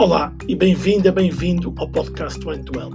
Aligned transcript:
Olá 0.00 0.34
e 0.48 0.56
bem-vinda, 0.56 1.12
bem-vindo 1.12 1.74
ao 1.76 1.86
podcast 1.86 2.42
One 2.48 2.64
to 2.64 2.80
Help. 2.80 2.94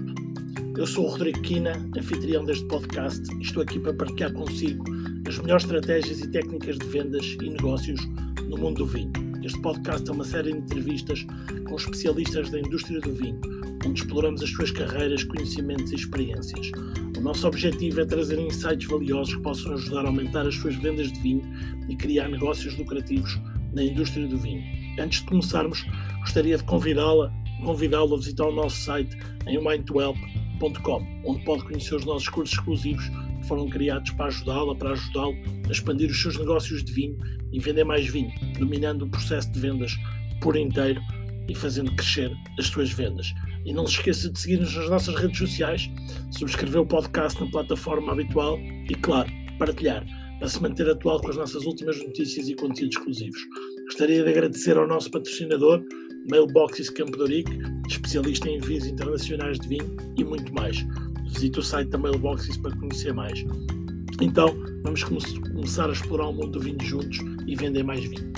Eu 0.76 0.88
sou 0.88 1.05
o 1.05 1.10
Rodrigo 1.12 1.39
Quina, 1.44 1.74
anfitrião 1.96 2.44
deste 2.44 2.65
podcast 2.65 3.21
e 3.35 3.44
estou 3.44 3.62
aqui 3.62 3.79
para 3.79 3.94
partilhar 3.94 4.33
consigo 4.33 4.83
as 5.28 5.38
melhores 5.38 5.65
estratégias 5.65 6.20
e 6.21 6.31
técnicas 6.31 6.79
de 6.79 6.88
vendas 6.88 7.38
e 7.39 7.47
negócios 7.47 8.03
no 8.49 8.57
mundo 8.57 8.78
do 8.78 8.88
vinho. 8.88 9.12
Este 9.44 9.62
podcast 9.62 10.10
é 10.10 10.13
uma 10.13 10.24
série 10.24 10.52
de 10.52 10.57
entrevistas 10.57 11.24
com 11.70 11.76
especialistas 11.76 12.49
da 12.49 12.60
indústria 12.60 12.99
do 12.99 13.13
vinho, 13.13 13.40
onde 13.85 14.01
exploramos 14.01 14.42
as 14.42 14.49
suas 14.49 14.72
carreiras, 14.72 15.24
conhecimentos 15.26 15.92
e 15.92 15.96
experiências. 15.97 16.72
O 17.16 17.22
nosso 17.22 17.48
objetivo 17.48 18.02
é 18.02 18.05
trazer 18.05 18.40
insights 18.40 18.88
valiosos 18.88 19.35
que 19.35 19.44
possam 19.44 19.73
ajudar 19.73 20.05
a 20.05 20.08
aumentar 20.08 20.48
as 20.48 20.55
suas 20.55 20.73
vendas 20.77 21.11
de 21.11 21.19
vinho 21.19 21.44
e 21.88 21.95
criar 21.95 22.30
negócios 22.30 22.75
lucrativos 22.80 23.39
na 23.75 23.83
indústria 23.83 24.27
do 24.27 24.39
vinho. 24.39 24.63
Antes 24.97 25.19
de 25.19 25.25
começarmos, 25.27 25.85
gostaria 26.25 26.57
de 26.57 26.63
convidá-la 26.63 27.31
convidá-lo 27.63 28.15
a 28.15 28.17
visitar 28.17 28.45
o 28.45 28.52
nosso 28.52 28.77
site 28.77 29.17
em 29.47 29.57
mindtohelp.com, 29.57 31.21
onde 31.25 31.43
pode 31.45 31.63
conhecer 31.63 31.95
os 31.95 32.05
nossos 32.05 32.27
cursos 32.29 32.57
exclusivos 32.57 33.07
que 33.07 33.47
foram 33.47 33.70
criados 33.70 34.11
para 34.11 34.25
ajudá-la, 34.25 34.75
para 34.75 34.91
ajudá-lo 34.91 35.35
a 35.67 35.71
expandir 35.71 36.09
os 36.09 36.21
seus 36.21 36.38
negócios 36.38 36.83
de 36.83 36.91
vinho 36.91 37.17
e 37.52 37.59
vender 37.59 37.83
mais 37.83 38.07
vinho, 38.07 38.31
dominando 38.57 39.03
o 39.03 39.09
processo 39.09 39.52
de 39.52 39.59
vendas 39.59 39.95
por 40.41 40.55
inteiro 40.55 41.02
e 41.47 41.55
fazendo 41.55 41.95
crescer 41.95 42.31
as 42.59 42.67
suas 42.67 42.91
vendas. 42.91 43.33
E 43.66 43.73
não 43.73 43.85
se 43.85 43.94
esqueça 43.94 44.30
de 44.30 44.39
seguir-nos 44.39 44.75
nas 44.75 44.89
nossas 44.89 45.16
redes 45.16 45.38
sociais, 45.38 45.89
subscrever 46.31 46.81
o 46.81 46.85
podcast 46.85 47.39
na 47.39 47.49
plataforma 47.49 48.11
habitual 48.11 48.59
e, 48.59 48.95
claro, 48.95 49.31
partilhar 49.57 50.05
para 50.39 50.49
se 50.49 50.61
manter 50.61 50.89
atual 50.89 51.21
com 51.21 51.30
as 51.30 51.38
nossas 51.38 51.66
últimas 51.66 51.97
notícias 52.03 52.49
e 52.49 52.55
conteúdos 52.55 52.97
exclusivos. 52.97 53.39
Gostaria 53.85 54.23
de 54.23 54.30
agradecer 54.30 54.78
ao 54.78 54.88
nosso 54.88 55.09
patrocinador, 55.09 55.81
Mailboxes 56.28 56.90
Campo 56.90 57.18
especialista 57.88 58.50
em 58.50 58.58
envios 58.58 58.88
internacionais 58.88 59.59
de 59.59 59.68
vinho 59.68 59.95
e 60.18 60.23
muito 60.23 60.52
mais. 60.54 60.78
Visite 61.23 61.59
o 61.59 61.62
site 61.62 61.90
da 61.90 62.00
Mailboxes 62.00 62.58
para 62.58 62.76
conhecer 62.76 63.14
mais. 63.14 63.44
Então, 64.20 64.48
vamos 64.81 65.03
começar 65.03 65.88
a 65.88 65.94
explorar 65.94 66.30
o 66.30 66.34
mundo 66.34 66.53
do 66.53 66.59
vinho 66.59 66.81
juntos 66.81 67.20
e 67.46 67.56
vender 67.56 67.84
mais 67.84 68.03
vinho. 68.03 68.34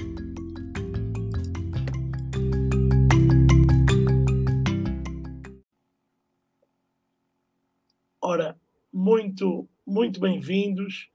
Ora, 8.21 8.59
muito, 8.91 9.69
muito 9.85 10.19
bem-vindos. 10.19 11.09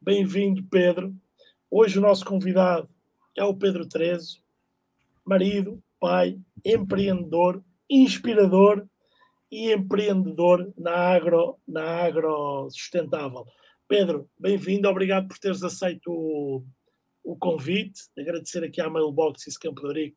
Bem-vindo, 0.00 0.64
Pedro. 0.70 1.14
Hoje 1.70 1.98
o 1.98 2.02
nosso 2.02 2.24
convidado 2.24 2.88
é 3.36 3.44
o 3.44 3.54
Pedro 3.54 3.86
Trezo, 3.86 4.40
marido, 5.22 5.82
pai, 6.00 6.38
empreendedor, 6.64 7.62
inspirador 7.88 8.86
e 9.50 9.72
empreendedor 9.72 10.72
na 10.76 10.92
agro, 10.92 11.58
na 11.66 11.82
agro 11.82 12.68
sustentável. 12.70 13.44
Pedro, 13.88 14.28
bem-vindo, 14.38 14.88
obrigado 14.88 15.28
por 15.28 15.38
teres 15.38 15.62
aceito 15.62 16.10
o, 16.10 16.64
o 17.24 17.36
convite. 17.36 18.02
Agradecer 18.18 18.64
aqui 18.64 18.80
à 18.80 18.90
Mailbox 18.90 19.46
e 19.46 19.58
Campo 19.58 19.92
de 19.92 20.12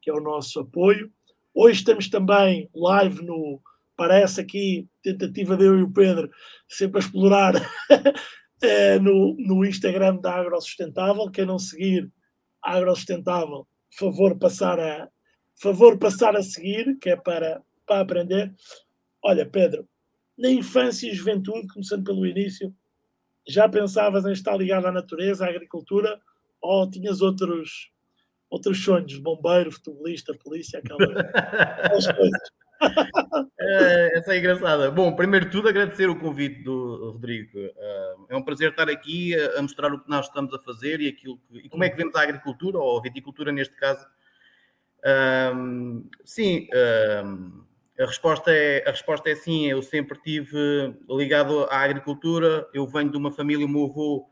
que 0.00 0.10
é 0.10 0.12
o 0.12 0.20
nosso 0.20 0.60
apoio. 0.60 1.10
Hoje 1.54 1.78
estamos 1.80 2.08
também 2.08 2.68
live 2.74 3.24
no. 3.24 3.60
Parece 3.96 4.40
aqui, 4.40 4.88
tentativa 5.02 5.56
de 5.56 5.64
eu 5.64 5.76
e 5.76 5.82
o 5.82 5.92
Pedro, 5.92 6.30
sempre 6.68 6.98
a 6.98 7.00
explorar 7.00 7.54
é, 8.62 8.96
no, 9.00 9.34
no 9.36 9.64
Instagram 9.64 10.16
da 10.16 10.36
Agro 10.36 10.60
Sustentável. 10.60 11.28
Quem 11.30 11.44
não 11.44 11.58
seguir 11.58 12.08
Agro 12.62 12.94
Sustentável, 12.94 13.66
favor 13.90 14.38
passar 14.38 14.78
a 14.78 15.08
favor 15.60 15.98
passar 15.98 16.36
a 16.36 16.42
seguir, 16.42 16.96
que 16.98 17.10
é 17.10 17.16
para, 17.16 17.62
para 17.86 18.00
aprender. 18.00 18.54
Olha, 19.22 19.44
Pedro, 19.44 19.88
na 20.36 20.48
infância 20.50 21.10
e 21.10 21.14
juventude, 21.14 21.66
começando 21.66 22.04
pelo 22.04 22.24
início, 22.24 22.72
já 23.46 23.68
pensavas 23.68 24.24
em 24.24 24.32
estar 24.32 24.56
ligado 24.56 24.86
à 24.86 24.92
natureza, 24.92 25.44
à 25.44 25.48
agricultura, 25.48 26.20
ou 26.60 26.88
tinhas 26.88 27.20
outros, 27.20 27.90
outros 28.48 28.82
sonhos, 28.84 29.18
bombeiro, 29.18 29.72
futebolista, 29.72 30.32
polícia, 30.34 30.78
aquelas, 30.78 31.08
coisas? 32.16 32.40
é, 33.60 34.18
essa 34.18 34.34
é 34.34 34.38
engraçada. 34.38 34.90
Bom, 34.90 35.14
primeiro 35.14 35.46
de 35.46 35.52
tudo, 35.52 35.68
agradecer 35.68 36.08
o 36.08 36.18
convite 36.18 36.62
do 36.62 37.12
Rodrigo. 37.12 37.58
É 38.28 38.36
um 38.36 38.42
prazer 38.42 38.70
estar 38.70 38.88
aqui 38.88 39.34
a 39.34 39.62
mostrar 39.62 39.92
o 39.92 40.00
que 40.00 40.08
nós 40.08 40.26
estamos 40.26 40.54
a 40.54 40.58
fazer 40.58 41.00
e, 41.00 41.08
aquilo 41.08 41.38
que, 41.38 41.58
e 41.58 41.68
como 41.68 41.84
é 41.84 41.90
que 41.90 41.96
vemos 41.96 42.14
a 42.14 42.22
agricultura, 42.22 42.78
ou 42.78 42.98
a 42.98 43.02
viticultura 43.02 43.52
neste 43.52 43.74
caso. 43.74 44.06
Um, 45.04 46.08
sim, 46.24 46.68
um, 47.24 47.62
a, 47.98 48.06
resposta 48.06 48.50
é, 48.50 48.84
a 48.86 48.90
resposta 48.90 49.30
é 49.30 49.34
sim. 49.34 49.66
Eu 49.66 49.82
sempre 49.82 50.18
tive 50.20 50.94
ligado 51.08 51.64
à 51.64 51.80
agricultura. 51.80 52.68
Eu 52.72 52.86
venho 52.86 53.10
de 53.10 53.16
uma 53.16 53.30
família, 53.30 53.66
o 53.66 53.68
meu 53.68 53.86
avô, 53.86 54.28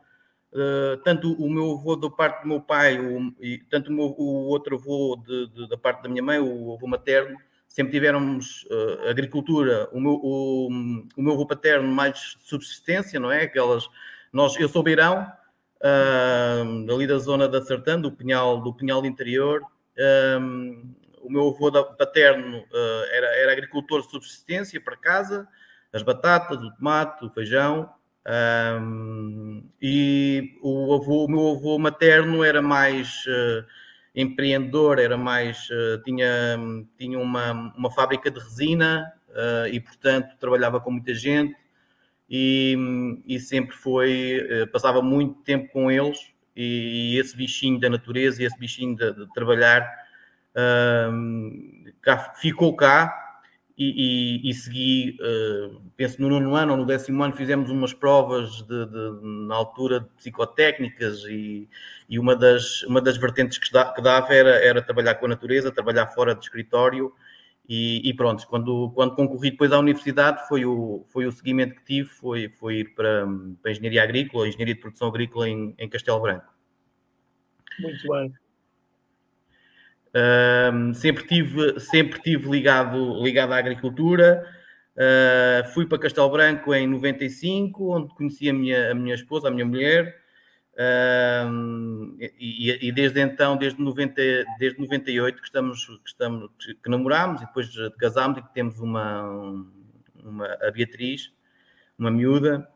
uh, 0.52 0.96
tanto 1.04 1.32
o 1.32 1.50
meu 1.50 1.72
avô 1.72 1.96
da 1.96 2.10
parte 2.10 2.42
do 2.42 2.48
meu 2.48 2.60
pai, 2.60 2.98
o, 2.98 3.34
e 3.40 3.58
tanto 3.70 3.90
o, 3.90 3.94
meu, 3.94 4.14
o 4.18 4.46
outro 4.48 4.76
avô 4.76 5.20
de, 5.24 5.48
de, 5.48 5.68
da 5.68 5.76
parte 5.76 6.02
da 6.02 6.08
minha 6.08 6.22
mãe, 6.22 6.38
o 6.38 6.74
avô 6.74 6.86
materno, 6.86 7.38
sempre 7.76 7.92
tivemos 7.92 8.62
uh, 8.70 9.10
agricultura. 9.10 9.86
O 9.92 10.00
meu, 10.00 10.18
o, 10.22 10.68
o 11.14 11.22
meu 11.22 11.34
avô 11.34 11.46
paterno, 11.46 11.86
mais 11.86 12.38
subsistência, 12.42 13.20
não 13.20 13.30
é? 13.30 13.42
Aquelas. 13.42 13.86
Nós, 14.32 14.58
eu 14.58 14.66
sou 14.66 14.82
beirão, 14.82 15.30
uh, 15.82 16.94
ali 16.94 17.06
da 17.06 17.18
zona 17.18 17.46
da 17.46 17.60
Sertã, 17.60 18.00
do 18.00 18.10
Pinhal, 18.10 18.62
do 18.62 18.72
Pinhal 18.72 19.04
interior. 19.04 19.60
Um, 20.40 20.94
o 21.20 21.30
meu 21.30 21.48
avô 21.48 21.70
paterno 21.96 22.60
uh, 22.60 23.04
era, 23.12 23.26
era 23.36 23.52
agricultor 23.52 24.00
de 24.00 24.10
subsistência 24.10 24.80
para 24.80 24.96
casa, 24.96 25.46
as 25.92 26.02
batatas, 26.02 26.62
o 26.62 26.70
tomate, 26.76 27.26
o 27.26 27.30
feijão. 27.30 27.90
Um, 28.80 29.68
e 29.82 30.58
o, 30.62 30.94
avô, 30.94 31.26
o 31.26 31.28
meu 31.28 31.56
avô 31.56 31.78
materno 31.78 32.42
era 32.42 32.62
mais 32.62 33.22
uh, 33.26 33.64
empreendedor, 34.16 34.98
era 34.98 35.16
mais 35.16 35.68
uh, 35.70 36.02
tinha, 36.02 36.58
tinha 36.98 37.18
uma, 37.18 37.52
uma 37.76 37.90
fábrica 37.90 38.30
de 38.30 38.40
resina 38.40 39.12
e 39.70 39.78
portanto 39.78 40.34
trabalhava 40.40 40.80
com 40.80 40.90
muita 40.90 41.12
gente 41.12 41.54
e, 42.26 42.74
e 43.26 43.38
sempre 43.38 43.76
foi 43.76 44.40
passava 44.72 45.02
muito 45.02 45.42
tempo 45.42 45.70
com 45.70 45.90
eles 45.90 46.32
e, 46.56 47.18
esse 47.18 47.36
bichinho 47.36 47.78
da 47.78 47.90
natureza 47.90 48.42
e 48.42 48.46
esse 48.46 48.58
bichinho 48.58 48.96
de, 48.96 49.12
de 49.12 49.32
trabalhar 49.34 49.86
um, 51.12 51.84
cá, 52.00 52.32
ficou 52.36 52.74
cá 52.74 53.25
e, 53.78 54.40
e, 54.46 54.50
e 54.50 54.54
segui, 54.54 55.18
uh, 55.20 55.80
penso 55.96 56.20
no 56.22 56.28
nono 56.30 56.54
ano 56.54 56.72
ou 56.72 56.78
no 56.78 56.86
décimo 56.86 57.22
ano, 57.22 57.36
fizemos 57.36 57.70
umas 57.70 57.92
provas 57.92 58.62
de, 58.62 58.86
de, 58.86 59.20
na 59.46 59.54
altura 59.54 60.00
de 60.00 60.08
psicotécnicas 60.16 61.22
e, 61.24 61.68
e 62.08 62.18
uma, 62.18 62.34
das, 62.34 62.82
uma 62.84 63.00
das 63.02 63.18
vertentes 63.18 63.58
que, 63.58 63.68
que 63.70 64.02
dava 64.02 64.32
era, 64.32 64.64
era 64.64 64.80
trabalhar 64.80 65.16
com 65.16 65.26
a 65.26 65.28
natureza, 65.28 65.70
trabalhar 65.70 66.06
fora 66.06 66.34
de 66.34 66.42
escritório 66.42 67.12
e, 67.68 68.08
e, 68.08 68.14
pronto, 68.14 68.46
quando, 68.46 68.92
quando 68.94 69.14
concorri 69.14 69.50
depois 69.50 69.72
à 69.72 69.78
universidade 69.78 70.46
foi 70.48 70.64
o, 70.64 71.04
foi 71.08 71.26
o 71.26 71.32
seguimento 71.32 71.74
que 71.74 71.84
tive, 71.84 72.08
foi, 72.08 72.48
foi 72.48 72.76
ir 72.76 72.94
para, 72.94 73.26
para 73.60 73.70
a 73.70 73.72
Engenharia 73.72 74.02
Agrícola, 74.02 74.48
Engenharia 74.48 74.74
de 74.74 74.80
Produção 74.80 75.08
Agrícola 75.08 75.48
em, 75.48 75.74
em 75.76 75.88
Castelo 75.88 76.20
Branco. 76.20 76.46
Muito 77.80 78.08
bem. 78.08 78.32
Um, 80.16 80.94
sempre 80.94 81.26
tive, 81.26 81.78
sempre 81.78 82.20
tive 82.22 82.48
ligado, 82.48 83.22
ligado 83.22 83.52
à 83.52 83.58
agricultura. 83.58 84.46
Uh, 84.96 85.68
fui 85.74 85.84
para 85.84 85.98
Castelo 85.98 86.30
Branco 86.30 86.72
em 86.74 86.86
95, 86.86 87.94
onde 87.94 88.14
conheci 88.14 88.48
a 88.48 88.52
minha, 88.54 88.92
a 88.92 88.94
minha 88.94 89.14
esposa, 89.14 89.48
a 89.48 89.50
minha 89.50 89.66
mulher. 89.66 90.16
e, 92.38 92.88
e, 92.88 92.92
desde 92.92 93.20
então, 93.20 93.56
desde, 93.58 93.80
90, 93.80 94.14
desde 94.58 94.80
98 94.80 95.38
que 95.38 95.46
estamos, 95.46 95.84
que 95.84 96.08
estamos 96.08 96.50
que 96.82 96.90
namorámos 96.90 97.42
e 97.42 97.46
depois 97.46 97.68
casámos 97.98 98.38
e 98.38 98.42
que 98.42 98.54
temos 98.54 98.80
uma, 98.80 99.22
uma 100.24 100.46
a 100.62 100.70
Beatriz, 100.70 101.30
uma 101.98 102.10
miúda. 102.10 102.66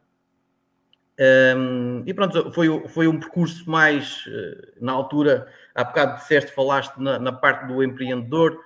Um, 1.20 2.02
e 2.06 2.14
pronto, 2.14 2.50
foi, 2.52 2.88
foi 2.88 3.06
um 3.06 3.20
percurso 3.20 3.68
mais, 3.68 4.24
eh, 4.26 4.72
na 4.80 4.92
altura, 4.92 5.46
há 5.80 5.84
bocado 5.84 6.16
disseste, 6.18 6.52
falaste 6.52 6.96
na, 6.98 7.18
na 7.18 7.32
parte 7.32 7.66
do 7.66 7.82
empreendedor, 7.82 8.58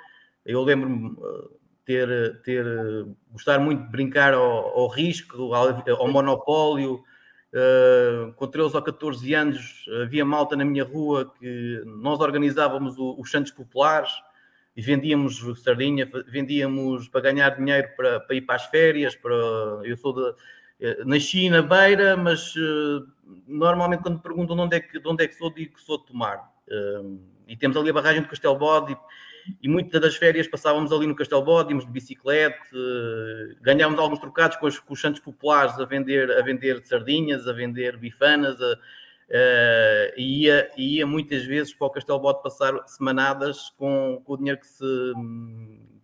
eu 0.44 0.62
lembro-me 0.62 1.16
eh, 1.16 1.48
ter, 1.84 2.42
ter, 2.42 2.64
gostar 3.30 3.58
muito 3.58 3.84
de 3.84 3.90
brincar 3.90 4.34
ao, 4.34 4.78
ao 4.78 4.88
risco, 4.88 5.54
ao, 5.54 5.82
ao 5.98 6.08
monopólio, 6.08 7.02
uh, 7.52 8.32
com 8.34 8.46
13 8.46 8.76
ou 8.76 8.82
14 8.82 9.34
anos 9.34 9.84
havia 10.02 10.24
malta 10.24 10.56
na 10.56 10.64
minha 10.64 10.84
rua 10.84 11.32
que 11.38 11.82
nós 11.86 12.20
organizávamos 12.20 12.96
os 12.98 13.30
Santos 13.30 13.52
Populares, 13.52 14.12
e 14.76 14.82
vendíamos 14.82 15.40
sardinha, 15.62 16.10
vendíamos 16.26 17.08
para 17.08 17.20
ganhar 17.20 17.50
dinheiro 17.50 17.88
para, 17.96 18.18
para 18.18 18.34
ir 18.34 18.42
para 18.42 18.56
as 18.56 18.66
férias, 18.66 19.14
para, 19.14 19.34
eu 19.84 19.96
sou 19.96 20.12
de 20.12 20.34
eh, 20.80 21.04
nasci 21.04 21.48
na 21.48 21.62
beira, 21.62 22.16
mas 22.16 22.54
uh, 22.56 23.06
normalmente 23.46 24.02
quando 24.02 24.16
me 24.16 24.22
perguntam 24.22 24.56
de 24.56 24.62
onde, 24.62 24.76
é 24.76 24.80
que, 24.80 24.98
de 24.98 25.08
onde 25.08 25.24
é 25.24 25.28
que 25.28 25.34
sou, 25.34 25.52
digo 25.52 25.74
que 25.74 25.80
sou 25.80 25.98
de 25.98 26.06
Tomar. 26.06 26.52
E 27.46 27.56
temos 27.56 27.76
ali 27.76 27.90
a 27.90 27.92
barragem 27.92 28.22
de 28.22 28.28
Castelo 28.28 28.56
Bode 28.56 28.96
e 29.62 29.68
muitas 29.68 30.00
das 30.00 30.16
férias 30.16 30.48
passávamos 30.48 30.92
ali 30.92 31.06
no 31.06 31.14
Castelo 31.14 31.42
Bode, 31.42 31.70
íamos 31.70 31.84
de 31.84 31.92
bicicleta, 31.92 32.58
uh, 32.72 33.56
ganhávamos 33.60 34.00
alguns 34.00 34.18
trocados 34.18 34.56
com 34.56 34.66
os, 34.66 34.78
com 34.78 34.94
os 34.94 35.00
santos 35.00 35.20
populares 35.20 35.78
a 35.78 35.84
vender, 35.84 36.30
a 36.30 36.42
vender 36.42 36.82
sardinhas, 36.84 37.46
a 37.46 37.52
vender 37.52 37.96
bifanas, 37.96 38.60
a, 38.60 38.78
Uh, 39.26 40.20
ia, 40.20 40.70
ia 40.76 41.06
muitas 41.06 41.44
vezes 41.46 41.72
para 41.72 41.86
o 41.86 41.90
Castelo 41.90 42.20
Bode 42.20 42.42
passar 42.42 42.86
semanadas 42.86 43.70
com, 43.78 44.20
com 44.22 44.34
o 44.34 44.36
dinheiro 44.36 44.60
que 44.60 44.66
se, 44.66 44.84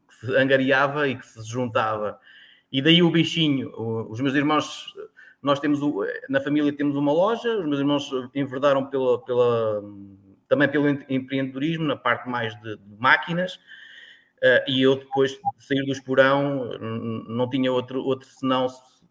que 0.08 0.26
se, 0.26 0.36
angariava 0.36 1.06
e 1.06 1.16
que 1.16 1.26
se 1.26 1.46
juntava. 1.46 2.18
E 2.72 2.80
daí 2.80 3.02
o 3.02 3.10
bichinho. 3.10 3.70
Os 4.08 4.20
meus 4.22 4.34
irmãos, 4.34 4.94
nós 5.42 5.60
temos 5.60 5.80
na 6.30 6.40
família 6.40 6.72
temos 6.72 6.96
uma 6.96 7.12
loja, 7.12 7.58
os 7.58 7.66
meus 7.66 7.78
irmãos 7.78 8.10
enverdaram 8.34 8.86
pela, 8.86 9.22
pela, 9.22 9.82
também 10.50 10.68
pelo 10.68 10.88
empreendedorismo, 11.08 11.84
na 11.84 11.96
parte 11.96 12.28
mais 12.28 12.52
de, 12.60 12.76
de 12.76 12.96
máquinas. 12.98 13.54
Uh, 13.54 14.66
e 14.66 14.82
eu 14.82 14.96
depois 14.96 15.30
de 15.30 15.38
sair 15.58 15.84
do 15.84 15.92
esporão 15.92 16.78
não 17.28 17.48
tinha 17.48 17.70
outro, 17.70 18.02
outro 18.02 18.28
senão 18.28 18.66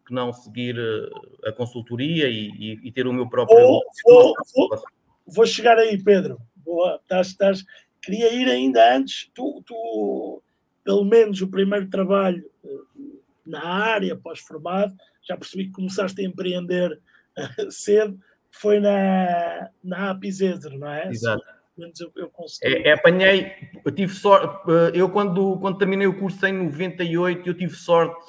que 0.06 0.13
não 0.13 0.33
seguir 0.33 0.75
eh, 0.75 1.50
a 1.50 1.51
consultoria 1.51 2.27
e, 2.27 2.50
e, 2.50 2.88
e 2.88 2.91
ter 2.91 3.06
o 3.06 3.13
meu 3.13 3.30
próprio. 3.30 3.56
Vou, 3.59 3.83
vou, 4.03 4.33
vou, 4.56 4.83
vou 5.27 5.45
chegar 5.45 5.77
aí, 5.77 6.01
Pedro. 6.03 6.39
Boa, 6.56 6.95
estás, 6.95 7.27
estás, 7.27 7.63
queria 8.01 8.33
ir 8.33 8.50
ainda 8.50 8.95
antes. 8.95 9.30
Tu, 9.35 9.63
tu, 9.68 10.42
pelo 10.83 11.06
menos 11.06 11.44
o 11.44 11.47
primeiro 11.47 11.88
trabalho 11.92 12.44
eh, 12.65 12.69
na 13.45 13.63
área 13.63 14.15
pós-formado, 14.15 14.95
já 15.21 15.38
percebi 15.38 15.65
que 15.65 15.74
começaste 15.74 16.19
a 16.21 16.25
empreender 16.25 17.00
cedo, 17.69 18.19
foi 18.49 18.79
na, 18.79 19.69
na 19.83 20.11
Apizezer, 20.11 20.77
não 20.77 20.89
é? 20.89 21.09
Exato. 21.09 21.43
Eu, 21.77 22.11
eu 22.17 22.31
é, 22.63 22.89
é, 22.89 22.91
apanhei, 22.91 23.53
eu 23.85 23.91
tive 23.91 24.13
sorte, 24.13 24.69
eu 24.93 25.09
quando, 25.09 25.57
quando 25.59 25.77
terminei 25.77 26.07
o 26.07 26.19
curso 26.19 26.45
em 26.45 26.51
98, 26.51 27.47
eu 27.47 27.53
tive 27.53 27.73
sorte 27.73 28.19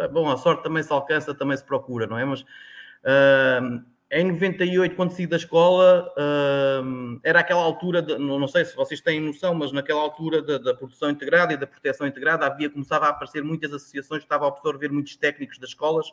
ah, 0.00 0.08
bom, 0.08 0.30
a 0.30 0.36
sorte 0.36 0.62
também 0.62 0.82
se 0.82 0.92
alcança, 0.92 1.34
também 1.34 1.56
se 1.56 1.64
procura, 1.64 2.06
não 2.06 2.18
é? 2.18 2.24
Mas 2.24 2.40
uh, 2.40 3.84
em 4.10 4.24
98, 4.32 4.96
quando 4.96 5.10
saí 5.10 5.26
da 5.26 5.36
escola, 5.36 6.10
uh, 6.16 7.20
era 7.22 7.40
aquela 7.40 7.62
altura, 7.62 8.00
de, 8.00 8.16
não 8.18 8.48
sei 8.48 8.64
se 8.64 8.74
vocês 8.74 9.00
têm 9.00 9.20
noção, 9.20 9.54
mas 9.54 9.72
naquela 9.72 10.00
altura 10.00 10.42
da, 10.42 10.58
da, 10.58 10.74
produção 10.74 11.10
integrada 11.10 11.52
e 11.52 11.56
da 11.56 11.66
proteção 11.66 12.06
integrada, 12.06 12.46
havia, 12.46 12.70
começava 12.70 13.06
a 13.06 13.10
aparecer 13.10 13.44
muitas 13.44 13.72
associações 13.72 14.20
que 14.20 14.24
estavam 14.24 14.48
a 14.48 14.50
absorver 14.50 14.90
muitos 14.90 15.16
técnicos 15.16 15.58
das 15.58 15.70
escolas. 15.70 16.12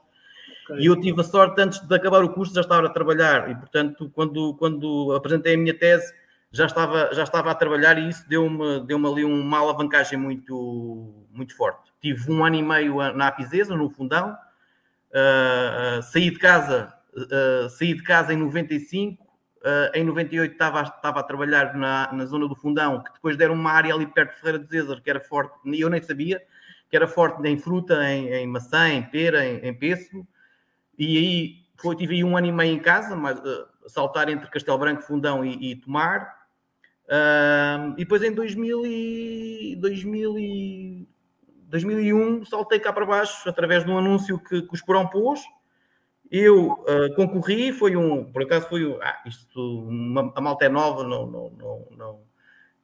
Okay. 0.69 0.83
E 0.83 0.85
eu 0.85 0.99
tive 0.99 1.21
a 1.21 1.23
sorte, 1.23 1.61
antes 1.61 1.79
de 1.79 1.95
acabar 1.95 2.23
o 2.23 2.29
curso, 2.29 2.53
já 2.53 2.61
estava 2.61 2.87
a 2.87 2.89
trabalhar. 2.89 3.49
E, 3.49 3.55
portanto, 3.55 4.11
quando, 4.13 4.53
quando 4.55 5.13
apresentei 5.13 5.55
a 5.55 5.57
minha 5.57 5.73
tese, 5.73 6.13
já 6.51 6.65
estava, 6.65 7.09
já 7.13 7.23
estava 7.23 7.51
a 7.51 7.55
trabalhar 7.55 7.97
e 7.97 8.09
isso 8.09 8.27
deu-me 8.27 8.81
deu 8.81 8.97
ali 9.05 9.23
uma 9.23 9.59
alavancagem 9.59 10.17
muito, 10.17 11.13
muito 11.31 11.55
forte 11.55 11.87
tive 12.01 12.31
um 12.31 12.43
ano 12.45 12.55
e 12.55 12.63
meio 12.63 13.13
na 13.13 13.27
Apizesa, 13.27 13.75
no 13.75 13.89
fundão, 13.89 14.31
uh, 14.31 15.99
uh, 15.99 16.03
saí 16.03 16.29
de 16.29 16.37
casa, 16.37 16.93
uh, 17.15 17.69
saí 17.69 17.93
de 17.93 18.03
casa 18.03 18.33
em 18.33 18.37
95, 18.37 19.25
em 19.93 20.03
98 20.05 20.53
estava, 20.53 20.81
estava 20.83 21.19
a 21.19 21.23
trabalhar 21.23 21.75
na, 21.75 22.13
na 22.13 22.25
zona 22.25 22.47
do 22.47 22.55
fundão, 22.55 23.03
que 23.03 23.11
depois 23.11 23.35
deram 23.35 23.53
uma 23.53 23.71
área 23.71 23.93
ali 23.93 24.07
perto 24.07 24.35
de 24.35 24.39
Ferreira 24.39 24.59
de 24.59 24.69
Zezer, 24.69 25.01
que 25.01 25.09
era 25.09 25.19
forte, 25.19 25.53
e 25.65 25.81
eu 25.81 25.89
nem 25.89 26.01
sabia, 26.01 26.41
que 26.89 26.95
era 26.95 27.05
forte 27.05 27.45
em 27.45 27.57
fruta, 27.57 28.01
em, 28.09 28.29
em 28.29 28.47
maçã, 28.47 28.87
em 28.87 29.03
pera, 29.03 29.45
em, 29.45 29.57
em 29.57 29.73
pêssego, 29.73 30.25
e 30.97 31.17
aí 31.17 31.55
foi, 31.77 31.95
tive 31.95 32.15
aí 32.15 32.23
um 32.23 32.35
ano 32.35 32.47
e 32.47 32.51
meio 32.51 32.73
em 32.73 32.79
casa, 32.79 33.15
mas, 33.15 33.39
saltar 33.87 34.29
entre 34.29 34.49
Castelo 34.49 34.77
Branco, 34.77 35.03
Fundão 35.03 35.45
e, 35.45 35.71
e 35.71 35.75
Tomar, 35.75 36.37
Uh, 37.07 37.93
e 37.93 37.99
depois 37.99 38.21
em 38.21 38.33
2000 38.33 38.85
e, 38.85 39.77
2000 39.77 40.39
e 40.39 41.07
2001 41.69 42.43
saltei 42.43 42.81
cá 42.81 42.91
para 42.91 43.05
baixo 43.05 43.47
através 43.47 43.85
de 43.85 43.89
um 43.89 43.97
anúncio 43.97 44.37
que, 44.37 44.61
que 44.61 44.73
o 44.73 44.75
Esporão 44.75 45.07
pôs. 45.07 45.41
Eu 46.29 46.73
uh, 46.73 47.15
concorri, 47.15 47.71
foi 47.71 47.95
um, 47.95 48.25
por 48.25 48.43
acaso 48.43 48.67
foi 48.67 48.85
um, 48.85 49.01
ah, 49.01 49.21
isto, 49.25 49.87
uma, 49.87 50.33
a 50.35 50.41
malta 50.41 50.65
é 50.65 50.69
nova, 50.69 51.05
não, 51.05 51.25
não, 51.25 51.49
não, 51.51 51.87
não, 51.91 52.21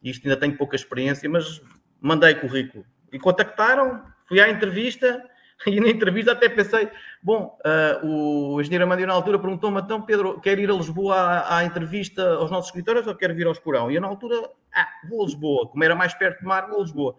isto 0.01 0.25
ainda 0.25 0.39
tenho 0.39 0.55
pouca 0.55 0.77
experiência, 0.77 1.29
mas 1.29 1.61
mandei 1.99 2.35
currículo. 2.35 2.85
E 3.11 3.19
contactaram, 3.19 4.05
fui 4.25 4.39
à 4.39 4.49
entrevista, 4.49 5.21
e 5.67 5.79
na 5.79 5.89
entrevista 5.89 6.31
até 6.31 6.49
pensei, 6.49 6.89
bom, 7.21 7.57
uh, 7.65 8.55
o 8.55 8.61
engenheiro 8.61 8.83
Amandio 8.83 9.07
na 9.07 9.13
altura 9.13 9.39
perguntou-me, 9.39 9.79
então 9.79 10.01
Pedro, 10.01 10.39
quer 10.39 10.59
ir 10.59 10.69
a 10.69 10.73
Lisboa 10.73 11.15
à, 11.15 11.57
à, 11.57 11.63
entrevista 11.63 12.35
aos 12.35 12.51
nossos 12.51 12.69
escritórios 12.69 13.07
ou 13.07 13.15
quer 13.15 13.33
vir 13.33 13.45
ao 13.45 13.53
Esporão? 13.53 13.89
E 13.89 13.95
eu 13.95 14.01
na 14.01 14.07
altura, 14.07 14.35
ah, 14.73 14.87
vou 15.09 15.21
a 15.21 15.25
Lisboa, 15.25 15.67
como 15.67 15.83
era 15.83 15.95
mais 15.95 16.13
perto 16.13 16.39
de 16.39 16.45
mar, 16.45 16.67
vou 16.67 16.79
a 16.79 16.83
Lisboa. 16.83 17.15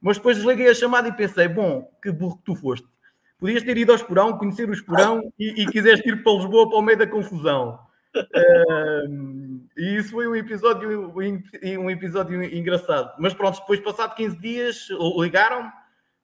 Mas 0.00 0.16
depois 0.16 0.36
desliguei 0.36 0.68
a 0.68 0.74
chamada 0.74 1.08
e 1.08 1.12
pensei: 1.12 1.48
bom, 1.48 1.90
que 2.02 2.10
burro 2.12 2.36
que 2.36 2.44
tu 2.44 2.54
foste. 2.54 2.86
Podias 3.38 3.62
ter 3.62 3.76
ido 3.76 3.92
ao 3.92 3.96
Esporão, 3.96 4.36
conhecer 4.36 4.68
o 4.68 4.72
Esporão 4.72 5.32
e, 5.38 5.62
e 5.62 5.66
quiseste 5.66 6.08
ir 6.08 6.22
para 6.22 6.32
Lisboa 6.32 6.68
para 6.68 6.78
o 6.78 6.82
meio 6.82 6.98
da 6.98 7.06
confusão. 7.06 7.78
Uh, 8.16 9.60
e 9.76 9.96
isso 9.96 10.10
foi 10.10 10.26
um 10.26 10.34
episódio, 10.34 11.12
um 11.14 11.90
episódio 11.90 12.42
engraçado. 12.42 13.14
Mas 13.18 13.34
pronto, 13.34 13.60
depois, 13.60 13.80
passado 13.80 14.14
15 14.14 14.38
dias, 14.38 14.88
ligaram 15.18 15.70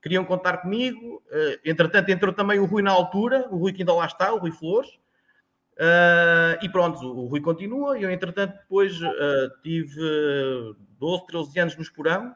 queriam 0.04 0.24
contar 0.24 0.58
comigo. 0.58 1.16
Uh, 1.26 1.58
entretanto, 1.64 2.10
entrou 2.10 2.32
também 2.32 2.60
o 2.60 2.66
Rui 2.66 2.82
na 2.82 2.92
altura, 2.92 3.48
o 3.50 3.56
Rui 3.56 3.72
que 3.72 3.82
ainda 3.82 3.94
lá 3.94 4.06
está, 4.06 4.32
o 4.32 4.38
Rui 4.38 4.52
Flores. 4.52 4.90
Uh, 5.72 6.62
e 6.62 6.68
pronto, 6.68 7.00
o 7.04 7.26
Rui 7.26 7.40
continua. 7.40 7.98
Eu, 7.98 8.10
entretanto, 8.10 8.52
depois 8.52 9.00
uh, 9.00 9.50
tive 9.62 9.98
12, 11.00 11.26
13 11.26 11.60
anos 11.60 11.76
no 11.76 11.82
Esporão 11.82 12.34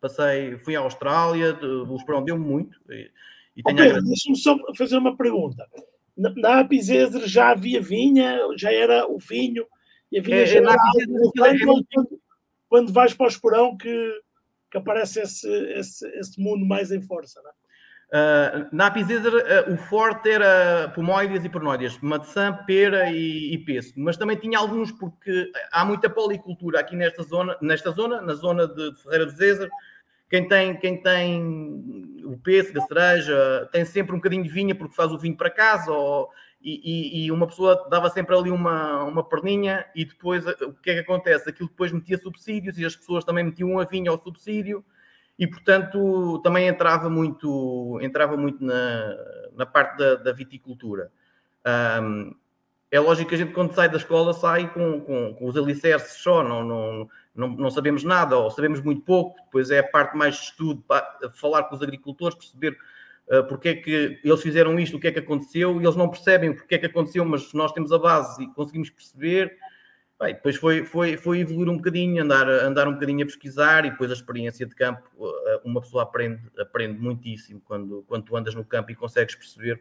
passei, 0.00 0.56
fui 0.58 0.74
à 0.74 0.80
Austrália, 0.80 1.54
o 1.62 1.94
Esperão 1.96 2.24
deu-me 2.24 2.44
muito. 2.44 2.80
E, 2.88 3.10
e 3.56 3.62
tenho 3.62 3.98
oh, 3.98 4.02
Deixa-me 4.02 4.36
só 4.36 4.56
fazer 4.74 4.96
uma 4.96 5.16
pergunta. 5.16 5.68
Na, 6.16 6.30
na 6.34 6.68
já 7.26 7.50
havia 7.50 7.80
vinha, 7.80 8.38
já 8.56 8.72
era 8.72 9.06
o 9.06 9.18
vinho, 9.18 9.66
e 10.10 10.18
a 10.18 10.22
vinha 10.22 10.38
é, 10.38 10.46
já 10.46 10.58
era 10.58 10.76
quando, 11.36 11.86
quando, 11.92 12.20
quando 12.68 12.92
vais 12.92 13.12
para 13.12 13.26
o 13.26 13.28
Esporão 13.28 13.76
que, 13.76 14.20
que 14.70 14.78
aparece 14.78 15.20
esse, 15.20 15.48
esse, 15.72 16.06
esse 16.18 16.40
mundo 16.40 16.64
mais 16.64 16.90
em 16.90 17.00
força, 17.00 17.40
não 17.42 17.50
é? 17.50 17.52
Uh, 18.12 18.66
na 18.72 18.86
Apizezer, 18.86 19.32
uh, 19.32 19.72
o 19.72 19.76
forte 19.76 20.28
era 20.28 20.88
pomoides 20.96 21.44
e 21.44 21.48
pernóides, 21.48 21.96
maçã, 22.00 22.52
pera 22.66 23.08
e, 23.08 23.54
e 23.54 23.80
mas 23.96 24.16
também 24.16 24.36
tinha 24.36 24.58
alguns 24.58 24.90
porque 24.90 25.52
há 25.70 25.84
muita 25.84 26.10
policultura 26.10 26.80
aqui 26.80 26.96
nesta 26.96 27.22
zona, 27.22 27.56
nesta 27.62 27.92
zona, 27.92 28.20
na 28.20 28.34
zona 28.34 28.66
de 28.66 28.96
Ferreira 29.00 29.26
de 29.26 29.36
Zezer, 29.36 29.70
quem 30.28 30.48
tem, 30.48 30.76
quem 30.76 31.00
tem 31.00 32.22
o 32.24 32.36
pêssego, 32.38 32.80
a 32.80 32.86
cereja, 32.86 33.68
tem 33.70 33.84
sempre 33.84 34.12
um 34.12 34.18
bocadinho 34.18 34.42
de 34.42 34.48
vinha 34.48 34.74
porque 34.74 34.96
faz 34.96 35.12
o 35.12 35.18
vinho 35.18 35.36
para 35.36 35.48
casa, 35.48 35.92
ou, 35.92 36.28
e, 36.62 37.24
e, 37.24 37.32
uma 37.32 37.46
pessoa 37.46 37.86
dava 37.88 38.10
sempre 38.10 38.36
ali 38.36 38.50
uma, 38.50 39.02
uma 39.04 39.24
perninha 39.24 39.86
e 39.94 40.04
depois 40.04 40.44
o 40.46 40.74
que 40.74 40.90
é 40.90 40.94
que 40.94 41.00
acontece? 41.00 41.48
Aquilo 41.48 41.70
depois 41.70 41.90
metia 41.90 42.18
subsídios 42.18 42.78
e 42.78 42.84
as 42.84 42.94
pessoas 42.94 43.24
também 43.24 43.44
metiam 43.44 43.78
a 43.78 43.84
vinha 43.84 44.10
ao 44.10 44.20
subsídio 44.20 44.84
e 45.38 45.46
portanto 45.46 46.38
também 46.42 46.68
entrava 46.68 47.08
muito, 47.08 47.98
entrava 48.02 48.36
muito 48.36 48.62
na, 48.62 49.16
na 49.56 49.64
parte 49.64 49.96
da, 49.96 50.16
da 50.16 50.32
viticultura. 50.32 51.10
Um, 52.02 52.34
é 52.90 53.00
lógico 53.00 53.30
que 53.30 53.36
a 53.36 53.38
gente 53.38 53.52
quando 53.52 53.72
sai 53.72 53.88
da 53.88 53.96
escola 53.96 54.34
sai 54.34 54.70
com, 54.72 55.00
com, 55.00 55.34
com 55.34 55.46
os 55.46 55.56
alicerces 55.56 56.18
só, 56.18 56.42
não, 56.42 56.62
não, 56.62 57.08
não, 57.34 57.48
não, 57.48 57.70
sabemos 57.70 58.04
nada 58.04 58.36
ou 58.36 58.50
sabemos 58.50 58.82
muito 58.82 59.02
pouco, 59.02 59.40
depois 59.44 59.70
é 59.70 59.78
a 59.78 59.88
parte 59.88 60.14
mais 60.14 60.34
de 60.34 60.42
estudo, 60.42 60.84
falar 61.32 61.64
com 61.64 61.76
os 61.76 61.82
agricultores, 61.82 62.36
perceber 62.36 62.76
uh, 63.28 63.44
porque 63.48 63.68
é 63.68 63.74
que 63.74 64.20
eles 64.22 64.42
fizeram 64.42 64.78
isto, 64.78 64.96
o 64.96 65.00
que 65.00 65.08
é 65.08 65.12
que 65.12 65.18
aconteceu, 65.18 65.80
e 65.80 65.84
eles 65.84 65.96
não 65.96 66.08
percebem 66.08 66.54
porque 66.54 66.74
é 66.74 66.78
que 66.78 66.86
aconteceu, 66.86 67.24
mas 67.24 67.52
nós 67.52 67.72
temos 67.72 67.92
a 67.92 67.98
base 67.98 68.42
e 68.42 68.48
conseguimos 68.54 68.90
perceber. 68.90 69.56
Bem, 70.18 70.34
depois 70.34 70.56
foi, 70.56 70.84
foi, 70.84 71.16
foi 71.16 71.40
evoluir 71.40 71.68
um 71.68 71.76
bocadinho, 71.76 72.22
andar, 72.22 72.46
andar 72.46 72.86
um 72.86 72.92
bocadinho 72.92 73.22
a 73.22 73.26
pesquisar 73.26 73.86
e 73.86 73.90
depois 73.90 74.10
a 74.10 74.14
experiência 74.14 74.66
de 74.66 74.74
campo, 74.74 75.02
uh, 75.18 75.60
uma 75.64 75.80
pessoa 75.80 76.02
aprende, 76.02 76.42
aprende 76.58 76.98
muitíssimo 77.00 77.60
quando, 77.64 78.04
quando 78.06 78.24
tu 78.24 78.36
andas 78.36 78.54
no 78.54 78.64
campo 78.64 78.90
e 78.90 78.94
consegues 78.94 79.34
perceber 79.34 79.80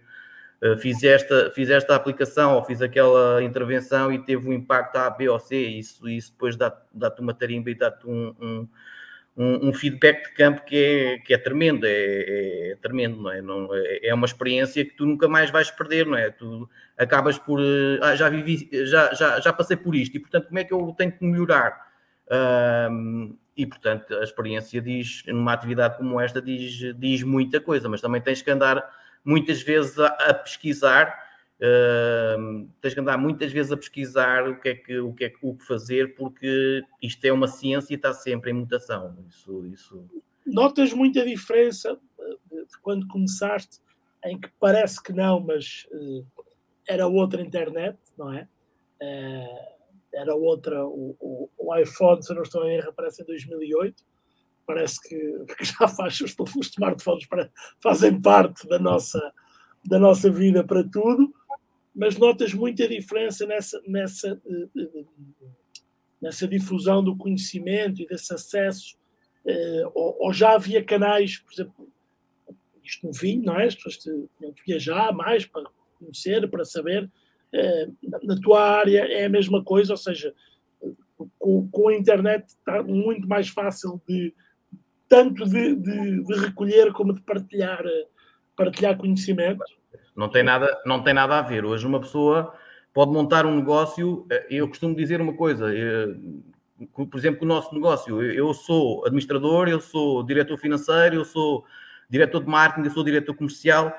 eh, 0.61 0.75
fiz, 0.77 1.03
esta, 1.03 1.51
fiz 1.51 1.69
esta 1.69 1.95
aplicação 1.95 2.55
ou 2.55 2.63
fiz 2.63 2.81
aquela 2.81 3.41
intervenção 3.41 4.11
e 4.11 4.19
teve 4.19 4.47
um 4.47 4.53
impacto 4.53 4.97
A, 4.97 5.09
B 5.09 5.29
ou 5.29 5.39
C, 5.39 5.55
isso, 5.55 6.07
isso 6.07 6.31
depois 6.31 6.57
dá-te 6.57 6.81
dá 6.93 7.13
uma 7.19 7.33
tarimba 7.33 7.69
e 7.71 7.75
dá-te 7.75 8.05
um, 8.05 8.35
um, 8.39 8.67
um, 9.39 9.69
um, 9.69 9.73
feedback 9.73 10.25
de 10.25 10.33
campo 10.33 10.65
que 10.65 10.75
é, 10.75 11.17
que 11.19 11.33
é 11.33 11.37
tremendo, 11.37 11.85
é, 11.85 12.71
é, 12.71 12.77
tremendo, 12.81 13.21
não 13.21 13.31
é? 13.31 13.41
Não, 13.41 13.73
é, 13.73 14.07
é 14.09 14.13
uma 14.13 14.25
experiência 14.25 14.83
que 14.83 14.93
tu 14.93 15.05
nunca 15.05 15.29
mais 15.29 15.49
vais 15.49 15.71
perder, 15.71 16.05
não 16.05 16.17
é? 16.17 16.29
Tu 16.29 16.69
acabas 16.97 17.39
por, 17.39 17.61
eh, 17.61 17.99
ah, 18.01 18.17
já 18.17 18.27
vivi, 18.27 18.69
já, 18.85 19.13
já, 19.13 19.39
já 19.39 19.53
passei 19.53 19.77
por 19.77 19.95
isto 19.95 20.17
e 20.17 20.19
portanto 20.19 20.47
como 20.47 20.59
é 20.59 20.65
que 20.65 20.73
eu 20.73 20.93
tenho 20.97 21.13
que 21.13 21.23
melhorar? 21.23 21.87
Um, 22.91 23.37
e 23.55 23.65
portanto 23.65 24.13
a 24.13 24.23
experiência 24.23 24.81
diz, 24.81 25.23
numa 25.25 25.53
atividade 25.53 25.97
como 25.97 26.19
esta, 26.19 26.41
diz, 26.41 26.93
diz 26.97 27.23
muita 27.23 27.61
coisa, 27.61 27.87
mas 27.87 28.01
também 28.01 28.19
tens 28.19 28.41
que 28.41 28.51
andar 28.51 28.83
muitas 29.23 29.61
vezes 29.61 29.97
a, 29.97 30.07
a 30.07 30.33
pesquisar 30.33 31.17
Tens 32.79 32.93
que 32.93 32.99
andar 33.01 33.17
muitas 33.17 33.51
vezes 33.51 33.71
a 33.71 33.77
pesquisar 33.77 34.47
o 34.47 34.59
que 34.61 34.69
é 34.69 34.75
que 34.75 34.97
o 34.99 35.13
que 35.13 35.25
é 35.25 35.33
o 35.41 35.55
que 35.55 35.65
fazer 35.65 36.15
porque 36.15 36.81
isto 37.01 37.25
é 37.25 37.33
uma 37.33 37.47
ciência 37.47 37.93
e 37.93 37.97
está 37.97 38.13
sempre 38.13 38.51
em 38.51 38.53
mutação. 38.53 39.17
Isso 39.27 39.65
isso. 39.65 40.05
Notas 40.45 40.93
muita 40.93 41.25
diferença 41.25 41.99
de 42.49 42.79
quando 42.81 43.07
começaste 43.07 43.79
em 44.23 44.39
que 44.39 44.49
parece 44.59 45.03
que 45.03 45.11
não 45.11 45.41
mas 45.41 45.85
uh, 45.91 46.25
era 46.87 47.07
outra 47.07 47.41
internet 47.41 47.97
não 48.17 48.33
é? 48.33 48.47
Uh, 49.01 49.79
era 50.13 50.35
outra 50.35 50.85
o, 50.85 51.15
o, 51.19 51.49
o, 51.57 51.75
iPhone 51.77 52.23
se 52.23 52.33
não 52.33 52.41
estou 52.41 52.65
em 52.65 52.75
erro 52.75 52.89
aparece 52.89 53.21
em 53.21 53.25
2008 53.25 54.03
parece 54.65 55.01
que, 55.01 55.45
que 55.55 55.63
já 55.63 55.87
faz 55.87 56.19
os 56.19 56.35
smartphones 56.67 57.25
para, 57.27 57.49
fazem 57.81 58.19
parte 58.19 58.67
da 58.67 58.79
nossa 58.79 59.33
da 59.85 59.97
nossa 59.97 60.29
vida 60.29 60.63
para 60.63 60.83
tudo 60.83 61.33
mas 61.95 62.17
notas 62.17 62.53
muita 62.53 62.87
diferença 62.87 63.45
nessa, 63.45 63.81
nessa, 63.87 64.41
eh, 64.45 64.67
eh, 64.77 65.05
nessa 66.21 66.47
difusão 66.47 67.03
do 67.03 67.15
conhecimento 67.15 68.01
e 68.01 68.07
desse 68.07 68.33
acesso. 68.33 68.97
Eh, 69.45 69.83
ou, 69.93 70.31
já 70.33 70.53
havia 70.53 70.83
canais, 70.83 71.37
por 71.37 71.53
exemplo, 71.53 71.91
isto 72.83 73.05
no 73.05 73.13
vinho, 73.13 73.43
não 73.43 73.59
é? 73.59 73.65
As 73.65 73.75
pessoas 73.75 73.97
tinham 73.97 74.53
que 74.53 74.63
viajar 74.65 75.13
mais 75.13 75.45
para 75.45 75.63
conhecer, 75.97 76.49
para 76.49 76.65
saber. 76.65 77.09
Na 78.23 78.39
tua 78.39 78.61
área 78.61 79.05
é 79.05 79.25
a 79.25 79.29
mesma 79.29 79.63
coisa, 79.63 79.93
ou 79.93 79.97
seja, 79.97 80.33
com, 81.37 81.67
com 81.69 81.89
a 81.89 81.95
internet 81.95 82.47
está 82.47 82.83
muito 82.83 83.27
mais 83.27 83.49
fácil 83.49 84.01
de 84.07 84.33
tanto 85.07 85.43
de, 85.45 85.75
de, 85.75 86.23
de 86.23 86.33
recolher 86.35 86.93
como 86.93 87.13
de 87.13 87.21
partilhar, 87.21 87.83
partilhar 88.55 88.97
conhecimento. 88.97 89.63
Não 90.19 90.27
tem 90.27 90.43
nada, 90.43 90.77
não 90.85 91.01
tem 91.01 91.13
nada 91.13 91.39
a 91.39 91.41
ver. 91.41 91.63
Hoje 91.63 91.87
uma 91.87 92.01
pessoa 92.01 92.53
pode 92.93 93.09
montar 93.09 93.45
um 93.45 93.55
negócio. 93.55 94.27
Eh, 94.29 94.47
eu 94.49 94.67
costumo 94.67 94.93
dizer 94.93 95.21
uma 95.21 95.31
coisa. 95.33 95.73
Eh, 95.73 96.13
por 96.93 97.17
exemplo, 97.17 97.43
o 97.43 97.47
nosso 97.47 97.73
negócio. 97.73 98.21
Eu 98.21 98.53
sou 98.53 99.05
administrador, 99.05 99.69
eu 99.69 99.79
sou 99.79 100.21
diretor 100.23 100.57
financeiro, 100.57 101.15
eu 101.15 101.23
sou 101.23 101.63
diretor 102.09 102.43
de 102.43 102.49
marketing, 102.49 102.87
eu 102.89 102.93
sou 102.93 103.03
diretor 103.05 103.33
comercial 103.33 103.95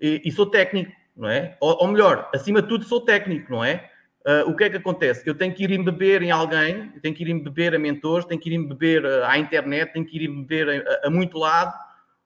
e, 0.00 0.22
e 0.24 0.32
sou 0.32 0.46
técnico, 0.46 0.92
não 1.14 1.28
é? 1.28 1.58
Ou, 1.60 1.76
ou, 1.78 1.88
melhor, 1.88 2.30
acima 2.34 2.62
de 2.62 2.68
tudo, 2.68 2.84
sou 2.84 3.02
técnico, 3.02 3.52
não 3.52 3.62
é? 3.62 3.90
Uh, 4.26 4.48
o 4.50 4.56
que 4.56 4.64
é 4.64 4.70
que 4.70 4.78
acontece? 4.78 5.28
Eu 5.28 5.34
tenho 5.34 5.52
que 5.52 5.62
ir 5.64 5.70
embeber 5.72 6.22
em 6.22 6.30
alguém, 6.30 6.90
tenho 7.02 7.14
que 7.14 7.22
ir 7.22 7.28
embeber 7.28 7.74
a 7.74 7.78
mentores, 7.78 8.24
tenho 8.24 8.40
que 8.40 8.48
ir 8.48 8.54
embeber 8.54 9.04
à 9.24 9.36
internet, 9.36 9.92
tenho 9.92 10.06
que 10.06 10.16
ir 10.16 10.24
embeber 10.26 10.86
a, 11.04 11.08
a 11.08 11.10
muito 11.10 11.36
lado. 11.36 11.74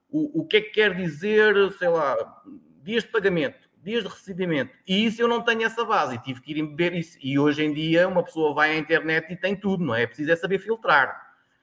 O, 0.09 0.43
o 0.43 0.47
que 0.47 0.59
é 0.59 0.61
que 0.61 0.71
quer 0.71 0.95
dizer, 0.95 1.55
sei 1.73 1.89
lá, 1.89 2.17
dias 2.89 3.05
de 3.05 3.11
pagamento, 3.11 3.69
dias 3.83 4.03
de 4.03 4.09
recebimento. 4.09 4.73
E 4.87 5.05
isso 5.05 5.21
eu 5.21 5.29
não 5.29 5.43
tenho 5.43 5.65
essa 5.65 5.85
base 5.85 6.15
e 6.15 6.23
tive 6.23 6.41
que 6.41 6.53
ir 6.53 6.63
beber 6.63 6.95
isso. 6.95 7.19
E 7.21 7.39
hoje 7.39 7.63
em 7.63 7.75
dia 7.75 8.09
uma 8.09 8.23
pessoa 8.23 8.55
vai 8.55 8.73
à 8.73 8.79
internet 8.79 9.31
e 9.31 9.37
tem 9.37 9.55
tudo, 9.55 9.85
não 9.85 9.95
é? 9.95 10.05
É 10.05 10.07
preciso 10.07 10.33
é 10.33 10.37
saber 10.37 10.59
filtrar. 10.59 11.15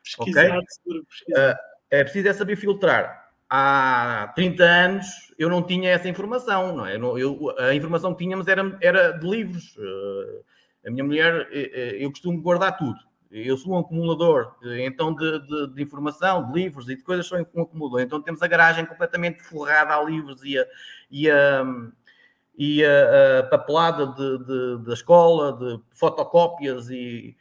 Pesquisar, 0.03 0.45
okay? 0.45 0.61
pesquisar. 1.07 1.53
Uh, 1.53 1.57
é 1.89 2.03
preciso 2.03 2.27
é 2.27 2.33
saber 2.33 2.55
filtrar. 2.55 3.25
Há 3.49 4.31
30 4.35 4.63
anos 4.63 5.33
eu 5.37 5.49
não 5.49 5.63
tinha 5.63 5.89
essa 5.89 6.07
informação, 6.07 6.75
não 6.75 6.85
é? 6.85 6.95
Eu, 6.95 7.55
a 7.57 7.73
informação 7.73 8.13
que 8.13 8.23
tínhamos 8.23 8.47
era, 8.47 8.77
era 8.81 9.11
de 9.11 9.27
livros. 9.27 9.75
Uh, 9.77 10.43
a 10.85 10.91
minha 10.91 11.03
mulher, 11.03 11.47
eh, 11.51 11.71
eh, 11.73 12.05
eu 12.05 12.11
costumo 12.11 12.39
guardar 12.39 12.77
tudo. 12.77 12.99
Eu 13.31 13.57
sou 13.57 13.73
um 13.73 13.79
acumulador, 13.79 14.55
então, 14.79 15.13
de, 15.13 15.39
de, 15.39 15.73
de, 15.73 15.83
informação, 15.83 16.47
de 16.47 16.53
livros 16.53 16.87
e 16.89 16.95
de 16.95 17.03
coisas, 17.03 17.25
sou 17.25 17.37
um 17.37 17.61
acumulador. 17.61 18.01
Então, 18.01 18.21
temos 18.21 18.41
a 18.41 18.47
garagem 18.47 18.85
completamente 18.85 19.43
forrada 19.43 19.95
a 19.95 20.03
livros 20.03 20.43
e 20.43 20.57
a, 20.57 20.65
e 21.09 21.29
a, 21.29 21.65
e 22.57 22.85
a, 22.85 23.39
a 23.39 23.43
papelada 23.43 24.07
de, 24.07 24.37
de, 24.45 24.85
da 24.85 24.93
escola, 24.93 25.53
de 25.53 25.79
fotocópias 25.91 26.89
e, 26.89 27.35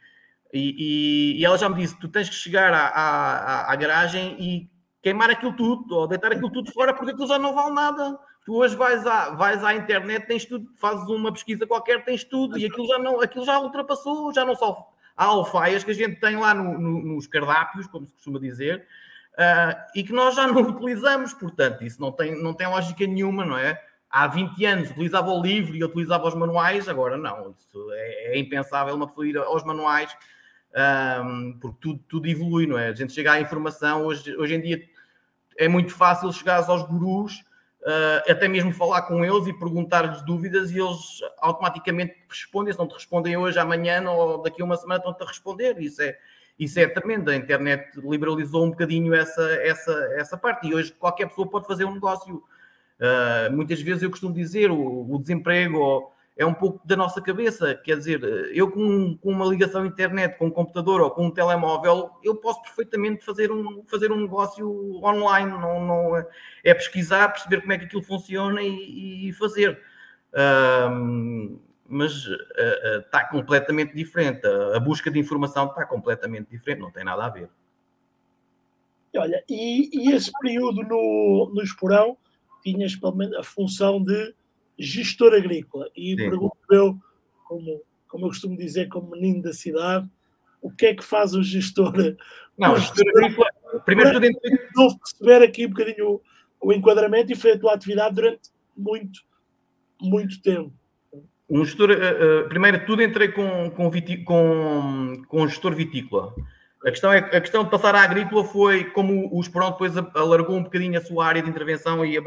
e, 0.51 1.37
e, 1.39 1.45
ela 1.45 1.57
já 1.57 1.69
me 1.69 1.75
disse, 1.75 1.99
tu 1.99 2.07
tens 2.07 2.29
que 2.29 2.35
chegar 2.35 2.73
à, 2.73 2.87
à, 2.87 3.71
à 3.71 3.75
garagem 3.75 4.35
e 4.39 4.69
queimar 5.01 5.29
aquilo 5.29 5.53
tudo, 5.53 5.95
ou 5.95 6.07
deitar 6.07 6.31
aquilo 6.31 6.51
tudo 6.51 6.71
fora, 6.71 6.93
porque 6.93 7.11
aquilo 7.11 7.27
já 7.27 7.37
não 7.37 7.53
vale 7.53 7.73
nada. 7.73 8.17
Tu 8.45 8.53
hoje 8.53 8.75
vais 8.75 9.05
à, 9.05 9.31
vais 9.31 9.63
à 9.63 9.75
internet, 9.75 10.27
tens 10.27 10.45
tudo, 10.45 10.67
fazes 10.77 11.07
uma 11.09 11.31
pesquisa 11.31 11.65
qualquer, 11.65 12.03
tens 12.03 12.23
tudo, 12.23 12.57
e 12.57 12.65
aquilo 12.65 12.87
já 12.87 12.99
não, 12.99 13.21
aquilo 13.21 13.45
já 13.45 13.59
ultrapassou, 13.59 14.33
já 14.33 14.43
não 14.43 14.55
só 14.55 14.94
há 15.15 15.25
alfaias 15.25 15.83
que 15.83 15.91
a 15.91 15.95
gente 15.95 16.19
tem 16.19 16.35
lá 16.35 16.53
no, 16.53 16.77
no, 16.77 17.01
nos 17.01 17.27
cardápios, 17.27 17.87
como 17.87 18.05
se 18.05 18.13
costuma 18.13 18.39
dizer, 18.39 18.85
uh, 19.33 19.75
e 19.95 20.03
que 20.03 20.11
nós 20.11 20.35
já 20.35 20.47
não 20.47 20.61
utilizamos, 20.69 21.33
portanto, 21.33 21.83
isso 21.83 22.01
não 22.01 22.11
tem, 22.11 22.41
não 22.41 22.53
tem 22.53 22.67
lógica 22.67 23.05
nenhuma, 23.05 23.45
não 23.45 23.57
é? 23.57 23.81
Há 24.09 24.27
20 24.27 24.65
anos 24.65 24.91
utilizava 24.91 25.29
o 25.29 25.41
livro 25.41 25.75
e 25.75 25.83
utilizava 25.83 26.27
os 26.27 26.35
manuais, 26.35 26.87
agora 26.87 27.17
não, 27.17 27.55
isso 27.57 27.91
é, 27.91 28.35
é 28.35 28.39
impensável 28.39 28.95
uma 28.95 29.07
pessoa 29.07 29.27
ir 29.27 29.37
aos 29.37 29.63
manuais, 29.63 30.15
um, 31.23 31.57
porque 31.59 31.77
tudo, 31.81 31.99
tudo 32.07 32.27
evolui, 32.27 32.67
não 32.67 32.77
é? 32.77 32.89
A 32.89 32.93
gente 32.93 33.13
chega 33.13 33.33
à 33.33 33.41
informação, 33.41 34.05
hoje, 34.05 34.35
hoje 34.37 34.55
em 34.55 34.61
dia 34.61 34.81
é 35.57 35.67
muito 35.67 35.93
fácil 35.93 36.31
chegar 36.33 36.63
aos 36.63 36.83
gurus 36.83 37.43
uh, 37.85 38.31
até 38.31 38.47
mesmo 38.47 38.73
falar 38.73 39.03
com 39.03 39.23
eles 39.23 39.47
e 39.47 39.53
perguntar-lhes 39.53 40.21
dúvidas 40.23 40.71
e 40.71 40.79
eles 40.79 41.21
automaticamente 41.39 42.15
respondem. 42.27 42.73
Se 42.73 42.79
não 42.79 42.87
te 42.87 42.95
respondem 42.95 43.37
hoje, 43.37 43.59
amanhã 43.59 44.09
ou 44.09 44.41
daqui 44.41 44.61
a 44.61 44.65
uma 44.65 44.75
semana 44.75 44.97
estão-te 44.97 45.23
a 45.23 45.27
responder. 45.27 45.79
Isso 45.79 46.01
é, 46.01 46.17
isso 46.57 46.79
é 46.79 46.87
tremendo. 46.87 47.29
A 47.29 47.35
internet 47.35 47.97
liberalizou 47.97 48.65
um 48.65 48.71
bocadinho 48.71 49.13
essa, 49.13 49.43
essa, 49.61 49.91
essa 50.15 50.37
parte 50.37 50.67
e 50.67 50.73
hoje 50.73 50.91
qualquer 50.91 51.27
pessoa 51.27 51.47
pode 51.47 51.67
fazer 51.67 51.85
um 51.85 51.93
negócio. 51.93 52.43
Uh, 52.97 53.53
muitas 53.53 53.81
vezes 53.81 54.03
eu 54.03 54.09
costumo 54.09 54.33
dizer 54.33 54.71
o, 54.71 55.13
o 55.13 55.19
desemprego 55.19 56.14
é 56.37 56.45
um 56.45 56.53
pouco 56.53 56.85
da 56.85 56.95
nossa 56.95 57.21
cabeça. 57.21 57.75
Quer 57.75 57.97
dizer, 57.97 58.23
eu 58.53 58.69
com, 58.69 59.17
com, 59.17 59.31
uma 59.31 59.45
ligação 59.45 59.83
à 59.83 59.87
internet, 59.87 60.37
com 60.37 60.47
um 60.47 60.51
computador 60.51 61.01
ou 61.01 61.09
com 61.09 61.27
um 61.27 61.31
telemóvel, 61.31 62.11
eu 62.23 62.35
posso 62.35 62.61
perfeitamente 62.61 63.23
fazer 63.23 63.51
um, 63.51 63.83
fazer 63.85 64.11
um 64.11 64.19
negócio 64.19 64.67
online. 65.03 65.49
Não, 65.49 65.85
não 65.85 66.17
é, 66.17 66.27
é 66.63 66.73
pesquisar, 66.73 67.29
perceber 67.29 67.61
como 67.61 67.73
é 67.73 67.77
que 67.77 67.85
aquilo 67.85 68.03
funciona 68.03 68.61
e, 68.61 69.29
e 69.29 69.33
fazer. 69.33 69.79
Um, 70.91 71.59
mas 71.87 72.25
uh, 72.25 72.33
uh, 72.33 72.99
está 72.99 73.25
completamente 73.25 73.93
diferente. 73.93 74.45
A, 74.45 74.75
a, 74.75 74.79
busca 74.79 75.09
de 75.09 75.19
informação 75.19 75.67
está 75.67 75.85
completamente 75.85 76.49
diferente, 76.49 76.81
não 76.81 76.91
tem 76.91 77.05
nada 77.05 77.25
a 77.25 77.29
ver. 77.29 77.49
Olha, 79.15 79.41
e, 79.49 80.09
e 80.09 80.11
esse 80.11 80.31
período 80.41 80.83
no, 80.83 81.51
no 81.53 81.61
Esporão 81.61 82.17
tinhas 82.61 82.95
pelo 82.95 83.15
menos 83.15 83.37
a 83.37 83.43
função 83.43 84.03
de 84.03 84.33
gestor 84.77 85.33
agrícola. 85.33 85.89
E 85.95 86.15
pergunto 86.15 86.57
eu, 86.71 86.97
como, 87.45 87.81
como 88.07 88.25
eu 88.25 88.29
costumo 88.29 88.57
dizer, 88.57 88.87
como 88.87 89.11
menino 89.11 89.41
da 89.41 89.53
cidade, 89.53 90.09
o 90.61 90.71
que 90.71 90.87
é 90.87 90.95
que 90.95 91.03
faz 91.03 91.33
o 91.33 91.43
gestor? 91.43 91.93
Não, 92.57 92.73
o 92.73 92.79
gestor 92.79 93.05
agrícola, 93.09 93.47
primeiro 93.85 94.13
tudo. 94.13 94.21
Devo 94.21 94.99
perceber 94.99 95.45
aqui 95.45 95.65
um 95.65 95.69
bocadinho 95.69 96.09
o, 96.09 96.21
o 96.61 96.73
enquadramento 96.73 97.31
e 97.31 97.35
foi 97.35 97.51
a 97.53 97.59
tua 97.59 97.73
atividade 97.73 98.15
durante 98.15 98.49
muito, 98.75 99.21
muito 100.01 100.41
tempo. 100.41 100.73
Um 101.49 101.63
gestor, 101.63 101.91
uh, 101.91 102.49
primeiro 102.49 102.85
tudo 102.85 103.03
entrei 103.03 103.27
com, 103.27 103.69
com, 103.69 103.89
viti, 103.89 104.17
com, 104.23 105.21
com 105.27 105.43
um 105.43 105.47
gestor 105.47 105.75
vitícola. 105.75 106.33
A 106.83 106.89
questão, 106.89 107.11
é, 107.11 107.17
a 107.17 107.41
questão 107.41 107.63
de 107.63 107.69
passar 107.69 107.95
à 107.95 108.01
agrícola 108.01 108.43
foi 108.43 108.85
como 108.85 109.29
o 109.31 109.41
Esporão 109.41 109.71
depois 109.71 109.95
alargou 109.97 110.55
um 110.55 110.63
bocadinho 110.63 110.97
a 110.97 111.03
sua 111.03 111.25
área 111.25 111.41
de 111.41 111.49
intervenção 111.49 112.05
e 112.05 112.17
uh, 112.17 112.23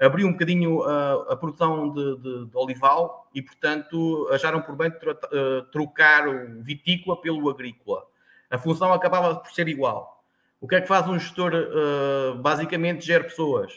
abriu 0.00 0.26
um 0.26 0.32
bocadinho 0.32 0.82
a, 0.82 1.32
a 1.32 1.36
produção 1.36 1.92
de, 1.92 2.16
de, 2.16 2.46
de, 2.46 2.56
olival 2.56 3.28
e, 3.34 3.42
portanto, 3.42 4.28
acharam 4.32 4.62
por 4.62 4.74
bem 4.74 4.90
eh, 4.90 5.64
trocar 5.70 6.26
o 6.26 6.62
vitícola 6.62 7.20
pelo 7.20 7.50
agrícola. 7.50 8.04
A 8.50 8.56
função 8.56 8.92
acabava 8.92 9.36
por 9.36 9.52
ser 9.52 9.68
igual. 9.68 10.24
O 10.58 10.66
que 10.66 10.76
é 10.76 10.80
que 10.80 10.88
faz 10.88 11.06
um 11.06 11.18
gestor? 11.18 11.52
Uh, 11.54 12.34
basicamente, 12.38 13.06
gera 13.06 13.24
pessoas. 13.24 13.72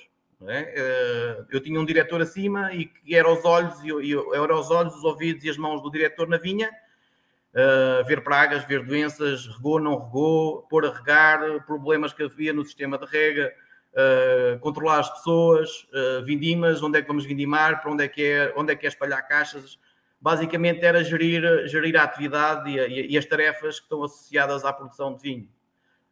É? 0.45 1.45
Eu 1.49 1.61
tinha 1.61 1.79
um 1.79 1.85
diretor 1.85 2.21
acima 2.21 2.73
e 2.73 2.85
que 2.85 3.15
era 3.15 3.31
os 3.31 3.45
olhos, 3.45 3.81
e 3.81 4.13
era 4.35 4.53
os 4.53 4.69
olhos, 4.69 4.93
os 4.95 5.03
ouvidos 5.03 5.45
e 5.45 5.49
as 5.49 5.57
mãos 5.57 5.81
do 5.81 5.89
diretor 5.89 6.27
na 6.27 6.37
vinha, 6.37 6.69
uh, 7.53 8.05
ver 8.05 8.23
pragas, 8.23 8.65
ver 8.65 8.83
doenças, 8.83 9.47
regou, 9.47 9.79
não 9.79 9.97
regou, 10.03 10.63
pôr 10.63 10.85
a 10.85 10.91
regar, 10.91 11.65
problemas 11.65 12.11
que 12.11 12.23
havia 12.23 12.51
no 12.51 12.65
sistema 12.65 12.97
de 12.97 13.05
rega, 13.05 13.53
uh, 13.93 14.59
controlar 14.59 14.99
as 14.99 15.09
pessoas, 15.09 15.87
uh, 15.93 16.23
vindimas, 16.23 16.81
onde 16.81 16.97
é 16.97 17.01
que 17.01 17.07
vamos 17.07 17.25
vindimar, 17.25 17.81
para 17.81 17.91
onde 17.91 18.03
é 18.03 18.07
que 18.07 18.23
é, 18.23 18.53
onde 18.55 18.73
é, 18.73 18.75
que 18.75 18.85
é 18.85 18.89
espalhar 18.89 19.25
caixas. 19.27 19.79
Basicamente 20.19 20.83
era 20.83 21.03
gerir, 21.03 21.67
gerir 21.67 21.97
a 21.97 22.03
atividade 22.03 22.69
e, 22.69 23.11
e, 23.11 23.17
as 23.17 23.25
tarefas 23.25 23.79
que 23.79 23.85
estão 23.85 24.03
associadas 24.03 24.63
à 24.63 24.71
produção 24.71 25.15
de 25.15 25.21
vinho. 25.21 25.49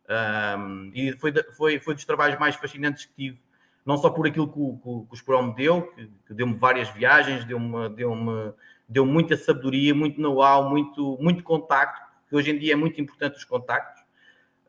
Um, 0.09 0.91
e 0.93 1.13
foi, 1.13 1.31
foi, 1.55 1.79
foi 1.79 1.95
dos 1.95 2.03
trabalhos 2.03 2.37
mais 2.37 2.55
fascinantes 2.55 3.05
que 3.05 3.13
tive, 3.13 3.41
não 3.85 3.97
só 3.97 4.09
por 4.09 4.27
aquilo 4.27 4.51
que 4.51 4.59
o, 4.59 5.07
que 5.09 5.23
que 5.23 5.31
o 5.31 5.41
me 5.41 5.55
deu, 5.55 5.83
que, 5.83 6.11
que 6.27 6.33
deu-me 6.33 6.55
várias 6.55 6.89
viagens, 6.89 7.45
deu-me 7.45 7.87
deu 7.89 8.13
-me, 8.13 8.53
deu 8.89 9.05
muita 9.05 9.37
sabedoria, 9.37 9.95
muito 9.95 10.19
know-how, 10.19 10.69
muito, 10.69 11.17
muito 11.21 11.41
contacto, 11.43 12.01
que 12.27 12.35
hoje 12.35 12.51
em 12.51 12.59
dia 12.59 12.73
é 12.73 12.75
muito 12.75 12.99
importante 12.99 13.37
os 13.37 13.45
contactos. 13.45 14.01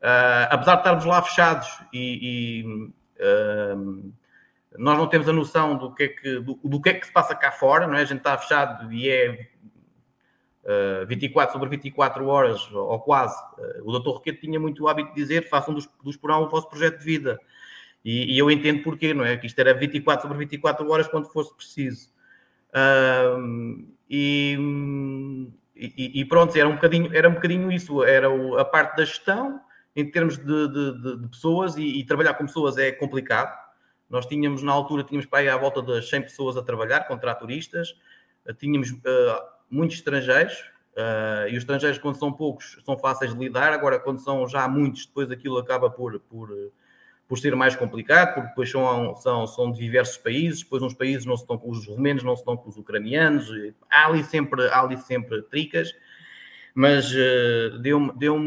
Uh, 0.03 0.47
apesar 0.49 0.75
de 0.75 0.79
estarmos 0.79 1.05
lá 1.05 1.21
fechados 1.21 1.67
e, 1.91 2.63
e 2.63 2.93
nós 4.77 4.97
não 4.97 5.07
temos 5.07 5.29
a 5.29 5.33
noção 5.33 5.77
do 5.77 5.93
que 5.93 6.03
é 6.03 6.07
que, 6.07 6.39
do, 6.39 6.59
do 6.63 6.81
que, 6.81 6.89
é 6.89 6.93
que 6.93 7.05
se 7.05 7.11
passa 7.11 7.35
cá 7.35 7.51
fora, 7.51 7.87
não 7.87 7.95
é? 7.95 8.01
A 8.01 8.05
gente 8.05 8.19
está 8.19 8.37
fechado 8.37 8.91
e 8.91 9.09
é 9.09 9.49
uh, 10.63 11.05
24 11.07 11.53
sobre 11.53 11.69
24 11.69 12.25
horas, 12.25 12.71
ou 12.71 12.99
quase. 12.99 13.35
Uh, 13.57 13.87
o 13.87 13.91
doutor 13.91 14.13
Roquete 14.15 14.41
tinha 14.41 14.59
muito 14.59 14.83
o 14.83 14.87
hábito 14.87 15.09
de 15.09 15.15
dizer: 15.15 15.47
façam 15.47 15.73
dos, 15.73 15.87
dos 16.03 16.17
porão 16.17 16.43
o 16.43 16.49
vosso 16.49 16.69
projeto 16.69 16.99
de 16.99 17.05
vida. 17.05 17.39
E, 18.03 18.35
e, 18.35 18.37
eu 18.37 18.51
entendo 18.51 18.83
porquê, 18.83 19.13
não 19.13 19.23
é? 19.23 19.37
Que 19.37 19.47
isto 19.47 19.59
era 19.59 19.73
24 19.73 20.23
sobre 20.23 20.37
24 20.39 20.89
horas 20.89 21.07
quando 21.07 21.31
fosse 21.31 21.55
preciso. 21.55 22.09
Uh, 22.69 23.87
e, 24.09 24.57
e, 25.75 26.21
e, 26.21 26.25
pronto, 26.25 26.55
era 26.57 26.67
um, 26.67 26.75
bocadinho, 26.75 27.15
era 27.15 27.29
um 27.29 27.33
bocadinho 27.33 27.71
isso, 27.71 28.03
era 28.03 28.29
o, 28.29 28.57
a 28.57 28.65
parte 28.65 28.97
da 28.97 29.05
gestão 29.05 29.61
em 29.95 30.09
termos 30.09 30.37
de, 30.37 30.67
de, 30.67 31.17
de 31.19 31.27
pessoas 31.27 31.75
e, 31.77 31.99
e, 31.99 32.05
trabalhar 32.05 32.33
com 32.33 32.45
pessoas 32.45 32.77
é 32.77 32.91
complicado. 32.91 33.55
Nós 34.09 34.25
tínhamos, 34.25 34.63
na 34.63 34.71
altura, 34.71 35.03
tínhamos 35.03 35.25
para 35.25 35.39
aí 35.39 35.49
à 35.49 35.57
volta 35.57 35.81
das 35.81 36.09
100 36.09 36.23
pessoas 36.23 36.57
a 36.57 36.63
trabalhar, 36.63 37.07
contraturistas, 37.07 37.95
tínhamos 38.57 38.91
uh, 38.91 38.99
muitos 39.69 39.97
estrangeiros, 39.97 40.53
uh, 40.95 41.47
e 41.47 41.51
os 41.51 41.59
estrangeiros, 41.59 41.97
quando 41.99 42.17
são 42.17 42.31
poucos, 42.31 42.79
são 42.85 42.97
fáceis 42.97 43.33
de 43.33 43.39
lidar, 43.39 43.71
agora, 43.71 43.99
quando 43.99 44.19
são 44.19 44.47
já 44.47 44.67
muitos, 44.67 45.05
depois 45.05 45.31
aquilo 45.31 45.57
acaba 45.57 45.89
por, 45.89 46.19
por, 46.21 46.49
por 47.27 47.37
ser 47.37 47.55
mais 47.55 47.75
complicado, 47.75 48.33
porque 48.33 48.49
depois 48.49 48.69
são, 48.69 49.15
são, 49.15 49.47
são 49.47 49.71
de 49.71 49.79
diversos 49.79 50.17
países, 50.17 50.63
depois 50.63 50.83
uns 50.83 50.93
países 50.93 51.25
não 51.25 51.37
se 51.37 51.43
estão 51.43 51.57
com 51.57 51.71
os 51.71 51.87
romenos, 51.87 52.23
não 52.23 52.35
se 52.35 52.41
estão 52.41 52.57
com 52.57 52.69
os 52.69 52.77
ucranianos, 52.77 53.47
há 53.89 54.07
ali 54.07 54.23
sempre, 54.23 54.67
há 54.69 54.81
ali 54.81 54.97
sempre 54.97 55.41
tricas, 55.43 55.93
mas 56.75 57.11
uh, 57.11 57.77
deu-me 57.79 58.11
deu 58.13 58.37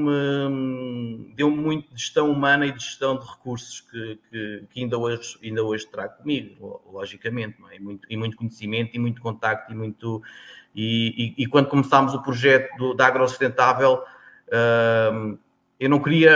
deu 1.36 1.50
muito 1.50 1.94
de 1.94 2.00
gestão 2.00 2.30
humana 2.30 2.66
e 2.66 2.72
de 2.72 2.82
gestão 2.82 3.16
de 3.18 3.24
recursos 3.24 3.80
que, 3.82 4.18
que, 4.30 4.64
que, 4.70 4.82
ainda, 4.82 4.98
hoje, 4.98 5.38
ainda 5.42 5.62
hoje 5.62 5.86
trago 5.86 6.16
comigo, 6.18 6.82
logicamente, 6.92 7.56
é? 7.70 7.76
e, 7.76 7.80
muito, 7.80 8.06
e 8.10 8.16
muito 8.16 8.36
conhecimento, 8.36 8.94
e 8.94 8.98
muito 8.98 9.20
contacto, 9.20 9.72
e 9.72 9.76
muito... 9.76 10.22
E, 10.74 11.34
e, 11.38 11.44
e 11.44 11.46
quando 11.46 11.68
começámos 11.68 12.12
o 12.14 12.22
projeto 12.22 12.76
do, 12.76 12.94
da 12.94 13.06
Agrosustentável, 13.06 14.02
uh, 14.48 15.38
eu 15.78 15.90
não 15.90 16.02
queria, 16.02 16.32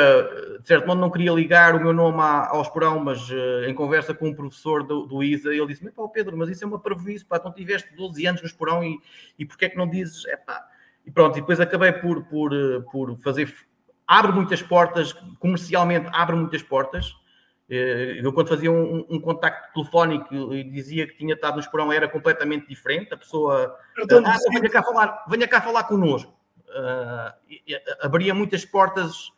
de 0.60 0.66
certo 0.66 0.86
modo, 0.86 1.00
não 1.00 1.10
queria 1.10 1.32
ligar 1.32 1.74
o 1.74 1.80
meu 1.80 1.92
nome 1.92 2.20
ao 2.20 2.62
Esporão, 2.62 3.00
mas 3.00 3.28
uh, 3.30 3.64
em 3.66 3.74
conversa 3.74 4.14
com 4.14 4.28
um 4.28 4.34
professor 4.34 4.82
do, 4.82 5.06
do 5.06 5.22
ISA, 5.22 5.52
ele 5.52 5.66
disse-me, 5.66 5.90
Pedro, 6.12 6.36
mas 6.36 6.50
isso 6.50 6.62
é 6.62 6.66
uma 6.66 6.78
prejuízo, 6.78 7.26
pá, 7.26 7.36
então 7.36 7.52
tiveste 7.52 7.94
12 7.96 8.26
anos 8.26 8.42
no 8.42 8.46
Esporão 8.46 8.84
e, 8.84 8.98
e 9.38 9.44
porquê 9.44 9.64
é 9.66 9.68
que 9.70 9.76
não 9.76 9.88
dizes, 9.88 10.26
é 10.26 10.36
pá, 10.36 10.66
e 11.04 11.10
pronto, 11.10 11.36
e 11.36 11.40
depois 11.40 11.60
acabei 11.60 11.92
por, 11.92 12.24
por, 12.24 12.52
eh, 12.52 12.80
por 12.92 13.16
fazer, 13.18 13.54
abre 14.06 14.32
muitas 14.32 14.62
portas, 14.62 15.12
comercialmente 15.38 16.08
abre 16.12 16.36
muitas 16.36 16.62
portas, 16.62 17.14
eh, 17.68 18.20
eu 18.22 18.32
quando 18.32 18.48
fazia 18.48 18.70
um, 18.70 19.06
um 19.08 19.20
contacto 19.20 19.72
telefónico 19.72 20.34
e 20.54 20.64
dizia 20.64 21.06
que 21.06 21.16
tinha 21.16 21.34
estado 21.34 21.54
no 21.54 21.60
Esporão 21.60 21.92
era 21.92 22.08
completamente 22.08 22.68
diferente, 22.68 23.14
a 23.14 23.16
pessoa, 23.16 23.76
ah, 23.98 24.38
venha 24.52 24.68
cá 24.68 24.82
falar, 24.82 25.24
venha 25.28 25.48
cá 25.48 25.60
falar 25.60 25.84
connosco. 25.84 26.38
Uh, 26.68 27.34
abria 28.00 28.32
muitas 28.32 28.64
portas 28.64 29.32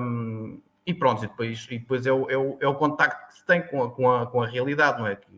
um, 0.00 0.60
e 0.86 0.94
pronto, 0.94 1.24
e 1.24 1.26
depois, 1.26 1.66
e 1.68 1.78
depois 1.78 2.06
é, 2.06 2.12
o, 2.12 2.30
é, 2.30 2.36
o, 2.36 2.56
é 2.60 2.68
o 2.68 2.74
contacto 2.74 3.26
que 3.28 3.34
se 3.34 3.44
tem 3.44 3.66
com 3.66 3.82
a, 3.82 3.90
com 3.90 4.10
a, 4.10 4.26
com 4.26 4.42
a 4.42 4.46
realidade, 4.46 4.98
não 4.98 5.08
é? 5.08 5.16
Que 5.16 5.28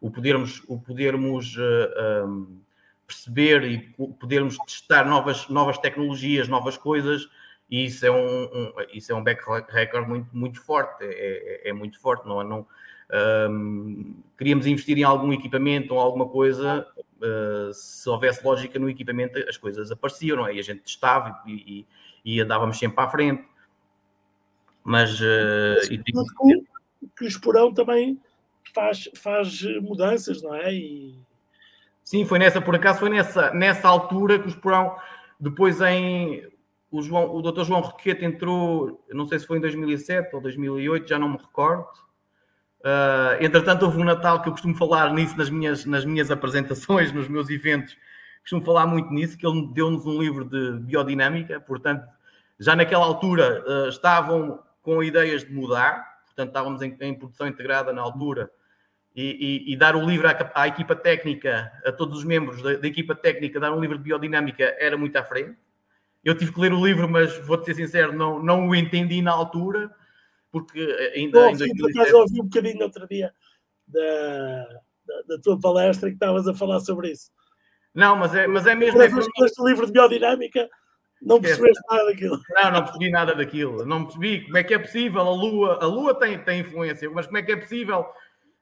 o 0.00 0.10
podermos, 0.10 0.62
o 0.66 0.80
podermos 0.80 1.56
uh, 1.56 2.26
um, 2.26 2.60
perceber 3.06 3.64
e 3.64 3.78
podermos 4.18 4.56
testar 4.58 5.04
novas, 5.04 5.48
novas 5.48 5.78
tecnologias, 5.78 6.48
novas 6.48 6.76
coisas, 6.76 7.28
e 7.70 7.86
isso 7.86 8.04
é 8.04 8.10
um, 8.10 8.44
um 8.44 8.72
isso 8.92 9.12
é 9.12 9.14
um 9.14 9.22
back 9.22 9.42
record 9.68 10.08
muito, 10.08 10.28
muito 10.36 10.60
forte, 10.60 11.04
é, 11.04 11.62
é, 11.66 11.70
é 11.70 11.72
muito 11.72 12.00
forte, 12.00 12.26
não 12.26 12.40
é? 12.40 12.44
Não, 12.44 12.66
um, 13.50 14.16
queríamos 14.36 14.66
investir 14.66 14.98
em 14.98 15.04
algum 15.04 15.32
equipamento 15.32 15.94
ou 15.94 16.00
alguma 16.00 16.28
coisa, 16.28 16.86
uh, 16.96 17.72
se 17.72 18.08
houvesse 18.08 18.44
lógica 18.44 18.78
no 18.78 18.90
equipamento, 18.90 19.38
as 19.48 19.56
coisas 19.56 19.90
apareciam, 19.90 20.38
não 20.38 20.48
é? 20.48 20.54
E 20.54 20.58
a 20.58 20.62
gente 20.62 20.82
testava 20.82 21.40
e, 21.46 21.86
e, 22.24 22.36
e 22.36 22.40
andávamos 22.40 22.78
sempre 22.78 23.02
à 23.02 23.08
frente. 23.08 23.44
Mas. 24.82 25.20
Uh, 25.20 25.76
e, 25.90 26.02
que 27.16 27.24
o 27.24 27.28
Esporão 27.28 27.72
também 27.72 28.20
faz, 28.74 29.08
faz 29.14 29.62
mudanças, 29.80 30.42
não 30.42 30.54
é? 30.54 30.72
E... 30.74 31.18
Sim, 32.06 32.24
foi 32.24 32.38
nessa, 32.38 32.62
por 32.62 32.74
acaso, 32.74 33.00
foi 33.00 33.10
nessa, 33.10 33.52
nessa 33.52 33.86
altura 33.86 34.38
que 34.38 34.46
o 34.46 34.48
Esporão, 34.48 34.96
depois 35.38 35.78
em. 35.82 36.42
O, 36.90 37.02
João, 37.02 37.34
o 37.34 37.42
Dr. 37.42 37.64
João 37.64 37.80
Roquete 37.80 38.24
entrou, 38.24 39.04
não 39.10 39.26
sei 39.26 39.38
se 39.38 39.46
foi 39.46 39.58
em 39.58 39.60
2007 39.60 40.34
ou 40.34 40.40
2008, 40.40 41.06
já 41.06 41.18
não 41.18 41.28
me 41.28 41.36
recordo 41.36 42.06
Uh, 42.86 43.42
entretanto, 43.42 43.84
houve 43.84 43.98
um 43.98 44.04
Natal 44.04 44.40
que 44.40 44.48
eu 44.48 44.52
costumo 44.52 44.72
falar 44.76 45.12
nisso 45.12 45.36
nas 45.36 45.50
minhas, 45.50 45.84
nas 45.84 46.04
minhas 46.04 46.30
apresentações, 46.30 47.10
nos 47.12 47.26
meus 47.26 47.50
eventos, 47.50 47.96
costumo 48.42 48.64
falar 48.64 48.86
muito 48.86 49.10
nisso, 49.10 49.36
que 49.36 49.44
ele 49.44 49.68
deu-nos 49.72 50.06
um 50.06 50.20
livro 50.20 50.44
de 50.44 50.78
biodinâmica, 50.84 51.60
portanto, 51.60 52.06
já 52.60 52.76
naquela 52.76 53.04
altura 53.04 53.64
uh, 53.66 53.88
estavam 53.88 54.62
com 54.82 55.02
ideias 55.02 55.44
de 55.44 55.52
mudar, 55.52 56.06
portanto, 56.26 56.48
estávamos 56.48 56.80
em, 56.80 56.96
em 57.00 57.18
produção 57.18 57.48
integrada 57.48 57.92
na 57.92 58.02
altura, 58.02 58.48
e, 59.16 59.64
e, 59.68 59.72
e 59.72 59.76
dar 59.76 59.96
o 59.96 60.06
livro 60.06 60.28
à, 60.28 60.52
à, 60.54 60.68
equipa 60.68 60.94
técnica, 60.94 61.72
a 61.84 61.90
todos 61.90 62.18
os 62.18 62.24
membros 62.24 62.62
da, 62.62 62.74
da, 62.74 62.86
equipa 62.86 63.14
técnica, 63.14 63.58
dar 63.58 63.72
um 63.72 63.80
livro 63.80 63.96
de 63.96 64.04
biodinâmica 64.04 64.76
era 64.78 64.96
muito 64.96 65.16
à 65.16 65.24
frente. 65.24 65.56
Eu 66.22 66.36
tive 66.36 66.52
que 66.52 66.60
ler 66.60 66.72
o 66.72 66.84
livro, 66.84 67.08
mas 67.08 67.36
vou-te 67.46 67.64
ser 67.64 67.74
sincero, 67.74 68.12
não, 68.12 68.42
não 68.42 68.68
o 68.68 68.74
entendi 68.74 69.22
na 69.22 69.32
altura 69.32 69.90
porque 70.56 70.80
ainda 71.14 71.40
Bom, 71.40 71.50
em 71.50 71.56
2007... 71.56 72.10
Eu 72.10 72.18
ouvi 72.18 72.40
um 72.40 72.44
bocadinho 72.44 72.82
outro 72.82 73.06
dia 73.06 73.30
da, 73.86 74.64
da, 75.06 75.22
da, 75.28 75.38
tua 75.42 75.60
palestra 75.60 76.08
que 76.08 76.14
estavas 76.14 76.48
a 76.48 76.54
falar 76.54 76.80
sobre 76.80 77.10
isso. 77.10 77.30
Não, 77.94 78.16
mas 78.16 78.34
é, 78.34 78.46
mas 78.46 78.66
é 78.66 78.74
mesmo... 78.74 78.98
Mas 78.98 79.12
é 79.12 79.44
este 79.44 79.62
livro 79.62 79.84
de 79.84 79.92
biodinâmica, 79.92 80.66
não 81.20 81.40
percebeste 81.40 81.82
nada 81.90 82.06
daquilo. 82.06 82.40
Não, 82.50 82.70
não 82.70 82.84
percebi 82.84 83.10
nada 83.10 83.34
daquilo. 83.34 83.84
Não 83.84 84.04
percebi 84.04 84.44
como 84.44 84.56
é 84.56 84.64
que 84.64 84.74
é 84.74 84.78
possível 84.78 85.20
a 85.20 85.34
Lua... 85.34 85.78
A 85.82 85.86
Lua 85.86 86.14
tem, 86.18 86.38
tem 86.38 86.60
influência, 86.60 87.10
mas 87.10 87.26
como 87.26 87.38
é 87.38 87.42
que 87.42 87.52
é 87.52 87.56
possível... 87.56 88.06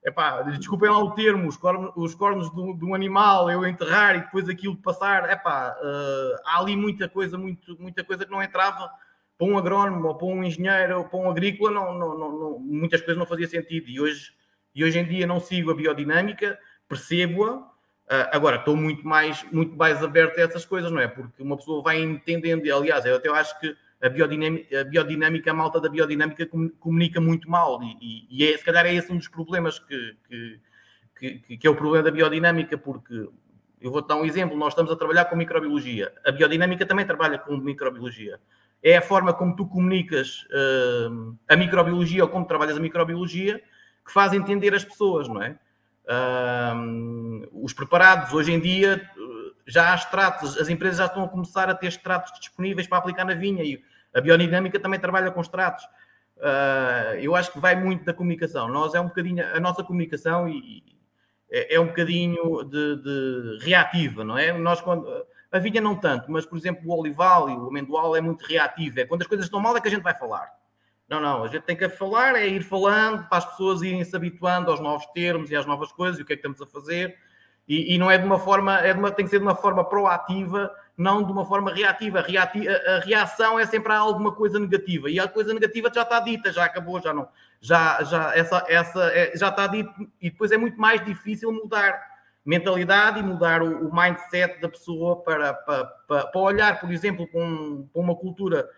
Epá, 0.04 0.42
desculpem 0.42 0.90
lá 0.90 0.98
o 0.98 1.12
termo, 1.12 1.48
os 1.48 1.56
cornos, 1.56 1.90
os 1.96 2.14
cornos 2.14 2.50
de, 2.54 2.76
de 2.76 2.84
um 2.84 2.94
animal, 2.94 3.50
eu 3.50 3.66
enterrar 3.66 4.14
e 4.16 4.20
depois 4.20 4.46
aquilo 4.50 4.76
passar, 4.76 5.30
epá, 5.30 5.74
uh, 5.80 6.40
há 6.44 6.60
ali 6.60 6.76
muita 6.76 7.08
coisa, 7.08 7.38
muito, 7.38 7.74
muita 7.80 8.04
coisa 8.04 8.26
que 8.26 8.30
não 8.30 8.42
entrava 8.42 8.90
para 9.38 9.46
um 9.46 9.56
agrónomo 9.56 10.08
ou 10.08 10.14
para 10.14 10.26
um 10.26 10.44
engenheiro 10.44 10.98
ou 10.98 11.04
para 11.06 11.18
um 11.18 11.30
agrícola, 11.30 11.70
não, 11.70 11.94
não, 11.98 12.18
não, 12.18 12.58
muitas 12.58 13.00
coisas 13.00 13.16
não 13.16 13.24
fazia 13.24 13.48
sentido. 13.48 13.88
E 13.88 13.98
hoje, 13.98 14.32
e 14.74 14.84
hoje 14.84 14.98
em 14.98 15.06
dia 15.06 15.26
não 15.26 15.40
sigo 15.40 15.70
a 15.70 15.74
biodinâmica, 15.74 16.58
percebo-a. 16.86 17.56
Uh, 17.56 18.28
agora, 18.30 18.56
estou 18.56 18.76
muito 18.76 19.08
mais, 19.08 19.42
muito 19.50 19.74
mais 19.74 20.04
aberto 20.04 20.38
a 20.38 20.42
essas 20.42 20.66
coisas, 20.66 20.92
não 20.92 21.00
é? 21.00 21.08
Porque 21.08 21.42
uma 21.42 21.56
pessoa 21.56 21.82
vai 21.82 22.02
entendendo, 22.02 22.66
e, 22.66 22.70
aliás, 22.70 23.06
eu 23.06 23.16
até 23.16 23.30
acho 23.30 23.58
que 23.58 23.74
a 24.04 24.08
biodinâmica, 24.08 24.80
a, 24.80 24.84
biodinâmica, 24.84 25.50
a 25.50 25.54
malta 25.54 25.80
da 25.80 25.88
biodinâmica 25.88 26.46
comunica 26.78 27.20
muito 27.20 27.50
mal, 27.50 27.82
e, 27.82 28.26
e, 28.30 28.44
é, 28.44 28.56
se 28.56 28.64
calhar 28.64 28.84
é 28.84 28.94
esse 28.94 29.10
um 29.10 29.16
dos 29.16 29.28
problemas 29.28 29.78
que, 29.78 30.16
que, 30.28 30.60
que, 31.38 31.56
que 31.56 31.66
é 31.66 31.70
o 31.70 31.74
problema 31.74 32.04
da 32.04 32.10
biodinâmica, 32.10 32.76
porque 32.76 33.28
eu 33.80 33.90
vou-te 33.90 34.08
dar 34.08 34.16
um 34.16 34.24
exemplo, 34.24 34.56
nós 34.56 34.72
estamos 34.72 34.92
a 34.92 34.96
trabalhar 34.96 35.24
com 35.26 35.36
microbiologia, 35.36 36.12
a 36.24 36.30
biodinâmica 36.30 36.84
também 36.84 37.06
trabalha 37.06 37.38
com 37.38 37.56
microbiologia 37.56 38.38
é 38.84 38.98
a 38.98 39.02
forma 39.02 39.32
como 39.32 39.56
tu 39.56 39.66
comunicas 39.66 40.46
uh, 40.50 41.34
a 41.48 41.56
microbiologia 41.56 42.22
ou 42.22 42.28
como 42.28 42.44
trabalhas 42.44 42.76
a 42.76 42.80
microbiologia 42.80 43.58
que 44.04 44.12
faz 44.12 44.34
entender 44.34 44.74
as 44.74 44.84
pessoas, 44.84 45.26
não 45.26 45.42
é? 45.42 45.58
Uh, 46.04 47.48
os 47.64 47.72
preparados, 47.72 48.34
hoje 48.34 48.52
em 48.52 48.60
dia, 48.60 49.00
já 49.66 49.90
há 49.90 49.94
extratos, 49.94 50.58
as 50.58 50.68
empresas 50.68 50.98
já 50.98 51.06
estão 51.06 51.24
a 51.24 51.28
começar 51.28 51.70
a 51.70 51.74
ter 51.74 51.86
extratos 51.86 52.38
disponíveis 52.38 52.86
para 52.86 52.98
aplicar 52.98 53.24
na 53.24 53.32
vinha 53.32 53.64
e 53.64 53.82
a 54.14 54.20
biodinâmica 54.20 54.78
também 54.78 55.00
trabalha 55.00 55.30
com 55.30 55.40
extratos. 55.40 55.84
Uh, 56.36 57.16
eu 57.20 57.34
acho 57.34 57.52
que 57.52 57.58
vai 57.58 57.74
muito 57.74 58.04
da 58.04 58.12
comunicação. 58.12 58.68
Nós 58.68 58.94
é 58.94 59.00
um 59.00 59.08
bocadinho, 59.08 59.44
a 59.54 59.60
nossa 59.60 59.82
comunicação 59.82 60.48
e, 60.48 60.82
é, 61.50 61.76
é 61.76 61.80
um 61.80 61.86
bocadinho 61.86 62.64
de, 62.64 62.96
de, 62.96 63.58
reativa, 63.64 64.24
não 64.24 64.36
é? 64.36 64.52
Nós 64.52 64.80
quando 64.80 65.06
a 65.52 65.58
vinha 65.60 65.80
não 65.80 65.94
tanto, 65.94 66.30
mas, 66.32 66.44
por 66.44 66.58
exemplo, 66.58 66.82
o 66.84 66.98
olival 66.98 67.48
e 67.48 67.56
o 67.56 67.68
amendoal 67.68 68.16
é 68.16 68.20
muito 68.20 68.44
reativo. 68.44 68.98
É 68.98 69.04
quando 69.04 69.22
as 69.22 69.28
coisas 69.28 69.46
estão 69.46 69.60
mal 69.60 69.76
é 69.76 69.80
que 69.80 69.86
a 69.86 69.90
gente 69.90 70.02
vai 70.02 70.14
falar. 70.14 70.50
Não, 71.08 71.20
não, 71.20 71.44
a 71.44 71.46
gente 71.46 71.62
tem 71.62 71.76
que 71.76 71.88
falar, 71.88 72.34
é 72.34 72.46
ir 72.46 72.64
falando 72.64 73.28
para 73.28 73.38
as 73.38 73.44
pessoas 73.44 73.82
irem 73.82 74.02
se 74.02 74.16
habituando 74.16 74.70
aos 74.70 74.80
novos 74.80 75.06
termos 75.14 75.50
e 75.50 75.56
às 75.56 75.64
novas 75.64 75.92
coisas 75.92 76.18
e 76.18 76.22
o 76.22 76.24
que 76.24 76.32
é 76.32 76.36
que 76.36 76.40
estamos 76.40 76.60
a 76.60 76.66
fazer. 76.66 77.16
E, 77.68 77.94
e 77.94 77.98
não 77.98 78.10
é 78.10 78.18
de 78.18 78.24
uma 78.24 78.38
forma, 78.38 78.80
é 78.80 78.92
de 78.92 78.98
uma, 78.98 79.12
tem 79.12 79.24
que 79.24 79.30
ser 79.30 79.38
de 79.38 79.44
uma 79.44 79.54
forma 79.54 79.84
proativa, 79.84 80.74
não 80.96 81.24
de 81.24 81.32
uma 81.32 81.44
forma 81.44 81.72
reativa. 81.72 82.20
A, 82.20 82.22
a 82.22 83.00
reação 83.00 83.58
é 83.58 83.66
sempre 83.66 83.92
a 83.92 83.98
alguma 83.98 84.32
coisa 84.32 84.58
negativa. 84.58 85.10
E 85.10 85.18
a 85.18 85.28
coisa 85.28 85.52
negativa 85.52 85.90
já 85.92 86.02
está 86.02 86.20
dita, 86.20 86.52
já 86.52 86.64
acabou, 86.64 87.00
já 87.00 87.12
não, 87.12 87.28
já, 87.60 88.02
já, 88.04 88.32
essa, 88.34 88.64
essa 88.68 89.04
é, 89.12 89.36
já 89.36 89.48
está 89.48 89.66
dito 89.66 89.92
e 90.20 90.30
depois 90.30 90.52
é 90.52 90.56
muito 90.56 90.78
mais 90.78 91.04
difícil 91.04 91.52
mudar 91.52 92.14
mentalidade 92.44 93.20
e 93.20 93.22
mudar 93.22 93.62
o, 93.62 93.88
o 93.88 93.94
mindset 93.94 94.60
da 94.60 94.68
pessoa 94.68 95.22
para, 95.22 95.54
para, 95.54 95.84
para, 95.84 96.26
para 96.26 96.40
olhar, 96.40 96.78
por 96.78 96.92
exemplo, 96.92 97.26
para 97.26 97.40
uma 97.94 98.14
cultura 98.14 98.68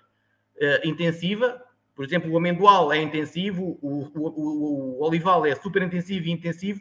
uh, 0.57 0.89
intensiva. 0.89 1.61
Por 1.95 2.05
exemplo, 2.05 2.31
o 2.31 2.37
amendoal 2.37 2.93
é 2.93 2.99
intensivo, 2.99 3.79
o, 3.83 4.03
o, 4.15 4.29
o, 4.29 5.01
o 5.01 5.05
olival 5.05 5.45
é 5.47 5.55
super 5.55 5.83
intensivo 5.83 6.27
e 6.27 6.31
intensivo, 6.31 6.81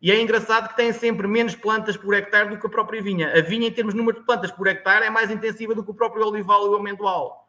e 0.00 0.12
é 0.12 0.20
engraçado 0.20 0.68
que 0.68 0.76
tem 0.76 0.92
sempre 0.92 1.26
menos 1.26 1.56
plantas 1.56 1.96
por 1.96 2.14
hectare 2.14 2.50
do 2.50 2.58
que 2.58 2.66
a 2.66 2.70
própria 2.70 3.02
vinha. 3.02 3.36
A 3.36 3.40
vinha, 3.40 3.66
em 3.66 3.72
termos 3.72 3.94
de 3.94 3.98
número 3.98 4.20
de 4.20 4.24
plantas 4.24 4.52
por 4.52 4.66
hectare, 4.68 5.06
é 5.06 5.10
mais 5.10 5.30
intensiva 5.30 5.74
do 5.74 5.84
que 5.84 5.90
o 5.90 5.94
próprio 5.94 6.26
olival 6.26 6.66
e 6.66 6.68
o 6.68 6.76
amendoal. 6.76 7.48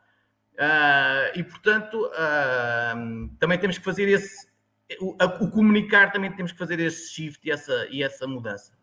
Uh, 0.55 1.37
e, 1.37 1.43
portanto, 1.43 2.07
uh, 2.07 3.29
também 3.39 3.59
temos 3.59 3.77
que 3.77 3.83
fazer 3.83 4.09
esse. 4.09 4.49
O, 4.99 5.15
o, 5.21 5.51
comunicar 5.51 6.11
também 6.11 6.31
temos 6.31 6.51
que 6.51 6.57
fazer 6.57 6.79
esse 6.79 7.13
shift 7.13 7.47
e 7.47 7.51
essa, 7.51 7.87
e 7.91 8.01
essa 8.01 8.27
mudança. 8.27 8.73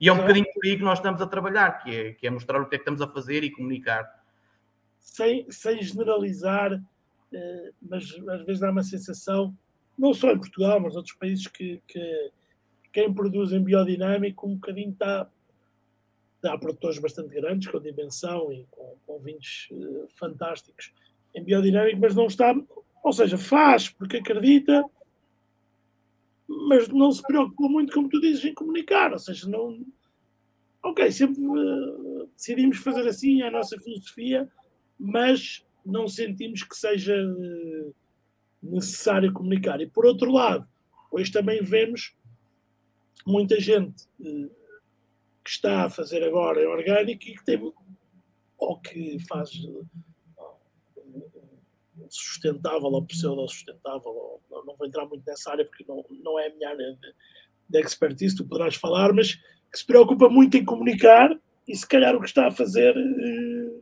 E 0.00 0.08
é 0.08 0.12
um 0.12 0.18
bocadinho 0.18 0.46
por 0.54 0.64
aí 0.64 0.76
que 0.76 0.84
nós 0.84 0.98
estamos 0.98 1.20
a 1.20 1.26
trabalhar, 1.26 1.82
que 1.82 1.94
é, 1.94 2.12
que 2.12 2.26
é 2.26 2.30
mostrar 2.30 2.60
o 2.60 2.68
que 2.68 2.76
é 2.76 2.78
que 2.78 2.82
estamos 2.82 3.00
a 3.00 3.08
fazer 3.08 3.42
e 3.42 3.50
comunicar. 3.50 4.08
Sem, 5.00 5.50
sem 5.50 5.82
generalizar, 5.82 6.80
eh, 7.32 7.70
mas 7.82 8.04
às 8.28 8.46
vezes 8.46 8.60
dá 8.60 8.70
uma 8.70 8.82
sensação, 8.82 9.56
não 9.98 10.14
só 10.14 10.30
em 10.30 10.38
Portugal, 10.38 10.78
mas 10.78 10.94
outros 10.94 11.16
países, 11.16 11.46
que, 11.48 11.82
que 11.88 12.30
quem 12.96 13.12
produz 13.12 13.52
em 13.52 13.62
biodinâmico 13.62 14.48
um 14.48 14.54
bocadinho 14.54 14.92
está. 14.92 15.30
Há 16.42 16.56
produtores 16.56 16.98
bastante 16.98 17.28
grandes, 17.28 17.68
com 17.68 17.78
dimensão 17.78 18.50
e 18.50 18.64
com, 18.70 18.96
com 19.06 19.18
vinhos 19.18 19.68
uh, 19.72 20.08
fantásticos 20.14 20.94
em 21.34 21.44
biodinâmico, 21.44 22.00
mas 22.00 22.14
não 22.14 22.26
está. 22.26 22.54
Ou 23.04 23.12
seja, 23.12 23.36
faz 23.36 23.90
porque 23.90 24.16
acredita, 24.16 24.82
mas 26.48 26.88
não 26.88 27.12
se 27.12 27.20
preocupa 27.20 27.68
muito, 27.68 27.92
como 27.92 28.08
tu 28.08 28.18
dizes, 28.18 28.42
em 28.46 28.54
comunicar. 28.54 29.12
Ou 29.12 29.18
seja, 29.18 29.46
não. 29.46 29.84
Ok, 30.82 31.12
sempre 31.12 31.42
uh, 31.42 32.30
decidimos 32.34 32.78
fazer 32.78 33.06
assim 33.06 33.42
é 33.42 33.48
a 33.48 33.50
nossa 33.50 33.78
filosofia, 33.78 34.48
mas 34.98 35.66
não 35.84 36.08
sentimos 36.08 36.62
que 36.62 36.74
seja 36.74 37.14
uh, 37.14 37.94
necessário 38.62 39.34
comunicar. 39.34 39.82
E 39.82 39.86
por 39.86 40.06
outro 40.06 40.32
lado, 40.32 40.66
hoje 41.10 41.30
também 41.30 41.62
vemos 41.62 42.16
muita 43.24 43.60
gente 43.60 44.04
uh, 44.20 44.50
que 45.44 45.50
está 45.50 45.84
a 45.84 45.90
fazer 45.90 46.22
agora 46.24 46.62
em 46.62 46.66
orgânico 46.66 47.24
e 47.24 47.36
que 47.36 47.44
tem 47.44 47.72
ou 48.58 48.80
que 48.80 49.18
faz 49.28 49.50
sustentável 52.08 52.88
ou 52.88 53.04
pseudo-sustentável, 53.04 54.40
não 54.50 54.76
vou 54.76 54.86
entrar 54.86 55.06
muito 55.06 55.24
nessa 55.26 55.50
área 55.50 55.64
porque 55.64 55.84
não, 55.86 56.04
não 56.22 56.38
é 56.38 56.48
a 56.48 56.54
minha 56.54 56.68
área 56.68 56.92
de, 56.92 57.14
de 57.68 57.80
expertise, 57.80 58.36
tu 58.36 58.46
poderás 58.46 58.76
falar, 58.76 59.12
mas 59.12 59.34
que 59.34 59.78
se 59.78 59.86
preocupa 59.86 60.28
muito 60.28 60.56
em 60.56 60.64
comunicar 60.64 61.36
e 61.66 61.76
se 61.76 61.86
calhar 61.86 62.14
o 62.14 62.20
que 62.20 62.26
está 62.26 62.46
a 62.46 62.50
fazer 62.50 62.96
eh, 62.96 63.80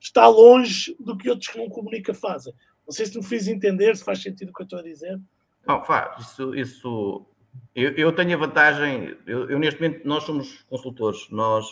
está 0.00 0.26
longe 0.26 0.96
do 0.98 1.16
que 1.16 1.28
outros 1.28 1.48
que 1.48 1.58
não 1.58 1.68
comunicam 1.68 2.14
fazem. 2.14 2.54
Não 2.86 2.92
sei 2.92 3.06
se 3.06 3.16
me 3.16 3.24
fiz 3.24 3.46
entender, 3.46 3.96
se 3.96 4.04
faz 4.04 4.22
sentido 4.22 4.50
o 4.50 4.52
que 4.52 4.62
eu 4.62 4.64
estou 4.64 4.78
a 4.78 4.82
dizer. 4.82 5.20
Não, 5.66 5.84
faz. 5.84 6.26
Isso, 6.26 6.54
isso 6.54 7.26
eu, 7.74 7.92
eu 7.92 8.12
tenho 8.12 8.34
a 8.34 8.38
vantagem, 8.38 9.16
eu, 9.26 9.50
eu, 9.50 9.58
neste 9.58 9.80
momento, 9.80 10.06
nós 10.06 10.24
somos 10.24 10.62
consultores, 10.68 11.28
nós, 11.30 11.66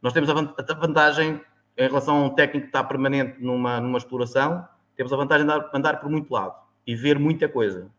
nós 0.00 0.12
temos 0.12 0.30
a 0.30 0.34
vantagem 0.74 1.40
em 1.76 1.86
relação 1.86 2.16
a 2.16 2.26
um 2.26 2.30
técnico 2.30 2.66
que 2.66 2.68
está 2.68 2.84
permanente 2.84 3.40
numa, 3.40 3.80
numa 3.80 3.98
exploração, 3.98 4.66
temos 4.96 5.12
a 5.12 5.16
vantagem 5.16 5.46
de 5.46 5.52
andar, 5.72 6.00
por 6.00 6.10
muito 6.10 6.32
lado 6.32 6.54
e 6.86 6.94
ver 6.94 7.18
muita 7.18 7.48
coisa. 7.48 7.90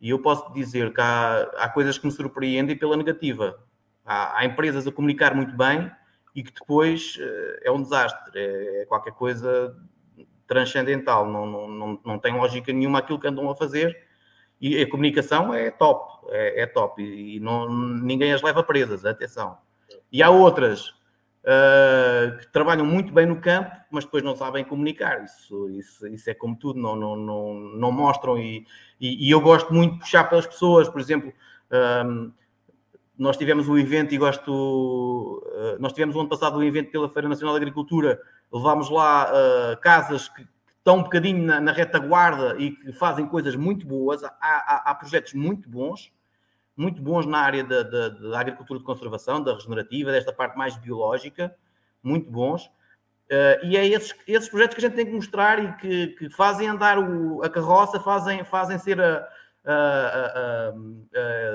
E 0.00 0.10
eu 0.10 0.20
posso 0.20 0.52
dizer 0.52 0.92
que 0.92 1.00
há, 1.00 1.42
há 1.58 1.68
coisas 1.68 1.98
que 1.98 2.06
me 2.06 2.12
surpreendem 2.12 2.76
pela 2.76 2.96
negativa. 2.96 3.58
Há, 4.04 4.38
há, 4.38 4.44
empresas 4.44 4.86
a 4.86 4.92
comunicar 4.92 5.34
muito 5.34 5.56
bem 5.56 5.90
e 6.34 6.42
que 6.42 6.52
depois 6.52 7.16
uh, 7.16 7.58
é 7.62 7.70
um 7.70 7.82
desastre, 7.82 8.32
é, 8.34 8.82
é, 8.82 8.86
qualquer 8.86 9.12
coisa 9.12 9.76
transcendental, 10.46 11.30
não, 11.30 11.46
não, 11.46 11.68
não, 11.68 12.00
não 12.04 12.18
tem 12.18 12.34
lógica 12.34 12.72
nenhuma 12.72 13.00
aquilo 13.00 13.20
que 13.20 13.28
andam 13.28 13.50
a 13.50 13.54
fazer. 13.54 14.07
E 14.60 14.82
a 14.82 14.90
comunicação 14.90 15.54
é 15.54 15.70
top, 15.70 16.26
é, 16.30 16.62
é 16.62 16.66
top, 16.66 17.00
e, 17.02 17.38
não, 17.38 17.68
ninguém 17.72 18.32
as 18.32 18.42
leva 18.42 18.62
presas, 18.62 19.04
atenção. 19.04 19.56
E 20.10 20.22
há 20.22 20.30
outras 20.30 20.88
uh, 20.88 22.38
que 22.38 22.48
trabalham 22.52 22.84
muito 22.84 23.12
bem 23.12 23.26
no 23.26 23.40
campo, 23.40 23.70
mas 23.90 24.04
depois 24.04 24.22
não 24.22 24.34
sabem 24.34 24.64
comunicar. 24.64 25.24
Isso, 25.24 25.70
isso, 25.70 26.06
isso 26.08 26.30
é 26.30 26.34
como 26.34 26.56
tudo, 26.56 26.80
não, 26.80 26.96
não, 26.96 27.16
não, 27.16 27.54
não 27.54 27.92
mostram. 27.92 28.38
E, 28.38 28.66
e, 29.00 29.28
e 29.28 29.30
eu 29.30 29.40
gosto 29.40 29.72
muito 29.72 29.94
de 29.94 30.00
puxar 30.00 30.24
pelas 30.24 30.46
pessoas, 30.46 30.88
por 30.88 31.00
exemplo. 31.00 31.32
Um, 32.06 32.32
nós 33.16 33.36
tivemos 33.36 33.68
um 33.68 33.76
evento 33.76 34.14
e 34.14 34.18
gosto. 34.18 35.42
Uh, 35.46 35.80
nós 35.80 35.92
tivemos 35.92 36.14
o 36.14 36.20
ano 36.20 36.28
passado 36.28 36.58
um 36.58 36.62
evento 36.62 36.90
pela 36.90 37.08
Feira 37.08 37.28
Nacional 37.28 37.54
de 37.54 37.60
Agricultura. 37.60 38.20
Levámos 38.52 38.88
lá 38.90 39.30
uh, 39.30 39.80
casas 39.80 40.28
que, 40.28 40.46
estão 40.88 40.96
um 40.96 41.02
bocadinho 41.02 41.44
na, 41.44 41.60
na, 41.60 41.72
retaguarda 41.72 42.56
e 42.58 42.70
que 42.70 42.92
fazem 42.92 43.26
coisas 43.26 43.54
muito 43.54 43.86
boas. 43.86 44.24
Há, 44.24 44.32
há, 44.40 44.82
há 44.90 44.94
projetos 44.94 45.34
muito 45.34 45.68
bons 45.68 46.10
muito 46.78 47.02
bons 47.02 47.26
na 47.26 47.40
área 47.40 47.64
da, 47.64 47.82
da, 47.82 48.08
da, 48.08 48.38
agricultura 48.40 48.78
de 48.78 48.86
conservação, 48.86 49.42
da 49.42 49.52
regenerativa, 49.52 50.12
desta 50.12 50.32
parte 50.32 50.56
mais 50.56 50.76
biológica, 50.76 51.52
muito 52.00 52.30
bons. 52.30 52.66
Uh, 52.66 53.64
e 53.64 53.76
é 53.76 53.84
esses, 53.84 54.14
esses 54.28 54.48
projetos 54.48 54.76
que 54.76 54.84
a 54.84 54.88
gente 54.88 54.96
tem 54.96 55.06
que 55.06 55.12
mostrar 55.12 55.62
e 55.62 55.72
que, 55.78 56.06
que 56.08 56.30
fazem 56.30 56.68
andar 56.68 56.96
o, 56.96 57.42
a 57.42 57.50
carroça, 57.50 57.98
fazem, 57.98 58.44
fazem 58.44 58.78
ser 58.78 59.00
a, 59.00 59.28
a, 59.64 60.72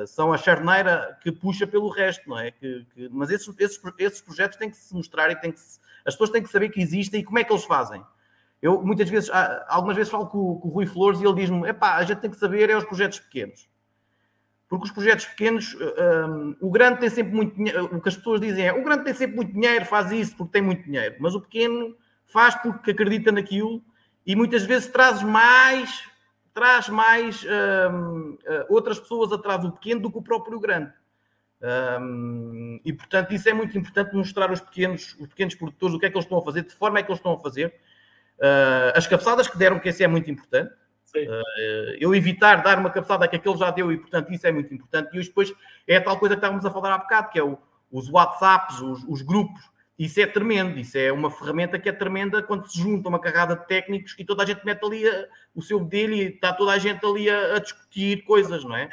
a, 0.02 0.08
são 0.08 0.34
a 0.34 0.38
charneira 0.38 1.18
que 1.22 1.32
puxa 1.32 1.66
pelo 1.66 1.88
resto, 1.88 2.30
não 2.30 2.38
é? 2.38 2.52
Que, 2.52 2.86
que, 2.94 3.10
mas 3.10 3.30
esses, 3.30 3.48
esses, 3.58 3.82
esses 3.98 4.22
projetos 4.22 4.58
têm 4.58 4.70
que 4.70 4.78
se 4.78 4.94
mostrar 4.94 5.32
e 5.32 5.38
têm 5.38 5.54
que 5.54 5.60
se, 5.60 5.80
as 6.06 6.14
pessoas 6.14 6.32
têm 6.32 6.44
que 6.44 6.50
saber 6.50 6.68
que 6.68 6.82
existem 6.82 7.22
e 7.22 7.24
como 7.24 7.40
é 7.40 7.46
que 7.46 7.54
eles 7.54 7.64
fazem. 7.64 8.04
Eu 8.64 8.82
muitas 8.82 9.10
vezes, 9.10 9.30
algumas 9.68 9.98
vezes 9.98 10.10
falo 10.10 10.26
com, 10.28 10.56
com 10.56 10.70
o 10.70 10.72
Rui 10.72 10.86
Flores 10.86 11.20
e 11.20 11.26
ele 11.26 11.36
diz-me: 11.36 11.68
epá, 11.68 11.96
a 11.96 12.04
gente 12.04 12.20
tem 12.20 12.32
que 12.32 12.38
saber 12.38 12.70
é 12.70 12.78
os 12.78 12.86
projetos 12.86 13.20
pequenos. 13.20 13.68
Porque 14.70 14.86
os 14.86 14.92
projetos 14.92 15.26
pequenos, 15.26 15.76
um, 15.76 16.56
o 16.62 16.72
grande 16.72 17.02
tem 17.02 17.10
sempre 17.10 17.36
muito 17.36 17.54
dinheiro. 17.58 17.94
O 17.94 18.00
que 18.00 18.08
as 18.08 18.16
pessoas 18.16 18.40
dizem 18.40 18.66
é: 18.66 18.72
o 18.72 18.82
grande 18.82 19.04
tem 19.04 19.14
sempre 19.14 19.36
muito 19.36 19.52
dinheiro, 19.52 19.84
faz 19.84 20.14
isso 20.14 20.38
porque 20.38 20.54
tem 20.54 20.62
muito 20.62 20.82
dinheiro. 20.82 21.18
Mas 21.20 21.36
o 21.36 21.42
pequeno 21.42 21.94
faz 22.26 22.56
porque 22.56 22.92
acredita 22.92 23.34
naquilo 23.34 23.84
e 24.26 24.34
muitas 24.34 24.64
vezes 24.64 24.88
traz 24.88 25.22
mais, 25.22 26.06
traz 26.54 26.88
mais 26.88 27.46
um, 27.92 28.38
outras 28.70 28.98
pessoas 28.98 29.34
atrás 29.34 29.60
do 29.60 29.74
pequeno 29.74 30.00
do 30.00 30.10
que 30.10 30.20
o 30.20 30.24
próprio 30.24 30.58
grande. 30.58 30.94
Um, 32.00 32.80
e 32.86 32.94
portanto, 32.94 33.34
isso 33.34 33.50
é 33.50 33.54
muito 33.54 33.78
importante 33.78 34.16
mostrar 34.16 34.50
aos 34.50 34.62
pequenos, 34.62 35.18
os 35.20 35.28
pequenos 35.28 35.54
produtores 35.54 35.96
o 35.96 36.00
que 36.00 36.06
é 36.06 36.10
que 36.10 36.16
eles 36.16 36.24
estão 36.24 36.38
a 36.38 36.42
fazer, 36.42 36.64
de 36.64 36.74
forma 36.74 37.00
é 37.00 37.04
que 37.04 37.12
eles 37.12 37.20
estão 37.20 37.34
a 37.34 37.40
fazer. 37.40 37.74
Uh, 38.40 38.96
as 38.96 39.08
cabeçadas 39.08 39.48
que 39.48 39.58
deram, 39.58 39.80
que 39.80 39.90
esse 39.90 40.04
é 40.04 40.08
muito 40.08 40.30
importante. 40.30 40.74
Uh, 41.16 41.96
eu 42.00 42.16
evitar 42.16 42.64
dar 42.64 42.80
uma 42.80 42.90
cabeçada 42.90 43.28
que 43.28 43.36
aquele 43.36 43.58
já 43.58 43.70
deu 43.70 43.92
e, 43.92 43.98
portanto, 43.98 44.34
isso 44.34 44.48
é 44.48 44.52
muito 44.52 44.74
importante. 44.74 45.16
E 45.16 45.22
depois 45.22 45.54
é 45.88 45.98
a 45.98 46.02
tal 46.02 46.18
coisa 46.18 46.36
que 46.36 46.40
estávamos 46.40 46.66
a 46.66 46.72
falar 46.72 46.94
há 46.94 46.98
bocado, 46.98 47.30
que 47.30 47.40
é 47.40 47.44
o, 47.44 47.58
os 47.92 48.10
WhatsApps, 48.10 48.82
os, 48.82 49.04
os, 49.08 49.22
grupos. 49.22 49.62
Isso 49.98 50.20
é 50.20 50.26
tremendo. 50.26 50.80
Isso 50.80 50.98
é 50.98 51.12
uma 51.12 51.30
ferramenta 51.30 51.78
que 51.78 51.88
é 51.88 51.92
tremenda 51.92 52.42
quando 52.42 52.68
se 52.68 52.80
junta 52.80 53.10
uma 53.10 53.20
carrada 53.20 53.56
de 53.56 53.68
técnicos 53.68 54.16
e 54.18 54.26
toda 54.26 54.42
a 54.42 54.46
gente 54.46 54.66
mete 54.66 54.84
ali 54.84 55.08
a, 55.08 55.28
o 55.54 55.62
seu 55.62 55.80
dele 55.80 56.16
e 56.16 56.28
está 56.30 56.52
toda 56.52 56.72
a 56.72 56.80
gente 56.80 57.06
ali 57.06 57.30
a, 57.30 57.56
a 57.56 57.60
discutir 57.60 58.24
coisas, 58.24 58.64
não 58.64 58.76
é? 58.76 58.90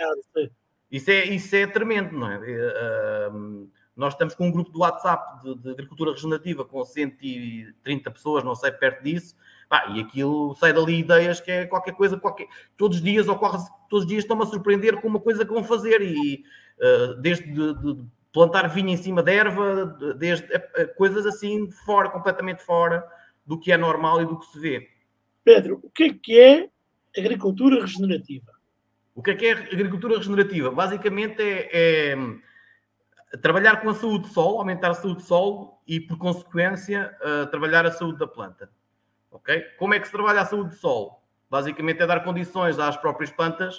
Isso 0.90 1.11
é, 1.11 1.24
isso 1.24 1.57
é 1.57 1.66
tremendo, 1.66 2.18
não 2.18 2.31
é? 2.31 2.38
Uh, 2.38 3.70
nós 4.01 4.15
estamos 4.15 4.35
com 4.35 4.49
um 4.49 4.51
grupo 4.51 4.71
do 4.71 4.81
WhatsApp 4.81 5.43
de, 5.45 5.55
de 5.57 5.71
agricultura 5.71 6.13
regenerativa 6.13 6.65
com 6.65 6.83
130 6.83 8.11
pessoas, 8.11 8.43
não 8.43 8.55
sei, 8.55 8.73
perto 8.73 9.05
disso 9.05 9.37
Pá, 9.69 9.87
e 9.95 10.01
aquilo 10.01 10.57
sai 10.57 10.73
dali 10.73 10.99
ideias 10.99 11.41
que 11.41 11.49
é 11.49 11.65
qualquer 11.65 11.93
coisa, 11.93 12.17
qualquer... 12.17 12.49
todos 12.77 12.97
os 12.97 13.03
dias 13.05 13.27
quase 13.27 13.71
todos 13.89 14.05
os 14.05 14.09
dias 14.09 14.25
estão-me 14.25 14.43
a 14.43 14.47
surpreender 14.47 15.01
com 15.01 15.07
uma 15.07 15.21
coisa 15.21 15.45
que 15.45 15.53
vão 15.53 15.63
fazer 15.63 16.03
e 16.03 16.43
uh, 16.81 17.15
desde 17.21 17.45
de, 17.53 17.75
de 17.75 18.05
plantar 18.33 18.67
vinho 18.69 18.89
em 18.89 18.97
cima 18.97 19.23
da 19.23 19.31
erva, 19.31 19.87
desde 20.19 20.45
uh, 20.47 20.95
coisas 20.97 21.25
assim 21.25 21.71
fora, 21.85 22.11
completamente 22.11 22.65
fora 22.65 23.07
do 23.47 23.61
que 23.61 23.71
é 23.71 23.77
normal 23.77 24.23
e 24.23 24.27
do 24.27 24.41
que 24.41 24.47
se 24.47 24.59
vê. 24.59 24.89
Pedro, 25.45 25.79
o 25.85 25.91
que 25.91 26.03
é 26.03 26.15
que 26.15 26.41
é 26.41 26.69
agricultura 27.17 27.81
regenerativa? 27.81 28.51
O 29.15 29.23
que 29.23 29.31
é 29.31 29.35
que 29.37 29.47
é 29.47 29.53
agricultura 29.53 30.17
regenerativa? 30.17 30.71
Basicamente 30.73 31.41
é, 31.41 31.69
é 31.73 32.17
trabalhar 33.38 33.81
com 33.81 33.90
a 33.90 33.95
saúde 33.95 34.29
do 34.29 34.33
solo, 34.33 34.59
aumentar 34.59 34.90
a 34.90 34.95
saúde 34.95 35.16
do 35.16 35.23
solo 35.23 35.79
e, 35.87 36.01
por 36.01 36.19
consequência, 36.19 37.16
uh, 37.21 37.47
trabalhar 37.51 37.87
a 37.87 37.90
saúde 37.90 38.19
da 38.19 38.27
planta. 38.27 38.71
Ok? 39.31 39.62
Como 39.79 39.95
é 39.95 40.01
que 40.01 40.07
se 40.07 40.12
trabalha 40.12 40.40
a 40.40 40.47
saúde 40.47 40.71
do 40.71 40.77
solo? 40.77 41.21
Basicamente 41.49 42.03
é 42.03 42.07
dar 42.07 42.25
condições 42.25 42.79
às 42.79 42.97
próprias 42.97 43.31
plantas 43.31 43.79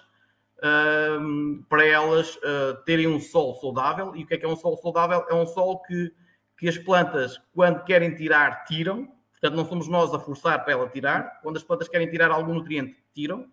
uh, 0.60 1.64
para 1.68 1.86
elas 1.86 2.36
uh, 2.38 2.82
terem 2.86 3.08
um 3.08 3.20
solo 3.20 3.56
saudável. 3.56 4.16
E 4.16 4.24
o 4.24 4.28
que 4.28 4.36
é 4.36 4.38
que 4.38 4.46
é 4.46 4.50
um 4.50 4.56
solo 4.56 4.78
saudável? 4.78 5.26
É 5.30 5.34
um 5.34 5.46
solo 5.46 5.82
que, 5.84 6.14
que 6.58 6.70
as 6.70 6.78
plantas, 6.78 7.42
quando 7.54 7.84
querem 7.84 8.16
tirar, 8.16 8.64
tiram. 8.66 9.08
Portanto, 9.32 9.56
não 9.56 9.66
somos 9.66 9.88
nós 9.88 10.14
a 10.14 10.20
forçar 10.20 10.64
para 10.64 10.74
ela 10.74 10.88
tirar. 10.88 11.42
Quando 11.42 11.58
as 11.58 11.64
plantas 11.64 11.90
querem 11.90 12.10
tirar 12.10 12.32
algum 12.32 12.54
nutriente, 12.54 12.98
tiram. 13.14 13.48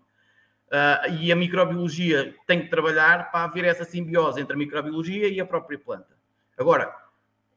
Uh, 0.68 1.14
e 1.20 1.32
a 1.32 1.36
microbiologia 1.36 2.34
tem 2.46 2.60
que 2.60 2.68
trabalhar 2.68 3.30
para 3.30 3.44
haver 3.44 3.64
essa 3.64 3.84
simbiose 3.84 4.38
entre 4.38 4.52
a 4.52 4.56
microbiologia 4.58 5.26
e 5.26 5.40
a 5.40 5.46
própria 5.46 5.78
planta. 5.78 6.14
Agora, 6.58 6.94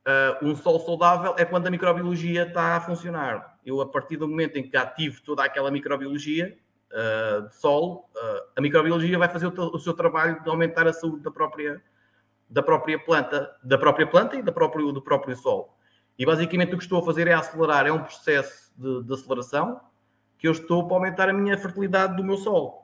uh, 0.08 0.46
um 0.46 0.56
solo 0.56 0.80
saudável 0.80 1.36
é 1.38 1.44
quando 1.44 1.68
a 1.68 1.72
microbiologia 1.72 2.44
está 2.44 2.78
a 2.78 2.82
funcionar 2.82 3.60
eu 3.66 3.82
a 3.82 3.86
partir 3.86 4.18
do 4.18 4.28
momento 4.28 4.58
em 4.58 4.64
que 4.68 4.78
ativo 4.78 5.22
toda 5.24 5.44
aquela 5.44 5.70
microbiologia 5.70 6.58
uh, 6.92 7.48
de 7.48 7.56
solo, 7.56 8.06
a 8.56 8.62
microbiologia 8.62 9.20
vai 9.20 9.30
fazer 9.30 9.48
o, 9.48 9.52
o, 9.52 9.80
seu 9.80 9.94
trabalho 9.94 10.42
de 10.42 10.50
aumentar 10.50 10.88
a 10.88 10.94
saúde 10.94 11.22
da 11.22 11.30
própria, 11.30 11.82
da 12.50 12.64
própria 12.64 12.98
planta, 12.98 13.56
da 13.62 13.78
própria 13.78 14.08
planta 14.08 14.38
e 14.38 14.42
da 14.42 14.52
próprio, 14.52 14.92
do 14.92 15.02
próprio 15.02 15.36
solo. 15.36 15.70
E 16.18 16.26
basicamente 16.26 16.74
o 16.74 16.78
que 16.78 16.84
estou 16.84 17.00
a 17.00 17.06
fazer 17.06 17.28
é 17.28 17.34
acelerar, 17.34 17.86
é 17.86 17.92
um 17.92 18.04
processo 18.04 18.72
de, 18.76 19.04
de 19.04 19.14
aceleração 19.14 19.82
que 20.38 20.48
eu 20.48 20.54
estou 20.54 20.88
para 20.88 20.98
aumentar 20.98 21.30
a 21.30 21.34
minha 21.34 21.58
fertilidade 21.58 22.16
do 22.16 22.24
meu 22.24 22.38
solo. 22.38 22.82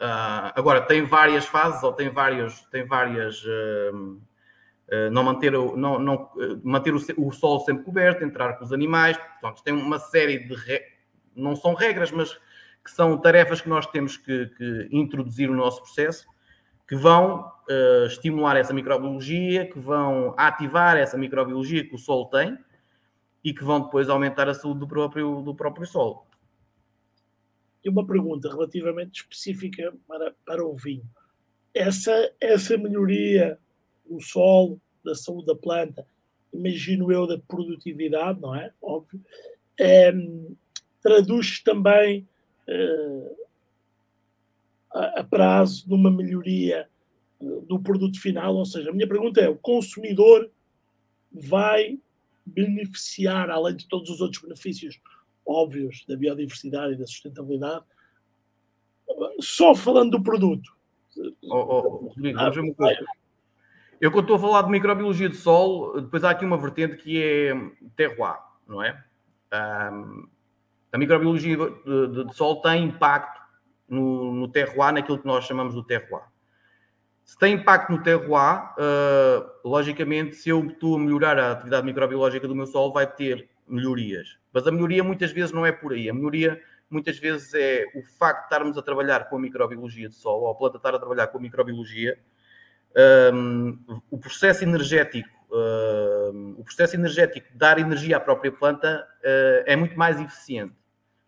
Uh, 0.00 0.48
agora, 0.54 0.80
tem 0.80 1.04
várias 1.04 1.44
fases 1.44 1.82
ou 1.82 1.92
tem 1.92 2.08
vários, 2.08 2.60
tem 2.70 2.86
várias. 2.86 3.44
Uh, 3.44 4.18
uh, 4.88 5.10
não 5.12 5.22
manter, 5.22 5.54
o, 5.54 5.76
não, 5.76 5.98
não, 5.98 6.30
manter 6.64 6.94
o, 6.94 7.00
o 7.18 7.30
solo 7.30 7.60
sempre 7.60 7.84
coberto, 7.84 8.24
entrar 8.24 8.54
com 8.54 8.64
os 8.64 8.72
animais. 8.72 9.18
Portanto, 9.18 9.62
tem 9.62 9.74
uma 9.74 9.98
série 9.98 10.38
de. 10.38 10.54
Re... 10.54 10.80
Não 11.36 11.54
são 11.54 11.74
regras, 11.74 12.10
mas 12.10 12.32
que 12.82 12.90
são 12.90 13.18
tarefas 13.18 13.60
que 13.60 13.68
nós 13.68 13.86
temos 13.86 14.16
que, 14.16 14.46
que 14.46 14.88
introduzir 14.90 15.50
no 15.50 15.56
nosso 15.56 15.82
processo, 15.82 16.26
que 16.88 16.96
vão 16.96 17.52
estimular 18.06 18.56
essa 18.56 18.72
microbiologia, 18.72 19.70
que 19.70 19.78
vão 19.78 20.34
ativar 20.36 20.96
essa 20.96 21.16
microbiologia 21.16 21.86
que 21.86 21.94
o 21.94 21.98
solo 21.98 22.24
tem 22.26 22.58
e 23.44 23.52
que 23.52 23.62
vão 23.62 23.82
depois 23.82 24.08
aumentar 24.08 24.48
a 24.48 24.54
saúde 24.54 24.80
do 24.80 24.88
próprio, 24.88 25.42
do 25.42 25.54
próprio 25.54 25.86
solo. 25.86 26.24
E 27.84 27.88
uma 27.88 28.06
pergunta 28.06 28.48
relativamente 28.48 29.22
específica 29.22 29.92
para, 30.06 30.34
para 30.44 30.64
o 30.64 30.74
vinho. 30.74 31.04
Essa, 31.74 32.32
essa 32.40 32.76
melhoria 32.76 33.58
do 34.08 34.20
solo, 34.20 34.80
da 35.04 35.14
saúde 35.14 35.46
da 35.46 35.54
planta, 35.54 36.06
imagino 36.52 37.10
eu, 37.10 37.26
da 37.26 37.38
produtividade, 37.38 38.40
não 38.40 38.54
é? 38.54 38.72
Óbvio, 38.82 39.20
é, 39.78 40.12
traduz 41.00 41.62
também 41.62 42.26
é, 42.66 43.32
a, 44.92 45.20
a 45.20 45.24
prazo 45.24 45.88
numa 45.88 46.10
melhoria 46.10 46.88
eh, 47.40 47.60
do 47.66 47.78
produto 47.78 48.20
final. 48.20 48.56
Ou 48.56 48.66
seja, 48.66 48.90
a 48.90 48.92
minha 48.92 49.08
pergunta 49.08 49.40
é: 49.40 49.48
o 49.48 49.56
consumidor 49.56 50.50
vai 51.32 51.98
beneficiar, 52.44 53.50
além 53.50 53.76
de 53.76 53.86
todos 53.86 54.10
os 54.10 54.20
outros 54.20 54.42
benefícios 54.42 55.00
óbvios 55.50 56.04
da 56.06 56.16
biodiversidade 56.16 56.94
e 56.94 56.96
da 56.96 57.06
sustentabilidade, 57.06 57.84
só 59.40 59.74
falando 59.74 60.12
do 60.12 60.22
produto. 60.22 60.70
Oh, 61.42 61.56
oh, 61.56 61.80
Rodrigo, 62.08 62.38
vamos 62.38 62.54
ver 62.54 62.62
uma 62.62 62.74
coisa. 62.74 63.04
Eu, 64.00 64.10
quando 64.10 64.24
estou 64.24 64.36
a 64.36 64.40
falar 64.40 64.62
de 64.62 64.70
microbiologia 64.70 65.28
de 65.28 65.36
solo, 65.36 66.00
depois 66.00 66.24
há 66.24 66.30
aqui 66.30 66.44
uma 66.44 66.56
vertente 66.56 66.96
que 66.96 67.22
é 67.22 67.52
terroir, 67.96 68.38
não 68.66 68.82
é? 68.82 69.04
Um, 69.52 70.26
a 70.92 70.96
microbiologia 70.96 71.56
de, 71.56 72.08
de, 72.08 72.24
de, 72.24 72.34
solo 72.34 72.62
tem 72.62 72.84
impacto 72.84 73.40
no, 73.88 74.32
no 74.32 74.48
terroir, 74.48 74.94
naquilo 74.94 75.18
que 75.18 75.26
nós 75.26 75.44
chamamos 75.44 75.74
do 75.74 75.84
terroir. 75.84 76.24
Se 77.24 77.38
tem 77.38 77.54
impacto 77.54 77.90
no 77.90 78.02
terroir, 78.02 78.72
uh, 78.72 79.68
logicamente, 79.68 80.34
se 80.34 80.48
eu 80.48 80.64
estou 80.66 80.96
a 80.96 80.98
melhorar 80.98 81.38
a 81.38 81.52
atividade 81.52 81.84
microbiológica 81.84 82.48
do 82.48 82.56
meu 82.56 82.66
solo, 82.66 82.92
vai 82.92 83.06
ter 83.06 83.50
melhorias. 83.70 84.38
Mas 84.52 84.66
a 84.66 84.70
melhoria 84.70 85.04
muitas 85.04 85.32
vezes 85.32 85.52
não 85.52 85.64
é 85.64 85.72
por 85.72 85.92
aí. 85.92 86.08
A 86.08 86.14
melhoria 86.14 86.60
muitas 86.90 87.18
vezes 87.18 87.54
é 87.54 87.84
o 87.94 88.02
facto 88.02 88.40
de 88.40 88.44
estarmos 88.46 88.76
a 88.76 88.82
trabalhar 88.82 89.28
com 89.28 89.36
a 89.36 89.40
microbiologia 89.40 90.08
de 90.08 90.14
solo, 90.14 90.42
ou 90.42 90.50
a 90.50 90.54
planta 90.54 90.76
estar 90.76 90.94
a 90.94 90.98
trabalhar 90.98 91.28
com 91.28 91.38
a 91.38 91.40
microbiologia, 91.40 92.18
um, 93.32 93.78
o 94.10 94.18
processo 94.18 94.64
energético, 94.64 95.28
um, 95.52 96.56
o 96.58 96.64
processo 96.64 96.96
energético 96.96 97.50
de 97.52 97.56
dar 97.56 97.78
energia 97.78 98.16
à 98.16 98.20
própria 98.20 98.50
planta 98.50 99.06
uh, 99.20 99.62
é 99.64 99.76
muito 99.76 99.96
mais 99.96 100.20
eficiente, 100.20 100.74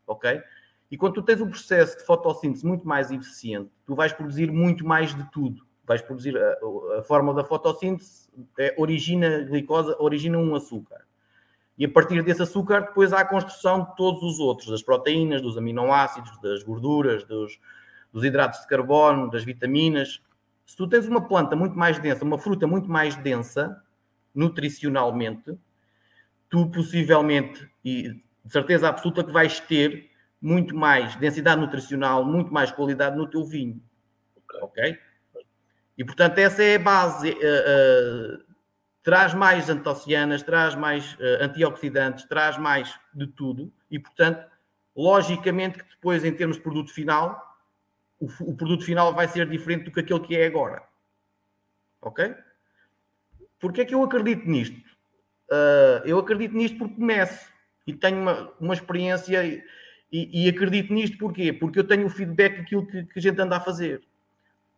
ok? 0.07 0.43
E 0.91 0.97
quando 0.97 1.15
tu 1.15 1.23
tens 1.23 1.41
um 1.41 1.49
processo 1.49 1.99
de 1.99 2.05
fotossíntese 2.05 2.67
muito 2.67 2.87
mais 2.87 3.11
eficiente, 3.11 3.71
tu 3.87 3.95
vais 3.95 4.13
produzir 4.13 4.51
muito 4.51 4.85
mais 4.85 5.15
de 5.15 5.31
tudo. 5.31 5.65
Vais 5.85 6.03
produzir 6.03 6.37
a, 6.37 6.59
a 6.99 7.03
forma 7.03 7.33
da 7.33 7.43
fotossíntese 7.45 8.29
é, 8.59 8.75
origina 8.77 9.43
glicose, 9.45 9.95
origina 9.99 10.37
um 10.37 10.55
açúcar. 10.55 11.07
E 11.83 11.85
a 11.85 11.89
partir 11.89 12.23
desse 12.23 12.41
açúcar, 12.41 12.83
depois 12.83 13.13
há 13.13 13.19
a 13.19 13.25
construção 13.25 13.83
de 13.83 13.97
todos 13.97 14.23
os 14.23 14.39
outros, 14.39 14.71
das 14.71 14.85
proteínas, 14.85 15.43
dos 15.43 15.59
aminoácidos, 15.59 16.41
das 16.41 16.63
gorduras, 16.63 17.25
dos, 17.25 17.59
dos 18.13 18.23
hidratos 18.23 18.61
de 18.61 18.69
carbono, 18.69 19.29
das 19.29 19.43
vitaminas. 19.43 20.23
Se 20.65 20.77
tu 20.77 20.87
tens 20.87 21.09
uma 21.09 21.27
planta 21.27 21.57
muito 21.57 21.77
mais 21.77 21.99
densa, 21.99 22.25
uma 22.25 22.39
fruta 22.39 22.69
muito 22.69 22.89
mais 22.89 23.17
densa, 23.17 23.83
nutricionalmente, 24.33 25.59
tu 26.49 26.71
possivelmente, 26.71 27.69
e 27.85 28.11
de 28.45 28.53
certeza 28.53 28.89
absoluta, 28.89 29.25
que 29.25 29.33
vais 29.33 29.59
ter 29.59 30.09
muito 30.41 30.77
mais 30.77 31.17
densidade 31.17 31.61
nutricional, 31.61 32.25
muito 32.25 32.55
mais 32.55 32.71
qualidade 32.71 33.17
no 33.17 33.29
teu 33.29 33.45
vinho. 33.45 33.83
Ok? 34.61 34.97
E 35.99 36.05
portanto, 36.05 36.39
essa 36.39 36.63
é 36.63 36.77
a 36.77 36.79
base. 36.79 37.31
Uh, 37.31 38.39
uh, 38.39 38.52
traz 39.03 39.35
mais 39.35 39.69
antocianas, 39.69 40.43
traz 40.43 40.75
mais 40.75 41.15
uh, 41.15 41.43
antioxidantes, 41.43 42.25
traz 42.25 42.57
mais 42.57 42.99
de 43.13 43.27
tudo 43.27 43.73
e, 43.91 43.99
portanto, 43.99 44.47
logicamente 44.97 45.79
que 45.79 45.91
depois, 45.91 46.25
em 46.25 46.33
termos 46.33 46.57
de 46.57 46.63
produto 46.63 46.93
final, 46.93 47.41
o, 48.21 48.27
o 48.41 48.57
produto 48.57 48.85
final 48.85 49.13
vai 49.13 49.27
ser 49.27 49.49
diferente 49.49 49.85
do 49.85 49.91
que 49.91 50.01
aquele 50.01 50.21
que 50.21 50.37
é 50.37 50.47
agora. 50.47 50.83
Ok? 52.01 52.35
Porquê 53.59 53.83
é 53.83 53.85
que 53.85 53.95
eu 53.95 54.03
acredito 54.03 54.49
nisto? 54.49 54.77
Uh, 55.51 56.03
eu 56.05 56.19
acredito 56.19 56.55
nisto 56.55 56.79
porque 56.79 56.95
começo 56.95 57.53
e 57.87 57.93
tenho 57.93 58.21
uma, 58.21 58.53
uma 58.59 58.75
experiência 58.75 59.45
e, 59.45 60.45
e, 60.45 60.49
acredito 60.49 60.93
nisto 60.93 61.17
porquê? 61.19 61.53
Porque 61.53 61.79
eu 61.79 61.85
tenho 61.85 62.07
o 62.07 62.11
feedback 62.11 62.59
daquilo 62.59 62.87
que, 62.87 63.05
que 63.05 63.19
a 63.19 63.23
gente 63.23 63.41
anda 63.41 63.57
a 63.57 63.61
fazer. 63.61 64.03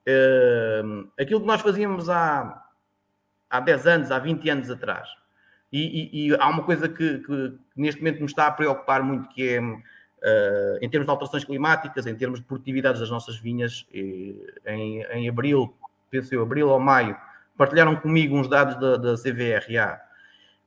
Uh, 0.06 1.10
aquilo 1.18 1.40
que 1.40 1.46
nós 1.46 1.60
fazíamos 1.60 2.08
há 2.08 2.63
há 3.54 3.60
10 3.60 3.86
anos, 3.86 4.10
há 4.10 4.18
20 4.18 4.50
anos 4.50 4.70
atrás. 4.70 5.08
E, 5.72 5.78
e, 6.12 6.28
e 6.28 6.34
há 6.34 6.48
uma 6.48 6.64
coisa 6.64 6.88
que, 6.88 7.18
que, 7.18 7.54
neste 7.76 8.00
momento 8.00 8.18
me 8.18 8.26
está 8.26 8.48
a 8.48 8.50
preocupar 8.50 9.02
muito, 9.02 9.28
que 9.28 9.48
é, 9.48 9.60
uh, 9.60 10.78
em 10.80 10.88
termos 10.88 11.06
de 11.06 11.10
alterações 11.10 11.44
climáticas, 11.44 12.06
em 12.06 12.16
termos 12.16 12.40
de 12.40 12.46
produtividades 12.46 13.00
das 13.00 13.10
nossas 13.10 13.36
vinhas, 13.36 13.86
em, 13.92 15.02
em 15.02 15.28
abril, 15.28 15.72
penso 16.10 16.34
eu, 16.34 16.42
abril 16.42 16.68
ou 16.68 16.80
maio, 16.80 17.16
partilharam 17.56 17.94
comigo 17.96 18.36
uns 18.36 18.48
dados 18.48 18.78
da, 18.80 18.96
da 18.96 19.14
CVRA, 19.14 20.00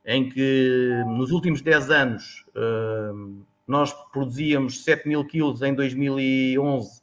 em 0.04 0.30
que 0.30 1.02
nos 1.06 1.30
últimos 1.30 1.60
10 1.60 1.90
anos 1.90 2.46
uh, 2.56 3.44
nós 3.66 3.92
produzíamos 4.12 4.82
7 4.82 5.06
mil 5.06 5.22
quilos 5.26 5.60
em 5.60 5.74
2011 5.74 7.02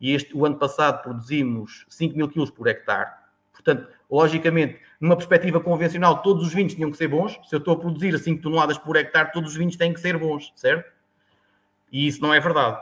e 0.00 0.14
este, 0.14 0.36
o 0.36 0.44
ano 0.44 0.56
passado 0.56 1.02
produzimos 1.02 1.86
5 1.88 2.16
mil 2.16 2.28
quilos 2.28 2.50
por 2.50 2.66
hectare. 2.66 3.10
Portanto, 3.52 3.95
logicamente, 4.10 4.80
numa 5.00 5.16
perspectiva 5.16 5.60
convencional, 5.60 6.22
todos 6.22 6.46
os 6.46 6.54
vinhos 6.54 6.74
tinham 6.74 6.90
que 6.90 6.96
ser 6.96 7.08
bons. 7.08 7.38
Se 7.44 7.54
eu 7.54 7.58
estou 7.58 7.74
a 7.74 7.78
produzir 7.78 8.16
5 8.18 8.42
toneladas 8.42 8.78
por 8.78 8.96
hectare, 8.96 9.32
todos 9.32 9.50
os 9.50 9.56
vinhos 9.56 9.76
têm 9.76 9.92
que 9.92 10.00
ser 10.00 10.16
bons, 10.18 10.52
certo? 10.54 10.90
E 11.90 12.06
isso 12.06 12.22
não 12.22 12.32
é 12.32 12.40
verdade. 12.40 12.78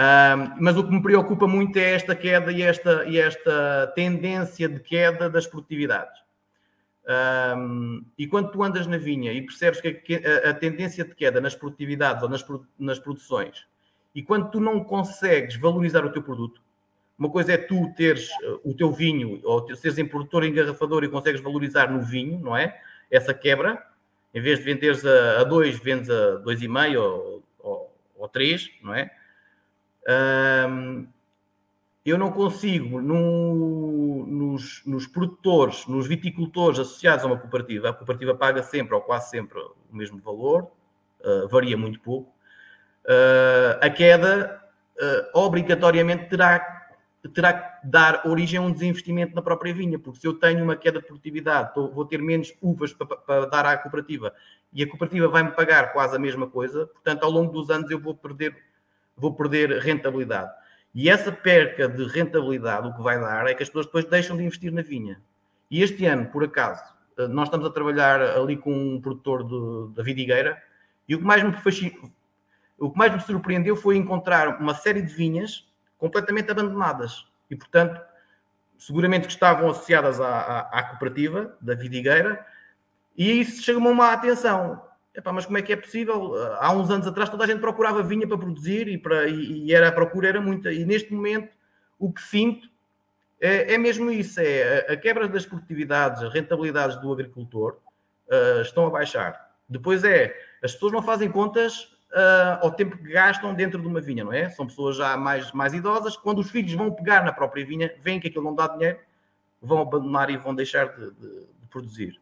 Um, 0.00 0.62
mas 0.62 0.76
o 0.76 0.84
que 0.84 0.90
me 0.90 1.02
preocupa 1.02 1.46
muito 1.46 1.78
é 1.78 1.92
esta 1.92 2.14
queda 2.14 2.50
e 2.50 2.62
esta, 2.62 3.04
e 3.04 3.18
esta 3.18 3.92
tendência 3.94 4.68
de 4.68 4.80
queda 4.80 5.28
das 5.28 5.46
produtividades. 5.46 6.18
Um, 7.56 8.04
e 8.16 8.26
quando 8.26 8.50
tu 8.50 8.62
andas 8.62 8.86
na 8.86 8.96
vinha 8.96 9.32
e 9.32 9.42
percebes 9.42 9.80
que 9.80 10.22
a, 10.24 10.50
a, 10.50 10.54
tendência 10.54 11.04
de 11.04 11.14
queda 11.14 11.40
nas 11.40 11.54
produtividades 11.54 12.22
ou 12.22 12.28
nas, 12.28 12.44
nas 12.78 12.98
produções, 12.98 13.66
e 14.14 14.22
quando 14.22 14.50
tu 14.50 14.60
não 14.60 14.82
consegues 14.84 15.56
valorizar 15.56 16.04
o 16.04 16.12
teu 16.12 16.22
produto, 16.22 16.62
uma 17.20 17.28
coisa 17.28 17.52
é 17.52 17.58
tu 17.58 17.92
teres 17.94 18.30
eh, 18.42 18.60
o 18.64 18.72
teu 18.72 18.90
vinho, 18.90 19.42
ou 19.44 19.76
seres 19.76 19.98
em 19.98 20.06
produtor 20.06 20.42
engarrafador 20.42 21.04
e 21.04 21.08
consegues 21.08 21.42
valorizar 21.42 21.92
no 21.92 22.00
vinho, 22.00 22.40
não 22.40 22.56
é? 22.56 22.80
Essa 23.10 23.34
quebra, 23.34 23.86
em 24.32 24.40
vez 24.40 24.58
de 24.58 24.64
venderes 24.64 25.04
a 25.04 25.44
2, 25.44 25.78
vendes 25.80 26.08
a 26.08 26.40
2,5 26.42 26.98
ou, 26.98 27.44
ou, 27.58 27.94
ou 28.16 28.28
3, 28.28 28.70
não 28.82 28.94
é? 28.94 29.10
Eu 32.06 32.16
não 32.16 32.32
consigo, 32.32 33.02
no, 33.02 34.24
nos, 34.26 34.82
nos, 34.86 35.06
produtores, 35.06 35.86
nos 35.86 36.06
viticultores 36.06 36.78
associados 36.78 37.22
a 37.22 37.28
uma 37.28 37.36
cooperativa, 37.36 37.90
a 37.90 37.92
cooperativa 37.92 38.34
paga 38.34 38.62
sempre 38.62 38.94
ou 38.94 39.02
quase 39.02 39.28
sempre 39.28 39.58
o 39.58 39.74
mesmo 39.92 40.18
valor, 40.20 40.70
uh, 41.20 41.46
varia 41.48 41.76
muito 41.76 42.00
pouco, 42.00 42.32
uh, 43.04 43.84
a 43.84 43.90
queda 43.90 44.62
uh, 44.96 45.38
obrigatoriamente 45.38 46.30
terá 46.30 46.79
terá 47.28 47.52
que 47.52 47.86
dar 47.86 48.26
origem 48.26 48.58
a 48.58 48.62
um 48.62 48.72
desinvestimento 48.72 49.34
na 49.34 49.42
própria 49.42 49.74
vinha, 49.74 49.98
porque 49.98 50.20
se 50.20 50.26
eu 50.26 50.34
tenho 50.34 50.64
uma 50.64 50.74
queda 50.74 51.00
de 51.00 51.06
produtividade, 51.06 51.72
vou 51.74 52.04
ter 52.04 52.22
menos 52.22 52.52
uvas 52.62 52.92
para, 52.92 53.06
para 53.06 53.46
dar 53.46 53.66
à 53.66 53.76
cooperativa 53.76 54.32
e 54.72 54.82
a 54.82 54.88
cooperativa 54.88 55.28
vai-me 55.28 55.50
pagar 55.50 55.92
quase 55.92 56.16
a 56.16 56.18
mesma 56.18 56.46
coisa, 56.46 56.86
portanto, 56.86 57.22
ao 57.24 57.30
longo 57.30 57.52
dos 57.52 57.68
anos 57.68 57.90
eu 57.90 58.00
vou 58.00 58.14
perder, 58.14 58.56
vou 59.16 59.34
perder 59.34 59.78
rentabilidade. 59.80 60.50
E 60.94 61.08
essa 61.10 61.30
perca 61.30 61.88
de 61.88 62.04
rentabilidade, 62.04 62.88
o 62.88 62.94
que 62.94 63.02
vai 63.02 63.20
dar 63.20 63.46
é 63.46 63.54
que 63.54 63.62
as 63.62 63.68
pessoas 63.68 63.86
depois 63.86 64.04
deixam 64.06 64.36
de 64.36 64.44
investir 64.44 64.72
na 64.72 64.82
vinha. 64.82 65.20
E 65.70 65.82
este 65.82 66.06
ano, 66.06 66.26
por 66.26 66.42
acaso, 66.42 66.82
nós 67.28 67.48
estamos 67.48 67.66
a 67.66 67.70
trabalhar 67.70 68.20
ali 68.20 68.56
com 68.56 68.72
um 68.72 69.00
produtor 69.00 69.92
da 69.92 70.02
vidigueira 70.02 70.60
E 71.06 71.14
o 71.14 71.18
que 71.18 71.24
mais 71.24 71.42
me 71.42 71.54
o 72.78 72.90
que 72.90 72.98
mais 72.98 73.12
me 73.12 73.20
surpreendeu 73.20 73.76
foi 73.76 73.96
encontrar 73.96 74.58
uma 74.58 74.74
série 74.74 75.02
de 75.02 75.12
vinhas 75.12 75.69
completamente 76.00 76.50
abandonadas. 76.50 77.24
E, 77.48 77.54
portanto, 77.54 78.00
seguramente 78.76 79.26
que 79.26 79.32
estavam 79.32 79.70
associadas 79.70 80.20
à, 80.20 80.28
à, 80.28 80.60
à 80.78 80.82
cooperativa 80.84 81.56
da 81.60 81.74
Vidigueira, 81.74 82.44
e 83.16 83.40
isso 83.40 83.70
a 84.02 84.12
atenção. 84.12 84.82
Epá, 85.14 85.32
mas 85.32 85.44
como 85.44 85.58
é 85.58 85.62
que 85.62 85.72
é 85.72 85.76
possível? 85.76 86.34
Há 86.58 86.72
uns 86.72 86.88
anos 86.90 87.06
atrás 87.06 87.28
toda 87.28 87.44
a 87.44 87.46
gente 87.46 87.60
procurava 87.60 88.02
vinha 88.02 88.26
para 88.26 88.38
produzir 88.38 88.88
e, 88.88 88.96
para, 88.96 89.28
e 89.28 89.72
era, 89.72 89.88
a 89.88 89.92
procura 89.92 90.28
era 90.28 90.40
muita. 90.40 90.72
E 90.72 90.84
neste 90.84 91.12
momento 91.12 91.52
o 91.98 92.12
que 92.12 92.22
sinto 92.22 92.68
é, 93.40 93.74
é 93.74 93.78
mesmo 93.78 94.10
isso: 94.10 94.40
é 94.40 94.86
a, 94.88 94.92
a, 94.92 94.96
quebra 94.96 95.28
das 95.28 95.44
produtividades, 95.44 96.22
as 96.22 96.32
rentabilidades 96.32 96.96
do 97.00 97.12
agricultor 97.12 97.78
uh, 98.28 98.62
estão 98.62 98.86
a 98.86 98.90
baixar. 98.90 99.50
Depois 99.68 100.04
é, 100.04 100.34
as 100.62 100.72
pessoas 100.72 100.92
não 100.92 101.02
fazem 101.02 101.30
contas 101.30 101.94
uh, 102.12 102.64
ao 102.64 102.70
tempo 102.70 102.96
que 102.96 103.12
gastam 103.12 103.54
dentro 103.54 103.80
de 103.80 103.86
uma 103.86 104.00
vinha, 104.00 104.24
não 104.24 104.32
é? 104.32 104.48
São 104.48 104.66
pessoas 104.66 104.96
já 104.96 105.16
mais, 105.16 105.52
mais 105.52 105.74
idosas. 105.74 106.16
Quando 106.16 106.40
os 106.40 106.50
filhos 106.50 106.72
vão 106.72 106.90
pegar 106.90 107.24
na 107.24 107.32
própria 107.32 107.64
vinha, 107.64 107.94
veem 108.00 108.20
que 108.20 108.28
aquilo 108.28 108.44
não 108.44 108.54
dá 108.54 108.68
dinheiro, 108.68 108.98
vão 109.60 109.80
abandonar 109.80 110.30
e 110.30 110.36
vão 110.36 110.54
deixar 110.54 110.88
de, 110.88 111.10
de, 111.12 111.28
de 111.40 111.66
produzir. 111.70 112.20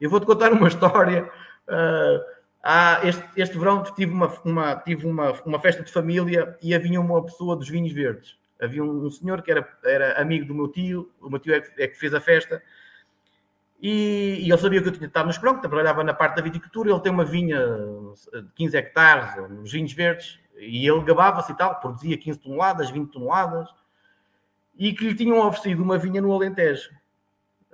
Eu 0.00 0.10
vou-te 0.10 0.26
contar 0.26 0.52
uma 0.52 0.66
história 0.68 1.30
Uh, 1.68 3.06
este, 3.06 3.24
este 3.36 3.58
verão 3.58 3.82
tive, 3.82 4.12
uma, 4.12 4.26
uma, 4.44 4.76
tive 4.76 5.06
uma, 5.06 5.32
uma 5.44 5.60
festa 5.60 5.82
de 5.82 5.92
família 5.92 6.56
e 6.60 6.74
havia 6.74 7.00
uma 7.00 7.24
pessoa 7.24 7.56
dos 7.56 7.68
vinhos 7.68 7.92
verdes. 7.92 8.36
Havia 8.60 8.82
um, 8.82 9.06
um 9.06 9.10
senhor 9.10 9.42
que 9.42 9.50
era, 9.50 9.66
era 9.84 10.20
amigo 10.20 10.46
do 10.46 10.54
meu 10.54 10.68
tio, 10.68 11.10
o 11.20 11.30
meu 11.30 11.38
tio 11.38 11.54
é 11.54 11.60
que, 11.60 11.82
é 11.82 11.86
que 11.86 11.98
fez 11.98 12.12
a 12.12 12.20
festa, 12.20 12.62
e, 13.80 14.38
e, 14.40 14.50
ele 14.50 14.58
sabia 14.58 14.82
que 14.82 14.88
eu 14.88 14.92
tinha 14.92 15.06
estado 15.06 15.26
no 15.26 15.30
Esperão, 15.30 15.54
que 15.54 15.60
trabalhava 15.60 16.02
na 16.02 16.14
parte 16.14 16.36
da 16.36 16.42
viticultura, 16.42 16.90
ele 16.90 17.00
tem 17.00 17.12
uma 17.12 17.24
vinha 17.24 17.58
de 18.32 18.52
15 18.54 18.76
hectares, 18.76 19.50
nos 19.50 19.70
vinhos 19.70 19.92
verdes, 19.92 20.38
e 20.56 20.88
ele 20.88 21.02
gabava-se 21.02 21.52
e 21.52 21.56
tal, 21.56 21.78
produzia 21.80 22.18
15 22.18 22.40
toneladas, 22.40 22.90
20 22.90 23.12
toneladas, 23.12 23.68
e 24.76 24.92
que 24.92 25.04
lhe 25.04 25.14
tinham 25.14 25.38
oferecido 25.46 25.82
uma 25.82 25.98
vinha 25.98 26.20
no 26.20 26.32
Alentejo 26.32 26.90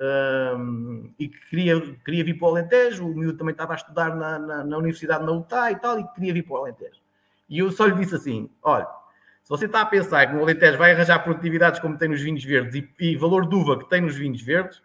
um, 0.00 1.12
e 1.18 1.28
que 1.28 1.38
queria, 1.48 1.80
queria 2.04 2.24
vir 2.24 2.34
para 2.34 2.46
o 2.46 2.50
Alentejo, 2.50 3.06
o 3.06 3.14
miúdo 3.14 3.38
também 3.38 3.52
estava 3.52 3.74
a 3.74 3.76
estudar 3.76 4.14
na, 4.14 4.38
na, 4.38 4.64
na 4.64 4.78
Universidade 4.78 5.24
na 5.24 5.32
UTA 5.32 5.70
e 5.70 5.76
tal, 5.76 5.98
e 5.98 6.08
queria 6.08 6.32
vir 6.32 6.42
para 6.42 6.54
o 6.54 6.56
Alentejo. 6.58 7.00
E 7.48 7.58
eu 7.58 7.70
só 7.70 7.86
lhe 7.86 7.94
disse 7.94 8.14
assim: 8.14 8.50
olha, 8.62 8.86
se 9.42 9.48
você 9.48 9.66
está 9.66 9.82
a 9.82 9.86
pensar 9.86 10.26
que 10.26 10.34
no 10.34 10.42
Alentejo 10.42 10.78
vai 10.78 10.92
arranjar 10.92 11.22
produtividades 11.22 11.80
como 11.80 11.96
tem 11.96 12.08
nos 12.08 12.20
vinhos 12.20 12.42
verdes 12.42 12.74
e, 12.74 13.12
e 13.12 13.16
valor 13.16 13.48
de 13.48 13.54
uva 13.54 13.78
que 13.78 13.88
tem 13.88 14.00
nos 14.00 14.16
vinhos 14.16 14.42
verdes, 14.42 14.82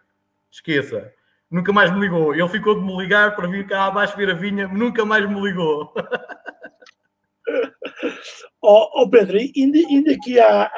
esqueça. 0.50 1.12
Nunca 1.50 1.72
mais 1.72 1.92
me 1.92 2.00
ligou. 2.00 2.34
Ele 2.34 2.48
ficou 2.48 2.74
de 2.74 2.80
me 2.80 2.96
ligar 2.96 3.34
para 3.34 3.48
vir 3.48 3.66
cá 3.66 3.86
abaixo 3.86 4.16
ver 4.16 4.30
a 4.30 4.34
vinha, 4.34 4.68
nunca 4.68 5.04
mais 5.04 5.28
me 5.28 5.40
ligou. 5.40 5.92
Oh, 8.62 9.02
oh 9.02 9.10
Pedro, 9.10 9.38
ainda, 9.38 9.78
ainda 9.78 10.12
aqui 10.12 10.38
há, 10.38 10.70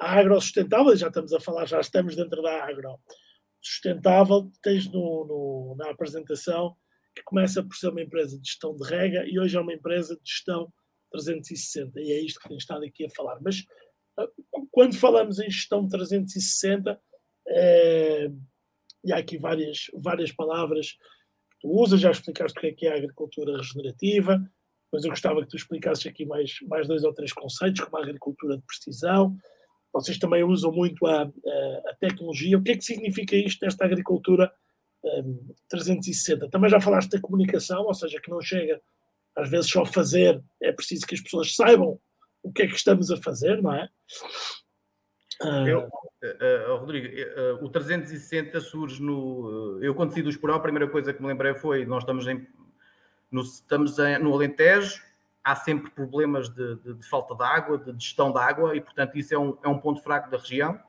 a 0.00 0.18
agro 0.18 0.40
sustentável, 0.40 0.96
já 0.96 1.08
estamos 1.08 1.32
a 1.32 1.40
falar, 1.40 1.66
já 1.66 1.80
estamos 1.80 2.16
dentro 2.16 2.42
da 2.42 2.64
agro 2.64 2.98
sustentável, 3.60 4.50
tens 4.62 4.86
no, 4.90 5.26
no, 5.26 5.76
na 5.76 5.90
apresentação 5.90 6.76
que 7.14 7.22
começa 7.24 7.62
por 7.62 7.74
ser 7.74 7.88
uma 7.88 8.02
empresa 8.02 8.38
de 8.38 8.48
gestão 8.48 8.74
de 8.76 8.84
rega 8.88 9.24
e 9.26 9.38
hoje 9.38 9.56
é 9.56 9.60
uma 9.60 9.72
empresa 9.72 10.14
de 10.14 10.30
gestão 10.30 10.72
360 11.10 12.00
e 12.00 12.12
é 12.12 12.20
isto 12.20 12.40
que 12.40 12.48
tem 12.48 12.56
estado 12.56 12.84
aqui 12.84 13.06
a 13.06 13.10
falar. 13.10 13.38
Mas 13.40 13.64
quando 14.70 14.96
falamos 14.96 15.38
em 15.38 15.50
gestão 15.50 15.88
360, 15.88 17.00
é, 17.48 18.30
e 19.04 19.12
há 19.12 19.18
aqui 19.18 19.38
várias, 19.38 19.86
várias 19.94 20.32
palavras 20.32 20.92
que 20.92 21.58
tu 21.60 21.68
usas, 21.70 22.00
já 22.00 22.10
explicaste 22.10 22.58
o 22.58 22.60
que 22.60 22.66
é, 22.66 22.72
que 22.72 22.86
é 22.86 22.92
a 22.92 22.96
agricultura 22.96 23.56
regenerativa, 23.56 24.40
mas 24.92 25.04
eu 25.04 25.10
gostava 25.10 25.42
que 25.42 25.48
tu 25.48 25.56
explicasses 25.56 26.06
aqui 26.06 26.24
mais, 26.24 26.56
mais 26.66 26.86
dois 26.86 27.04
ou 27.04 27.12
três 27.12 27.32
conceitos, 27.32 27.80
como 27.82 27.98
a 27.98 28.02
agricultura 28.02 28.56
de 28.56 28.62
precisão, 28.62 29.36
vocês 29.92 30.18
também 30.18 30.44
usam 30.44 30.70
muito 30.72 31.06
a, 31.06 31.22
a, 31.22 31.94
tecnologia. 31.98 32.58
O 32.58 32.62
que 32.62 32.72
é 32.72 32.76
que 32.76 32.84
significa 32.84 33.36
isto 33.36 33.60
desta 33.60 33.84
agricultura 33.84 34.52
um, 35.02 35.54
360? 35.68 36.48
Também 36.50 36.70
já 36.70 36.80
falaste 36.80 37.10
da 37.10 37.20
comunicação, 37.20 37.84
ou 37.84 37.94
seja, 37.94 38.20
que 38.20 38.30
não 38.30 38.40
chega 38.40 38.80
às 39.36 39.48
vezes 39.48 39.70
só 39.70 39.84
fazer, 39.84 40.42
é 40.60 40.72
preciso 40.72 41.06
que 41.06 41.14
as 41.14 41.20
pessoas 41.20 41.54
saibam 41.54 42.00
o 42.48 42.52
que 42.52 42.62
é 42.62 42.66
que 42.66 42.74
estamos 42.74 43.10
a 43.10 43.16
fazer, 43.16 43.62
não 43.62 43.72
é? 43.72 43.88
Eu, 45.68 45.80
uh, 45.80 46.76
Rodrigo, 46.78 47.06
uh, 47.06 47.64
o 47.64 47.68
360 47.68 48.60
surge 48.60 49.00
no. 49.00 49.78
eu, 49.80 49.94
quando 49.94 50.12
saí 50.12 50.22
do 50.22 50.30
Esporão, 50.30 50.56
a 50.56 50.60
primeira 50.60 50.88
coisa 50.88 51.12
que 51.12 51.22
me 51.22 51.28
lembrei 51.28 51.54
foi: 51.54 51.84
nós 51.84 52.02
estamos, 52.02 52.26
em, 52.26 52.44
no, 53.30 53.42
estamos 53.42 53.98
em, 54.00 54.18
no 54.18 54.34
Alentejo, 54.34 55.00
há 55.44 55.54
sempre 55.54 55.90
problemas 55.92 56.48
de, 56.48 56.76
de, 56.76 56.94
de, 56.94 57.08
falta 57.08 57.36
de 57.36 57.44
água, 57.44 57.78
de 57.78 57.92
gestão 58.04 58.32
de 58.32 58.38
água, 58.38 58.74
e 58.74 58.80
portanto 58.80 59.16
isso 59.16 59.32
é 59.32 59.38
um, 59.38 59.56
é 59.62 59.68
um 59.68 59.78
ponto 59.78 60.02
fraco 60.02 60.28
da 60.28 60.38
região. 60.38 60.80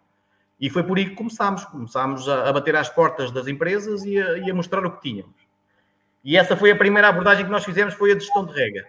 E 0.59 0.69
foi 0.69 0.83
por 0.83 0.97
aí 0.97 1.09
que 1.09 1.15
começámos. 1.15 1.63
Começámos 1.65 2.27
a, 2.27 2.49
a 2.49 2.53
bater 2.53 2.75
às 2.75 2.89
portas 2.89 3.31
das 3.31 3.47
empresas 3.47 4.03
e 4.03 4.19
a, 4.19 4.37
e 4.39 4.49
a, 4.49 4.53
mostrar 4.53 4.83
o 4.83 4.91
que 4.91 5.01
tínhamos. 5.01 5.35
E 6.23 6.35
essa 6.35 6.57
foi 6.57 6.71
a 6.71 6.75
primeira 6.75 7.07
abordagem 7.07 7.45
que 7.45 7.51
nós 7.51 7.63
fizemos, 7.63 7.93
foi 7.93 8.11
a 8.11 8.15
gestão 8.15 8.45
de 8.45 8.53
rega. 8.53 8.87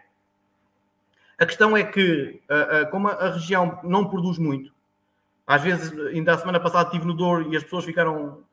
A 1.41 1.47
questão 1.47 1.75
é 1.77 1.83
que, 1.83 2.43
como 2.91 3.09
a 3.09 3.31
região 3.31 3.81
não 3.83 4.09
produz 4.09 4.39
muito, 4.39 4.71
às 5.47 5.63
vezes, 5.63 5.91
ainda 6.09 6.35
a 6.35 6.39
semana 6.39 6.61
passada 6.61 6.85
estive 6.85 7.07
no 7.07 7.15
Douro 7.15 7.51
e 7.51 7.57
as 7.57 7.65
pessoas 7.65 7.85
ficaram 7.85 8.45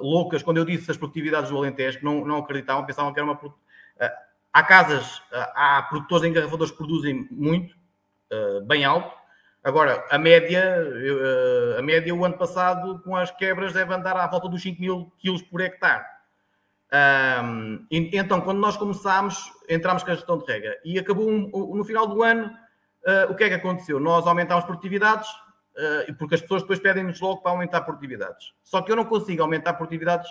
loucas 0.00 0.42
quando 0.42 0.58
eu 0.58 0.64
disse 0.64 0.90
as 0.90 0.96
produtividades 0.96 1.50
do 1.50 1.56
Alentejo, 1.56 1.98
não, 2.02 2.24
não 2.24 2.38
acreditavam, 2.38 2.86
pensavam 2.86 3.12
que 3.12 3.18
era 3.18 3.28
uma... 3.28 3.38
Há 4.52 4.62
casas, 4.62 5.20
há 5.32 5.82
produtores 5.88 6.24
engarrafadores 6.24 6.70
que 6.70 6.78
produzem 6.78 7.26
muito, 7.30 7.74
bem 8.66 8.84
alto. 8.84 9.14
Agora, 9.62 10.06
a 10.10 10.16
média, 10.16 10.76
a 11.76 11.82
média 11.82 12.14
o 12.14 12.24
ano 12.24 12.38
passado, 12.38 13.00
com 13.00 13.14
as 13.14 13.30
quebras, 13.32 13.72
deve 13.72 13.92
andar 13.92 14.16
à 14.16 14.26
volta 14.26 14.48
dos 14.48 14.62
5 14.62 14.80
mil 14.80 15.12
quilos 15.18 15.42
por 15.42 15.60
hectare. 15.60 16.04
Então, 17.90 18.40
quando 18.40 18.58
nós 18.58 18.76
começámos, 18.76 19.52
entramos 19.68 20.02
com 20.02 20.10
a 20.10 20.14
gestão 20.14 20.38
de 20.38 20.44
rega 20.44 20.76
e 20.84 20.98
acabou 20.98 21.30
no 21.30 21.84
final 21.84 22.06
do 22.06 22.22
ano, 22.22 22.50
eh, 23.06 23.26
o 23.26 23.34
que 23.34 23.44
é 23.44 23.48
que 23.48 23.54
aconteceu? 23.54 24.00
Nós 24.00 24.26
aumentámos 24.26 24.64
produtividades, 24.64 25.28
porque 26.18 26.34
as 26.34 26.40
pessoas 26.40 26.62
depois 26.62 26.80
pedem-nos 26.80 27.20
logo 27.20 27.42
para 27.42 27.52
aumentar 27.52 27.82
produtividades. 27.82 28.52
Só 28.62 28.82
que 28.82 28.90
eu 28.90 28.96
não 28.96 29.04
consigo 29.04 29.40
aumentar 29.42 29.74
produtividades 29.74 30.28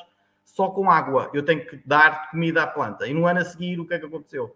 só 0.54 0.70
com 0.70 0.90
água. 0.90 1.30
Eu 1.34 1.44
tenho 1.44 1.66
que 1.66 1.82
dar 1.86 2.30
comida 2.32 2.64
à 2.64 2.68
planta. 2.68 3.08
E 3.08 3.14
no 3.14 3.26
ano 3.26 3.40
a 3.40 3.46
seguir, 3.46 3.80
o 3.80 3.88
que 3.88 3.94
é 3.94 4.00
que 4.00 4.06
aconteceu? 4.06 4.56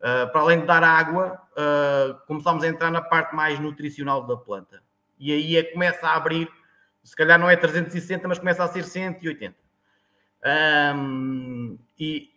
Uh, 0.00 0.30
para 0.30 0.40
além 0.40 0.60
de 0.60 0.66
dar 0.66 0.82
água, 0.82 1.40
uh, 1.52 2.26
começámos 2.26 2.62
a 2.64 2.68
entrar 2.68 2.90
na 2.90 3.00
parte 3.00 3.34
mais 3.34 3.58
nutricional 3.58 4.26
da 4.26 4.36
planta. 4.36 4.82
E 5.18 5.32
aí 5.32 5.56
é 5.56 5.62
começa 5.62 6.06
a 6.06 6.16
abrir, 6.16 6.50
se 7.02 7.16
calhar 7.16 7.38
não 7.38 7.48
é 7.48 7.56
360, 7.56 8.28
mas 8.28 8.38
começa 8.38 8.62
a 8.62 8.68
ser 8.68 8.84
180. 8.84 9.54
Um, 10.44 11.78
e 11.98 12.30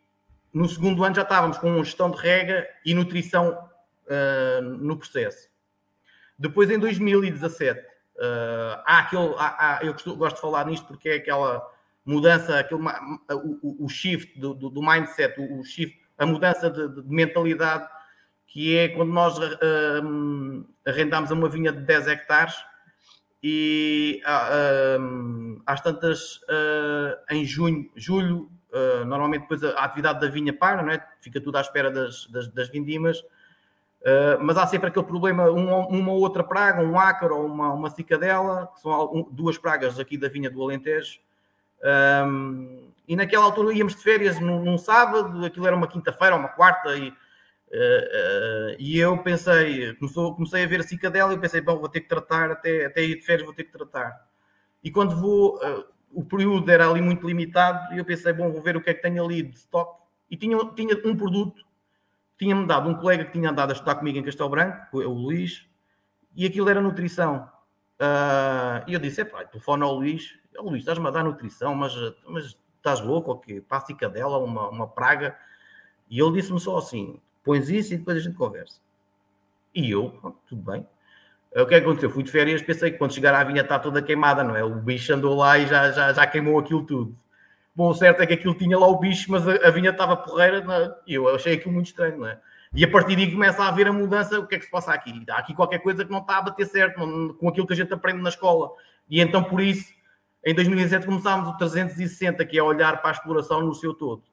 no 0.53 0.67
segundo 0.67 1.03
ano 1.03 1.15
já 1.15 1.21
estávamos 1.21 1.57
com 1.57 1.83
gestão 1.83 2.09
de 2.09 2.17
rega 2.17 2.67
e 2.85 2.93
nutrição 2.93 3.69
uh, 4.07 4.61
no 4.61 4.97
processo. 4.97 5.49
Depois, 6.37 6.69
em 6.69 6.79
2017, 6.79 7.85
há 8.85 8.99
aquele, 8.99 9.33
há, 9.37 9.77
há, 9.77 9.85
eu 9.85 9.93
gosto 10.15 10.35
de 10.35 10.41
falar 10.41 10.65
nisto 10.65 10.85
porque 10.87 11.09
é 11.09 11.15
aquela 11.15 11.65
mudança, 12.05 12.59
aquele, 12.59 12.81
o, 13.61 13.85
o 13.85 13.89
shift 13.89 14.39
do, 14.39 14.53
do, 14.53 14.81
mindset, 14.81 15.39
o, 15.39 15.63
shift, 15.63 15.99
a 16.17 16.25
mudança 16.25 16.69
de, 16.69 16.87
de, 16.87 17.09
mentalidade, 17.09 17.87
que 18.47 18.75
é 18.75 18.89
quando 18.89 19.11
nós 19.11 19.37
uh, 19.37 20.65
arrendamos 20.87 21.29
uma 21.31 21.47
vinha 21.49 21.71
de 21.71 21.81
10 21.81 22.07
hectares 22.07 22.55
e 23.41 24.21
uh, 24.25 25.61
às 25.65 25.81
tantas, 25.81 26.37
uh, 26.43 27.17
em 27.29 27.45
junho, 27.45 27.89
julho, 27.95 28.49
uh, 28.73 29.05
normalmente 29.05 29.43
depois 29.43 29.63
a, 29.63 29.69
a, 29.79 29.85
atividade 29.85 30.19
da 30.19 30.27
vinha 30.27 30.53
para, 30.53 30.83
não 30.83 30.91
é? 30.91 31.05
fica 31.21 31.39
tudo 31.39 31.57
à 31.57 31.61
espera 31.61 31.89
das, 31.89 32.25
das, 32.27 32.47
das 32.49 32.69
vindimas, 32.69 33.23
Uh, 34.01 34.39
mas 34.41 34.57
há 34.57 34.65
sempre 34.65 34.87
aquele 34.87 35.05
problema, 35.05 35.49
uma, 35.49 35.85
uma 35.87 36.13
outra 36.13 36.41
praga, 36.41 36.81
um 36.81 36.97
ácaro 36.97 37.35
ou 37.35 37.45
uma, 37.45 37.73
uma 37.73 37.89
cicadela, 37.89 38.71
que 38.73 38.79
são 38.79 39.13
um, 39.13 39.27
duas 39.29 39.57
pragas 39.57 39.99
aqui 39.99 40.17
da 40.17 40.29
vinha 40.29 40.49
do 40.49 40.63
Alentejo, 40.63 41.19
um, 42.25 42.91
e 43.05 43.15
naquela 43.15 43.43
altura 43.43 43.73
íamos 43.73 43.95
de 43.95 44.01
férias 44.01 44.39
num, 44.39 44.63
num 44.63 44.77
sábado, 44.77 45.45
aquilo 45.45 45.67
era 45.67 45.75
uma 45.75 45.87
quinta-feira 45.87 46.33
ou 46.33 46.39
uma 46.39 46.47
quarta, 46.47 46.95
e, 46.95 47.13
uh, 47.71 48.73
uh, 48.73 48.75
e 48.79 48.97
eu 48.99 49.17
pensei, 49.19 49.93
começou, 49.95 50.35
comecei 50.35 50.63
a 50.63 50.67
ver 50.67 50.79
a 50.79 50.83
cicadela 50.83 51.33
e 51.33 51.37
pensei, 51.37 51.61
bom, 51.61 51.77
vou 51.77 51.89
ter 51.89 52.01
que 52.01 52.09
tratar, 52.09 52.51
até, 52.51 52.85
até 52.85 53.03
ir 53.03 53.15
de 53.15 53.25
férias 53.25 53.45
vou 53.45 53.53
ter 53.53 53.63
que 53.63 53.71
tratar. 53.71 54.27
E 54.83 54.91
quando 54.91 55.15
vou, 55.15 55.57
uh, 55.57 55.85
o 56.11 56.23
período 56.23 56.69
era 56.69 56.89
ali 56.89 57.01
muito 57.01 57.27
limitado, 57.27 57.93
e 57.93 57.97
eu 57.97 58.05
pensei, 58.05 58.33
bom, 58.33 58.51
vou 58.51 58.61
ver 58.61 58.75
o 58.75 58.81
que 58.81 58.89
é 58.89 58.93
que 58.93 59.01
tenho 59.01 59.23
ali 59.23 59.43
de 59.43 59.57
stock. 59.57 59.99
E 60.29 60.37
tinha, 60.37 60.57
tinha 60.75 60.95
um 61.05 61.15
produto, 61.15 61.63
tinha-me 62.37 62.65
dado 62.65 62.89
um 62.89 62.95
colega 62.95 63.25
que 63.25 63.31
tinha 63.31 63.49
andado 63.49 63.71
a 63.71 63.73
estudar 63.73 63.95
comigo 63.95 64.17
em 64.17 64.23
Castelo 64.23 64.49
Branco, 64.49 64.97
o 64.97 65.13
Luís, 65.13 65.67
e 66.35 66.45
aquilo 66.45 66.69
era 66.69 66.81
nutrição. 66.81 67.49
e 68.87 68.93
eu 68.93 68.99
disse, 68.99 69.25
pá, 69.25 69.43
telefone 69.43 69.83
ao 69.83 69.95
Luís, 69.95 70.39
oh, 70.57 70.69
Luís, 70.69 70.81
estás-me 70.81 71.07
a 71.07 71.11
dar 71.11 71.23
nutrição, 71.23 71.73
mas, 71.75 71.93
mas 72.27 72.57
estás 72.77 73.01
louco, 73.01 73.31
ou 73.31 73.39
quê? 73.39 73.61
Passa 73.61 73.93
cadela, 73.93 74.37
uma, 74.37 74.69
uma 74.69 74.87
praga. 74.87 75.37
E 76.09 76.19
ele 76.19 76.33
disse-me 76.33 76.59
só 76.59 76.77
assim: 76.77 77.21
pões 77.43 77.69
isso 77.69 77.93
e 77.93 77.97
depois 77.97 78.17
a 78.17 78.19
gente 78.19 78.35
conversa. 78.35 78.79
E 79.73 79.91
eu, 79.91 80.37
tudo 80.47 80.61
bem. 80.61 80.85
O 81.55 81.65
que 81.65 81.75
é 81.75 81.79
que 81.79 81.85
aconteceu? 81.85 82.09
Fui 82.09 82.23
de 82.23 82.31
férias, 82.31 82.61
pensei 82.61 82.91
que 82.91 82.97
quando 82.97 83.13
chegar 83.13 83.33
à 83.33 83.43
vinha 83.43 83.61
está 83.61 83.79
toda 83.79 84.01
queimada, 84.01 84.43
não 84.43 84.55
é? 84.55 84.63
O 84.63 84.75
bicho 84.75 85.13
andou 85.13 85.35
lá 85.35 85.57
e 85.57 85.65
já, 85.65 85.91
já, 85.91 86.13
já 86.13 86.27
queimou 86.27 86.59
aquilo 86.59 86.85
tudo. 86.85 87.15
Bom, 87.75 87.89
o 87.89 87.93
certo 87.93 88.21
é 88.21 88.27
que 88.27 88.33
aquilo 88.33 88.53
tinha 88.55 88.77
lá 88.77 88.87
o 88.87 88.99
bicho, 88.99 89.31
mas 89.31 89.47
a, 89.47 89.67
a 89.67 89.71
vinha 89.71 89.89
estava 89.89 90.15
porreira 90.15 90.63
e 91.07 91.13
eu 91.13 91.33
achei 91.33 91.55
aquilo 91.55 91.73
muito 91.73 91.87
estranho, 91.87 92.17
não 92.17 92.27
é? 92.27 92.39
E 92.73 92.83
a 92.83 92.91
partir 92.91 93.15
daí 93.15 93.31
começa 93.31 93.63
a 93.63 93.67
haver 93.67 93.87
a 93.87 93.93
mudança, 93.93 94.39
o 94.39 94.45
que 94.45 94.55
é 94.55 94.59
que 94.59 94.65
se 94.65 94.71
passa 94.71 94.93
aqui? 94.93 95.23
Há 95.29 95.37
aqui 95.37 95.55
qualquer 95.55 95.79
coisa 95.79 96.05
que 96.05 96.11
não 96.11 96.19
está 96.19 96.37
a 96.37 96.41
bater 96.41 96.67
certo 96.67 96.99
não, 96.99 97.33
com 97.33 97.49
aquilo 97.49 97.65
que 97.65 97.73
a 97.73 97.75
gente 97.75 97.93
aprende 97.93 98.21
na 98.21 98.29
escola. 98.29 98.69
E 99.09 99.19
então, 99.19 99.43
por 99.43 99.59
isso, 99.59 99.91
em 100.45 100.53
2017 100.53 101.05
começámos 101.05 101.49
o 101.49 101.57
360, 101.57 102.45
que 102.45 102.59
é 102.59 102.63
olhar 102.63 103.01
para 103.01 103.09
a 103.09 103.13
exploração 103.13 103.61
no 103.61 103.73
seu 103.73 103.93
todo. 103.93 104.23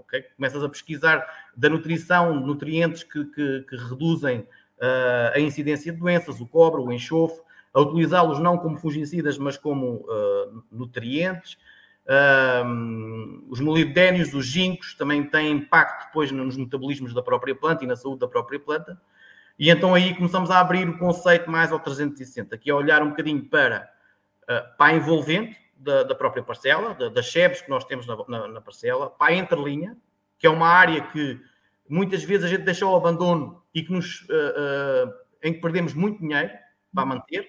Okay? 0.00 0.22
Começas 0.36 0.62
a 0.62 0.68
pesquisar 0.68 1.26
da 1.56 1.68
nutrição, 1.68 2.34
nutrientes 2.40 3.02
que, 3.02 3.24
que, 3.24 3.66
que 3.68 3.76
reduzem 3.76 4.40
uh, 4.40 5.34
a 5.34 5.40
incidência 5.40 5.92
de 5.92 5.98
doenças, 5.98 6.40
o 6.40 6.46
cobre, 6.46 6.80
o 6.80 6.92
enxofre, 6.92 7.40
a 7.72 7.80
utilizá-los 7.80 8.38
não 8.38 8.58
como 8.58 8.78
fungicidas, 8.78 9.38
mas 9.38 9.56
como 9.56 10.06
uh, 10.06 10.64
nutrientes. 10.70 11.58
Uh, 12.06 13.44
os 13.50 13.60
molibdénios, 13.60 14.32
os 14.32 14.46
ginkgos, 14.46 14.94
também 14.94 15.24
têm 15.24 15.52
impacto 15.52 16.06
depois 16.06 16.32
nos 16.32 16.56
metabolismos 16.56 17.12
da 17.12 17.22
própria 17.22 17.54
planta 17.54 17.84
e 17.84 17.86
na 17.86 17.96
saúde 17.96 18.20
da 18.20 18.28
própria 18.28 18.58
planta. 18.58 18.98
E 19.58 19.70
então 19.70 19.94
aí 19.94 20.14
começamos 20.14 20.50
a 20.50 20.60
abrir 20.60 20.88
o 20.88 20.96
conceito 20.96 21.50
mais 21.50 21.70
ao 21.70 21.80
360, 21.80 22.56
que 22.56 22.70
é 22.70 22.74
olhar 22.74 23.02
um 23.02 23.10
bocadinho 23.10 23.44
para, 23.44 23.90
uh, 24.44 24.76
para 24.78 24.92
a 24.92 24.96
envolvente 24.96 25.67
da, 25.78 26.02
da 26.02 26.14
própria 26.14 26.42
parcela, 26.42 26.94
da, 26.94 27.08
das 27.08 27.30
sebes 27.30 27.62
que 27.62 27.70
nós 27.70 27.84
temos 27.84 28.06
na, 28.06 28.16
na, 28.28 28.48
na, 28.48 28.60
parcela, 28.60 29.08
para 29.08 29.32
a 29.32 29.36
entrelinha, 29.36 29.96
que 30.38 30.46
é 30.46 30.50
uma 30.50 30.68
área 30.68 31.00
que 31.08 31.40
muitas 31.88 32.22
vezes 32.24 32.44
a 32.44 32.48
gente 32.48 32.64
deixa 32.64 32.84
ao 32.84 32.96
abandono 32.96 33.62
e 33.74 33.82
que 33.82 33.92
nos, 33.92 34.22
uh, 34.22 35.06
uh, 35.06 35.14
em 35.42 35.52
que 35.52 35.60
perdemos 35.60 35.94
muito 35.94 36.20
dinheiro 36.20 36.50
para 36.92 37.06
manter, 37.06 37.48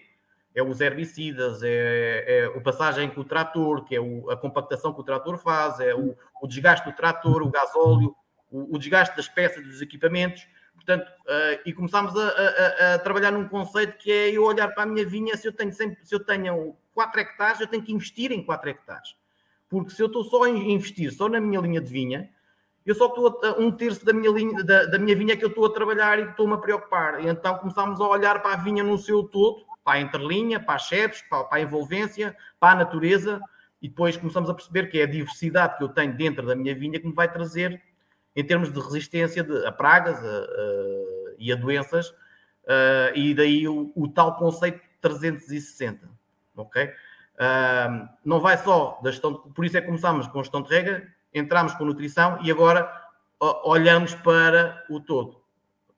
é 0.54 0.64
os 0.64 0.82
herbicidas, 0.82 1.62
é, 1.64 2.26
é 2.28 2.46
a 2.46 2.62
passagem 2.62 3.10
com 3.10 3.22
o 3.22 3.26
trator, 3.26 3.86
que 3.86 3.96
é 3.96 4.00
o, 4.00 4.30
a 4.30 4.38
compactação 4.38 4.94
que 4.94 5.02
o 5.02 5.04
trator 5.04 5.38
faz, 5.38 5.80
é 5.80 5.94
o, 5.94 6.16
o 6.42 6.48
desgaste 6.48 6.90
do 6.90 6.96
trator, 6.96 7.42
o 7.42 7.50
gasóleo, 7.50 8.16
o, 8.52 8.76
o, 8.76 8.80
desgaste 8.80 9.16
das 9.16 9.28
peças, 9.28 9.64
dos 9.64 9.82
equipamentos. 9.82 10.48
Portanto, 10.74 11.08
uh, 11.08 11.62
e 11.66 11.74
começámos 11.74 12.16
a, 12.16 12.30
a, 12.30 12.96
a, 12.96 13.00
trabalhar 13.00 13.32
num 13.32 13.48
conceito 13.48 13.98
que 13.98 14.12
é 14.12 14.32
eu 14.32 14.44
olhar 14.44 14.70
para 14.70 14.84
a 14.84 14.86
minha 14.86 15.06
vinha, 15.06 15.38
se 15.38 15.48
eu 15.48 15.54
tenho, 15.54 15.72
sempre, 15.72 16.04
se 16.04 16.16
eu 16.16 16.20
tenho 16.24 16.76
4 17.00 17.22
hectares, 17.22 17.62
eu 17.62 17.68
tenho 17.68 17.82
que 17.82 17.93
investir 17.93 18.32
em 18.32 18.43
4 18.43 18.70
hectares. 18.70 19.16
Porque 19.70 19.91
se 19.91 20.02
eu 20.02 20.08
estou 20.08 20.24
só 20.24 20.43
a 20.43 20.50
investir 20.50 21.14
só 21.14 21.30
na 21.30 21.39
minha 21.39 21.62
linha 21.62 21.80
de 21.80 21.89
vinha, 21.89 22.30
eu 22.86 22.93
só 22.93 23.06
estou 23.06 23.39
a, 23.43 23.60
um 23.60 23.72
terço 23.72 24.04
da 24.06 24.12
minha, 24.12 24.32
linha, 24.32 24.64
da, 24.64 24.86
da 24.86 25.00
minha 25.00 25.16
vinha 25.16 25.38
que 25.38 25.45
eu 25.45 25.50
estou 25.50 25.66
a 25.66 25.74
trabalhar 25.74 26.20
e 26.20 26.24
estou-me 26.24 26.54
a 26.56 26.58
preocupar. 26.58 27.24
E 27.24 27.28
então 27.30 27.58
começámos 27.58 28.02
a 28.02 28.08
olhar 28.08 28.41
para 28.41 28.54
a 28.54 28.58
vinha 28.58 28.84
no 28.84 28.97
seu 28.97 29.24
todo 29.24 29.66
para 29.82 29.97
a 29.97 30.02
interlinha, 30.02 30.60
para 30.60 30.76
as 30.76 30.84
chefes, 30.84 31.22
para, 31.30 31.45
para 31.45 31.58
a 31.58 31.62
envolvência, 31.62 32.36
para 32.60 32.74
a 32.74 32.84
natureza, 32.84 33.41
e 33.82 33.88
depois 33.88 34.18
começamos 34.18 34.50
a 34.50 34.54
perceber 34.54 34.88
que 34.88 35.00
é 35.00 35.04
a 35.04 35.08
diversidade 35.08 35.78
que 35.78 35.84
eu 35.84 35.89
tenho 35.89 36.16
dentro 36.16 36.45
da 36.45 36.56
minha 36.56 36.76
vinha 36.76 37.00
que 37.00 37.08
me 37.08 37.14
vai 37.14 37.32
trazer, 37.32 37.82
em 38.36 38.43
termos 38.43 38.72
de 38.72 38.80
resistência 38.80 39.43
de, 39.43 39.66
a 39.66 39.72
pragas 39.72 40.24
a, 40.24 40.28
a, 40.28 41.34
e 41.39 41.52
a 41.52 41.56
doenças, 41.56 42.14
a, 42.68 43.12
e 43.16 43.34
daí 43.34 43.68
o, 43.68 43.91
o, 43.95 44.08
tal 44.08 44.36
conceito 44.36 44.82
360, 45.02 46.10
ok? 46.62 46.91
não 48.26 48.41
vai 48.41 48.57
só 48.57 48.99
da 49.01 49.12
gestão, 49.12 49.32
de, 49.32 49.53
por 49.53 49.64
isso 49.64 49.78
é 49.78 49.80
que 49.80 49.88
começámos 49.88 50.28
com 50.28 50.43
gestão 50.43 50.62
de 50.62 50.70
regra, 50.70 51.07
entramos 51.34 51.74
com 51.74 51.86
nutrição 51.86 52.38
e 52.43 52.51
agora 52.51 52.91
olhamos 53.64 54.14
para 54.14 54.84
o 54.89 54.99
todo. 54.99 55.41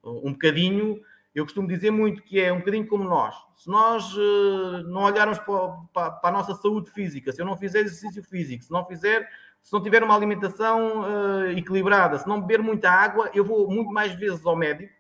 Um 0.04 0.34
bocadinho 0.34 1.02
eu 1.34 1.46
costumo 1.46 1.68
dizer 1.68 1.92
muito 1.92 2.22
que 2.22 2.40
é 2.40 2.52
um 2.52 2.60
bocadinho 2.60 2.86
como 2.88 3.04
nós. 3.04 3.36
Se 3.56 3.70
nós 3.70 4.14
uh, 4.16 4.84
não 4.88 5.04
olharmos 5.04 5.40
para, 5.40 5.70
para, 5.94 6.12
para, 6.12 6.30
a 6.30 6.32
nossa 6.32 6.54
saúde 6.56 6.92
física, 6.92 7.32
se 7.32 7.42
eu 7.42 7.46
não 7.46 7.56
fizer 7.56 7.80
exercício 7.80 8.22
físico, 8.24 8.64
se 8.64 8.72
não 8.72 8.86
fizer, 8.86 9.30
se 9.62 9.72
não 9.72 9.82
tiver 9.82 10.04
uma 10.04 10.16
alimentação 10.16 11.04
uh, 11.04 11.52
equilibrada, 11.52 12.18
se 12.20 12.28
não 12.28 12.42
beber 12.42 12.62
muita 12.62 12.90
água, 12.90 13.30
eu 13.34 13.46
vou 13.46 13.70
muito 13.70 13.92
mais 13.92 14.14
vezes 14.14 14.46
ao 14.46 14.58
médico 14.58 14.94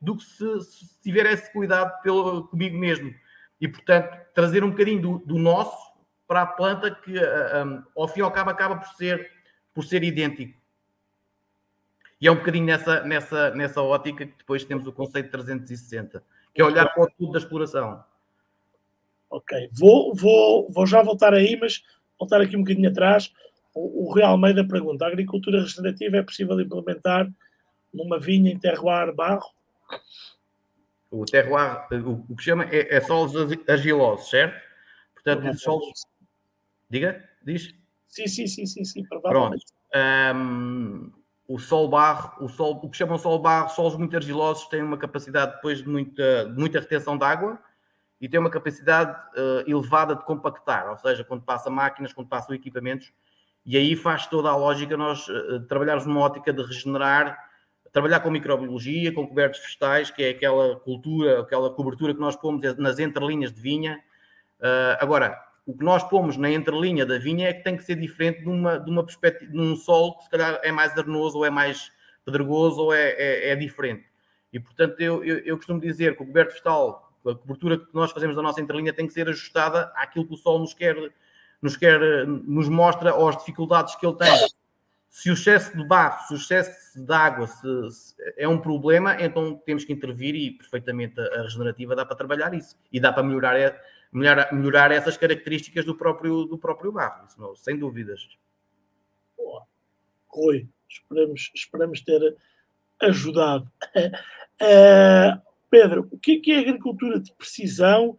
do 0.00 0.16
que 0.16 0.24
se, 0.24 0.60
se 0.60 1.00
tiver 1.00 1.26
esse 1.26 1.52
cuidado 1.52 2.02
pelo, 2.02 2.48
comigo 2.48 2.76
mesmo. 2.76 3.14
E, 3.60 3.68
portanto, 3.68 4.16
trazer 4.34 4.62
um 4.62 4.70
bocadinho 4.70 5.00
do, 5.00 5.18
do 5.18 5.38
nosso 5.38 5.86
para 6.26 6.42
a 6.42 6.46
planta 6.46 6.90
que, 6.90 7.16
uh, 7.16 7.22
eh, 7.22 7.64
um, 7.64 7.82
ao 7.96 8.08
fim 8.08 8.20
e 8.20 8.22
ao 8.22 8.32
cabo, 8.32 8.50
acaba 8.50 8.76
por 8.76 8.88
ser, 8.94 9.30
por 9.72 9.84
ser 9.84 10.02
idêntico. 10.02 10.60
E 12.20 12.26
é 12.26 12.32
um 12.32 12.36
bocadinho 12.36 12.64
nessa, 12.64 13.02
nessa, 13.02 13.50
nessa 13.50 13.82
ótica 13.82 14.26
que 14.26 14.38
depois 14.38 14.64
temos 14.64 14.86
o 14.86 14.92
conceito 14.92 15.30
360, 15.30 16.22
que 16.54 16.60
é 16.60 16.64
olhar 16.64 16.86
para 16.92 17.04
o 17.04 17.10
tudo 17.10 17.32
da 17.32 17.38
exploração. 17.38 18.02
Ok, 19.30 19.70
vou, 19.72 20.14
vou, 20.14 20.70
vou 20.70 20.86
já 20.86 21.02
voltar 21.02 21.34
aí, 21.34 21.56
mas 21.60 21.82
voltar 22.18 22.40
aqui 22.40 22.56
um 22.56 22.62
bocadinho 22.62 22.88
atrás. 22.88 23.32
O, 23.74 24.08
o 24.08 24.12
Real 24.12 24.32
Almeida 24.32 24.66
pergunta: 24.66 25.04
a 25.04 25.08
agricultura 25.08 25.60
regenerativa 25.60 26.16
é 26.16 26.22
possível 26.22 26.58
implementar 26.60 27.30
numa 27.92 28.18
vinha 28.18 28.50
em 28.50 28.58
terroir 28.58 29.14
barro? 29.14 29.50
O 31.20 31.24
terroir, 31.24 31.86
o, 31.92 32.24
o 32.28 32.36
que 32.36 32.42
chama 32.42 32.64
é, 32.64 32.96
é 32.96 33.00
solos 33.00 33.32
argilosos, 33.68 34.28
certo? 34.28 34.60
Portanto, 35.14 35.50
os 35.50 35.60
solos. 35.60 36.06
Diga? 36.88 37.24
Diz? 37.42 37.74
Sim, 38.06 38.26
sim, 38.26 38.46
sim, 38.46 38.66
sim, 38.66 38.84
sim 38.84 39.04
Pronto. 39.22 39.56
Um, 40.34 41.12
o 41.48 41.58
sol 41.58 41.88
barro, 41.88 42.44
o, 42.44 42.48
sol, 42.48 42.80
o 42.82 42.90
que 42.90 42.96
chamam 42.96 43.18
sol 43.18 43.38
barro, 43.38 43.68
solos 43.70 43.96
muito 43.96 44.16
argilosos 44.16 44.66
têm 44.68 44.82
uma 44.82 44.98
capacidade 44.98 45.54
depois 45.56 45.78
de 45.78 45.88
muita, 45.88 46.46
de 46.46 46.58
muita 46.58 46.80
retenção 46.80 47.16
de 47.16 47.24
água 47.24 47.58
e 48.20 48.28
têm 48.28 48.40
uma 48.40 48.50
capacidade 48.50 49.12
uh, 49.38 49.68
elevada 49.70 50.16
de 50.16 50.24
compactar, 50.24 50.88
ou 50.90 50.96
seja, 50.96 51.22
quando 51.22 51.42
passa 51.42 51.70
máquinas, 51.70 52.12
quando 52.12 52.28
passam 52.28 52.54
equipamentos, 52.54 53.12
e 53.64 53.76
aí 53.76 53.94
faz 53.94 54.26
toda 54.26 54.48
a 54.48 54.56
lógica 54.56 54.96
nós 54.96 55.28
uh, 55.28 55.60
trabalharmos 55.68 56.06
numa 56.06 56.20
ótica 56.20 56.52
de 56.52 56.62
regenerar, 56.62 57.45
trabalhar 57.96 58.20
com 58.20 58.30
microbiologia, 58.30 59.10
com 59.10 59.26
cobertos 59.26 59.58
vegetais, 59.58 60.10
que 60.10 60.22
é 60.22 60.28
aquela 60.28 60.76
cultura, 60.80 61.40
aquela 61.40 61.70
cobertura 61.70 62.12
que 62.12 62.20
nós 62.20 62.36
pomos 62.36 62.60
nas 62.76 62.98
entrelinhas 62.98 63.54
de 63.54 63.58
vinha. 63.58 63.98
Uh, 64.60 65.00
agora, 65.00 65.42
o 65.64 65.74
que 65.74 65.82
nós 65.82 66.04
pomos 66.04 66.36
na 66.36 66.50
entrelinha 66.50 67.06
da 67.06 67.16
vinha 67.16 67.48
é 67.48 67.54
que 67.54 67.64
tem 67.64 67.74
que 67.74 67.82
ser 67.82 67.94
diferente 67.94 68.42
de 68.42 68.50
uma, 68.50 68.78
de 68.78 68.90
uma 68.90 69.02
perspectiva, 69.02 69.50
de 69.50 69.58
um 69.58 69.74
solo 69.74 70.14
que 70.18 70.24
se 70.24 70.28
calhar 70.28 70.60
é 70.62 70.70
mais 70.70 70.92
arenoso 70.92 71.38
ou 71.38 71.46
é 71.46 71.48
mais 71.48 71.90
pedregoso 72.22 72.82
ou 72.82 72.92
é, 72.92 73.12
é, 73.12 73.52
é 73.52 73.56
diferente. 73.56 74.04
E 74.52 74.60
portanto 74.60 75.00
eu, 75.00 75.24
eu, 75.24 75.38
eu, 75.38 75.56
costumo 75.56 75.80
dizer 75.80 76.18
que 76.18 76.22
o 76.22 76.26
coberto 76.26 76.50
vegetal, 76.50 77.10
a 77.26 77.34
cobertura 77.34 77.78
que 77.78 77.94
nós 77.94 78.12
fazemos 78.12 78.36
da 78.36 78.42
nossa 78.42 78.60
entrelinha 78.60 78.92
tem 78.92 79.06
que 79.06 79.14
ser 79.14 79.26
ajustada 79.26 79.90
àquilo 79.96 80.26
que 80.26 80.34
o 80.34 80.36
solo 80.36 80.58
nos 80.58 80.74
quer, 80.74 80.96
nos 81.62 81.78
quer, 81.78 82.26
nos 82.26 82.68
mostra 82.68 83.14
ou 83.14 83.26
as 83.26 83.38
dificuldades 83.38 83.94
que 83.94 84.06
ele 84.06 84.16
tem. 84.16 84.48
Se 85.16 85.30
o 85.30 85.32
excesso 85.32 85.74
de 85.74 85.82
barro, 85.82 86.28
se 86.28 86.34
o 86.34 86.36
excesso 86.36 87.02
de 87.02 87.10
água 87.10 87.46
se, 87.46 87.90
se 87.90 88.14
é 88.36 88.46
um 88.46 88.60
problema, 88.60 89.16
então 89.18 89.56
temos 89.64 89.82
que 89.82 89.90
intervir 89.90 90.34
e 90.34 90.50
perfeitamente 90.50 91.18
a, 91.18 91.40
regenerativa 91.40 91.96
dá 91.96 92.04
para 92.04 92.14
trabalhar 92.14 92.52
isso 92.52 92.76
e 92.92 93.00
dá 93.00 93.10
para 93.10 93.22
melhorar 93.22 93.80
melhorar, 94.12 94.52
melhorar 94.52 94.92
essas 94.92 95.16
características 95.16 95.86
do 95.86 95.96
próprio, 95.96 96.44
do 96.44 96.58
próprio 96.58 96.92
barro, 96.92 97.26
isso 97.26 97.40
não, 97.40 97.56
sem 97.56 97.78
dúvidas. 97.78 98.28
Boa. 99.38 99.66
Rui, 100.28 100.68
esperamos, 100.86 101.50
esperamos 101.54 102.02
ter 102.02 102.36
ajudado. 103.00 103.72
Uh, 104.60 105.40
Pedro, 105.70 106.08
o 106.12 106.18
que 106.18 106.32
é, 106.32 106.40
que 106.40 106.52
é 106.52 106.58
agricultura 106.58 107.18
de 107.18 107.32
precisão 107.32 108.18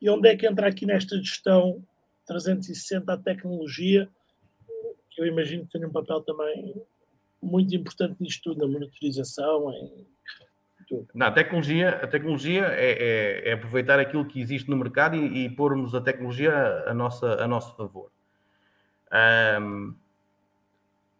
e 0.00 0.10
onde 0.10 0.28
é 0.28 0.36
que 0.36 0.44
entra 0.44 0.66
aqui 0.66 0.86
nesta 0.86 1.16
gestão 1.18 1.86
360 2.26 3.12
a 3.12 3.16
tecnologia? 3.16 4.10
Que 5.14 5.22
eu 5.22 5.26
imagino 5.26 5.66
que 5.66 5.72
tem 5.72 5.84
um 5.84 5.92
papel 5.92 6.22
também 6.22 6.74
muito 7.42 7.74
importante 7.74 8.16
nisto 8.20 8.50
tudo, 8.50 8.66
na 8.66 8.72
monitorização, 8.72 9.72
em 9.72 10.06
não, 11.14 11.26
a 11.26 11.30
tecnologia, 11.30 12.00
a 12.02 12.06
tecnologia 12.06 12.66
é, 12.66 12.92
é, 12.92 13.48
é, 13.48 13.52
aproveitar 13.52 13.98
aquilo 13.98 14.26
que 14.26 14.40
existe 14.40 14.68
no 14.68 14.76
mercado 14.76 15.16
e, 15.16 15.44
e 15.44 15.50
pormos 15.50 15.94
a 15.94 16.00
tecnologia 16.00 16.52
a, 16.86 16.92
nossa, 16.92 17.42
a 17.42 17.48
nosso 17.48 17.74
favor. 17.76 18.10
Um, 19.60 19.94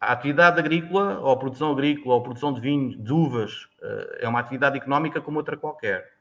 a 0.00 0.12
atividade 0.12 0.58
agrícola, 0.58 1.20
ou 1.20 1.30
a 1.30 1.36
produção 1.36 1.70
agrícola, 1.70 2.16
ou 2.16 2.20
a 2.20 2.24
produção 2.24 2.52
de 2.52 2.60
vinho, 2.60 2.98
de 2.98 3.12
uvas, 3.12 3.64
uh, 3.80 4.16
é 4.18 4.28
uma 4.28 4.40
atividade 4.40 4.76
económica 4.76 5.20
como 5.20 5.38
outra 5.38 5.56
qualquer. 5.56 6.12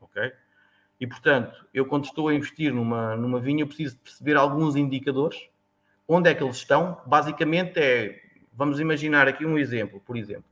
Ok? 0.00 0.32
E, 1.00 1.06
portanto, 1.06 1.66
eu 1.72 1.86
quando 1.86 2.04
estou 2.04 2.28
a 2.28 2.34
investir 2.34 2.74
numa, 2.74 3.16
numa 3.16 3.38
vinha, 3.38 3.62
eu 3.62 3.68
preciso 3.68 3.96
perceber 3.98 4.36
alguns 4.36 4.74
indicadores. 4.74 5.48
Onde 6.08 6.30
é 6.30 6.34
que 6.34 6.42
eles 6.42 6.56
estão? 6.56 7.00
Basicamente 7.06 7.78
é, 7.78 8.18
vamos 8.52 8.80
imaginar 8.80 9.28
aqui 9.28 9.44
um 9.46 9.58
exemplo, 9.58 10.00
por 10.00 10.16
exemplo 10.16 10.48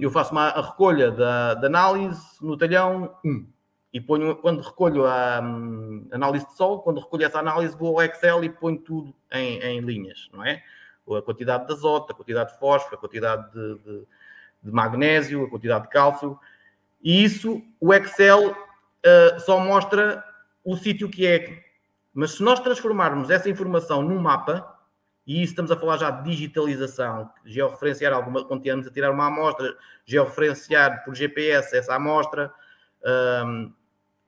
eu 0.00 0.10
faço 0.10 0.32
uma, 0.32 0.48
a 0.48 0.60
recolha 0.60 1.10
da, 1.10 1.54
da, 1.54 1.66
análise 1.66 2.20
no 2.40 2.56
talhão 2.56 3.16
1. 3.24 3.46
e 3.92 4.00
ponho, 4.00 4.34
quando 4.36 4.60
recolho 4.60 5.06
a 5.06 5.40
um, 5.40 6.08
análise 6.10 6.46
de 6.46 6.56
solo, 6.56 6.80
quando 6.80 7.00
recolho 7.00 7.24
essa 7.24 7.38
análise, 7.38 7.76
vou 7.76 8.00
ao 8.00 8.04
Excel 8.04 8.42
e 8.42 8.50
ponho 8.50 8.78
tudo 8.78 9.14
em, 9.30 9.58
em 9.60 9.80
linhas, 9.80 10.28
não 10.32 10.44
é? 10.44 10.62
A 11.08 11.22
quantidade 11.22 11.66
de 11.66 11.72
azoto, 11.72 12.12
a 12.12 12.16
quantidade 12.16 12.52
de 12.52 12.58
fósforo, 12.58 12.96
a 12.96 12.98
quantidade 12.98 13.48
de, 13.52 13.78
de, 13.78 14.06
de 14.64 14.72
magnésio, 14.72 15.44
a 15.44 15.50
quantidade 15.50 15.84
de 15.84 15.90
cálcio. 15.90 16.36
E 17.00 17.22
isso, 17.22 17.62
o 17.80 17.94
Excel 17.94 18.50
uh, 18.50 19.40
só 19.40 19.60
mostra 19.60 20.24
o 20.64 20.76
sítio 20.76 21.08
que 21.08 21.24
é. 21.24 21.64
Mas 22.16 22.32
se 22.32 22.42
nós 22.42 22.58
transformarmos 22.60 23.28
essa 23.28 23.50
informação 23.50 24.00
num 24.00 24.18
mapa, 24.18 24.74
e 25.26 25.42
isso 25.42 25.52
estamos 25.52 25.70
a 25.70 25.76
falar 25.76 25.98
já 25.98 26.10
de 26.10 26.30
digitalização, 26.30 27.30
georreferenciar 27.44 28.14
alguma, 28.14 28.42
temos 28.58 28.86
a 28.86 28.90
tirar 28.90 29.10
uma 29.10 29.26
amostra, 29.26 29.76
georreferenciar 30.06 31.04
por 31.04 31.14
GPS 31.14 31.76
essa 31.76 31.94
amostra, 31.94 32.50
um, 33.44 33.70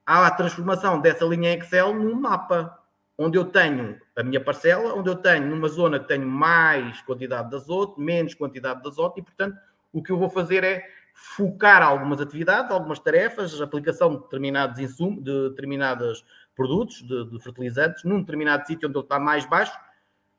há 0.05 0.27
a 0.27 0.31
transformação 0.33 1.01
dessa 1.01 1.25
linha 1.25 1.55
Excel 1.55 1.95
num 1.95 2.15
mapa, 2.15 2.79
onde 3.17 3.39
eu 3.39 3.47
tenho 3.47 3.99
a 4.15 4.23
minha 4.23 4.45
parcela, 4.45 4.93
onde 4.93 5.09
eu 5.09 5.17
tenho 5.17 5.47
numa 5.47 5.69
zona 5.69 5.99
que 5.99 6.09
tenho 6.09 6.29
mais 6.29 7.01
quantidade 7.01 7.49
de 7.49 7.57
azoto, 7.57 7.99
menos 7.99 8.35
quantidade 8.35 8.83
de 8.83 8.89
azoto, 8.89 9.19
e 9.19 9.23
portanto 9.23 9.57
o 9.95 10.03
que 10.03 10.13
eu 10.13 10.19
vou 10.19 10.29
fazer 10.29 10.63
é 10.63 10.87
focar 11.15 11.83
algumas 11.83 12.21
atividades, 12.21 12.71
algumas 12.71 12.99
tarefas, 12.99 13.59
aplicação 13.63 14.15
de 14.15 14.23
determinados 14.25 14.79
insumos, 14.79 15.25
de 15.25 15.49
determinados 15.49 16.23
produtos, 16.59 17.01
de, 17.03 17.31
de 17.31 17.41
fertilizantes, 17.41 18.03
num 18.03 18.19
determinado 18.19 18.67
sítio 18.67 18.89
onde 18.89 18.99
ele 18.99 19.05
está 19.05 19.21
mais 19.21 19.47
baixo, 19.47 19.73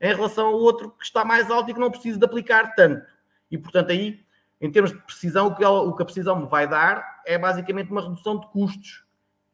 em 0.02 0.14
relação 0.14 0.48
ao 0.48 0.56
outro 0.56 0.92
que 0.92 1.06
está 1.06 1.24
mais 1.24 1.50
alto 1.50 1.72
e 1.72 1.74
que 1.74 1.80
não 1.80 1.90
preciso 1.90 2.20
de 2.20 2.26
aplicar 2.26 2.76
tanto. 2.76 3.06
E, 3.50 3.58
portanto, 3.58 3.92
aí, 3.92 4.20
em 4.60 4.70
termos 4.70 4.92
de 4.92 4.98
precisão, 4.98 5.48
o 5.48 5.56
que, 5.56 5.64
ela, 5.64 5.82
o 5.82 5.96
que 5.96 6.02
a 6.02 6.06
precisão 6.06 6.36
me 6.38 6.48
vai 6.48 6.68
dar 6.68 7.22
é 7.26 7.38
basicamente 7.38 7.90
uma 7.90 8.02
redução 8.02 8.38
de 8.38 8.48
custos. 8.48 9.06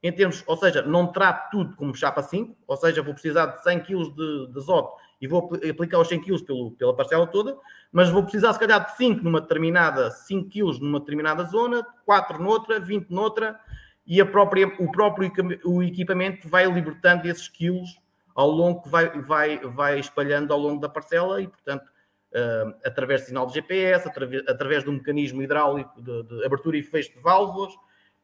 Em 0.01 0.11
termos, 0.11 0.43
ou 0.47 0.57
seja, 0.57 0.81
não 0.81 1.11
trato 1.11 1.51
tudo 1.51 1.75
como 1.75 1.95
chapa 1.95 2.23
5, 2.23 2.55
ou 2.67 2.77
seja, 2.77 3.01
vou 3.01 3.13
precisar 3.13 3.45
de 3.45 3.63
100 3.63 3.79
kg 3.81 4.15
de, 4.15 4.47
de 4.51 4.57
azoto 4.57 4.93
e 5.21 5.27
vou 5.27 5.51
aplicar 5.69 5.99
os 5.99 6.07
100 6.07 6.21
kg 6.21 6.43
pelo, 6.43 6.71
pela 6.71 6.95
parcela 6.95 7.25
toda, 7.27 7.57
mas 7.91 8.09
vou 8.09 8.23
precisar, 8.23 8.53
se 8.53 8.59
calhar, 8.59 8.85
de 8.85 8.97
5 8.97 9.23
numa 9.23 9.41
determinada, 9.41 10.11
5 10.11 10.49
kg 10.49 10.79
numa 10.79 10.99
determinada 10.99 11.43
zona, 11.45 11.85
4 12.05 12.41
noutra, 12.41 12.79
20 12.79 13.09
noutra, 13.09 13.59
e 14.05 14.21
a 14.21 14.25
própria, 14.25 14.67
o 14.79 14.91
próprio 14.91 15.31
o 15.63 15.81
equipamento 15.81 16.47
vai 16.47 16.65
libertando 16.65 17.27
esses 17.27 17.47
quilos 17.47 17.99
ao 18.35 18.49
longo 18.49 18.83
que 18.83 18.89
vai, 18.89 19.09
vai, 19.21 19.57
vai 19.59 19.99
espalhando 19.99 20.51
ao 20.53 20.59
longo 20.59 20.81
da 20.81 20.89
parcela 20.89 21.41
e, 21.41 21.47
portanto, 21.47 21.85
uh, 21.85 22.75
através 22.85 23.21
de 23.21 23.27
sinal 23.27 23.47
de 23.47 23.53
GPS, 23.53 24.07
através, 24.07 24.43
através 24.47 24.83
de 24.83 24.89
um 24.89 24.93
mecanismo 24.93 25.41
hidráulico 25.41 26.01
de, 26.01 26.23
de, 26.23 26.45
abertura 26.45 26.77
e 26.77 26.83
fecho 26.83 27.13
de 27.13 27.19
válvulas, 27.19 27.73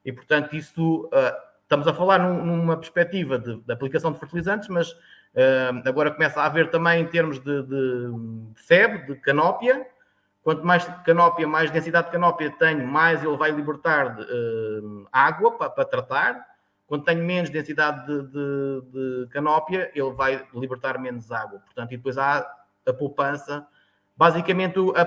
e, 0.04 0.12
portanto, 0.12 0.56
isso 0.56 1.06
uh, 1.06 1.52
estamos 1.64 1.88
a 1.88 1.94
falar 1.94 2.20
num, 2.20 2.46
numa 2.46 2.76
perspectiva 2.76 3.40
de, 3.40 3.56
de, 3.56 3.74
aplicação 3.74 4.12
de 4.12 4.20
fertilizantes, 4.20 4.68
mas 4.68 4.92
uh, 4.92 5.82
agora 5.86 6.12
começa 6.12 6.42
a 6.42 6.46
haver 6.46 6.70
também 6.70 7.02
em 7.02 7.08
termos 7.08 7.40
de, 7.40 7.64
de, 7.64 8.12
de 8.54 8.62
SEB, 8.62 9.08
de 9.08 9.16
canópia. 9.16 9.88
Quanto 10.44 10.66
mais 10.66 10.86
canópia, 11.06 11.48
mais 11.48 11.70
densidade 11.70 12.08
de 12.08 12.14
canópia 12.14 12.50
tenho, 12.58 12.88
mais 12.88 13.24
ele 13.24 13.38
vai 13.38 13.52
libertar 13.52 14.18
água 15.12 15.52
para, 15.52 15.70
para 15.70 15.86
tratar 15.86 16.52
quando 16.92 17.06
tenho 17.06 17.24
menos 17.24 17.50
densidade 17.50 18.06
de, 18.06 18.22
de, 18.24 18.82
de, 18.92 19.28
canópia, 19.30 19.90
ele 19.96 20.12
vai 20.12 20.46
libertar 20.54 21.00
menos 21.00 21.32
água. 21.32 21.60
Portanto, 21.60 21.94
e 21.94 21.96
depois 21.96 22.18
há 22.18 22.46
a 22.86 22.92
poupança. 22.92 23.66
Basicamente, 24.14 24.78
a, 24.94 25.02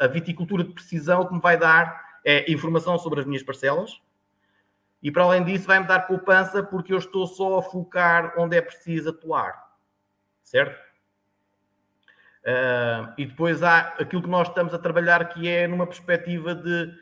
a, 0.00 0.04
a 0.06 0.08
viticultura 0.08 0.64
de 0.64 0.72
precisão 0.72 1.26
que 1.26 1.34
me 1.34 1.40
vai 1.40 1.58
dar 1.58 2.18
é 2.24 2.50
informação 2.50 2.98
sobre 2.98 3.20
as 3.20 3.26
minhas 3.26 3.42
parcelas. 3.42 4.00
E 5.02 5.10
para 5.12 5.24
além 5.24 5.44
disso, 5.44 5.66
vai-me 5.66 5.86
dar 5.86 6.06
poupança 6.06 6.62
porque 6.62 6.94
eu 6.94 6.98
estou 6.98 7.26
só 7.26 7.58
a 7.58 7.62
focar 7.62 8.32
onde 8.38 8.56
é 8.56 8.62
preciso 8.62 9.10
atuar. 9.10 9.70
Certo? 10.42 10.80
Uh, 12.44 13.14
e 13.16 13.26
depois 13.26 13.62
há 13.62 13.78
aquilo 14.00 14.22
que 14.22 14.28
nós 14.28 14.48
estamos 14.48 14.74
a 14.74 14.78
trabalhar 14.78 15.28
que 15.28 15.48
é 15.48 15.68
numa 15.68 15.86
perspectiva 15.86 16.54
de 16.54 16.92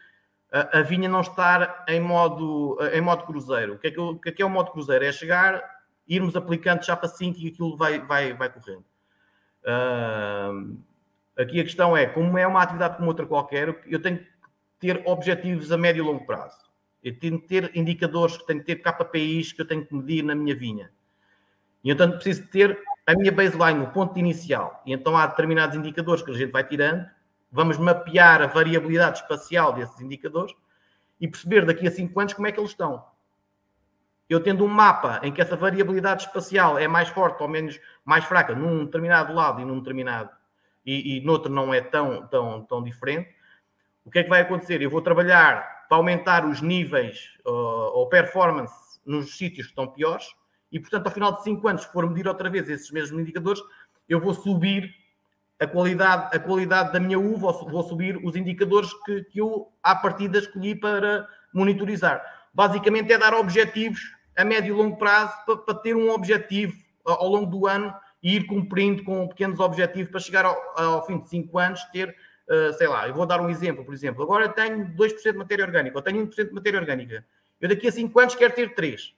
a, 0.53 0.82
vinha 0.82 1.09
não 1.09 1.20
estar 1.20 1.84
em 1.88 2.01
modo, 2.01 2.76
em 2.93 3.01
modo 3.01 3.24
cruzeiro. 3.24 3.74
O 3.74 3.78
que, 3.78 3.86
é 3.86 3.91
que, 3.91 4.01
o 4.01 4.18
que, 4.18 4.28
é 4.28 4.32
que 4.32 4.43
é 4.43 4.47
o 4.47 4.51
modo 4.51 4.72
cruzeiro? 4.72 5.05
É 5.05 5.12
chegar, 5.12 5.62
irmos 6.07 6.34
aplicando 6.34 6.84
chapa 6.84 7.07
5 7.07 7.38
e 7.38 7.49
aquilo 7.49 7.76
vai, 7.76 8.01
vai, 8.01 8.34
vai 8.34 8.51
correndo. 8.51 8.84
Uh, 9.62 10.76
aqui 11.36 11.61
a 11.61 11.64
questão 11.64 11.97
é, 11.97 12.07
como 12.07 12.36
é 12.36 12.47
uma 12.47 12.62
atividade 12.62 12.97
como 12.97 13.09
outra 13.09 13.26
qualquer, 13.26 13.80
eu 13.86 14.03
tenho 14.03 14.18
que 14.18 14.26
ter 14.78 15.03
objetivos 15.07 15.70
a 15.70 15.78
médio 15.78 16.03
e 16.03 16.07
longo 16.07 16.26
prazo. 16.26 16.59
Eu 17.03 17.18
tenho 17.18 17.41
que 17.41 17.47
ter 17.47 17.70
indicadores, 17.74 18.36
que 18.36 18.47
tenho 18.47 18.61
que 18.61 18.74
ter 18.74 18.76
KPIs 18.76 19.53
que 19.53 19.62
eu 19.62 19.66
tenho 19.66 19.86
que 19.86 19.95
medir 19.95 20.22
na 20.22 20.34
minha 20.34 20.55
vinha. 20.55 20.91
E 21.82 21.91
então 21.91 22.11
preciso 22.12 22.47
ter 22.49 22.78
a 23.11 23.14
minha 23.14 23.32
baseline, 23.32 23.82
o 23.82 23.90
ponto 23.90 24.18
inicial. 24.18 24.82
E 24.86 24.92
então 24.92 25.16
há 25.16 25.26
determinados 25.26 25.76
indicadores 25.76 26.22
que 26.22 26.30
a 26.30 26.34
gente 26.34 26.50
vai 26.50 26.64
tirando 26.64 27.06
Vamos 27.52 27.78
mapear 27.78 28.40
a 28.42 28.46
variabilidade 28.46 29.18
espacial 29.18 29.72
desses 29.72 30.00
indicadores 30.00 30.54
e 31.20 31.26
perceber 31.26 31.66
daqui 31.66 31.86
a 31.86 31.90
5 31.90 32.18
anos 32.20 32.32
como 32.32 32.46
é 32.46 32.52
que 32.52 32.61
eles 32.61 32.70
estão. 32.70 33.04
Eu 34.28 34.40
tendo 34.40 34.64
um 34.64 34.68
mapa 34.68 35.20
em 35.24 35.32
que 35.32 35.42
essa 35.42 35.56
variabilidade 35.56 36.26
espacial 36.26 36.78
é 36.78 36.86
mais 36.86 37.08
forte 37.08 37.42
ou 37.42 37.48
menos 37.48 37.80
mais 38.04 38.24
fraca 38.24 38.54
num 38.54 38.84
determinado 38.84 39.32
lado 39.32 39.61
e 39.61 39.64
num 39.64 39.80
determinado 39.80 40.30
e, 40.86 41.16
e 41.16 41.20
noutro 41.22 41.52
não 41.52 41.74
é 41.74 41.80
tão, 41.80 42.26
tão, 42.28 42.64
tão 42.64 42.82
diferente, 42.82 43.28
o 44.04 44.11
que 44.11 44.20
é 44.20 44.22
que 44.22 44.30
vai 44.30 44.40
acontecer? 44.40 44.80
Eu 44.80 44.88
vou 44.88 45.02
trabalhar 45.02 45.86
para 45.88 45.98
aumentar 45.98 46.46
os 46.46 46.62
níveis 46.62 47.36
uh, 47.44 47.50
ou 47.50 48.08
performance 48.08 49.00
nos 49.04 49.36
sítios 49.36 49.66
que 49.66 49.72
estão 49.72 49.88
piores 49.88 50.32
e, 50.73 50.79
portanto, 50.79 51.07
ao 51.07 51.12
final 51.12 51.33
de 51.33 51.43
5 51.45 51.68
anos, 51.68 51.83
se 51.83 51.93
for 51.93 52.09
medir 52.09 52.29
outra 52.29 52.49
vez 52.49 52.68
esses 52.68 52.91
mesmos 52.91 53.21
indicadores, 53.21 53.62
eu 54.09 54.21
vou 54.21 54.35
subir 54.35 54.95
a 55.61 55.66
qualidade, 55.66 56.37
a 56.37 56.39
qualidade 56.39 56.93
da 56.93 57.01
minha 57.01 57.18
uva, 57.18 57.53
vou 57.53 57.83
subir 57.83 58.16
os 58.25 58.35
indicadores 58.35 58.93
que, 59.05 59.25
que 59.25 59.41
eu, 59.41 59.71
à 59.83 59.95
partida, 59.95 60.39
escolhi 60.39 60.75
para 60.75 61.29
monitorizar. 61.53 62.23
Basicamente 62.53 63.12
é 63.12 63.18
dar 63.18 63.35
objetivos 63.35 64.01
a 64.37 64.45
médio 64.45 64.75
e 64.75 64.77
longo 64.77 64.97
prazo 64.97 65.35
para, 65.45 65.57
para 65.59 65.75
ter 65.75 65.95
um 65.95 66.11
objetivo 66.11 66.75
ao 67.05 67.29
longo 67.29 67.47
do 67.47 67.66
ano 67.66 67.95
e 68.23 68.37
ir 68.37 68.47
cumprindo 68.47 69.05
com 69.05 69.29
pequenos 69.29 69.61
objetivos 69.61 70.11
para 70.11 70.21
chegar 70.21 70.45
ao, 70.45 70.57
ao 70.77 71.07
fim 71.07 71.18
de 71.18 71.29
5 71.29 71.59
anos 71.59 71.83
ter, 71.93 72.09
uh, 72.49 72.73
sei 72.75 72.87
lá, 72.87 73.07
eu 73.09 73.14
vou 73.14 73.27
dar 73.27 73.41
um 73.41 73.51
exemplo, 73.51 73.85
por 73.85 73.93
exemplo, 73.93 74.23
agora 74.23 74.49
tenho 74.49 74.87
2% 74.95 75.33
de 75.33 75.39
matéria 75.39 75.64
orgânica, 75.64 75.97
ou 75.97 76.03
tenho 76.03 76.27
1% 76.27 76.49
de 76.49 76.55
matéria 76.55 76.81
orgânica. 76.81 77.25
Eu 77.61 77.68
daqui 77.68 77.89
a 77.89 77.93
5 77.93 78.18
anos 78.18 78.35
quero 78.35 78.55
ter 78.55 78.75
3. 78.75 79.14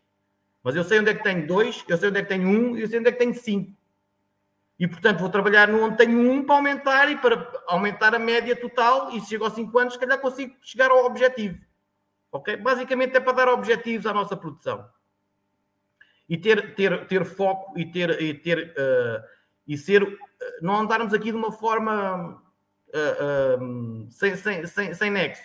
Mas 0.63 0.77
eu 0.77 0.85
sei 0.85 1.01
onde 1.01 1.11
é 1.11 1.15
que 1.15 1.23
tenho 1.23 1.47
2, 1.47 1.85
eu 1.89 1.99
sei 1.99 2.09
onde 2.09 2.19
é 2.19 2.23
que 2.23 2.29
tenho 2.29 2.49
1 2.49 2.51
um, 2.51 2.77
e 2.77 2.83
eu 2.83 2.89
sei 2.89 3.01
onde 3.01 3.09
é 3.09 3.13
que 3.13 3.19
tenho 3.19 3.35
5. 3.35 3.73
E, 4.79 4.89
portanto, 4.89 5.21
vou 5.21 5.29
trabalhar 5.29 5.69
no 5.69 5.81
onde 5.81 5.97
tenho 5.97 6.19
um 6.19 6.45
para 6.45 6.57
aumentar 6.57 7.09
e 7.09 7.17
para 7.17 7.63
aumentar 7.69 8.15
a 8.15 8.19
média 8.19 8.57
total. 8.57 9.13
E 9.13 9.21
se 9.21 9.29
chego 9.29 9.45
aos 9.45 9.55
5 9.55 9.79
anos, 9.79 9.95
se 9.95 10.01
calhar 10.01 10.19
consigo 10.19 10.57
chegar 10.61 10.91
ao 10.91 11.05
objetivo. 11.05 11.59
Ok? 12.33 12.57
Basicamente 12.57 13.17
é 13.17 13.21
para 13.21 13.33
dar 13.33 13.49
objetivos 13.49 14.07
à 14.07 14.13
nossa 14.13 14.37
produção. 14.37 14.89
E 16.29 16.37
ter, 16.37 16.75
ter, 16.75 17.07
ter 17.07 17.25
foco 17.25 17.79
e 17.79 17.87
ter, 17.87 18.21
e, 18.21 18.35
ter, 18.35 18.75
uh, 18.77 19.23
e 19.69 19.77
ser. 19.77 20.03
Uh, 20.03 20.19
não 20.63 20.81
andarmos 20.81 21.13
aqui 21.13 21.31
de 21.31 21.37
uma 21.37 21.53
forma 21.53 22.43
uh, 22.89 24.11
sem, 24.11 24.35
sem, 24.35 24.67
sem, 24.67 24.95
sem 24.95 25.11
nexo. 25.11 25.43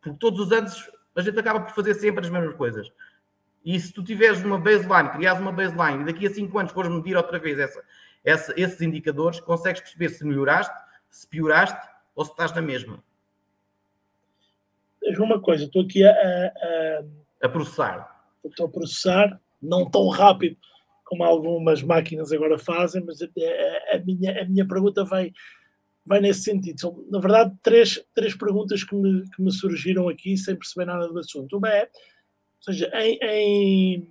Porque 0.00 0.18
todos 0.18 0.38
os 0.38 0.52
anos 0.52 0.88
a 1.16 1.20
gente 1.20 1.38
acaba 1.38 1.60
por 1.60 1.74
fazer 1.74 1.94
sempre 1.94 2.24
as 2.24 2.30
mesmas 2.30 2.54
coisas. 2.54 2.88
E 3.64 3.78
se 3.78 3.92
tu 3.92 4.02
tiveres 4.02 4.42
uma 4.42 4.58
baseline, 4.58 5.10
criares 5.10 5.40
uma 5.40 5.52
baseline 5.52 6.02
e 6.02 6.06
daqui 6.06 6.26
a 6.26 6.30
5 6.30 6.58
anos 6.58 6.72
fores 6.72 6.90
medir 6.90 7.16
outra 7.16 7.38
vez 7.38 7.58
essa, 7.58 7.82
essa, 8.24 8.54
esses 8.56 8.80
indicadores, 8.80 9.40
consegues 9.40 9.80
perceber 9.80 10.08
se 10.10 10.24
melhoraste, 10.24 10.74
se 11.10 11.26
pioraste 11.26 11.78
ou 12.14 12.24
se 12.24 12.30
estás 12.30 12.52
na 12.52 12.62
mesma. 12.62 13.02
Veja 15.00 15.22
uma 15.22 15.40
coisa, 15.40 15.64
estou 15.64 15.82
aqui 15.82 16.04
a, 16.04 16.10
a, 16.10 17.04
a 17.46 17.48
processar. 17.48 18.16
Estou 18.44 18.66
a 18.66 18.70
processar, 18.70 19.40
não 19.60 19.88
tão 19.90 20.08
rápido 20.08 20.56
como 21.08 21.24
algumas 21.24 21.82
máquinas 21.82 22.32
agora 22.32 22.58
fazem, 22.58 23.02
mas 23.02 23.22
a, 23.22 23.26
a, 23.96 23.98
minha, 23.98 24.42
a 24.42 24.44
minha 24.44 24.68
pergunta 24.68 25.04
vai, 25.04 25.32
vai 26.04 26.20
nesse 26.20 26.42
sentido. 26.42 26.78
São, 26.78 27.04
na 27.10 27.18
verdade, 27.18 27.56
três, 27.62 28.04
três 28.14 28.36
perguntas 28.36 28.84
que 28.84 28.94
me, 28.94 29.22
que 29.30 29.42
me 29.42 29.50
surgiram 29.50 30.06
aqui 30.08 30.36
sem 30.36 30.54
perceber 30.54 30.84
nada 30.84 31.08
do 31.08 31.18
assunto. 31.18 31.56
Uma 31.56 31.70
é, 31.70 31.88
ou 32.58 32.72
seja, 32.72 32.90
em, 32.94 33.18
em, 33.22 34.08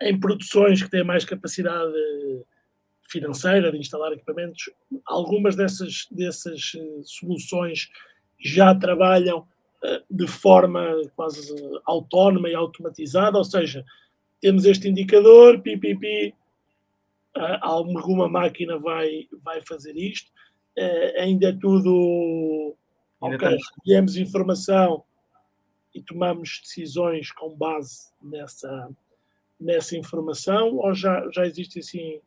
em 0.00 0.20
produções 0.20 0.82
que 0.82 0.90
têm 0.90 1.04
mais 1.04 1.24
capacidade 1.24 1.92
financeira 3.12 3.70
de 3.70 3.78
instalar 3.78 4.12
equipamentos, 4.12 4.70
algumas 5.04 5.54
dessas, 5.54 6.06
dessas 6.10 6.72
eh, 6.74 7.00
soluções 7.04 7.90
já 8.40 8.74
trabalham 8.74 9.46
eh, 9.84 10.02
de 10.10 10.26
forma 10.26 10.82
quase 11.14 11.54
autónoma 11.84 12.48
e 12.48 12.54
automatizada, 12.54 13.36
ou 13.36 13.44
seja, 13.44 13.84
temos 14.40 14.64
este 14.64 14.88
indicador, 14.88 15.60
pipipi, 15.60 16.34
alguma 17.60 18.28
máquina 18.28 18.78
vai, 18.78 19.26
vai 19.42 19.60
fazer 19.62 19.96
isto, 19.96 20.30
eh, 20.76 21.20
ainda 21.20 21.50
é 21.50 21.52
tudo, 21.52 22.74
ainda 23.20 23.36
ok, 23.36 23.56
escolhemos 23.56 24.16
informação 24.16 25.04
e 25.94 26.02
tomamos 26.02 26.60
decisões 26.62 27.30
com 27.32 27.54
base 27.54 28.10
nessa, 28.20 28.88
nessa 29.60 29.96
informação 29.96 30.76
ou 30.76 30.94
já, 30.94 31.28
já 31.30 31.46
existem 31.46 31.80
assim 31.80 32.20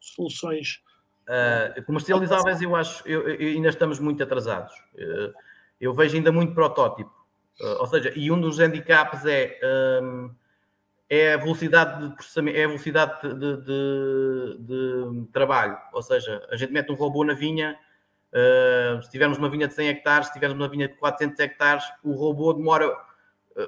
soluções 0.00 0.82
uh, 1.28 1.82
comercializáveis? 1.84 2.60
Eu 2.60 2.76
acho 2.76 3.06
eu, 3.08 3.28
eu, 3.28 3.48
ainda 3.48 3.68
estamos 3.68 3.98
muito 3.98 4.22
atrasados. 4.22 4.74
Uh, 4.94 5.32
eu 5.80 5.92
vejo 5.94 6.16
ainda 6.16 6.30
muito 6.30 6.54
protótipo. 6.54 7.10
Uh, 7.60 7.80
ou 7.80 7.86
seja, 7.86 8.12
e 8.16 8.30
um 8.30 8.40
dos 8.40 8.58
handicaps 8.58 9.24
é, 9.26 9.58
um, 10.02 10.34
é 11.08 11.34
a 11.34 11.36
velocidade 11.36 12.08
de 12.08 12.14
processamento, 12.14 12.58
é 12.58 12.64
a 12.64 12.68
velocidade 12.68 13.20
de, 13.22 13.56
de, 13.62 14.58
de, 14.58 15.26
trabalho. 15.32 15.78
Ou 15.92 16.02
seja, 16.02 16.46
a 16.50 16.56
gente 16.56 16.72
mete 16.72 16.90
um 16.90 16.96
robô 16.96 17.24
na 17.24 17.34
vinha, 17.34 17.78
uh, 18.34 19.02
se 19.02 19.10
tivermos 19.10 19.38
uma 19.38 19.48
vinha 19.48 19.68
de 19.68 19.74
100 19.74 19.88
hectares, 19.88 20.26
se 20.26 20.32
tivermos 20.32 20.58
uma 20.58 20.68
vinha 20.68 20.88
de 20.88 20.94
400 20.94 21.38
hectares, 21.38 21.84
o 22.02 22.12
robô 22.12 22.52
demora 22.52 22.94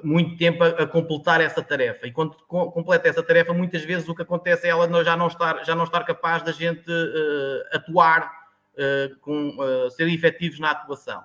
muito 0.03 0.35
tempo 0.37 0.63
a, 0.63 0.85
completar 0.85 1.39
essa 1.39 1.63
tarefa. 1.63 2.07
E 2.07 2.11
quando 2.11 2.35
com, 2.47 2.69
completa 2.71 3.07
essa 3.07 3.23
tarefa, 3.23 3.53
muitas 3.53 3.83
vezes 3.83 4.07
o 4.09 4.13
que 4.13 4.21
acontece 4.21 4.67
é 4.67 4.69
ela 4.69 5.03
já 5.03 5.15
não 5.15 5.27
estar, 5.27 5.63
já 5.63 5.73
não 5.73 5.85
estar 5.85 6.03
capaz 6.03 6.43
da 6.43 6.51
gente 6.51 6.89
uh, 6.91 7.75
atuar, 7.75 8.29
uh, 8.73 9.15
com, 9.21 9.55
ser 9.91 10.09
efetivos 10.09 10.59
na 10.59 10.71
atuação. 10.71 11.23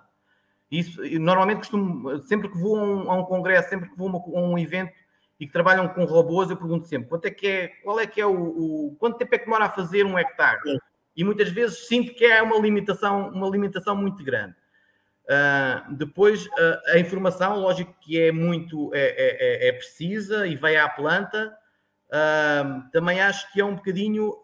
Isso, 0.71 1.03
normalmente 1.19 1.59
costumo, 1.59 2.19
sempre 2.23 2.49
que 2.49 2.57
vou 2.57 2.79
a 2.79 2.83
um, 2.83 3.11
a 3.11 3.15
um 3.17 3.25
congresso, 3.25 3.69
sempre 3.69 3.91
que 3.91 3.97
vou 3.97 4.09
a, 4.09 4.11
uma, 4.11 4.19
a, 4.19 4.43
um 4.43 4.59
evento 4.59 4.95
e 5.39 5.47
que 5.47 5.53
trabalham 5.53 5.87
com 5.89 6.05
robôs, 6.05 6.49
eu 6.49 6.57
pergunto 6.57 6.87
sempre 6.87 7.09
quanto 7.09 7.27
é 7.27 7.31
que 7.31 7.47
é, 7.47 7.69
qual 7.83 8.01
é 8.01 8.07
que 8.07 8.21
é 8.21 8.27
o, 8.27 8.33
o 8.33 8.97
quanto 8.99 9.19
tempo 9.19 9.35
é 9.35 9.39
que 9.39 9.45
demora 9.45 9.67
a 9.67 9.71
fazer 9.71 10.07
um 10.07 10.19
hectare? 10.19 10.61
E 11.17 11.25
muitas 11.25 11.51
vezes 11.51 11.87
sinto 11.87 12.15
que 12.15 12.25
é 12.25 12.43
uma 12.43 12.59
limitação, 12.59 13.29
uma 13.31 13.49
limitação 13.49 13.95
muito 13.95 14.25
grande. 14.25 14.55
Uh, 15.23 15.95
depois, 15.95 16.47
uh, 16.47 16.81
a 16.89 16.99
informação, 16.99 17.61
lógico 17.61 17.95
que 18.01 18.21
é 18.21 18.33
muito 18.33 18.93
é, 18.93 19.01
é, 19.01 19.67
é, 19.67 19.69
é 19.69 19.73
precisa 19.73 20.47
e 20.47 20.57
vai 20.57 20.77
à 20.77 20.89
planta. 20.89 21.57
Uh, 22.09 22.91
também 22.91 23.21
acho 23.21 23.51
que 23.53 23.61
é 23.61 23.65
um 23.65 23.77
bocadinho 23.77 24.35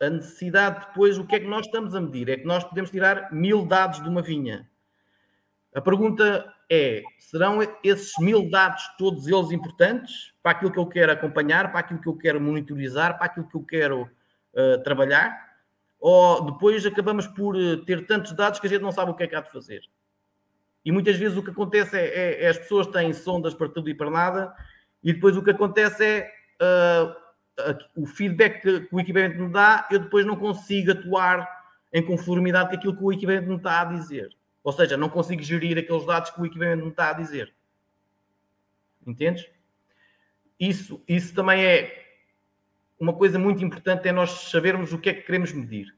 a 0.00 0.10
necessidade 0.10 0.86
depois, 0.86 1.18
o 1.18 1.26
que 1.26 1.36
é 1.36 1.40
que 1.40 1.46
nós 1.46 1.66
estamos 1.66 1.94
a 1.94 2.00
medir? 2.00 2.28
É 2.28 2.36
que 2.36 2.46
nós 2.46 2.62
podemos 2.64 2.90
tirar 2.90 3.32
mil 3.32 3.66
dados 3.66 4.02
de 4.02 4.08
uma 4.08 4.22
vinha. 4.22 4.68
A 5.74 5.80
pergunta 5.80 6.52
é: 6.70 7.02
serão 7.18 7.58
esses 7.82 8.12
mil 8.18 8.48
dados 8.50 8.82
todos 8.98 9.26
eles 9.26 9.50
importantes 9.50 10.32
para 10.42 10.52
aquilo 10.52 10.70
que 10.70 10.78
eu 10.78 10.86
quero 10.86 11.12
acompanhar, 11.12 11.70
para 11.70 11.80
aquilo 11.80 12.00
que 12.00 12.08
eu 12.08 12.16
quero 12.16 12.40
monitorizar, 12.40 13.16
para 13.16 13.26
aquilo 13.26 13.48
que 13.48 13.56
eu 13.56 13.64
quero 13.64 14.10
trabalhar? 14.84 15.45
Ou 15.98 16.52
depois 16.52 16.84
acabamos 16.84 17.26
por 17.26 17.56
eh, 17.56 17.76
ter 17.86 18.06
tantos 18.06 18.32
dados 18.32 18.60
que 18.60 18.66
a 18.66 18.70
gente 18.70 18.82
não 18.82 18.92
sabe 18.92 19.10
o 19.10 19.14
que 19.14 19.24
é 19.24 19.26
que 19.26 19.34
há 19.34 19.40
de 19.40 19.50
fazer? 19.50 19.82
E 20.84 20.92
muitas 20.92 21.16
vezes 21.16 21.36
o 21.36 21.42
que 21.42 21.50
acontece 21.50 21.96
é, 21.96 22.06
é, 22.06 22.44
é 22.44 22.48
as 22.48 22.58
pessoas 22.58 22.86
têm 22.86 23.12
sondas 23.12 23.54
para 23.54 23.68
tudo 23.68 23.88
e 23.90 23.94
para 23.94 24.10
nada, 24.10 24.54
e 25.02 25.12
depois 25.12 25.36
o 25.36 25.42
que 25.42 25.50
acontece 25.50 26.04
é 26.04 26.32
uh, 26.62 27.26
o 27.96 28.06
feedback 28.06 28.60
que, 28.60 28.80
que 28.80 28.94
o 28.94 29.00
equipamento 29.00 29.38
me 29.38 29.50
dá, 29.50 29.88
eu 29.90 29.98
depois 29.98 30.24
não 30.24 30.36
consigo 30.36 30.92
atuar 30.92 31.48
em 31.92 32.04
conformidade 32.04 32.70
com 32.70 32.76
aquilo 32.76 32.96
que 32.96 33.02
o 33.02 33.12
equipamento 33.12 33.48
me 33.48 33.56
está 33.56 33.80
a 33.80 33.84
dizer. 33.84 34.36
Ou 34.62 34.72
seja, 34.72 34.96
não 34.96 35.08
consigo 35.08 35.42
gerir 35.42 35.78
aqueles 35.78 36.04
dados 36.04 36.30
que 36.30 36.40
o 36.40 36.46
equipamento 36.46 36.84
me 36.84 36.90
está 36.90 37.10
a 37.10 37.14
dizer. 37.14 37.54
Entendes? 39.06 39.48
Isso, 40.58 41.02
isso 41.08 41.34
também 41.34 41.64
é 41.64 42.05
uma 42.98 43.12
coisa 43.12 43.38
muito 43.38 43.64
importante, 43.64 44.08
é 44.08 44.12
nós 44.12 44.30
sabermos 44.50 44.92
o 44.92 44.98
que 44.98 45.10
é 45.10 45.14
que 45.14 45.22
queremos 45.22 45.52
medir. 45.52 45.94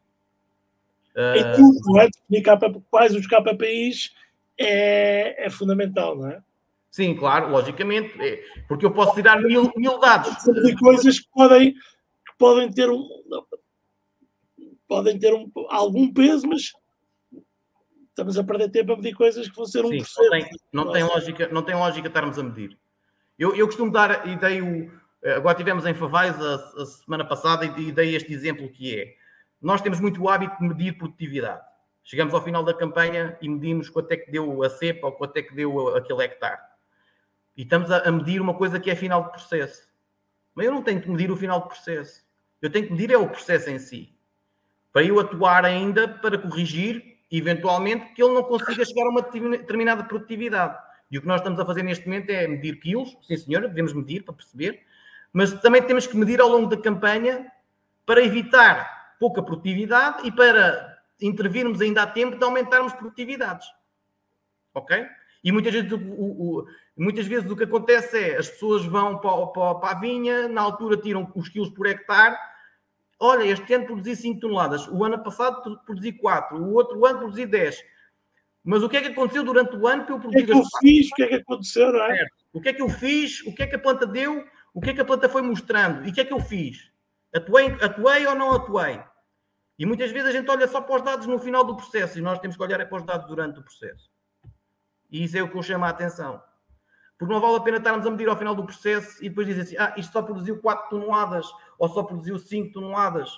Em 1.17 1.43
uh... 1.43 1.57
tudo, 1.57 1.81
não 1.87 2.01
é? 2.01 2.09
Definir 2.09 2.83
quais 2.91 3.15
os 3.15 3.27
KPIs 3.27 4.15
é, 4.59 5.47
é 5.47 5.51
fundamental, 5.51 6.17
não 6.17 6.29
é? 6.29 6.43
Sim, 6.91 7.15
claro, 7.15 7.51
logicamente, 7.51 8.21
é, 8.21 8.43
porque 8.67 8.85
eu 8.85 8.91
posso 8.91 9.15
tirar 9.15 9.41
mil, 9.41 9.71
mil 9.77 9.99
dados. 9.99 10.35
De 10.43 10.75
coisas 10.77 11.21
que 11.21 11.29
podem, 11.33 11.75
que 11.75 12.33
podem 12.39 12.73
ter 12.73 12.91
um 12.91 13.07
podem 14.89 15.19
ter 15.19 15.35
um, 15.35 15.51
algum 15.69 16.13
peso, 16.13 16.49
mas 16.49 16.73
estamos 18.09 18.39
a 18.39 18.43
perder 18.43 18.71
tempo 18.71 18.93
a 18.93 18.97
medir 18.97 19.15
coisas 19.15 19.47
que 19.49 19.55
vão 19.55 19.67
ser 19.67 19.85
um 19.85 19.91
Sim, 19.91 20.03
não 20.23 20.31
tem, 20.31 20.49
não 20.73 20.93
tem 20.93 21.05
lógica, 21.05 21.49
não 21.53 21.63
tem 21.63 21.75
lógica 21.75 22.09
estarmos 22.09 22.39
a 22.39 22.43
medir. 22.43 22.77
Eu, 23.39 23.55
eu 23.55 23.67
costumo 23.67 23.93
dar, 23.93 24.27
e 24.27 24.35
dei 24.37 24.61
o. 24.63 24.91
Agora 25.25 25.57
tivemos 25.57 25.85
em 25.85 25.95
Favais 25.95 26.41
a, 26.41 26.55
a 26.83 26.87
semana 26.87 27.25
passada 27.25 27.65
e, 27.65 27.91
dei 27.91 28.15
este 28.15 28.33
exemplo 28.33 28.69
que 28.69 28.99
é. 28.99 29.15
Nós 29.61 29.81
temos 29.81 30.01
muito 30.01 30.23
o 30.23 30.29
hábito 30.29 30.57
de 30.59 30.69
medir 30.69 30.97
produtividade. 30.97 31.63
Chegamos 32.05 32.33
ao 32.33 32.43
final 32.43 32.65
da 32.65 32.73
campanha 32.73 33.37
e 33.43 33.49
medimos 33.49 33.91
quanto 33.91 34.13
é 34.13 34.17
que 34.17 34.31
deu 34.31 34.63
a 34.63 34.71
cepa 34.71 35.09
ou 35.09 35.13
quanto 35.13 35.37
é 35.37 35.43
que 35.43 35.55
deu 35.55 35.97
aquele 35.97 36.23
hectare. 36.23 36.61
E 37.57 37.63
estamos 37.63 37.91
a, 37.91 38.09
a 38.09 38.13
medir 38.13 38.41
uma 38.41 38.55
coisa 38.55 38.79
que 38.79 38.91
é 38.91 38.95
final 38.95 39.25
de 39.25 39.31
processo. 39.31 39.89
Mas 40.55 40.67
eu 40.67 40.73
não 40.73 40.83
tenho 40.83 41.01
que 41.03 41.11
medir 41.11 41.31
o 41.31 41.37
final 41.37 41.63
de 41.63 41.69
processo. 41.69 42.25
Eu 42.63 42.71
tenho 42.71 42.87
que 42.87 42.93
medir 42.93 43.11
é 43.11 43.19
o 43.19 43.29
processo 43.29 43.69
em 43.69 43.79
si. 43.79 44.17
Para 44.93 45.03
eu 45.03 45.19
atuar 45.19 45.65
ainda 45.65 46.09
para 46.09 46.39
corrigir 46.39 47.19
eventualmente, 47.31 48.15
que 48.15 48.23
ele 48.23 48.33
não 48.33 48.43
consiga 48.43 48.85
chegar 48.85 49.07
a 49.07 49.11
uma 49.11 49.23
determinada 49.23 50.05
produtividade. 50.05 50.79
E 51.11 51.19
o 51.19 51.21
que 51.21 51.27
nós 51.27 51.41
estamos 51.41 51.59
a 51.59 51.67
fazer 51.67 51.83
neste 51.83 52.07
momento 52.07 52.31
é 52.31 52.47
medir 52.47 52.79
quilos, 52.81 53.17
sim 53.23 53.37
senhora, 53.37 53.69
devemos 53.69 53.93
medir 53.93 54.25
para 54.25 54.35
perceber, 54.35 54.83
mas 55.33 55.53
também 55.61 55.83
temos 55.83 56.07
que 56.07 56.17
medir 56.17 56.41
ao 56.41 56.49
longo 56.49 56.69
da 56.69 56.77
campanha 56.77 57.51
para 58.07 58.23
evitar 58.23 59.17
pouca 59.19 59.43
produtividade 59.43 60.27
e 60.27 60.33
para 60.33 60.99
intervirmos 61.21 61.81
ainda 61.81 62.03
a 62.03 62.07
tempo 62.07 62.37
de 62.37 62.45
aumentarmos 62.45 62.93
produtividades. 62.93 63.67
Ok? 64.75 65.07
E 65.43 65.53
muitas 65.53 65.73
vezes 65.73 65.91
o, 65.93 65.97
o, 65.97 66.59
o, 66.61 66.67
muitas 66.97 67.27
vezes 67.27 67.51
o 67.51 67.57
que 67.57 67.65
acontece 67.65 68.19
é 68.19 68.37
as 68.37 68.49
pessoas 68.49 68.85
vão 68.85 69.19
para, 69.19 69.47
para, 69.49 69.75
para 69.77 69.91
a 69.97 70.01
vinha, 70.01 70.49
na 70.49 70.63
altura 70.63 70.97
tiram 70.97 71.31
os 71.35 71.49
quilos 71.49 71.71
por 71.71 71.87
hectare 71.87 72.37
Olha, 73.21 73.45
este 73.45 73.75
ano 73.75 73.87
produzi 73.87 74.15
5 74.15 74.41
toneladas, 74.41 74.87
o 74.87 75.05
ano 75.05 75.19
passado 75.23 75.81
produzi 75.85 76.13
4, 76.13 76.57
o 76.57 76.75
outro 76.75 77.05
ano 77.05 77.19
produzi 77.19 77.47
10. 77.47 77.77
Mas 78.65 78.83
o 78.83 78.89
que 78.89 78.97
é 78.97 79.01
que 79.01 79.09
aconteceu 79.09 79.43
durante 79.43 79.77
o 79.77 79.87
ano 79.89 80.07
que 80.07 80.13
eu 80.13 80.21
produzi? 80.21 80.45
O 80.45 80.47
que 80.47 80.53
é 80.53 80.55
que 80.55 80.61
eu 80.61 80.65
fiz? 80.81 81.11
O 81.11 81.15
que 81.15 81.23
é 81.23 81.27
que 81.27 81.35
aconteceu, 81.35 81.93
não 81.93 82.03
é? 82.03 82.27
O 82.53 82.61
que 82.61 82.69
é 82.69 82.73
que 82.73 82.83
eu 82.83 82.89
fiz? 82.89 83.41
O 83.45 83.55
que 83.55 83.63
é 83.63 83.67
que 83.67 83.75
a 83.75 83.79
planta 83.79 84.07
deu? 84.07 84.45
O 84.79 84.81
que 84.81 84.91
é 84.91 84.95
que 84.95 85.01
a 85.01 85.05
planta 85.05 85.29
foi 85.29 85.43
mostrando? 85.43 86.07
E 86.07 86.11
o 86.11 86.15
que 86.15 86.21
é 86.21 86.25
que 86.25 86.33
eu 86.33 86.39
fiz? 86.39 86.89
Atuei, 87.35 87.67
atuei 87.83 88.25
ou 88.29 88.37
não 88.37 88.53
atuei? 88.53 89.03
E 89.77 89.85
muitas 89.85 90.13
vezes 90.13 90.29
a 90.29 90.31
gente 90.31 90.49
olha 90.49 90.69
só 90.69 90.81
para 90.81 90.95
os 90.95 91.03
dados 91.03 91.27
no 91.27 91.37
final 91.41 91.65
do 91.65 91.77
processo 91.77 92.17
e 92.17 92.23
nós 92.23 92.39
temos 92.39 92.57
que 92.57 92.63
olhar 92.63 92.79
é 92.79 92.85
para 92.85 92.99
os 92.99 93.03
dados 93.03 93.27
durante 93.27 93.59
o 93.59 93.63
processo. 93.65 94.09
E 95.11 95.25
isso 95.25 95.37
é 95.37 95.43
o 95.43 95.51
que 95.51 95.59
eu 95.59 95.65
chamo 95.65 95.85
a 95.85 95.89
atenção. 95.89 96.41
Porque 97.19 97.35
não 97.35 97.41
vale 97.41 97.57
a 97.57 97.61
pena 97.61 97.79
estarmos 97.79 98.07
a 98.07 98.11
medir 98.13 98.29
ao 98.29 98.37
final 98.37 98.55
do 98.55 98.65
processo 98.65 99.19
e 99.19 99.29
depois 99.29 99.49
dizer 99.49 99.63
assim: 99.63 99.77
ah, 99.79 99.95
isto 99.97 100.13
só 100.13 100.23
produziu 100.23 100.61
4 100.61 100.91
toneladas 100.91 101.49
ou 101.77 101.89
só 101.89 102.05
produziu 102.05 102.39
5 102.39 102.73
toneladas. 102.73 103.33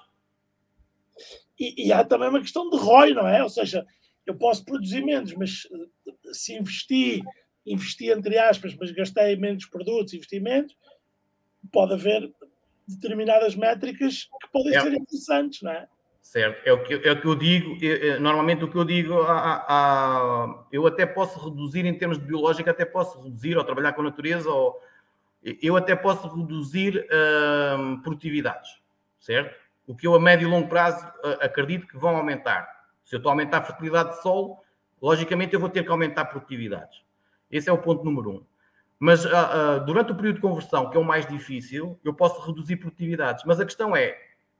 E, 1.58 1.86
e, 1.86 1.90
há 1.90 2.04
também 2.04 2.28
uma 2.28 2.40
questão 2.40 2.68
de 2.68 2.76
ROI, 2.76 3.14
não 3.14 3.26
é? 3.26 3.42
Ou 3.42 3.48
seja, 3.48 3.86
eu 4.26 4.36
posso 4.36 4.62
produzir 4.62 5.02
menos, 5.02 5.32
mas 5.34 5.66
eh, 5.72 6.12
se 6.34 6.54
investi, 6.54 7.22
investi 7.64 8.10
entre 8.10 8.36
aspas, 8.36 8.76
mas 8.78 8.90
gastei 8.90 9.36
menos 9.36 9.64
produtos, 9.64 10.12
investi 10.12 10.38
menos, 10.38 10.76
pode 11.70 11.94
haver 11.94 12.32
determinadas 12.86 13.54
métricas 13.54 14.28
que 14.40 14.48
podem 14.52 14.74
é. 14.74 14.80
ser 14.80 14.92
interessantes, 14.92 15.62
não 15.62 15.72
é? 15.72 15.86
Certo, 16.22 16.66
é 16.66 16.72
o 16.72 16.82
que, 16.84 16.94
é 16.94 17.12
o 17.12 17.20
que 17.20 17.26
eu 17.26 17.34
digo. 17.34 17.76
normalmente, 18.20 18.62
o 18.62 18.70
que 18.70 18.76
eu 18.76 18.84
digo, 18.84 19.22
a, 19.22 19.64
a, 19.66 20.64
eu 20.70 20.86
até 20.86 21.06
posso 21.06 21.42
reduzir 21.42 21.86
em 21.86 21.96
termos 21.96 22.18
de 22.18 22.24
biológico, 22.24 22.68
até 22.68 22.84
posso 22.84 23.20
reduzir 23.22 23.56
ou 23.56 23.64
trabalhar 23.64 23.94
com 23.94 24.02
a 24.02 24.04
natureza, 24.04 24.50
ou 24.50 24.78
eu 25.42 25.76
até 25.76 25.96
posso 25.96 26.28
reduzir 26.28 27.06
hum, 27.78 28.00
produtividades, 28.02 28.78
certo? 29.18 29.58
O 29.86 29.96
que 29.96 30.06
eu 30.06 30.14
a 30.14 30.20
médio 30.20 30.46
e 30.46 30.50
longo 30.50 30.68
prazo 30.68 31.04
acredito 31.40 31.86
que 31.86 31.96
vão 31.96 32.16
aumentar. 32.16 32.68
Se 33.04 33.16
eu 33.16 33.16
estou 33.16 33.30
a 33.30 33.32
aumentar 33.32 33.58
a 33.58 33.64
fertilidade 33.64 34.10
de 34.10 34.22
solo, 34.22 34.58
logicamente 35.00 35.54
eu 35.54 35.58
vou 35.58 35.68
ter 35.68 35.82
que 35.82 35.90
aumentar 35.90 36.26
produtividades. 36.26 37.02
Esse 37.50 37.68
é 37.68 37.72
o 37.72 37.78
ponto 37.78 38.04
número 38.04 38.30
um. 38.30 38.44
Mas 39.00 39.24
uh, 39.24 39.28
uh, 39.28 39.84
durante 39.86 40.12
o 40.12 40.14
período 40.14 40.36
de 40.36 40.42
conversão, 40.42 40.90
que 40.90 40.96
é 40.96 41.00
o 41.00 41.04
mais 41.04 41.26
difícil, 41.26 41.98
eu 42.04 42.12
posso 42.12 42.38
reduzir 42.46 42.76
produtividades. 42.76 43.44
Mas 43.46 43.58
a 43.58 43.64
questão 43.64 43.96
é, 43.96 44.14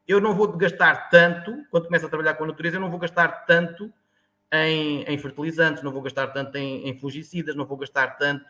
eu 0.09 0.19
não 0.19 0.35
vou 0.35 0.49
gastar 0.57 1.11
tanto, 1.11 1.63
quando 1.71 1.85
começo 1.85 2.07
a 2.07 2.09
trabalhar 2.09 2.33
com 2.35 2.45
a 2.45 2.47
natureza, 2.47 2.77
eu 2.77 2.81
não 2.81 2.89
vou 2.89 2.99
gastar 2.99 3.45
tanto 3.45 3.93
em, 4.51 5.03
em 5.03 5.19
fertilizantes, 5.19 5.83
não 5.83 5.93
vou 5.93 6.01
gastar 6.01 6.29
tanto 6.29 6.57
em, 6.57 6.89
em, 6.89 6.99
fungicidas, 6.99 7.55
não 7.55 7.67
vou 7.67 7.77
gastar 7.77 8.17
tanto 8.17 8.45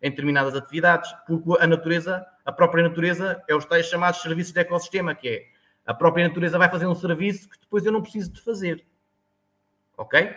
em 0.00 0.08
determinadas 0.08 0.54
atividades, 0.54 1.12
porque 1.26 1.62
a 1.62 1.66
natureza, 1.66 2.26
a 2.42 2.50
própria 2.50 2.82
natureza, 2.82 3.42
é 3.46 3.54
os 3.54 3.66
tais 3.66 3.86
chamados 3.86 4.22
serviços 4.22 4.54
de 4.54 4.60
ecossistema, 4.60 5.14
que 5.14 5.28
é 5.28 5.46
a 5.84 5.92
própria 5.92 6.26
natureza 6.26 6.56
vai 6.56 6.70
fazer 6.70 6.86
um 6.86 6.94
serviço 6.94 7.50
que 7.50 7.60
depois 7.60 7.84
eu 7.84 7.92
não 7.92 8.00
preciso 8.00 8.32
de 8.32 8.40
fazer. 8.40 8.82
Ok? 9.98 10.34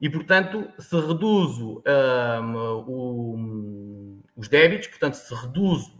E, 0.00 0.08
portanto, 0.08 0.72
se 0.78 0.98
reduzo 0.98 1.82
um, 2.88 4.19
os 4.40 4.48
débitos, 4.48 4.88
portanto, 4.88 5.14
se 5.14 5.34
reduzo 5.34 5.92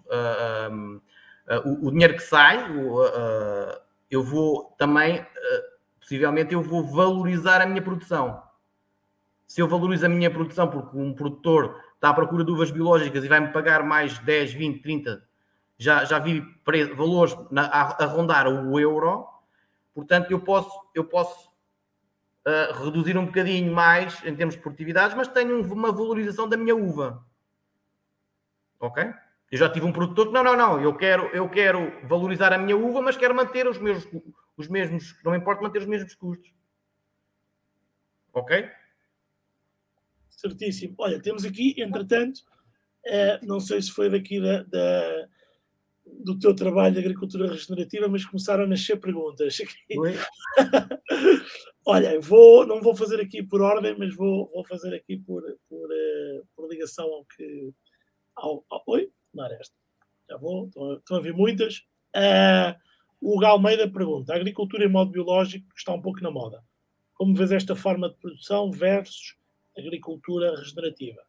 um, 0.72 1.00
o, 1.64 1.88
o, 1.88 1.90
dinheiro 1.90 2.14
que 2.14 2.22
sai, 2.22 2.70
o, 2.72 3.02
eu 4.10 4.22
vou 4.22 4.74
também, 4.78 5.24
possivelmente, 6.00 6.54
eu 6.54 6.62
vou 6.62 6.82
valorizar 6.82 7.60
a 7.60 7.66
minha 7.66 7.82
produção. 7.82 8.42
Se 9.46 9.60
eu 9.60 9.68
valorizo 9.68 10.06
a 10.06 10.08
minha 10.08 10.30
produção 10.30 10.68
porque 10.68 10.96
um 10.96 11.12
produtor 11.12 11.78
está 11.94 12.08
à 12.08 12.14
procura 12.14 12.42
de 12.42 12.50
uvas 12.50 12.70
biológicas 12.70 13.22
e 13.22 13.28
vai-me 13.28 13.48
pagar 13.48 13.84
mais 13.84 14.18
10, 14.20 14.54
20, 14.54 14.80
30, 14.80 15.22
já, 15.76 16.04
já 16.04 16.18
vi 16.18 16.42
valores 16.96 17.36
na, 17.50 17.66
a, 17.66 18.04
a, 18.04 18.06
rondar 18.06 18.48
o 18.48 18.80
euro, 18.80 19.26
portanto 19.94 20.30
eu 20.30 20.40
posso, 20.40 20.70
eu 20.94 21.04
posso 21.04 21.50
uh, 22.46 22.84
reduzir 22.84 23.18
um 23.18 23.26
bocadinho 23.26 23.72
mais 23.74 24.24
em 24.24 24.34
termos 24.34 24.54
de 24.54 24.62
produtividades, 24.62 25.14
mas 25.14 25.28
tenho 25.28 25.60
uma 25.72 25.92
valorização 25.92 26.48
da 26.48 26.56
minha 26.56 26.74
uva. 26.74 27.22
Ok? 28.80 29.04
Eu 29.50 29.58
já 29.58 29.68
tive 29.68 29.84
um 29.84 29.92
produtor 29.92 30.28
que 30.28 30.32
não, 30.32 30.44
não, 30.44 30.56
não, 30.56 30.80
eu 30.80 30.96
quero, 30.96 31.26
eu 31.34 31.48
quero 31.48 32.06
valorizar 32.06 32.52
a 32.52 32.58
minha 32.58 32.76
uva, 32.76 33.02
mas 33.02 33.16
quero 33.16 33.34
manter 33.34 33.66
os 33.66 33.78
meus, 33.78 34.06
os 34.56 34.68
mesmos, 34.68 35.16
não 35.24 35.34
importa 35.34 35.62
manter 35.62 35.80
os 35.80 35.86
mesmos 35.86 36.14
custos. 36.14 36.52
Ok? 38.32 38.68
Certíssimo. 40.30 40.94
Olha, 40.98 41.20
temos 41.20 41.44
aqui, 41.44 41.74
entretanto, 41.78 42.40
é, 43.04 43.44
não 43.44 43.60
sei 43.60 43.82
se 43.82 43.90
foi 43.90 44.08
daqui 44.08 44.40
da, 44.40 44.62
da, 44.62 45.28
do 46.06 46.38
teu 46.38 46.54
trabalho 46.54 46.94
de 46.94 47.00
agricultura 47.00 47.48
regenerativa, 47.48 48.08
mas 48.08 48.24
começaram 48.24 48.64
a 48.64 48.66
nascer 48.66 48.98
perguntas. 48.98 49.58
Olha, 51.86 52.20
vou, 52.20 52.66
não 52.66 52.80
vou 52.80 52.94
fazer 52.94 53.20
aqui 53.20 53.42
por 53.42 53.60
ordem, 53.62 53.96
mas 53.98 54.14
vou, 54.14 54.50
vou 54.52 54.64
fazer 54.64 54.94
aqui 54.94 55.16
por, 55.16 55.42
por, 55.68 55.90
uh, 55.90 56.46
por 56.54 56.70
ligação 56.70 57.06
ao 57.06 57.24
que. 57.24 57.72
Ao, 58.36 58.64
ao, 58.70 58.82
oi? 58.86 59.10
Não 59.32 59.44
era 59.44 59.54
esta. 59.54 59.74
Já 60.28 60.36
vou, 60.36 60.70
estão 60.96 61.16
a, 61.16 61.20
ver 61.20 61.32
muitas. 61.32 61.78
Uh, 62.14 62.74
o 63.20 63.36
Hugo 63.36 63.44
Almeida 63.44 63.90
pergunta: 63.90 64.32
a 64.32 64.36
agricultura 64.36 64.84
em 64.84 64.88
modo 64.88 65.10
biológico 65.10 65.66
está 65.76 65.92
um 65.92 66.00
pouco 66.00 66.22
na 66.22 66.30
moda. 66.30 66.62
Como 67.14 67.34
vês 67.34 67.52
esta 67.52 67.76
forma 67.76 68.08
de 68.08 68.16
produção 68.16 68.70
versus 68.70 69.36
agricultura 69.76 70.56
regenerativa? 70.56 71.20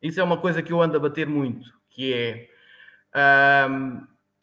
Isso 0.00 0.20
é 0.20 0.22
uma 0.22 0.40
coisa 0.40 0.62
que 0.62 0.72
eu 0.72 0.80
ando 0.80 0.96
a 0.96 1.00
bater 1.00 1.26
muito, 1.26 1.72
que 1.90 2.12
é 2.12 2.48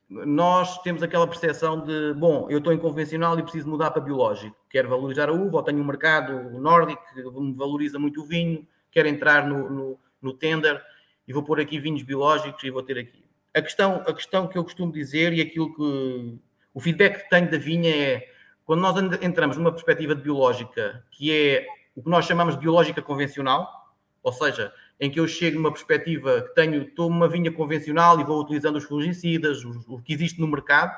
nós 0.08 0.82
temos 0.82 1.02
aquela 1.02 1.28
percepção 1.28 1.84
de, 1.84 2.14
bom, 2.14 2.48
eu 2.50 2.60
estou 2.60 2.72
em 2.72 2.78
convencional 2.78 3.38
e 3.40 3.44
preciso 3.44 3.68
mudar 3.68 3.92
para 3.92 4.02
biológico. 4.02 4.56
Quero 4.70 4.90
valorizar 4.90 5.30
a 5.30 5.34
uva, 5.34 5.58
ou 5.58 5.64
tenho 5.64 5.82
um 5.82 5.86
mercado 5.86 6.52
nórdico 6.60 7.02
que 7.14 7.22
me 7.24 7.54
valoriza 7.54 7.98
muito 7.98 8.22
o 8.22 8.26
vinho, 8.26 8.68
quero 8.92 9.08
entrar 9.08 9.48
no, 9.48 9.70
no, 9.70 10.00
no 10.22 10.34
tender 10.34 10.82
e 11.28 11.34
vou 11.34 11.44
pôr 11.44 11.60
aqui 11.60 11.80
vinhos 11.80 12.04
biológicos 12.04 12.64
e 12.64 12.70
vou 12.70 12.84
ter 12.84 12.98
aqui. 12.98 13.24
A 13.54 13.62
questão, 13.62 14.04
a 14.06 14.14
questão 14.14 14.48
que 14.48 14.58
eu 14.58 14.64
costumo 14.64 14.92
dizer 14.92 15.34
e 15.34 15.42
aquilo 15.42 15.74
que 15.74 16.40
o 16.74 16.80
feedback 16.80 17.24
que 17.24 17.30
tenho 17.30 17.50
da 17.50 17.58
vinha 17.58 17.90
é 17.90 18.30
quando 18.66 18.82
nós 18.82 18.96
entramos 19.22 19.58
numa 19.58 19.72
perspectiva 19.72 20.16
de 20.16 20.22
biológica, 20.22 21.06
que 21.12 21.32
é 21.32 21.66
o 21.96 22.04
que 22.04 22.10
nós 22.10 22.26
chamamos 22.26 22.56
de 22.56 22.62
biológica 22.62 23.02
convencional, 23.02 23.94
ou 24.22 24.34
seja, 24.34 24.74
em 25.00 25.10
que 25.10 25.20
eu 25.20 25.28
chego 25.28 25.58
numa 25.58 25.72
perspectiva 25.72 26.42
que 26.42 26.56
tenho, 26.56 26.82
estou 26.82 27.10
numa 27.10 27.28
vinha 27.28 27.52
convencional 27.52 28.20
e 28.20 28.24
vou 28.24 28.42
utilizando 28.42 28.78
os 28.78 28.84
fungicidas, 28.84 29.64
o, 29.64 30.02
que 30.02 30.14
existe 30.14 30.42
no 30.42 30.48
mercado, 30.48 30.94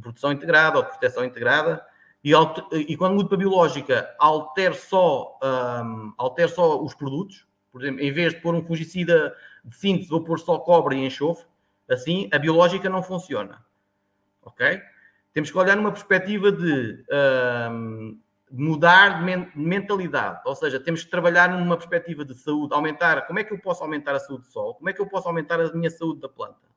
produção 0.00 0.32
integrada 0.32 0.78
ou 0.78 0.84
proteção 0.84 1.24
integrada, 1.24 1.84
e, 2.22 2.32
e 2.72 2.96
quando 2.96 3.14
mudo 3.14 3.28
para 3.28 3.38
biológica, 3.38 4.14
altero 4.18 4.74
só, 4.74 5.38
um, 5.42 6.12
altero 6.18 6.48
só 6.48 6.82
os 6.82 6.94
produtos, 6.94 7.46
por 7.74 7.82
exemplo, 7.82 8.04
em 8.04 8.12
vez 8.12 8.32
de 8.32 8.40
pôr 8.40 8.54
um 8.54 8.64
fungicida 8.64 9.34
de 9.64 9.74
síntese, 9.74 10.08
vou 10.08 10.22
pôr 10.22 10.38
só 10.38 10.60
cobre 10.60 10.94
e 10.94 11.04
enxofre, 11.04 11.44
assim 11.90 12.28
a 12.32 12.38
biológica 12.38 12.88
não 12.88 13.02
funciona. 13.02 13.64
Ok? 14.42 14.80
Temos 15.32 15.50
que 15.50 15.58
olhar 15.58 15.74
numa 15.74 15.90
perspectiva 15.90 16.52
de 16.52 17.04
mudar 18.48 19.18
de 19.18 19.50
mentalidade, 19.56 20.40
ou 20.46 20.54
seja, 20.54 20.78
temos 20.78 21.02
que 21.02 21.10
trabalhar 21.10 21.50
numa 21.50 21.76
perspectiva 21.76 22.24
de 22.24 22.36
saúde, 22.36 22.72
aumentar, 22.72 23.26
como 23.26 23.40
é 23.40 23.44
que 23.44 23.52
eu 23.52 23.58
posso 23.58 23.82
aumentar 23.82 24.14
a 24.14 24.20
saúde 24.20 24.44
do 24.44 24.52
sol? 24.52 24.76
Como 24.76 24.88
é 24.88 24.92
que 24.92 25.00
eu 25.00 25.08
posso 25.08 25.26
aumentar 25.26 25.60
a 25.60 25.72
minha 25.72 25.90
saúde 25.90 26.20
da 26.20 26.28
planta? 26.28 26.68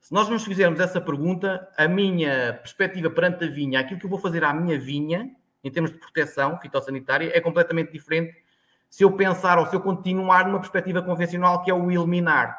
Se 0.00 0.14
nós 0.14 0.30
nos 0.30 0.46
fizermos 0.46 0.80
essa 0.80 0.98
pergunta, 0.98 1.68
a 1.76 1.86
minha 1.86 2.54
perspectiva 2.54 3.10
perante 3.10 3.44
a 3.44 3.48
vinha, 3.50 3.80
aquilo 3.80 4.00
que 4.00 4.06
eu 4.06 4.10
vou 4.10 4.18
fazer 4.18 4.44
à 4.44 4.54
minha 4.54 4.80
vinha, 4.80 5.30
em 5.62 5.70
termos 5.70 5.92
de 5.92 5.98
proteção 5.98 6.58
fitossanitária, 6.58 7.30
é 7.36 7.40
completamente 7.42 7.92
diferente 7.92 8.45
se 8.96 9.04
eu 9.04 9.12
pensar 9.12 9.58
ou 9.58 9.66
se 9.66 9.76
eu 9.76 9.80
continuar 9.82 10.46
numa 10.46 10.58
perspectiva 10.58 11.02
convencional 11.02 11.62
que 11.62 11.70
é 11.70 11.74
o 11.74 11.90
eliminar. 11.90 12.58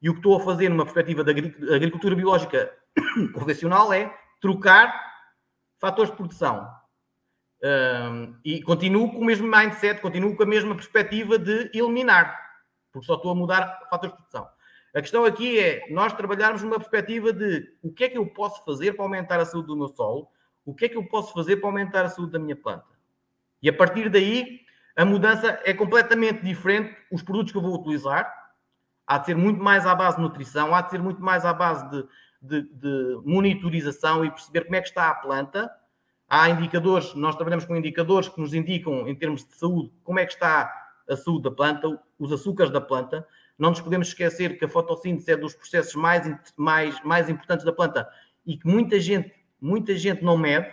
E 0.00 0.08
o 0.08 0.14
que 0.14 0.20
estou 0.20 0.40
a 0.40 0.40
fazer 0.42 0.70
numa 0.70 0.84
perspectiva 0.84 1.22
da 1.22 1.32
agricultura 1.32 2.16
biológica 2.16 2.74
convencional 3.34 3.92
é 3.92 4.10
trocar 4.40 4.90
fatores 5.78 6.10
de 6.10 6.16
produção. 6.16 6.66
Um, 7.62 8.38
e 8.42 8.62
continuo 8.62 9.12
com 9.12 9.18
o 9.18 9.24
mesmo 9.26 9.46
mindset, 9.46 10.00
continuo 10.00 10.34
com 10.34 10.44
a 10.44 10.46
mesma 10.46 10.74
perspectiva 10.74 11.38
de 11.38 11.70
eliminar, 11.74 12.34
porque 12.90 13.06
só 13.06 13.16
estou 13.16 13.32
a 13.32 13.34
mudar 13.34 13.86
fatores 13.90 14.12
de 14.12 14.16
produção. 14.16 14.48
A 14.94 15.02
questão 15.02 15.26
aqui 15.26 15.60
é 15.60 15.90
nós 15.90 16.14
trabalharmos 16.14 16.62
numa 16.62 16.78
perspectiva 16.78 17.34
de 17.34 17.68
o 17.82 17.92
que 17.92 18.04
é 18.04 18.08
que 18.08 18.16
eu 18.16 18.24
posso 18.24 18.64
fazer 18.64 18.94
para 18.94 19.04
aumentar 19.04 19.38
a 19.38 19.44
saúde 19.44 19.66
do 19.66 19.76
meu 19.76 19.88
solo, 19.88 20.26
o 20.64 20.74
que 20.74 20.86
é 20.86 20.88
que 20.88 20.96
eu 20.96 21.04
posso 21.04 21.34
fazer 21.34 21.58
para 21.58 21.68
aumentar 21.68 22.06
a 22.06 22.08
saúde 22.08 22.32
da 22.32 22.38
minha 22.38 22.56
planta. 22.56 22.96
E 23.60 23.68
a 23.68 23.74
partir 23.74 24.08
daí, 24.08 24.66
a 24.98 25.04
mudança 25.04 25.60
é 25.64 25.72
completamente 25.72 26.42
diferente. 26.42 26.94
Os 27.10 27.22
produtos 27.22 27.52
que 27.52 27.58
eu 27.58 27.62
vou 27.62 27.74
utilizar, 27.74 28.30
há 29.06 29.18
de 29.18 29.26
ser 29.26 29.36
muito 29.36 29.62
mais 29.62 29.86
à 29.86 29.94
base 29.94 30.16
de 30.16 30.22
nutrição, 30.22 30.74
há 30.74 30.82
de 30.82 30.90
ser 30.90 31.00
muito 31.00 31.22
mais 31.22 31.44
à 31.44 31.52
base 31.54 31.88
de, 31.90 32.06
de, 32.42 32.62
de 32.74 33.20
monitorização 33.24 34.24
e 34.24 34.30
perceber 34.30 34.64
como 34.64 34.76
é 34.76 34.80
que 34.80 34.88
está 34.88 35.08
a 35.08 35.14
planta 35.14 35.70
Há 36.30 36.50
indicadores, 36.50 37.14
nós 37.14 37.34
trabalhamos 37.36 37.64
com 37.64 37.74
indicadores 37.74 38.28
que 38.28 38.38
nos 38.38 38.52
indicam, 38.52 39.08
em 39.08 39.14
termos 39.14 39.46
de 39.46 39.54
saúde, 39.54 39.90
como 40.04 40.18
é 40.18 40.26
que 40.26 40.34
está 40.34 40.70
a 41.08 41.16
saúde 41.16 41.44
da 41.44 41.50
planta, 41.50 41.98
os 42.18 42.30
açúcares 42.30 42.70
da 42.70 42.82
planta. 42.82 43.26
Não 43.58 43.70
nos 43.70 43.80
podemos 43.80 44.08
esquecer 44.08 44.58
que 44.58 44.66
a 44.66 44.68
fotossíntese 44.68 45.30
é 45.32 45.36
dos 45.38 45.54
processos 45.54 45.94
mais, 45.94 46.30
mais, 46.54 47.02
mais 47.02 47.30
importantes 47.30 47.64
da 47.64 47.72
planta 47.72 48.06
e 48.44 48.58
que 48.58 48.66
muita 48.66 49.00
gente, 49.00 49.32
muita 49.58 49.96
gente 49.96 50.22
não 50.22 50.36
mede 50.36 50.70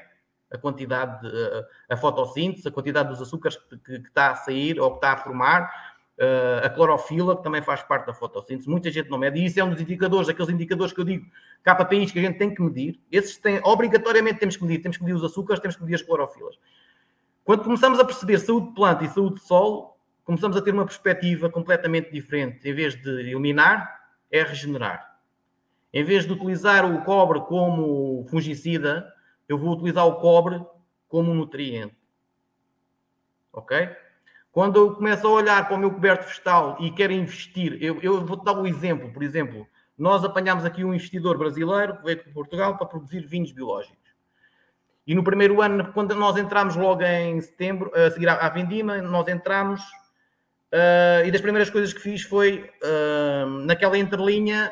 a 0.56 0.58
quantidade, 0.58 1.22
de, 1.22 1.66
a 1.89 1.97
fotossíntese, 1.97 2.68
a 2.68 2.72
quantidade 2.72 3.10
dos 3.10 3.22
açúcares 3.22 3.58
que, 3.58 3.78
que, 3.78 4.08
está 4.08 4.32
a 4.32 4.36
sair 4.36 4.80
ou 4.80 4.91
que 4.91 4.97
está 4.97 5.14
a 5.14 5.18
formar 5.18 5.95
Uh, 6.18 6.64
a 6.66 6.70
clorofila, 6.70 7.36
que 7.36 7.43
também 7.43 7.62
faz 7.62 7.84
parte 7.84 8.06
da 8.06 8.14
fotossíntese, 8.14 8.70
muita 8.70 8.89
gente 8.89 9.10
não 9.10 9.18
mede, 9.18 9.38
e 9.38 9.47
isso 9.47 9.60
é 9.60 9.64
um 9.66 9.70
dos 9.70 9.82
indicadores, 9.82 10.30
aqueles 10.30 10.49
indicadores 10.49 10.93
que 10.93 11.01
eu 11.01 11.03
digo, 11.03 11.26
KPIs 11.62 12.10
que 12.14 12.20
a 12.20 12.22
gente 12.22 12.38
tem 12.38 12.56
que 12.56 12.62
medir, 12.62 13.01
esses 13.12 13.36
têm, 13.36 13.60
obrigatoriamente 13.66 14.39
temos 14.39 14.56
que 14.56 14.64
medir, 14.64 14.82
temos 14.82 14.95
que 14.95 15.03
medir 15.03 15.14
os 15.14 15.26
açúcares, 15.26 15.62
temos 15.62 15.76
que 15.76 15.82
medir 15.82 15.95
as 15.95 16.01
clorofilas. 16.01 16.58
Quando 17.43 17.66
começamos 17.66 17.99
a 17.99 18.06
perceber 18.06 18.39
saúde 18.39 18.70
de 18.70 18.76
planta 18.76 19.03
e 19.03 19.10
saúde 19.10 19.36
de 19.36 19.41
solo, 19.41 19.97
começamos 20.24 20.56
a 20.56 20.62
ter 20.62 20.74
uma 20.74 20.86
perspectiva 20.86 21.49
completamente 21.49 22.12
diferente. 22.12 22.68
Em 22.68 22.74
vez 22.74 22.95
de 22.95 23.10
eliminar, 23.10 24.01
é 24.32 24.41
regenerar. 24.41 25.20
Em 25.93 26.03
vez 26.03 26.26
de 26.26 26.34
utilizar 26.34 26.86
o 26.86 27.03
cobre 27.03 27.41
como 27.41 28.26
fungicida, 28.30 29.06
eu 29.48 29.58
vou 29.58 29.74
utilizar 29.74 30.06
o 30.06 30.16
cobre 30.16 30.64
como 31.08 31.34
nutriente. 31.34 31.96
Ok? 33.54 33.89
Quando 34.52 34.80
eu 34.80 34.96
começo 34.96 35.28
a 35.28 35.32
olhar 35.32 35.68
para 35.68 35.76
o 35.76 35.80
meu 35.80 35.91
coberto 35.91 36.28
vegetal 36.28 36.78
e 36.80 36.91
quero 36.91 37.14
investir, 37.14 37.78
eu, 37.82 38.00
eu 38.02 38.26
vou-te 38.26 38.46
dar 38.46 38.54
um 38.54 38.66
exemplo, 38.66 39.12
por 39.12 39.22
exemplo, 39.22 39.68
nós 39.98 40.24
apanhámos 40.24 40.66
aqui 40.66 40.84
um 40.84 40.93
investidor 40.93 41.38
brasileiro 41.38 41.98
que 41.98 42.04
veio 42.04 42.24
de 42.24 42.30
Portugal 42.32 42.78
para 42.78 42.88
produzir 42.88 43.26
vinhos 43.26 43.52
biológicos. 43.52 43.98
E 45.08 45.14
no 45.14 45.24
primeiro 45.24 45.62
ano, 45.62 45.93
quando 45.93 46.16
nós 46.16 46.36
entramos 46.36 46.76
logo 46.76 47.02
em 47.04 47.39
setembro, 47.39 47.91
a 47.93 48.10
seguir 48.12 48.28
à, 48.28 48.50
Vindima, 48.50 49.02
nós 49.02 49.28
entramos 49.28 49.82
uh, 50.74 51.26
e 51.26 51.32
das 51.32 51.41
primeiras 51.41 51.70
coisas 51.70 51.93
que 51.93 52.00
fiz 52.00 52.24
foi, 52.24 52.70
uh, 52.82 53.46
naquela 53.66 53.98
entrelinha, 53.98 54.72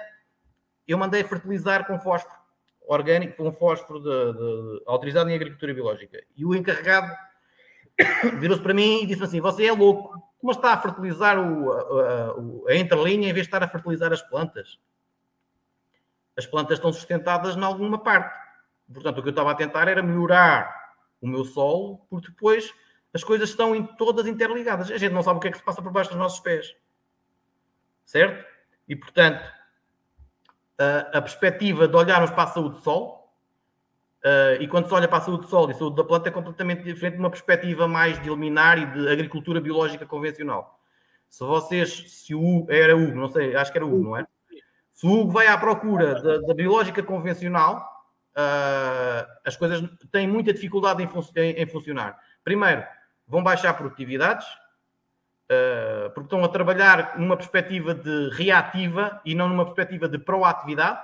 eu 0.88 0.98
mandei 0.98 1.24
fertilizar 1.24 1.86
com 1.86 2.00
fósforo 2.00 2.43
orgânico, 2.88 3.38
com 3.38 3.52
fósforo 3.54 4.00
de, 4.00 4.34
de, 4.34 4.84
autorizado 4.86 5.30
em 5.30 5.36
agricultura 5.36 5.74
biológica. 5.74 6.24
E 6.36 6.46
o 6.46 6.56
encarregado 6.56 7.12
virou-se 8.40 8.62
para 8.62 8.74
mim 8.74 9.04
e 9.04 9.06
disse 9.06 9.24
assim: 9.24 9.42
Você 9.42 9.66
é 9.66 9.72
louco, 9.72 10.22
como 10.40 10.52
está 10.52 10.74
a 10.74 10.82
fertilizar 10.82 11.40
o, 11.40 11.72
a, 11.72 12.70
a, 12.70 12.72
a 12.72 12.76
entrelinha 12.76 13.30
em 13.30 13.34
vez 13.34 13.46
de 13.46 13.48
estar 13.48 13.64
a 13.64 13.68
fertilizar 13.68 14.12
as 14.12 14.22
plantas? 14.22 14.80
As 16.36 16.46
plantas 16.46 16.78
estão 16.78 16.92
sustentadas 16.92 17.56
em 17.56 17.64
alguma 17.64 18.00
parte. 18.00 18.34
Portanto, 18.92 19.20
o 19.20 19.22
que 19.22 19.30
eu 19.30 19.32
estava 19.32 19.52
a 19.52 19.56
tentar 19.56 19.88
era 19.88 20.02
melhorar 20.02 20.74
o 21.22 21.28
meu 21.28 21.46
solo, 21.46 22.06
porque 22.10 22.30
depois 22.30 22.74
as 23.14 23.24
coisas 23.24 23.50
estão 23.50 23.76
em, 23.76 23.86
todas 23.96 24.26
interligadas. 24.26 24.92
A 24.92 24.98
gente 24.98 25.14
não 25.14 25.24
sabe 25.24 25.38
o 25.38 25.40
que 25.40 25.48
é 25.48 25.52
que 25.52 25.58
se 25.58 25.64
passa 25.64 25.82
por 25.82 25.92
baixo 25.92 26.10
dos 26.10 26.20
nossos 26.20 26.40
pés. 26.40 26.76
Certo? 28.06 28.46
E, 28.88 28.96
portanto, 28.96 29.42
a, 30.78 31.22
perspectiva 31.22 31.88
de 31.88 31.96
olharmos 31.96 32.32
para 32.32 32.44
a 32.44 32.48
saúde 32.48 32.78
do 32.78 32.82
solo 32.82 33.24
Uh, 34.24 34.56
e 34.62 34.70
quando 34.70 34.88
se 34.88 34.94
olha 34.94 35.06
para 35.06 35.18
a 35.18 35.22
saúde 35.22 35.44
do 35.44 35.50
solo 35.50 35.70
e 35.70 35.74
a 35.74 35.76
saúde 35.76 35.98
da 35.98 36.04
planta 36.06 36.30
é 36.30 36.32
completamente 36.32 36.82
diferente 36.82 37.16
de 37.16 37.20
uma 37.20 37.30
perspectiva 37.30 37.90
mais 37.90 38.22
de 38.22 38.30
eliminar 38.30 38.78
e 38.78 38.86
de 38.86 39.10
agricultura 39.10 39.60
biológica 39.60 40.06
convencional. 40.06 40.80
Se 41.30 41.44
vocês, 41.44 42.06
se 42.10 42.34
o 42.34 42.42
Hugo, 42.42 42.72
era 42.72 42.96
Hugo, 42.96 43.16
não 43.18 43.28
sei, 43.28 43.54
acho 43.54 43.70
que 43.70 43.78
era 43.78 43.86
Hugo, 43.86 44.02
não 44.02 44.18
é? 44.18 44.26
Se 44.94 45.06
o 45.06 45.12
Hugo 45.12 45.32
vai 45.32 45.48
à 45.48 45.58
procura 45.58 46.22
da, 46.22 46.38
da 46.38 46.54
biológica 46.54 47.04
convencional, 47.04 47.80
uh, 48.38 49.28
as 49.44 49.58
coisas 49.58 49.84
têm 50.10 50.26
muita 50.26 50.54
dificuldade 50.54 51.04
em, 51.04 51.08
fun 51.10 51.22
em, 51.36 51.52
em, 51.62 51.66
funcionar. 51.66 52.18
Primeiro, 52.46 52.82
vão 53.28 53.44
baixar 53.44 53.74
produtividades, 53.74 54.48
porque 56.14 56.28
estão 56.28 56.44
a 56.44 56.50
trabalhar 56.50 57.18
numa 57.18 57.36
perspectiva 57.38 57.94
de 57.94 58.30
reativa 58.34 59.22
e 59.26 59.36
não 59.36 59.50
numa 59.50 59.66
perspectiva 59.66 60.08
de 60.08 60.18
proatividade. 60.18 61.00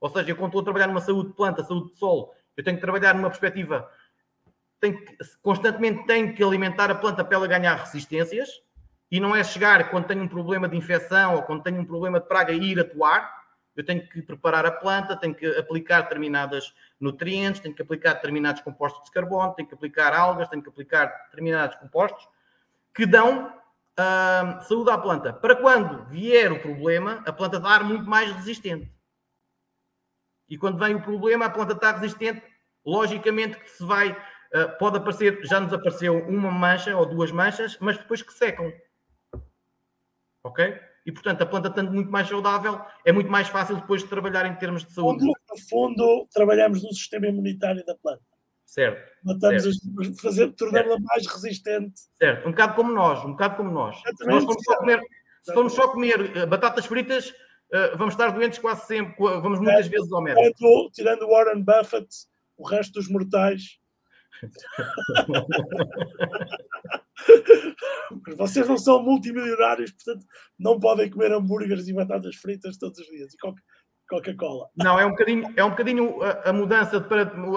Ou 0.00 0.10
seja, 0.10 0.30
eu 0.30 0.36
quando 0.36 0.48
estou 0.48 0.60
a 0.60 0.64
trabalhar 0.64 0.88
numa 0.88 1.00
saúde 1.00 1.28
de 1.28 1.34
planta, 1.34 1.64
saúde 1.64 1.90
de 1.90 1.96
solo, 1.96 2.32
eu 2.56 2.64
tenho 2.64 2.76
que 2.76 2.82
trabalhar 2.82 3.14
numa 3.14 3.28
perspectiva, 3.28 3.88
tenho 4.80 4.98
que, 4.98 5.16
constantemente 5.42 6.06
tenho 6.06 6.34
que 6.34 6.42
alimentar 6.42 6.90
a 6.90 6.94
planta 6.94 7.24
para 7.24 7.36
ela 7.36 7.46
ganhar 7.46 7.74
resistências, 7.76 8.60
e 9.10 9.20
não 9.20 9.36
é 9.36 9.44
chegar 9.44 9.90
quando 9.90 10.06
tenho 10.06 10.22
um 10.22 10.28
problema 10.28 10.68
de 10.68 10.76
infecção 10.76 11.36
ou 11.36 11.42
quando 11.42 11.62
tenho 11.62 11.80
um 11.80 11.84
problema 11.84 12.18
de 12.18 12.26
praga 12.26 12.52
e 12.52 12.72
ir 12.72 12.80
atuar, 12.80 13.42
eu 13.76 13.84
tenho 13.84 14.06
que 14.06 14.20
preparar 14.20 14.66
a 14.66 14.72
planta, 14.72 15.16
tenho 15.16 15.34
que 15.34 15.46
aplicar 15.58 16.02
determinados 16.02 16.74
nutrientes, 17.00 17.60
tenho 17.60 17.74
que 17.74 17.82
aplicar 17.82 18.14
determinados 18.14 18.60
compostos 18.62 19.04
de 19.04 19.10
carbono, 19.10 19.54
tenho 19.54 19.68
que 19.68 19.74
aplicar 19.74 20.12
algas, 20.14 20.48
tenho 20.48 20.62
que 20.62 20.68
aplicar 20.68 21.06
determinados 21.26 21.76
compostos 21.76 22.26
que 22.94 23.06
dão 23.06 23.52
uh, 23.98 24.62
saúde 24.62 24.90
à 24.90 24.98
planta. 24.98 25.32
Para 25.32 25.56
quando 25.56 26.04
vier 26.06 26.52
o 26.52 26.60
problema, 26.60 27.22
a 27.26 27.32
planta 27.32 27.56
estar 27.56 27.84
muito 27.84 28.04
mais 28.04 28.30
resistente. 28.32 28.92
E 30.48 30.58
quando 30.58 30.78
vem 30.78 30.94
o 30.94 31.02
problema, 31.02 31.46
a 31.46 31.50
planta 31.50 31.72
está 31.72 31.92
resistente, 31.92 32.42
logicamente 32.84 33.58
que 33.58 33.70
se 33.70 33.84
vai, 33.84 34.12
uh, 34.12 34.78
pode 34.78 34.98
aparecer, 34.98 35.44
já 35.44 35.60
nos 35.60 35.72
apareceu 35.72 36.18
uma 36.26 36.50
mancha 36.50 36.96
ou 36.96 37.06
duas 37.06 37.32
manchas, 37.32 37.78
mas 37.80 37.96
depois 37.96 38.22
que 38.22 38.32
secam. 38.32 38.72
Ok? 40.44 40.92
e, 41.04 41.10
portanto, 41.10 41.42
a 41.42 41.46
planta 41.46 41.68
estando 41.68 41.92
muito 41.92 42.10
mais 42.10 42.28
saudável, 42.28 42.80
é 43.04 43.12
muito 43.12 43.30
mais 43.30 43.48
fácil 43.48 43.76
depois 43.76 44.02
de 44.02 44.08
trabalhar 44.08 44.46
em 44.46 44.54
termos 44.54 44.84
de 44.84 44.92
saúde. 44.92 45.24
No 45.24 45.34
fundo, 45.68 46.28
trabalhamos 46.32 46.82
no 46.82 46.92
sistema 46.92 47.26
imunitário 47.26 47.84
da 47.84 47.94
planta. 47.96 48.22
Certo. 48.72 49.12
Matamos 49.22 49.64
certo. 49.64 50.22
fazer, 50.22 50.50
tornando-a 50.52 50.98
mais 50.98 51.26
resistente. 51.26 52.00
Certo, 52.14 52.48
um 52.48 52.52
bocado 52.52 52.74
como 52.74 52.90
nós, 52.90 53.22
um 53.22 53.32
bocado 53.32 53.56
como 53.56 53.70
nós. 53.70 54.00
Se 54.16 54.24
nós 54.24 54.44
formos 54.44 54.64
só 54.64 54.78
comer, 54.78 55.02
se 55.42 55.52
formos 55.52 55.74
só 55.74 55.88
comer 55.88 56.38
uh, 56.38 56.46
batatas 56.46 56.86
fritas, 56.86 57.28
uh, 57.28 57.98
vamos 57.98 58.14
estar 58.14 58.30
doentes 58.30 58.58
quase 58.58 58.86
sempre, 58.86 59.14
vamos 59.18 59.60
muitas 59.60 59.84
é, 59.84 59.88
vezes 59.90 60.10
ao 60.10 60.22
médico. 60.22 60.56
Tirando, 60.56 60.90
tirando 60.90 61.28
Warren 61.28 61.62
Buffett, 61.62 62.08
o 62.56 62.66
resto 62.66 62.94
dos 62.94 63.10
mortais. 63.10 63.78
Vocês 68.38 68.66
não 68.66 68.78
são 68.78 69.02
multimilionários, 69.02 69.92
portanto 69.92 70.24
não 70.58 70.80
podem 70.80 71.10
comer 71.10 71.30
hambúrgueres 71.30 71.88
e 71.88 71.92
batatas 71.92 72.36
fritas 72.36 72.78
todos 72.78 73.00
os 73.00 73.06
dias 73.06 73.34
e 73.34 73.36
Coca-Cola. 74.08 74.68
Não, 74.76 74.98
é 74.98 75.06
um 75.06 75.10
bocadinho, 75.10 75.52
é 75.56 75.64
um 75.64 75.70
bocadinho 75.70 76.22
a, 76.22 76.50
a, 76.50 76.52
mudança 76.52 77.06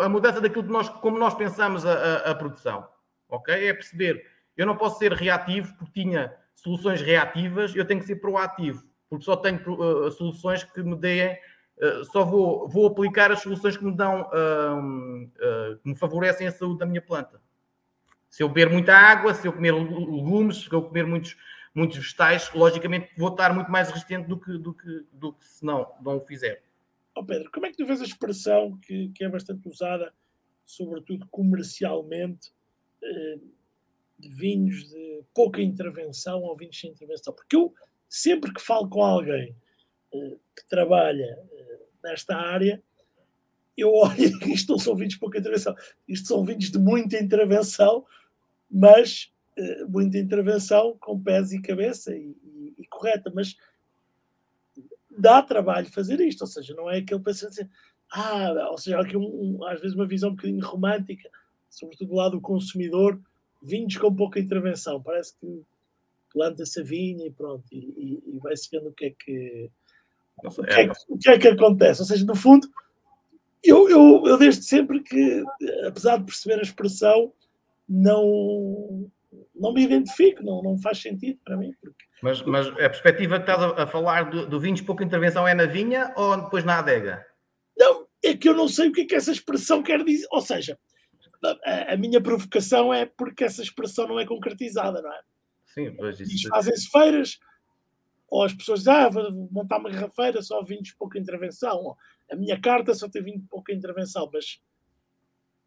a 0.03 0.09
mudança 0.09 0.41
daquilo 0.41 0.63
que 0.63 0.71
nós, 0.71 0.89
como 0.89 1.17
nós 1.17 1.33
pensamos 1.33 1.85
a, 1.85 2.17
a, 2.31 2.35
produção. 2.35 2.87
Ok? 3.29 3.53
É 3.53 3.73
perceber, 3.73 4.25
eu 4.55 4.65
não 4.65 4.77
posso 4.77 4.99
ser 4.99 5.11
reativo 5.13 5.73
porque 5.77 6.01
tinha 6.01 6.33
soluções 6.55 7.01
reativas, 7.01 7.75
eu 7.75 7.85
tenho 7.85 7.99
que 7.99 8.05
ser 8.05 8.17
proativo, 8.17 8.83
porque 9.09 9.25
só 9.25 9.35
tenho 9.35 9.59
uh, 9.67 10.11
soluções 10.11 10.63
que 10.63 10.81
me 10.81 10.95
deem 10.95 11.37
Uh, 11.77 12.05
só 12.05 12.23
vou, 12.23 12.69
vou 12.69 12.87
aplicar 12.87 13.31
as 13.31 13.41
soluções 13.41 13.75
que 13.75 13.83
me 13.83 13.91
dão, 13.91 14.21
uh, 14.21 15.25
uh, 15.25 15.77
que 15.79 15.89
me 15.89 15.95
favorecem 15.95 16.47
a 16.47 16.51
saúde 16.51 16.79
da 16.79 16.85
minha 16.85 17.01
planta. 17.01 17.41
Se 18.29 18.41
eu 18.41 18.47
beber 18.47 18.69
muita 18.69 18.95
água, 18.95 19.33
se 19.33 19.45
eu 19.45 19.51
comer 19.51 19.73
legumes, 19.73 20.63
se 20.63 20.73
eu 20.73 20.81
comer 20.81 21.05
muitos, 21.05 21.35
muitos 21.75 21.97
vegetais, 21.97 22.51
logicamente 22.53 23.11
vou 23.17 23.27
estar 23.27 23.53
muito 23.53 23.69
mais 23.69 23.89
resistente 23.89 24.27
do 24.29 24.39
que, 24.39 24.57
do 24.57 24.73
que, 24.73 25.05
do 25.11 25.33
que 25.33 25.45
se 25.45 25.63
não, 25.65 25.91
não 26.01 26.17
o 26.17 26.21
fizer. 26.21 26.63
Oh 27.13 27.23
Pedro, 27.23 27.51
como 27.51 27.65
é 27.65 27.69
que 27.69 27.77
tu 27.77 27.85
vês 27.85 28.01
a 28.01 28.05
expressão 28.05 28.77
que, 28.77 29.09
que 29.09 29.25
é 29.25 29.29
bastante 29.29 29.67
usada, 29.67 30.13
sobretudo 30.65 31.27
comercialmente, 31.27 32.51
eh, 33.03 33.39
de 34.17 34.29
vinhos 34.29 34.89
de 34.89 35.23
pouca 35.33 35.61
intervenção 35.61 36.41
ou 36.43 36.55
vinhos 36.55 36.79
sem 36.79 36.91
intervenção? 36.91 37.33
Porque 37.33 37.55
eu, 37.55 37.73
sempre 38.07 38.53
que 38.53 38.61
falo 38.61 38.89
com 38.89 39.03
alguém 39.03 39.55
eh, 40.13 40.37
que 40.55 40.65
trabalha 40.67 41.39
eh, 41.51 41.79
nesta 42.03 42.35
área, 42.35 42.81
eu 43.77 43.93
olho, 43.93 44.15
isto 44.47 44.71
não 44.71 44.79
são 44.79 44.95
vinhos 44.95 45.13
de 45.13 45.19
pouca 45.19 45.39
intervenção, 45.39 45.75
isto 46.07 46.27
são 46.27 46.45
vinhos 46.45 46.71
de 46.71 46.77
muita 46.77 47.17
intervenção, 47.17 48.05
mas 48.71 49.33
muita 49.87 50.17
intervenção 50.17 50.97
com 50.99 51.19
pés 51.19 51.51
e 51.51 51.61
cabeça 51.61 52.15
e, 52.15 52.35
e, 52.43 52.73
e, 52.77 52.87
correta, 52.87 53.31
mas 53.33 53.55
dá 55.17 55.41
trabalho 55.41 55.91
fazer 55.91 56.19
isto, 56.19 56.41
ou 56.41 56.47
seja, 56.47 56.73
não 56.75 56.89
é 56.89 56.97
aquele 56.97 57.21
pensamento 57.21 57.61
assim, 57.61 57.69
ah, 58.11 58.69
ou 58.69 58.77
seja, 58.77 58.99
aqui 58.99 59.15
um, 59.15 59.57
um, 59.57 59.65
às 59.65 59.79
vezes 59.79 59.95
uma 59.95 60.07
visão 60.07 60.29
um 60.29 60.35
bocadinho 60.35 60.65
romântica, 60.65 61.29
sobretudo 61.69 62.09
do 62.09 62.15
lado 62.15 62.31
do 62.33 62.41
consumidor, 62.41 63.19
vinhos 63.61 63.97
com 63.97 64.13
pouca 64.13 64.39
intervenção, 64.39 65.01
parece 65.01 65.35
que 65.39 65.63
planta-se 66.31 66.81
a 66.81 66.83
vinha 66.83 67.25
e 67.25 67.31
pronto, 67.31 67.63
e, 67.71 68.21
e 68.27 68.39
vai-se 68.39 68.69
vendo 68.69 68.89
o 68.89 68.93
que 68.93 69.05
é 69.05 69.09
que, 69.11 69.71
o 70.37 70.63
que 70.63 70.73
é, 70.73 70.91
o 71.09 71.17
que 71.17 71.29
é 71.29 71.39
que 71.39 71.47
acontece, 71.47 72.01
ou 72.01 72.05
seja, 72.05 72.25
no 72.25 72.35
fundo, 72.35 72.67
eu, 73.63 73.89
eu, 73.89 74.23
eu 74.27 74.37
desde 74.37 74.63
sempre 74.63 75.01
que, 75.01 75.43
apesar 75.87 76.17
de 76.17 76.25
perceber 76.25 76.59
a 76.59 76.63
expressão, 76.63 77.33
não, 77.87 79.09
não 79.55 79.73
me 79.73 79.83
identifico, 79.83 80.43
não, 80.43 80.61
não 80.61 80.77
faz 80.77 81.01
sentido 81.01 81.39
para 81.43 81.57
mim. 81.57 81.73
Porque... 81.81 82.05
Mas, 82.21 82.41
mas 82.43 82.67
a 82.67 82.89
perspectiva 82.89 83.39
que 83.39 83.49
estás 83.49 83.61
a, 83.61 83.83
a 83.83 83.87
falar 83.87 84.29
do, 84.29 84.47
do 84.47 84.59
vinhos 84.59 84.81
pouca 84.81 85.03
intervenção 85.03 85.47
é 85.47 85.53
na 85.53 85.65
vinha 85.65 86.13
ou 86.15 86.43
depois 86.43 86.63
na 86.63 86.79
adega? 86.79 87.25
Não, 87.77 88.07
é 88.23 88.35
que 88.35 88.49
eu 88.49 88.53
não 88.53 88.67
sei 88.67 88.89
o 88.89 88.91
que 88.91 89.01
é 89.01 89.05
que 89.05 89.15
essa 89.15 89.31
expressão 89.31 89.81
quer 89.81 90.03
dizer. 90.03 90.27
Ou 90.31 90.41
seja, 90.41 90.77
a, 91.63 91.93
a 91.93 91.97
minha 91.97 92.21
provocação 92.21 92.93
é 92.93 93.05
porque 93.05 93.43
essa 93.43 93.61
expressão 93.61 94.07
não 94.07 94.19
é 94.19 94.25
concretizada, 94.25 95.01
não 95.01 95.11
é? 95.11 95.21
Sim, 95.65 95.95
pois 95.95 96.19
isso. 96.19 96.47
Fazem-se 96.49 96.89
feiras, 96.89 97.39
ou 98.29 98.43
as 98.43 98.53
pessoas 98.53 98.79
dizem, 98.79 98.93
ah, 98.93 99.09
vou 99.09 99.31
montar 99.51 99.77
uma 99.77 99.89
garrafeira, 99.89 100.41
só 100.41 100.63
vinhos 100.63 100.89
de 100.89 100.95
pouca 100.95 101.19
intervenção. 101.19 101.77
Ou, 101.77 101.97
a 102.31 102.35
minha 102.35 102.59
carta 102.59 102.93
só 102.93 103.07
tem 103.09 103.23
vinho 103.23 103.39
de 103.39 103.47
pouca 103.47 103.73
intervenção, 103.73 104.29
mas 104.33 104.61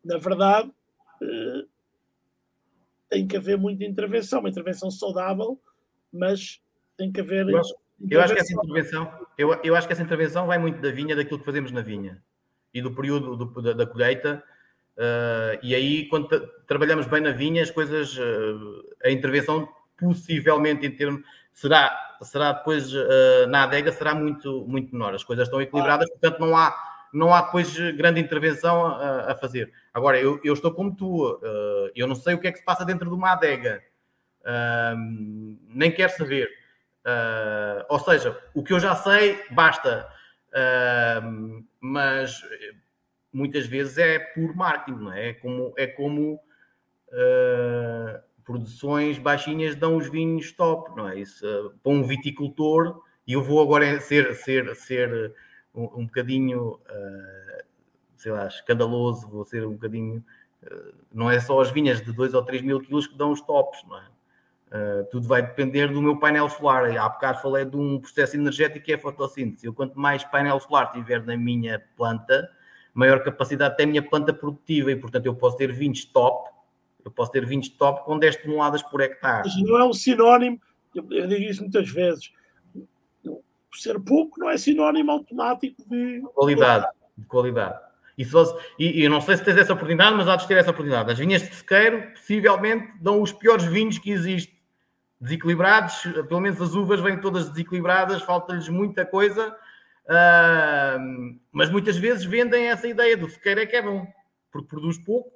na 0.05 0.19
verdade. 0.19 0.71
Uh, 1.21 1.78
tem 3.09 3.27
que 3.27 3.37
haver 3.37 3.59
muita 3.59 3.85
intervenção, 3.85 4.41
uma 4.41 4.49
intervenção 4.49 4.91
saudável, 4.91 5.59
mas 6.13 6.61
tem 6.97 7.11
que 7.11 7.21
haver. 7.21 7.49
Eu 7.49 7.59
acho, 7.59 7.75
eu 8.11 8.21
acho 8.21 8.35
que 8.35 8.41
essa 8.41 8.53
intervenção, 8.55 9.13
eu, 9.37 9.61
eu 9.63 9.77
acho 9.77 9.87
que 9.87 9.93
essa 9.93 10.03
intervenção 10.03 10.47
vai 10.47 10.59
muito 10.59 10.81
da 10.81 10.91
vinha, 10.91 11.17
daquilo 11.17 11.39
que 11.39 11.45
fazemos 11.45 11.73
na 11.73 11.81
vinha 11.81 12.23
e 12.73 12.83
do 12.83 12.95
período 12.95 13.37
do, 13.37 13.63
da, 13.63 13.73
da, 13.73 13.87
colheita. 13.87 14.43
Uh, 14.97 15.59
e 15.63 15.75
aí, 15.75 16.07
quando 16.09 16.29
trabalhamos 16.67 17.07
bem 17.07 17.21
na 17.21 17.33
vinha, 17.33 17.63
as 17.63 17.71
coisas, 17.71 18.17
uh, 18.17 18.97
a 19.05 19.11
intervenção 19.11 19.69
possivelmente 19.99 20.87
em 20.87 20.91
termos 20.91 21.23
será 21.53 22.17
será 22.23 22.53
depois 22.53 22.93
uh, 22.93 23.47
na 23.49 23.65
adega 23.65 23.93
será 23.93 24.15
muito 24.15 24.65
muito 24.67 24.93
menor. 24.93 25.15
As 25.15 25.25
coisas 25.25 25.47
estão 25.47 25.61
equilibradas, 25.61 26.09
portanto 26.11 26.41
não 26.41 26.57
há 26.57 26.75
não 27.13 27.33
há 27.33 27.43
depois 27.43 27.77
grande 27.93 28.21
intervenção 28.21 28.87
a, 28.87 29.33
a 29.33 29.37
fazer. 29.37 29.73
Agora, 29.93 30.21
eu, 30.21 30.41
eu, 30.45 30.55
estou 30.55 30.73
como 30.73 30.95
tu, 30.95 31.33
uh, 31.33 31.91
eu 31.95 32.07
não 32.07 32.15
sei 32.15 32.35
o 32.35 32.41
que 32.41 32.49
é 32.49 32.53
que 32.53 32.59
se 32.59 32.65
passa 32.65 32.85
dentro 32.85 33.09
de 33.09 33.15
uma 33.15 33.33
adega, 33.33 33.83
nem 35.69 35.91
quero 35.93 36.13
saber. 36.13 36.49
Uh, 37.05 37.85
ou 37.89 37.99
seja, 37.99 38.39
o 38.55 38.63
que 38.63 38.73
eu 38.73 38.81
já 38.81 38.95
sei, 38.97 39.43
basta. 39.51 40.09
mas 41.81 42.41
muitas 43.33 43.67
vezes 43.67 43.99
é 43.99 44.19
por 44.19 44.55
marketing, 44.55 44.99
não 44.99 45.13
é? 45.13 45.29
É 45.31 45.33
como, 45.35 45.75
é 45.77 45.87
como 45.87 46.41
produções 48.45 49.19
baixinhas 49.19 49.77
dão 49.77 49.97
os 49.97 50.09
vinhos 50.11 50.53
top, 50.53 50.97
não 50.97 51.09
é? 51.09 51.19
Isso, 51.19 51.75
para 51.83 51.93
um 51.93 52.03
viticultor, 52.03 53.03
e 53.27 53.35
eu 53.35 53.43
vou 53.43 53.61
agora 53.61 54.01
ser, 54.01 54.35
ser, 54.35 54.75
ser 54.75 55.35
um, 55.75 56.01
um 56.01 56.07
bocadinho, 56.07 56.75
uh, 56.75 57.65
sei 58.17 58.33
lá, 58.33 58.47
escandaloso, 58.47 59.29
vou 59.29 59.45
ser 59.45 59.67
um 59.67 59.73
bocadinho. 59.73 60.25
Uh, 60.63 60.95
não 61.13 61.31
é 61.31 61.41
só 61.41 61.61
as 61.61 61.71
vinhas 61.71 62.01
de 62.01 62.13
2 62.13 62.35
ou 62.35 62.43
3 62.43 62.63
mil 62.63 62.81
quilos 62.81 63.07
que 63.07 63.17
dão 63.17 63.31
os 63.31 63.41
tops, 63.41 63.85
não 63.89 63.99
é? 63.99 64.05
Uh, 64.71 65.05
tudo 65.11 65.27
vai 65.27 65.41
depender 65.41 65.89
do 65.89 66.03
meu 66.03 66.19
painel 66.19 66.49
solar. 66.51 66.95
Há 66.95 67.09
bocado 67.09 67.41
falei 67.41 67.65
de 67.65 67.77
um 67.77 67.99
processo 67.99 68.37
energético 68.37 68.85
que 68.85 68.93
é 68.93 68.97
a 68.97 68.99
fotossíntese. 68.99 69.67
Eu, 69.67 69.73
quanto 69.73 69.99
mais 69.99 70.23
painel 70.25 70.61
solar 70.61 70.93
tiver 70.93 71.25
na 71.25 71.37
minha 71.37 71.83
planta, 71.97 72.51
maior 72.99 73.23
capacidade 73.23 73.77
tem 73.77 73.85
a 73.85 73.89
minha 73.89 74.03
planta 74.03 74.33
produtiva 74.33 74.91
e, 74.91 74.97
portanto, 74.97 75.25
eu 75.25 75.35
posso 75.35 75.57
ter 75.57 75.73
20 75.73 76.13
top, 76.13 76.51
eu 77.05 77.11
posso 77.11 77.31
ter 77.31 77.47
20 77.47 77.79
top 77.79 78.05
com 78.05 78.19
10 78.19 78.37
toneladas 78.37 78.83
por 78.83 79.01
hectare. 79.01 79.49
Não 79.63 79.79
é 79.79 79.85
um 79.85 79.93
sinónimo, 79.93 80.61
eu 80.95 81.27
digo 81.29 81.43
isso 81.43 81.63
muitas 81.63 81.89
vezes, 81.89 82.33
ser 83.73 83.99
pouco 84.01 84.39
não 84.39 84.51
é 84.51 84.57
sinónimo 84.57 85.11
automático 85.11 85.83
de 85.89 86.23
qualidade. 86.35 86.87
De 87.17 87.27
qualidade. 87.27 87.79
E, 88.17 88.25
fosse, 88.25 88.55
e, 88.79 89.05
eu 89.05 89.11
não 89.11 89.21
sei 89.21 89.37
se 89.37 89.45
tens 89.45 89.57
essa 89.57 89.73
oportunidade, 89.73 90.17
mas 90.17 90.29
há 90.29 90.37
de 90.37 90.47
ter 90.49 90.57
essa 90.57 90.71
oportunidade. 90.71 91.13
As 91.13 91.19
vinhas 91.19 91.43
de 91.43 91.55
sequeiro, 91.55 92.11
possivelmente, 92.13 92.93
dão 93.01 93.23
os 93.23 93.33
piores 93.33 93.65
vinhos 93.65 93.99
que 93.99 94.11
existem. 94.11 94.57
Desequilibrados, 95.21 96.03
pelo 96.29 96.41
menos 96.41 96.61
as 96.61 96.75
uvas 96.75 97.01
vêm 97.01 97.21
todas 97.21 97.49
desequilibradas, 97.49 98.23
falta-lhes 98.23 98.69
muita 98.69 99.05
coisa, 99.05 99.49
uh, 99.49 101.39
mas 101.51 101.71
muitas 101.71 101.97
vezes 101.97 102.25
vendem 102.25 102.69
essa 102.69 102.87
ideia 102.87 103.17
do 103.17 103.29
sequeiro 103.29 103.61
é 103.61 103.67
que 103.67 103.75
é 103.75 103.83
bom, 103.83 104.07
porque 104.53 104.69
produz 104.69 104.97
pouco, 104.99 105.33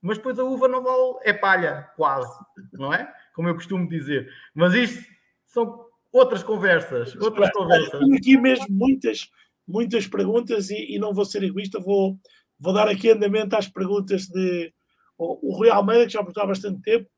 mas 0.00 0.18
depois 0.18 0.38
a 0.38 0.44
uva 0.44 0.68
não 0.68 0.84
vale, 0.84 1.18
é 1.24 1.32
palha, 1.32 1.90
quase, 1.96 2.32
não 2.72 2.94
é? 2.94 3.12
como 3.34 3.48
eu 3.48 3.54
costumo 3.54 3.88
dizer. 3.88 4.32
Mas 4.54 4.72
isto 4.72 5.04
são 5.46 5.83
outras 6.14 6.44
conversas, 6.44 7.16
outras 7.16 7.50
conversas. 7.50 7.98
Tenho 7.98 8.16
aqui 8.16 8.38
mesmo 8.38 8.66
muitas, 8.70 9.28
muitas 9.66 10.06
perguntas 10.06 10.70
e, 10.70 10.94
e, 10.94 10.98
não 10.98 11.12
vou 11.12 11.24
ser 11.24 11.42
egoísta, 11.42 11.80
vou, 11.80 12.16
vou 12.56 12.72
dar 12.72 12.88
aqui 12.88 13.10
andamento 13.10 13.56
às 13.56 13.68
perguntas 13.68 14.28
de 14.28 14.72
o, 15.18 15.48
o 15.50 15.56
Rui 15.56 15.68
Almeida, 15.68 16.06
que 16.06 16.12
já 16.12 16.20
perguntou 16.20 16.44
há 16.44 16.46
bastante 16.46 16.80
tempo, 16.82 17.10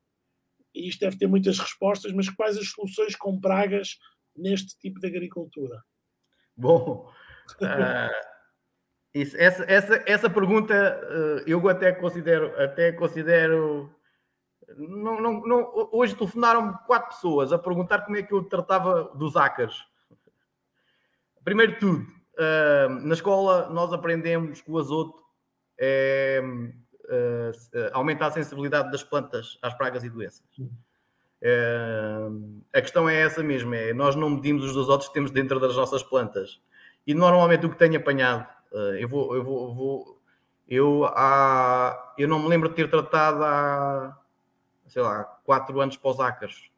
e 0.74 0.88
isto 0.88 1.00
deve 1.00 1.18
ter 1.18 1.26
muitas 1.26 1.58
respostas, 1.58 2.10
mas 2.12 2.30
quais 2.30 2.56
as 2.56 2.70
soluções 2.70 3.14
com 3.14 3.38
pragas 3.38 3.98
neste 4.34 4.78
tipo 4.78 4.98
de 4.98 5.06
agricultura? 5.06 5.82
Bom, 6.56 7.10
uh, 7.60 8.26
isso, 9.14 9.36
essa, 9.36 9.64
essa, 9.64 10.02
essa 10.06 10.30
pergunta 10.30 10.74
uh, 10.74 11.42
eu 11.46 11.68
até 11.68 11.92
considero, 11.92 12.58
até 12.58 12.92
considero 12.92 13.94
não, 14.74 15.20
não, 15.20 15.46
não, 15.46 15.88
hoje 15.92 16.14
telefonaram 16.14 16.72
quatro 16.86 17.10
pessoas 17.10 17.52
a 17.52 17.58
perguntar 17.58 18.00
como 18.00 18.16
é 18.16 18.22
que 18.22 18.32
eu 18.32 18.42
tratava 18.42 19.04
dos 19.14 19.34
hackers. 19.34 19.84
Primeiro 21.44 21.74
de 21.74 21.78
tudo, 21.78 22.00
uh, 22.00 22.88
na 23.06 23.14
escola 23.14 23.68
nós 23.68 23.92
aprendemos 23.92 24.60
que 24.60 24.70
o 24.70 24.78
azoto 24.78 25.22
é, 25.78 26.42
uh, 26.42 27.90
aumenta 27.92 28.26
a 28.26 28.32
sensibilidade 28.32 28.90
das 28.90 29.04
plantas 29.04 29.56
às 29.62 29.74
pragas 29.74 30.02
e 30.02 30.10
doenças. 30.10 30.44
Uh, 30.58 32.60
a 32.72 32.80
questão 32.80 33.08
é 33.08 33.20
essa 33.20 33.42
mesmo, 33.42 33.72
é 33.74 33.92
nós 33.92 34.16
não 34.16 34.30
medimos 34.30 34.64
os 34.64 34.76
azotos 34.76 35.06
que 35.06 35.14
temos 35.14 35.30
dentro 35.30 35.60
das 35.60 35.76
nossas 35.76 36.02
plantas. 36.02 36.60
E 37.06 37.14
normalmente 37.14 37.64
o 37.64 37.70
que 37.70 37.78
tenho 37.78 37.96
apanhado, 37.96 38.44
eu 38.98 39.08
vou, 39.08 39.36
eu 39.36 39.44
vou, 39.44 39.72
vou 39.72 40.22
eu, 40.66 41.04
há, 41.04 42.14
eu 42.18 42.26
não 42.26 42.40
me 42.40 42.48
lembro 42.48 42.68
de 42.68 42.74
ter 42.74 42.90
tratado 42.90 43.44
há 43.44 44.18
sei 44.88 45.02
lá, 45.02 45.24
quatro 45.44 45.80
anos 45.80 45.96
para 45.96 46.10
os 46.10 46.18
hackers. 46.18 46.70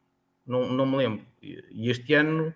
Não, 0.45 0.67
não 0.67 0.85
me 0.85 0.97
lembro. 0.97 1.25
E 1.41 1.89
este 1.89 2.13
ano, 2.13 2.53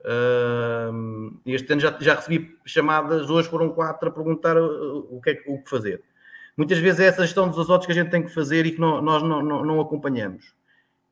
uh, 0.00 1.40
este 1.46 1.72
ano 1.72 1.80
já, 1.80 1.96
já 2.00 2.14
recebi 2.14 2.58
chamadas, 2.66 3.30
hoje 3.30 3.48
foram 3.48 3.70
quatro 3.70 4.08
a 4.08 4.12
perguntar 4.12 4.56
uh, 4.56 5.08
o 5.10 5.20
que, 5.20 5.30
é, 5.30 5.42
o 5.46 5.62
que 5.62 5.70
fazer. 5.70 6.02
Muitas 6.56 6.78
vezes 6.78 7.00
é 7.00 7.06
essa 7.06 7.22
gestão 7.22 7.48
dos 7.48 7.58
azotos 7.58 7.86
que 7.86 7.92
a 7.92 7.94
gente 7.94 8.10
tem 8.10 8.22
que 8.22 8.34
fazer 8.34 8.66
e 8.66 8.72
que 8.72 8.80
não, 8.80 9.00
nós 9.00 9.22
não, 9.22 9.42
não, 9.42 9.64
não, 9.64 9.80
acompanhamos. 9.80 10.54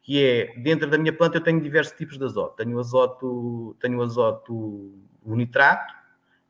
Que 0.02 0.22
é, 0.22 0.54
dentro 0.58 0.90
da 0.90 0.98
minha 0.98 1.12
planta 1.12 1.38
eu 1.38 1.42
tenho 1.42 1.60
diversos 1.60 1.96
tipos 1.96 2.18
de 2.18 2.24
azoto. 2.24 2.56
Tenho 2.56 2.78
azoto, 2.78 3.76
tenho 3.80 4.02
azoto, 4.02 4.92
o 5.24 5.34
nitrato, 5.34 5.94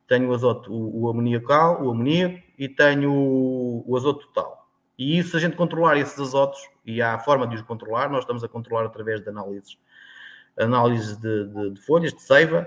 tenho 0.09 0.33
azoto, 0.33 0.73
o, 0.73 1.03
o 1.03 1.09
amoniacal, 1.09 1.85
o 1.85 1.91
amoníaco 1.91 2.41
e 2.59 2.69
tenho 2.69 3.13
o, 3.13 3.85
o 3.87 3.97
azoto 3.97 4.27
total. 4.27 4.69
E 4.99 5.17
isso, 5.17 5.37
a 5.37 5.41
gente 5.41 5.55
controlar 5.55 5.97
esses 5.97 6.19
azotos, 6.19 6.59
e 6.89 7.03
há 7.03 7.15
a 7.15 7.19
forma 7.19 7.47
de 7.47 7.55
os 7.55 7.63
controlar, 7.63 8.09
nós 8.09 8.21
estamos 8.21 8.43
a 8.43 8.49
controlar 8.49 8.87
através 8.87 9.21
de 9.21 9.29
análises, 9.29 9.79
análises 10.59 11.19
de, 11.19 11.45
de, 11.45 11.71
de 11.73 11.81
folhas, 11.83 12.15
de 12.15 12.23
seiva. 12.23 12.67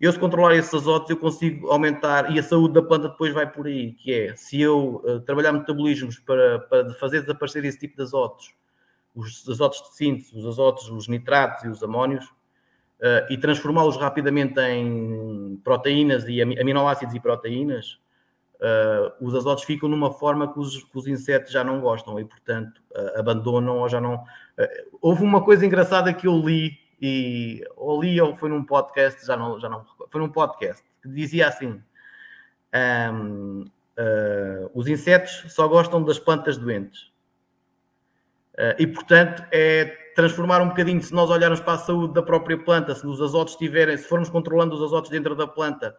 Eu, 0.00 0.10
se 0.10 0.18
controlar 0.18 0.56
esses 0.56 0.74
azotos, 0.74 1.08
eu 1.10 1.16
consigo 1.16 1.70
aumentar, 1.70 2.34
e 2.34 2.38
a 2.40 2.42
saúde 2.42 2.74
da 2.74 2.82
planta 2.82 3.08
depois 3.08 3.32
vai 3.32 3.48
por 3.48 3.68
aí, 3.68 3.92
que 3.92 4.12
é, 4.12 4.34
se 4.34 4.60
eu 4.60 5.00
uh, 5.04 5.20
trabalhar 5.20 5.52
metabolismos 5.52 6.18
para, 6.18 6.58
para 6.58 6.92
fazer 6.94 7.20
desaparecer 7.20 7.64
esse 7.64 7.78
tipo 7.78 7.96
de 7.96 8.02
azotos, 8.02 8.52
os 9.14 9.48
azotos 9.48 9.80
de 9.82 9.94
síntese, 9.94 10.36
os 10.36 10.44
azotos, 10.44 10.88
os 10.88 11.06
nitratos 11.06 11.62
e 11.62 11.68
os 11.68 11.84
amónios, 11.84 12.24
uh, 12.24 13.30
e 13.30 13.38
transformá-los 13.38 13.96
rapidamente 13.96 14.58
em 14.58 15.60
proteínas 15.62 16.24
e 16.26 16.42
aminoácidos 16.42 17.14
e 17.14 17.20
proteínas, 17.20 18.01
uh, 18.62 19.12
os 19.20 19.34
azotos 19.34 19.64
ficam 19.64 19.88
numa 19.88 20.12
forma 20.12 20.52
que 20.52 20.58
os, 20.58 20.84
que 20.84 20.98
os, 20.98 21.06
insetos 21.06 21.52
já 21.52 21.64
não 21.64 21.80
gostam 21.80 22.18
e, 22.18 22.24
portanto, 22.24 22.80
uh, 22.92 23.18
abandonam 23.18 23.78
ou 23.78 23.88
já 23.88 24.00
não. 24.00 24.14
Uh, 24.14 24.98
houve 25.00 25.24
uma 25.24 25.42
coisa 25.42 25.66
engraçada 25.66 26.14
que 26.14 26.26
eu 26.26 26.38
li, 26.38 26.78
e, 27.00 27.64
ou 27.76 28.00
li 28.00 28.20
ou 28.20 28.36
foi 28.36 28.48
num 28.48 28.64
podcast, 28.64 29.26
já 29.26 29.36
não, 29.36 29.58
já 29.58 29.68
não 29.68 29.84
foi 30.10 30.20
num 30.20 30.28
podcast, 30.28 30.82
que 31.02 31.08
dizia 31.08 31.48
assim: 31.48 31.82
um, 33.12 33.64
os 34.72 34.86
insetos 34.86 35.44
só 35.48 35.66
gostam 35.68 36.02
das 36.02 36.18
plantas 36.18 36.56
doentes. 36.56 37.12
e, 38.78 38.86
portanto, 38.86 39.44
é 39.52 39.98
transformar 40.14 40.60
um 40.60 40.68
bocadinho, 40.68 41.02
se 41.02 41.12
nós 41.12 41.30
olharmos 41.30 41.60
para 41.60 41.74
a 41.74 41.78
saúde 41.78 42.14
da 42.14 42.22
própria 42.22 42.56
planta, 42.56 42.94
se 42.94 43.06
os 43.06 43.20
azotos 43.20 43.54
estiverem, 43.54 43.96
se 43.96 44.04
formos 44.04 44.28
controlando 44.30 44.74
os 44.74 44.82
azotos 44.82 45.10
dentro 45.10 45.34
da 45.34 45.46
planta, 45.46 45.96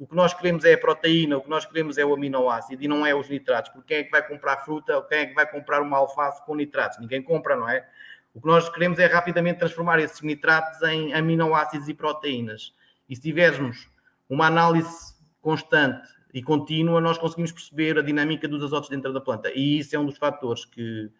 o 0.00 0.06
que 0.06 0.16
nós 0.16 0.32
queremos 0.32 0.64
é 0.64 0.72
a 0.72 0.78
proteína, 0.78 1.36
o 1.36 1.42
que 1.42 1.50
nós 1.50 1.66
queremos 1.66 1.98
é 1.98 2.04
o 2.06 2.14
aminoácido 2.14 2.82
e 2.82 2.88
não 2.88 3.04
é 3.04 3.14
os 3.14 3.28
nitratos, 3.28 3.70
porque 3.70 3.88
quem 3.88 3.96
é 3.98 4.04
que 4.04 4.10
vai 4.10 4.26
comprar 4.26 4.56
fruta 4.64 4.96
ou 4.96 5.02
quem 5.02 5.18
é 5.18 5.26
que 5.26 5.34
vai 5.34 5.46
comprar 5.46 5.82
uma 5.82 5.98
alface 5.98 6.42
com 6.46 6.54
nitratos? 6.54 6.98
Ninguém 6.98 7.22
compra, 7.22 7.54
não 7.54 7.68
é? 7.68 7.86
O 8.32 8.40
que 8.40 8.46
nós 8.46 8.66
queremos 8.70 8.98
é 8.98 9.04
rapidamente 9.04 9.58
transformar 9.58 9.98
esses 9.98 10.22
nitratos 10.22 10.80
em 10.88 11.12
aminoácidos 11.12 11.86
e 11.86 11.92
proteínas. 11.92 12.74
E 13.10 13.14
se 13.14 13.20
tivermos 13.20 13.90
uma 14.26 14.46
análise 14.46 15.14
constante 15.42 16.08
e 16.32 16.42
contínua, 16.42 16.98
nós 16.98 17.18
conseguimos 17.18 17.52
perceber 17.52 17.98
a 17.98 18.02
dinâmica 18.02 18.48
dos 18.48 18.62
azotos 18.62 18.88
dentro 18.88 19.12
da 19.12 19.20
planta. 19.20 19.52
E 19.54 19.80
isso 19.80 19.94
é 19.94 19.98
um 19.98 20.06
dos 20.06 20.16
fatores 20.16 20.64
que, 20.64 21.10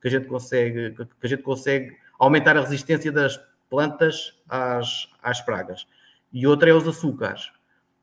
que, 0.00 0.06
a, 0.06 0.10
gente 0.12 0.28
consegue, 0.28 0.92
que 0.92 1.26
a 1.26 1.28
gente 1.28 1.42
consegue 1.42 1.96
aumentar 2.16 2.56
a 2.56 2.60
resistência 2.60 3.10
das 3.10 3.36
plantas 3.68 4.40
às, 4.48 5.08
às 5.20 5.40
pragas. 5.40 5.88
E 6.32 6.46
outra 6.46 6.70
é 6.70 6.72
os 6.72 6.86
açúcares 6.86 7.50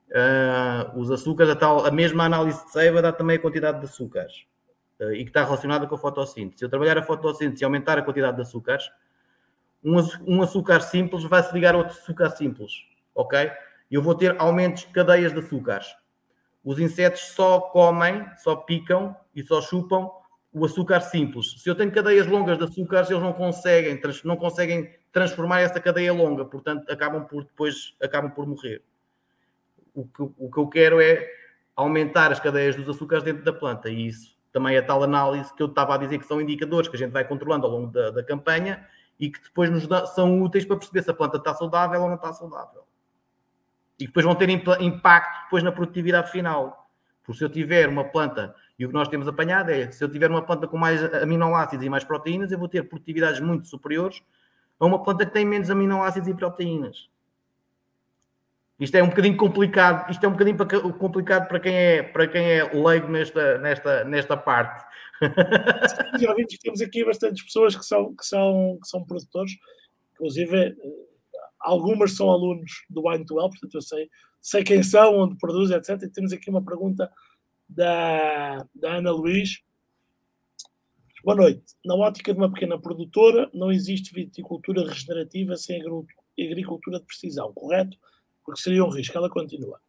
uh, 0.10 1.00
os 1.00 1.12
açúcares, 1.12 1.52
a, 1.52 1.56
tal, 1.56 1.86
a 1.86 1.92
mesma 1.92 2.26
análise 2.26 2.64
de 2.66 2.72
seiva 2.72 3.02
dá 3.02 3.12
também 3.12 3.38
a 3.38 3.40
quantidade 3.42 3.80
de 3.80 3.86
açúcares 3.86 4.46
uh, 5.00 5.14
e 5.14 5.24
que 5.24 5.30
está 5.30 5.44
relacionada 5.44 5.88
com 5.88 5.96
a 5.96 5.98
fotossíntese. 5.98 6.60
Se 6.60 6.66
eu 6.66 6.70
trabalhar 6.70 6.98
a 6.98 7.04
fotossíntese 7.04 7.64
e 7.64 7.66
aumentar 7.66 7.98
a 7.98 8.02
quantidade 8.02 8.36
de 8.36 8.44
açúcares, 8.44 8.90
um, 9.84 10.42
açúcar 10.42 10.82
simples 10.82 11.24
vai 11.26 11.44
se 11.44 11.54
ligar 11.54 11.76
a 11.76 11.78
outro 11.78 11.94
açúcar 11.94 12.32
simples, 12.32 12.72
ok? 13.14 13.52
Eu 13.92 14.02
vou 14.02 14.16
ter 14.16 14.36
aumentos 14.40 14.82
de 14.84 14.88
cadeias 14.88 15.32
de 15.32 15.40
açúcares. 15.40 15.96
Os 16.64 16.80
insetos 16.80 17.22
só 17.22 17.60
comem, 17.60 18.26
só 18.38 18.56
picam 18.56 19.16
e 19.36 19.44
só 19.44 19.62
chupam 19.62 20.10
o 20.52 20.66
açúcar 20.66 21.02
simples. 21.02 21.62
Se 21.62 21.70
eu 21.70 21.76
tenho 21.76 21.92
cadeias 21.92 22.26
longas 22.26 22.58
de 22.58 22.64
açúcares, 22.64 23.12
eles 23.12 23.22
não 23.22 23.34
conseguem, 23.34 24.02
não 24.24 24.36
conseguem 24.36 24.90
transformar 25.12 25.62
essa 25.62 25.80
cadeia 25.80 26.12
longa, 26.12 26.46
portanto, 26.46 26.90
acabam 26.90 27.26
por 27.26 27.44
depois 27.44 27.96
acabam 28.02 28.32
por 28.32 28.48
morrer 28.48 28.82
o 29.96 30.06
que, 30.06 30.22
o 30.38 30.52
que 30.52 30.58
eu 30.58 30.68
quero 30.68 31.02
é 31.02 31.28
aumentar 31.76 32.32
as 32.32 32.40
cadeias 32.40 32.76
dos 32.76 32.88
açúcares 32.88 33.24
dentro 33.24 33.44
da 33.44 33.54
planta 33.54 33.90
e 33.90 34.08
isso 34.08 34.36
também 34.52 34.78
é 34.78 34.82
tal 34.82 35.04
análise 35.04 35.54
que 35.54 35.62
eu 35.62 35.68
estava 35.68 35.96
a 35.96 35.98
dizer 35.98 36.18
que 36.18 36.26
são 36.26 36.40
indicadores 36.40 36.88
que 36.88 36.96
a 36.96 37.00
gente 37.00 37.12
vai 37.12 37.26
controlando 37.26 37.66
ao 37.66 37.72
longo 37.74 37.92
da, 37.92 38.12
da 38.12 38.24
campanha 38.24 38.88
e 39.20 39.30
que 39.30 39.42
depois 39.42 39.70
nos 39.70 39.86
dá, 39.86 40.06
são 40.06 40.42
úteis 40.42 40.66
para 40.66 40.78
perceber 40.78 41.04
se 41.04 41.12
a 41.12 41.14
planta 41.14 41.36
está 41.38 41.54
saudável 41.54 42.02
ou 42.02 42.08
não 42.08 42.16
está 42.16 42.32
saudável. 42.32 42.84
E 44.00 44.08
depois 44.08 44.26
vão 44.26 44.34
ter 44.34 44.50
impacto 44.50 45.44
depois 45.44 45.64
na 45.64 45.74
produtividade 45.74 46.32
final. 46.32 46.90
Porque 47.24 47.40
se 47.40 47.44
eu 47.44 47.50
tiver 47.50 47.90
uma 47.90 48.06
planta, 48.06 48.56
e 48.78 48.86
o 48.86 48.90
que 48.90 48.94
nós 48.94 49.08
temos 49.08 49.28
apanhado 49.28 49.72
é, 49.72 49.92
se 49.92 50.04
eu 50.04 50.10
tiver 50.10 50.30
uma 50.30 50.42
planta 50.42 50.68
com 50.68 50.78
mais 50.78 51.04
aminoácidos 51.16 51.86
e 51.86 51.90
mais 51.90 52.04
proteínas, 52.04 52.52
eu 52.52 52.60
vou 52.60 52.70
ter 52.70 52.84
produtividades 52.84 53.40
muito 53.40 53.68
superiores 53.68 54.22
a 54.80 54.86
uma 54.86 55.04
planta 55.04 55.26
que 55.26 55.34
tem 55.34 55.46
menos 55.46 55.70
aminoácidos 55.70 56.30
e 56.30 56.34
proteínas. 56.34 57.10
Isto 58.80 58.96
é 58.96 59.04
um 59.04 59.08
bocadinho 59.08 59.38
complicado, 59.38 60.12
isto 60.12 60.24
é 60.26 60.28
um 60.28 60.34
bocadinho 60.34 60.58
complicado 60.98 61.48
para 61.48 61.60
quem 61.62 61.74
é, 61.74 62.04
para 62.04 62.28
quem 62.28 62.44
é 62.44 62.64
leigo 62.74 63.08
nesta, 63.08 63.58
nesta, 63.60 64.04
nesta 64.04 64.36
parte. 64.36 64.86
Já 66.20 66.34
vimos 66.34 66.52
que 66.52 66.60
temos 66.60 66.82
aqui 66.82 67.06
bastantes 67.06 67.44
pessoas 67.44 67.76
que 67.76 67.86
são, 67.86 68.14
que 68.14 68.26
são, 68.26 68.78
que 68.82 68.88
são 68.88 69.06
produtores, 69.06 69.54
inclusive 70.14 70.58
eh, 70.58 70.76
algumas 71.62 72.18
são 72.18 72.30
alunos 72.30 72.84
do 72.90 73.08
Wine 73.08 73.26
to 73.26 73.36
Well, 73.36 73.50
portanto 73.50 73.76
eu 73.76 73.82
sei, 73.82 74.10
sei 74.42 74.62
quem 74.62 74.84
são, 74.84 75.20
onde 75.20 75.38
produzem, 75.38 75.78
etc. 75.78 76.02
E 76.04 76.10
temos 76.10 76.34
aqui 76.34 76.50
uma 76.50 76.64
pergunta 76.64 77.10
da, 77.70 78.58
da 78.76 78.96
Ana 78.96 79.12
Luís. 79.12 79.62
Boa 81.24 81.38
noite. 81.38 81.64
Na 81.86 81.96
ótica 81.96 82.34
de 82.34 82.40
uma 82.40 82.52
pequena 82.52 82.80
produtora, 82.80 83.50
não 83.54 83.72
existe 83.72 84.14
viticultura 84.14 84.86
regenerativa 84.86 85.56
sem 85.56 85.82
agricultura 86.38 87.00
de 87.00 87.06
precisão, 87.06 87.54
correto? 87.54 87.98
Porque 88.46 88.62
seria 88.62 88.86
um 88.86 88.90
risco. 88.90 89.18
Ela 89.18 89.30
continua. 89.30 89.80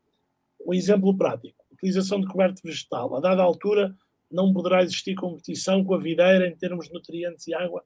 Um 0.67 0.73
exemplo 0.73 1.17
prático: 1.17 1.65
utilização 1.73 2.21
de 2.21 2.27
coberto 2.27 2.63
vegetal. 2.65 3.15
A 3.15 3.21
dada 3.21 3.43
altura, 3.43 3.95
não 4.31 4.53
poderá 4.53 4.83
existir 4.83 5.15
competição 5.15 5.85
com 5.85 5.95
a 5.95 5.99
videira 5.99 6.47
em 6.47 6.57
termos 6.57 6.87
de 6.87 6.95
nutrientes 6.95 7.47
e 7.47 7.55
água? 7.55 7.85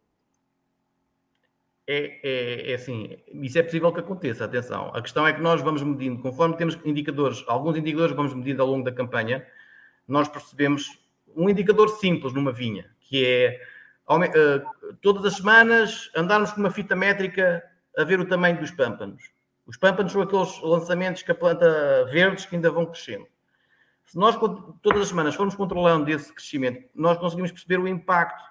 É, 1.87 2.21
é, 2.23 2.71
é, 2.71 2.75
assim, 2.75 3.19
isso 3.33 3.59
é 3.59 3.63
possível 3.63 3.93
que 3.93 3.99
aconteça, 3.99 4.45
atenção. 4.45 4.93
A 4.95 5.03
questão 5.03 5.27
é 5.27 5.33
que 5.33 5.41
nós 5.41 5.61
vamos 5.61 5.83
medindo, 5.83 6.23
conforme 6.23 6.57
temos 6.57 6.79
indicadores, 6.85 7.43
alguns 7.49 7.77
indicadores 7.77 8.15
vamos 8.15 8.33
medindo 8.33 8.63
ao 8.63 8.69
longo 8.69 8.85
da 8.85 8.93
campanha, 8.93 9.45
nós 10.07 10.29
percebemos 10.29 10.87
um 11.35 11.51
indicador 11.51 11.89
simples 11.89 12.33
numa 12.33 12.53
vinha, 12.53 12.89
que 13.01 13.27
é 13.27 13.61
uh, 14.09 14.95
todas 15.01 15.25
as 15.25 15.35
semanas 15.39 16.11
andarmos 16.15 16.53
com 16.53 16.61
uma 16.61 16.71
fita 16.71 16.95
métrica 16.95 17.63
a 17.97 18.05
ver 18.05 18.21
o 18.21 18.29
tamanho 18.29 18.61
dos 18.61 18.71
pâmpanos. 18.71 19.25
Os 19.71 19.77
pâmpanos 19.77 20.11
são 20.11 20.21
aqueles 20.21 20.61
lançamentos 20.63 21.23
que 21.23 21.31
a 21.31 21.35
planta 21.35 22.05
verdes 22.07 22.45
que 22.45 22.57
ainda 22.57 22.73
vão 22.73 22.87
crescendo. 22.87 23.25
Se 24.05 24.19
nós 24.19 24.37
todas 24.83 25.03
as 25.03 25.09
semanas 25.09 25.37
formos 25.37 25.55
controlando 25.55 26.11
esse 26.11 26.33
crescimento, 26.35 26.89
nós 26.93 27.17
conseguimos 27.19 27.53
perceber 27.53 27.79
o 27.79 27.87
impacto 27.87 28.43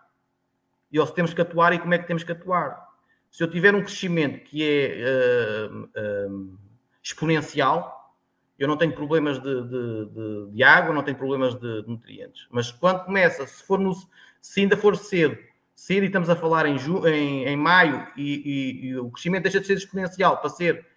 e 0.90 0.98
ou 0.98 1.06
se 1.06 1.14
temos 1.14 1.34
que 1.34 1.42
atuar 1.42 1.74
e 1.74 1.80
como 1.80 1.94
é 1.94 1.98
que 1.98 2.08
temos 2.08 2.24
que 2.24 2.32
atuar. 2.32 2.88
Se 3.30 3.44
eu 3.44 3.52
tiver 3.52 3.76
um 3.76 3.82
crescimento 3.84 4.46
que 4.46 4.64
é 4.64 5.68
uh, 5.70 5.84
uh, 5.84 6.58
exponencial, 7.04 8.16
eu 8.58 8.66
não 8.66 8.78
tenho 8.78 8.94
problemas 8.94 9.40
de, 9.40 9.64
de, 9.64 10.06
de, 10.06 10.52
de, 10.54 10.64
água, 10.64 10.94
não 10.94 11.04
tenho 11.04 11.18
problemas 11.18 11.54
de, 11.54 11.84
nutrientes. 11.86 12.48
Mas 12.50 12.72
quando 12.72 13.04
começa, 13.04 13.46
se, 13.46 13.62
for 13.62 13.78
no, 13.78 13.94
se 14.42 14.62
ainda 14.62 14.78
for 14.78 14.96
cedo, 14.96 15.38
cedo 15.76 16.04
e 16.04 16.08
estamos 16.08 16.30
a 16.30 16.36
falar 16.38 16.66
em, 16.66 16.80
ju, 16.80 17.06
em, 17.06 17.44
em 17.44 17.58
maio 17.58 18.08
e, 18.16 18.24
e, 18.24 18.86
e, 18.88 18.98
o 18.98 19.12
crescimento 19.12 19.44
deixa 19.44 19.60
de 19.60 19.68
ser 19.68 19.74
exponencial 19.74 20.38
para 20.38 20.50
ser 20.50 20.88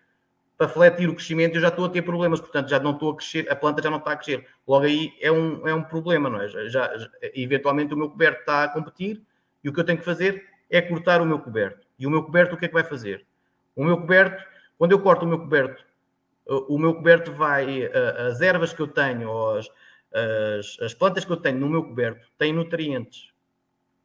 para 0.62 0.68
fletir 0.68 1.10
o 1.10 1.14
crescimento, 1.14 1.56
eu 1.56 1.60
já 1.60 1.68
estou 1.68 1.86
a 1.86 1.88
ter 1.88 2.02
problemas, 2.02 2.38
portanto 2.38 2.68
já 2.68 2.78
não 2.78 2.92
estou 2.92 3.10
a 3.10 3.16
crescer, 3.16 3.50
a 3.50 3.56
planta 3.56 3.82
já 3.82 3.90
não 3.90 3.98
está 3.98 4.12
a 4.12 4.16
crescer. 4.16 4.46
Logo 4.64 4.84
aí 4.84 5.12
é 5.20 5.32
um, 5.32 5.66
é 5.66 5.74
um 5.74 5.82
problema, 5.82 6.30
não 6.30 6.40
é? 6.40 6.46
Já, 6.46 6.68
já, 6.68 7.10
eventualmente 7.34 7.92
o 7.92 7.96
meu 7.96 8.08
coberto 8.08 8.40
está 8.40 8.62
a 8.62 8.68
competir 8.68 9.20
e 9.64 9.68
o 9.68 9.72
que 9.72 9.80
eu 9.80 9.84
tenho 9.84 9.98
que 9.98 10.04
fazer 10.04 10.46
é 10.70 10.80
cortar 10.80 11.20
o 11.20 11.26
meu 11.26 11.40
coberto. 11.40 11.84
E 11.98 12.06
o 12.06 12.10
meu 12.10 12.22
coberto 12.22 12.54
o 12.54 12.56
que 12.56 12.66
é 12.66 12.68
que 12.68 12.74
vai 12.74 12.84
fazer? 12.84 13.26
O 13.74 13.84
meu 13.84 13.96
coberto, 13.96 14.40
quando 14.78 14.92
eu 14.92 15.00
corto 15.00 15.24
o 15.24 15.28
meu 15.28 15.40
coberto, 15.40 15.84
o 16.46 16.78
meu 16.78 16.94
coberto 16.94 17.32
vai, 17.32 17.90
as 18.28 18.40
ervas 18.40 18.72
que 18.72 18.82
eu 18.82 18.86
tenho, 18.86 19.28
ou 19.28 19.56
as, 19.56 19.68
as, 20.12 20.78
as 20.80 20.94
plantas 20.94 21.24
que 21.24 21.32
eu 21.32 21.36
tenho 21.36 21.58
no 21.58 21.68
meu 21.68 21.82
coberto, 21.82 22.24
têm 22.38 22.52
nutrientes. 22.52 23.32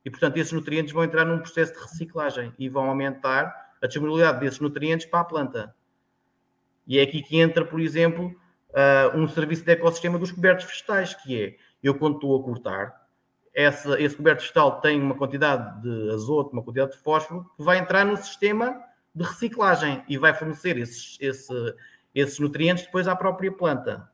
E, 0.04 0.10
portanto, 0.10 0.38
esses 0.38 0.52
nutrientes 0.52 0.92
vão 0.92 1.04
entrar 1.04 1.24
num 1.24 1.38
processo 1.38 1.74
de 1.74 1.80
reciclagem 1.82 2.52
e 2.58 2.68
vão 2.68 2.90
aumentar 2.90 3.76
a 3.80 3.86
disponibilidade 3.86 4.40
desses 4.40 4.60
nutrientes 4.60 5.06
para 5.06 5.20
a 5.20 5.24
planta. 5.24 5.76
E 6.88 7.00
é 7.00 7.04
aqui 7.04 7.22
que 7.22 7.40
entra, 7.40 7.66
por 7.66 7.80
exemplo, 7.82 8.34
uh, 8.70 9.18
um 9.18 9.28
serviço 9.28 9.64
de 9.64 9.72
ecossistema 9.72 10.18
dos 10.18 10.32
cobertos 10.32 10.66
vegetais, 10.66 11.14
que 11.14 11.44
é, 11.44 11.56
eu 11.84 11.96
quando 11.96 12.16
estou 12.16 12.40
a 12.40 12.44
cortar, 12.44 13.08
essa, 13.54 14.00
esse 14.00 14.16
coberto 14.16 14.42
vegetal 14.42 14.80
tem 14.80 15.02
uma 15.02 15.16
quantidade 15.16 15.82
de 15.82 16.12
azoto, 16.12 16.54
uma 16.54 16.64
quantidade 16.64 16.92
de 16.92 17.00
fósforo, 17.00 17.50
que 17.58 17.64
vai 17.64 17.80
entrar 17.80 18.06
no 18.06 18.16
sistema 18.16 18.80
de 19.14 19.24
reciclagem 19.24 20.04
e 20.08 20.18
vai 20.18 20.34
fornecer 20.34 20.78
esses, 20.78 21.18
esse, 21.20 21.76
esses 22.14 22.40
nutrientes 22.40 22.86
depois 22.86 23.08
à 23.08 23.16
própria 23.16 23.52
planta. 23.52 24.10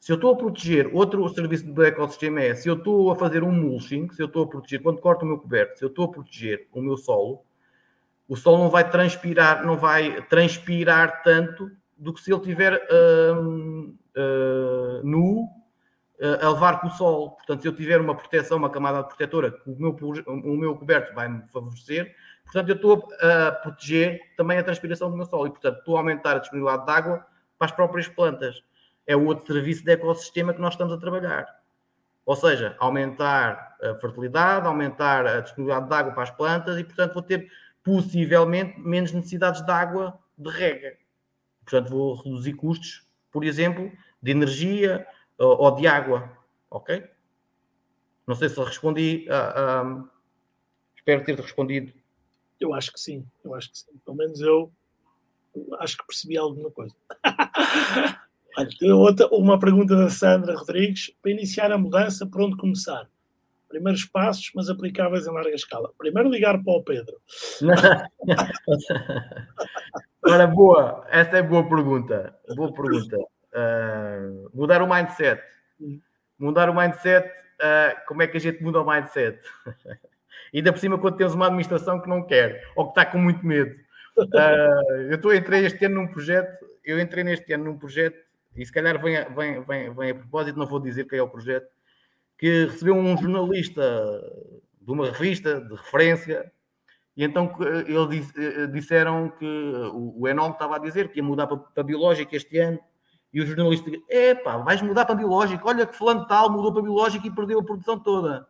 Se 0.00 0.12
eu 0.12 0.16
estou 0.16 0.32
a 0.32 0.36
proteger, 0.36 0.90
outro 0.94 1.26
serviço 1.28 1.66
do 1.66 1.84
ecossistema 1.84 2.40
é, 2.40 2.54
se 2.54 2.68
eu 2.68 2.74
estou 2.74 3.10
a 3.10 3.16
fazer 3.16 3.42
um 3.42 3.52
mulching, 3.52 4.10
se 4.10 4.22
eu 4.22 4.26
estou 4.26 4.44
a 4.44 4.46
proteger, 4.46 4.82
quando 4.82 5.00
corto 5.00 5.24
o 5.24 5.28
meu 5.28 5.38
coberto, 5.38 5.78
se 5.78 5.84
eu 5.84 5.88
estou 5.88 6.06
a 6.06 6.08
proteger 6.08 6.66
o 6.72 6.80
meu 6.80 6.96
solo, 6.96 7.42
o 8.26 8.36
solo 8.36 8.58
não 8.58 8.70
vai 8.70 8.88
transpirar, 8.90 9.64
não 9.64 9.76
vai 9.76 10.22
transpirar 10.22 11.22
tanto 11.22 11.70
do 11.96 12.12
que 12.12 12.20
se 12.20 12.32
ele 12.32 12.42
tiver 12.42 12.74
uh, 12.74 13.38
uh, 13.38 15.02
nu 15.04 15.44
uh, 16.20 16.46
a 16.46 16.50
levar 16.50 16.80
com 16.80 16.88
o 16.88 16.90
sol. 16.90 17.32
Portanto, 17.32 17.62
se 17.62 17.68
eu 17.68 17.74
tiver 17.74 18.00
uma 18.00 18.14
proteção, 18.14 18.58
uma 18.58 18.70
camada 18.70 19.02
protetora, 19.02 19.60
o 19.66 19.76
meu, 19.78 19.96
o 20.26 20.56
meu 20.56 20.76
coberto 20.76 21.14
vai 21.14 21.28
me 21.28 21.42
favorecer. 21.52 22.14
Portanto, 22.44 22.68
eu 22.68 22.74
estou 22.76 23.08
a 23.20 23.52
proteger 23.52 24.20
também 24.36 24.58
a 24.58 24.62
transpiração 24.62 25.10
do 25.10 25.16
meu 25.16 25.26
solo 25.26 25.46
e, 25.46 25.50
portanto, 25.50 25.78
estou 25.78 25.96
a 25.96 26.00
aumentar 26.00 26.36
a 26.36 26.38
disponibilidade 26.38 26.84
de 26.84 26.92
água 26.92 27.26
para 27.58 27.66
as 27.66 27.72
próprias 27.72 28.08
plantas. 28.08 28.62
É 29.06 29.16
o 29.16 29.24
outro 29.24 29.52
serviço 29.52 29.84
de 29.84 29.92
ecossistema 29.92 30.52
que 30.52 30.60
nós 30.60 30.74
estamos 30.74 30.92
a 30.92 30.98
trabalhar. 30.98 31.46
Ou 32.26 32.36
seja, 32.36 32.74
aumentar 32.78 33.76
a 33.82 33.94
fertilidade, 33.96 34.66
aumentar 34.66 35.26
a 35.26 35.40
disponibilidade 35.40 35.88
de 35.88 35.94
água 35.94 36.12
para 36.12 36.22
as 36.22 36.30
plantas 36.30 36.78
e, 36.78 36.84
portanto, 36.84 37.12
vou 37.12 37.22
ter 37.22 37.50
possivelmente 37.82 38.80
menos 38.80 39.12
necessidades 39.12 39.60
de 39.60 39.70
água 39.70 40.18
de 40.36 40.50
rega. 40.50 41.03
Portanto, 41.64 41.90
vou 41.90 42.14
reduzir 42.14 42.54
custos, 42.54 43.06
por 43.32 43.44
exemplo, 43.44 43.90
de 44.22 44.30
energia 44.30 45.06
ou, 45.38 45.62
ou 45.62 45.74
de 45.74 45.86
água. 45.86 46.30
Ok? 46.70 47.04
Não 48.26 48.34
sei 48.34 48.48
se 48.48 48.60
respondi. 48.62 49.26
Uh, 49.28 50.00
uh, 50.00 50.08
espero 50.96 51.24
ter 51.24 51.38
respondido. 51.38 51.92
Eu 52.60 52.72
acho 52.72 52.92
que 52.92 53.00
sim. 53.00 53.26
Eu 53.44 53.54
acho 53.54 53.70
que 53.70 53.78
sim. 53.78 53.92
Pelo 54.04 54.16
menos 54.16 54.40
eu 54.40 54.72
acho 55.78 55.96
que 55.98 56.06
percebi 56.06 56.36
alguma 56.36 56.70
coisa. 56.70 56.94
Olha, 58.56 58.96
outra, 58.96 59.26
uma 59.28 59.58
pergunta 59.58 59.96
da 59.96 60.08
Sandra 60.08 60.56
Rodrigues. 60.56 61.12
Para 61.20 61.32
iniciar 61.32 61.72
a 61.72 61.78
mudança, 61.78 62.26
por 62.26 62.40
onde 62.40 62.56
começar? 62.56 63.10
Primeiros 63.68 64.04
passos, 64.04 64.50
mas 64.54 64.68
aplicáveis 64.68 65.26
em 65.26 65.32
larga 65.32 65.54
escala. 65.54 65.92
Primeiro 65.98 66.30
ligar 66.30 66.62
para 66.62 66.72
o 66.72 66.82
Pedro. 66.82 67.20
Ora, 70.26 70.46
boa, 70.46 71.06
essa 71.10 71.36
é 71.36 71.42
boa 71.42 71.68
pergunta. 71.68 72.34
Boa 72.56 72.72
pergunta. 72.72 73.18
Uh, 73.18 74.50
mudar 74.54 74.80
o 74.80 74.88
mindset. 74.88 75.42
Mudar 76.38 76.70
o 76.70 76.74
mindset, 76.74 77.28
uh, 77.28 78.06
como 78.06 78.22
é 78.22 78.26
que 78.26 78.38
a 78.38 78.40
gente 78.40 78.62
muda 78.62 78.80
o 78.80 78.86
mindset? 78.90 79.38
Ainda 80.54 80.72
por 80.72 80.78
cima, 80.78 80.98
quando 80.98 81.16
temos 81.16 81.34
uma 81.34 81.46
administração 81.46 82.00
que 82.00 82.08
não 82.08 82.26
quer 82.26 82.64
ou 82.74 82.86
que 82.86 82.92
está 82.92 83.04
com 83.04 83.18
muito 83.18 83.44
medo. 83.44 83.74
Uh, 84.16 85.10
eu 85.10 85.16
estou, 85.16 85.34
entrei 85.34 85.66
este 85.66 85.84
ano 85.84 85.96
num 85.96 86.08
projeto, 86.08 86.64
eu 86.84 86.98
entrei 86.98 87.22
neste 87.22 87.52
ano 87.52 87.64
num 87.64 87.78
projeto, 87.78 88.18
e 88.56 88.64
se 88.64 88.72
calhar 88.72 89.00
vem, 89.02 89.16
vem, 89.34 89.62
vem, 89.62 89.94
vem 89.94 90.10
a 90.10 90.14
propósito, 90.14 90.58
não 90.58 90.66
vou 90.66 90.80
dizer 90.80 91.06
quem 91.06 91.18
é 91.18 91.22
o 91.22 91.28
projeto, 91.28 91.68
que 92.38 92.64
recebeu 92.66 92.94
um 92.94 93.16
jornalista 93.16 93.82
de 94.80 94.90
uma 94.90 95.10
revista 95.10 95.60
de 95.60 95.74
referência 95.74 96.50
e 97.16 97.24
então 97.24 97.54
eles 97.86 98.32
eh, 98.36 98.66
disseram 98.66 99.30
que 99.30 99.46
o 99.92 100.26
Enol 100.26 100.50
estava 100.50 100.76
a 100.76 100.80
dizer 100.80 101.10
que 101.10 101.18
ia 101.18 101.22
mudar 101.22 101.46
para, 101.46 101.58
para 101.58 101.82
biológico 101.84 102.34
este 102.34 102.58
ano. 102.58 102.78
E 103.32 103.40
o 103.40 103.46
jornalista 103.46 103.90
Epá, 104.08 104.58
vais 104.58 104.82
mudar 104.82 105.04
para 105.04 105.14
biológico. 105.14 105.68
Olha 105.68 105.86
que 105.86 105.96
fulano 105.96 106.26
tal 106.26 106.50
mudou 106.50 106.72
para 106.72 106.82
biológico 106.82 107.26
e 107.26 107.30
perdeu 107.30 107.60
a 107.60 107.64
produção 107.64 107.98
toda. 107.98 108.46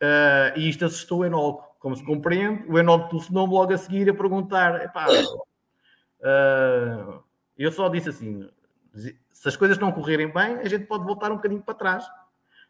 Uh, 0.00 0.56
e 0.56 0.68
isto 0.68 0.84
assustou 0.84 1.20
o 1.20 1.24
Enol. 1.24 1.62
Como 1.78 1.96
se 1.96 2.04
compreende, 2.04 2.64
o 2.68 2.78
Enol 2.78 3.08
telefonou-me 3.08 3.52
logo 3.52 3.72
a 3.72 3.78
seguir 3.78 4.10
a 4.10 4.14
perguntar: 4.14 4.82
Epá, 4.82 5.06
uh, 5.08 7.22
eu 7.56 7.70
só 7.70 7.88
disse 7.88 8.08
assim: 8.08 8.48
se 8.94 9.48
as 9.48 9.56
coisas 9.56 9.78
não 9.78 9.92
correrem 9.92 10.32
bem, 10.32 10.58
a 10.58 10.68
gente 10.68 10.86
pode 10.86 11.04
voltar 11.04 11.30
um 11.30 11.36
bocadinho 11.36 11.62
para 11.62 11.74
trás. 11.74 12.04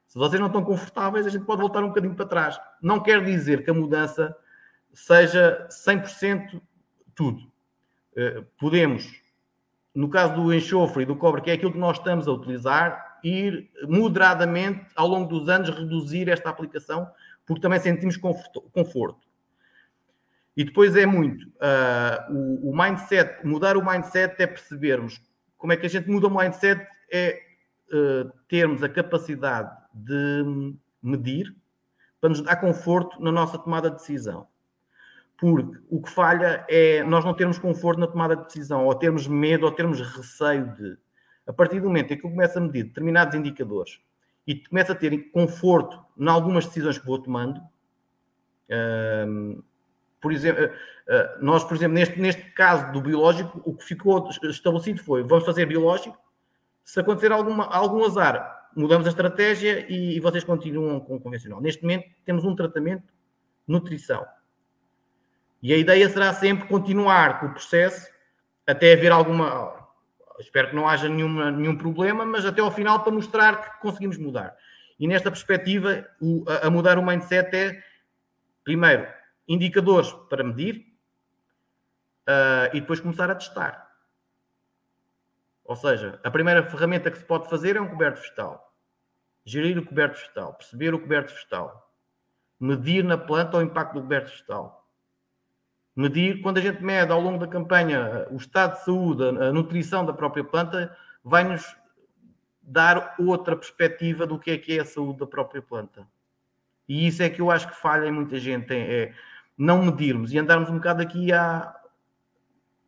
Se 0.07 0.19
vocês 0.19 0.41
não 0.41 0.49
estão 0.49 0.65
confortáveis, 0.65 1.27
a 1.27 1.31
gente 1.31 1.45
pode 1.45 1.61
voltar 1.61 1.85
um 1.85 1.89
bocadinho 1.89 2.15
para 2.15 2.27
trás. 2.27 2.61
Não 2.83 3.01
quer 3.01 3.25
dizer 3.25 3.65
que 3.65 3.71
a 3.71 3.75
mudança 3.75 4.37
seja 4.93 5.68
100% 5.70 6.61
tudo. 7.14 7.51
Eh, 8.16 8.45
podemos, 8.59 9.11
no 9.95 10.09
caso 10.09 10.34
do 10.34 10.55
enxofre 10.55 11.03
e 11.03 11.07
do 11.07 11.16
cobre, 11.16 11.43
que 11.43 11.51
é 11.51 11.55
aquilo 11.55 11.72
que 11.72 11.78
nós 11.78 11.99
estamos 11.99 12.26
a 12.26 12.32
utilizar, 12.32 13.18
ir 13.22 13.70
moderadamente, 13.88 14.86
ao 14.97 15.07
longo 15.07 15.28
dos 15.28 15.49
anos, 15.49 15.70
reduzir 15.70 16.28
esta 16.28 16.51
aplicação, 16.51 17.11
porque 17.47 17.62
também 17.62 17.78
sentimos 17.78 18.16
conforto. 18.16 19.28
E 20.57 20.64
depois 20.64 20.97
é 20.97 21.07
muito 21.07 21.47
uh, 21.47 22.32
o, 22.32 22.70
o, 22.70 22.76
mindset, 22.76 23.47
mudar 23.47 23.76
o 23.76 23.84
mindset 23.84 24.34
é 24.43 24.47
percebermos 24.47 25.22
como 25.57 25.72
é 25.72 25.76
que 25.76 25.86
a 25.86 25.88
gente 25.88 26.09
muda 26.09 26.26
o 26.26 26.34
mindset, 26.34 26.86
é 27.12 27.41
uh, 27.93 28.30
termos 28.49 28.82
a 28.82 28.88
capacidade 28.88 29.70
de 29.93 30.74
medir 31.02 31.55
para 32.20 32.31
nos 32.31 32.40
dar 32.43 32.56
conforto 32.56 33.23
na 33.23 33.31
nossa 33.31 33.59
tomada 33.59 33.90
de 33.90 33.97
decisão. 33.97 34.47
Porque 35.41 35.79
o 35.89 36.03
que 36.03 36.11
falha 36.11 36.67
é 36.69 37.03
nós 37.03 37.25
não 37.25 37.33
termos 37.33 37.59
conforto 37.59 37.99
na 37.99 38.07
tomada 38.07 38.37
de 38.37 38.45
decisão, 38.45 38.85
ou 38.85 38.95
termos 38.95 39.27
medo, 39.27 39.65
ou 39.65 39.73
termos 39.73 39.99
receio 39.99 40.67
de. 40.77 40.99
A 41.47 41.53
partir 41.53 41.81
do 41.81 41.87
momento 41.87 42.12
em 42.12 42.19
que 42.19 42.27
eu 42.27 42.31
começo 42.31 42.59
a 42.59 42.61
medir 42.61 42.85
determinados 42.85 43.35
indicadores 43.35 43.99
e 44.47 44.57
começo 44.57 44.93
a 44.93 44.95
ter 44.95 45.31
conforto 45.31 45.99
em 46.19 46.29
algumas 46.29 46.67
decisões 46.67 46.99
que 46.99 47.07
vou 47.07 47.19
tomando, 47.19 47.59
um, 49.27 49.62
por 50.21 50.31
exemplo, 50.31 50.67
uh, 50.67 51.43
nós, 51.43 51.65
por 51.65 51.75
exemplo, 51.75 51.95
neste, 51.95 52.21
neste 52.21 52.43
caso 52.51 52.93
do 52.93 53.01
biológico, 53.01 53.62
o 53.65 53.75
que 53.75 53.85
ficou 53.85 54.29
estabelecido 54.43 55.03
foi: 55.03 55.23
vamos 55.23 55.47
fazer 55.47 55.65
biológico, 55.65 56.19
se 56.85 57.01
acontecer 57.01 57.33
alguma, 57.33 57.65
algum 57.65 58.05
azar, 58.05 58.69
mudamos 58.77 59.07
a 59.07 59.11
estratégia 59.11 59.87
e, 59.89 60.19
e 60.19 60.21
vocês 60.21 60.45
continuam 60.45 61.01
com 61.01 61.17
o 61.17 61.21
convencional. 61.21 61.62
Neste 61.62 61.81
momento, 61.81 62.11
temos 62.27 62.45
um 62.45 62.55
tratamento 62.55 63.11
nutrição 63.67 64.23
e 65.62 65.74
a 65.74 65.77
ideia 65.77 66.09
será 66.09 66.32
sempre 66.32 66.66
continuar 66.66 67.41
com 67.41 67.47
o 67.47 67.53
processo 67.53 68.11
até 68.66 68.95
haver 68.95 69.12
alguma. 69.12 69.78
Espero 70.39 70.70
que 70.70 70.74
não 70.74 70.89
haja 70.89 71.09
nenhuma, 71.09 71.51
nenhum 71.51 71.77
problema, 71.77 72.24
mas 72.24 72.47
até 72.47 72.62
ao 72.62 72.70
final 72.70 73.03
para 73.03 73.12
mostrar 73.12 73.74
que 73.74 73.81
conseguimos 73.81 74.16
mudar. 74.16 74.57
E 74.99 75.07
nesta 75.07 75.31
perspectiva, 75.31 76.07
o, 76.20 76.45
a, 76.62 76.70
mudar 76.70 76.99
o 76.99 77.05
mindset 77.05 77.55
é, 77.55 77.82
primeiro, 78.65 79.07
indicadores 79.47 80.12
para 80.31 80.43
medir 80.43 80.87
uh, 82.27 82.74
e 82.74 82.81
depois 82.81 83.01
começar 83.01 83.31
a 83.31 83.35
testar. 83.35 83.91
Ou 85.65 85.77
seja, 85.77 86.19
a 86.24 86.31
primeira 86.31 86.62
ferramenta 86.62 87.11
que 87.11 87.19
se 87.19 87.24
pode 87.24 87.49
fazer 87.51 87.77
é 87.77 87.81
um 87.81 87.89
coberto 87.89 88.20
vegetal. 88.20 88.74
Gerir 89.45 89.78
o 89.78 89.85
coberto 89.85 90.19
vegetal, 90.19 90.55
perceber 90.55 90.95
o 90.95 91.01
coberto 91.01 91.35
vegetal, 91.35 91.95
medir 92.59 93.05
na 93.05 93.19
planta 93.19 93.59
o 93.59 93.62
impacto 93.62 93.95
do 93.95 94.03
coberto 94.03 94.31
vegetal 94.31 94.80
medir, 96.01 96.40
quando 96.40 96.59
a 96.59 96.60
gente 96.60 96.82
mede 96.82 97.12
ao 97.12 97.20
longo 97.20 97.39
da 97.39 97.47
campanha 97.47 98.27
o 98.31 98.36
estado 98.36 98.78
de 98.78 98.85
saúde, 98.85 99.22
a 99.22 99.52
nutrição 99.52 100.05
da 100.05 100.12
própria 100.12 100.43
planta, 100.43 100.97
vai-nos 101.22 101.77
dar 102.62 103.14
outra 103.18 103.55
perspectiva 103.55 104.27
do 104.27 104.39
que 104.39 104.51
é 104.51 104.59
que 104.59 104.78
é 104.78 104.81
a 104.81 104.85
saúde 104.85 105.18
da 105.18 105.27
própria 105.27 105.60
planta. 105.60 106.06
E 106.89 107.06
isso 107.06 107.22
é 107.22 107.28
que 107.28 107.40
eu 107.40 107.51
acho 107.51 107.68
que 107.68 107.77
falha 107.77 108.06
em 108.06 108.12
muita 108.12 108.39
gente. 108.39 108.72
É, 108.72 109.02
é 109.02 109.14
não 109.56 109.85
medirmos 109.85 110.32
e 110.32 110.39
andarmos 110.39 110.70
um 110.70 110.77
bocado 110.77 111.02
aqui 111.02 111.32
a 111.32 111.77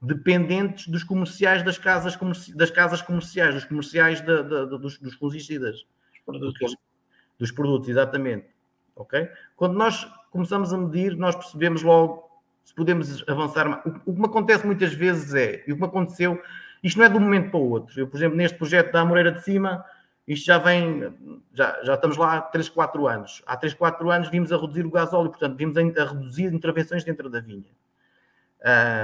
dependentes 0.01 0.89
dos 0.89 1.05
comerciais 1.05 1.62
das 1.62 1.76
casas, 1.76 2.16
comerci 2.16 2.56
das 2.56 2.70
casas 2.70 3.02
comerciais, 3.02 3.55
dos 3.55 3.64
comerciais 3.64 4.22
dos, 4.22 4.98
dos 4.98 5.16
publicistas. 5.16 5.84
Produtos. 6.24 6.76
Dos 7.39 7.51
produtos, 7.51 7.89
exatamente. 7.89 8.47
Ok? 8.97 9.28
Quando 9.55 9.74
nós 9.74 10.05
começamos 10.30 10.72
a 10.72 10.78
medir, 10.78 11.16
nós 11.16 11.34
percebemos 11.34 11.82
logo 11.82 12.31
se 12.64 12.74
podemos 12.74 13.24
avançar. 13.28 13.82
O, 14.06 14.12
que 14.12 14.20
me 14.20 14.26
acontece 14.26 14.66
muitas 14.66 14.93
vezes 14.93 15.34
é, 15.34 15.64
e 15.66 15.72
o 15.72 15.76
que 15.76 15.80
me 15.82 15.86
aconteceu, 15.86 16.40
isto 16.82 16.98
não 16.98 17.06
é 17.06 17.09
de 17.09 17.16
um 17.16 17.20
momento 17.20 17.51
para 17.51 17.60
o 17.60 17.70
outro. 17.70 17.98
Eu, 17.98 18.06
por 18.06 18.16
exemplo, 18.16 18.36
neste 18.36 18.56
projeto 18.56 18.93
da 18.93 19.01
Amoreira 19.01 19.32
de 19.32 19.43
Cima, 19.43 19.84
isto 20.26 20.47
já 20.47 20.59
vem, 20.59 21.12
já, 21.52 21.82
já 21.82 21.94
estamos 21.94 22.16
lá 22.16 22.39
há 22.39 22.40
3, 22.40 22.68
4 22.68 23.09
anos. 23.09 23.43
Há 23.47 23.56
3, 23.56 23.74
4 23.74 24.10
anos 24.10 24.28
vimos 24.28 24.52
a 24.52 24.56
reduzir 24.56 24.86
o 24.86 24.90
gasóleo, 24.90 25.30
portanto, 25.30 25.56
vimos 25.56 25.76
a, 25.76 25.80
a 25.80 26.09
reduzir 26.12 26.52
intervenções 26.52 27.05
dentro 27.05 27.28
da 27.28 27.40
vinha. 27.40 27.70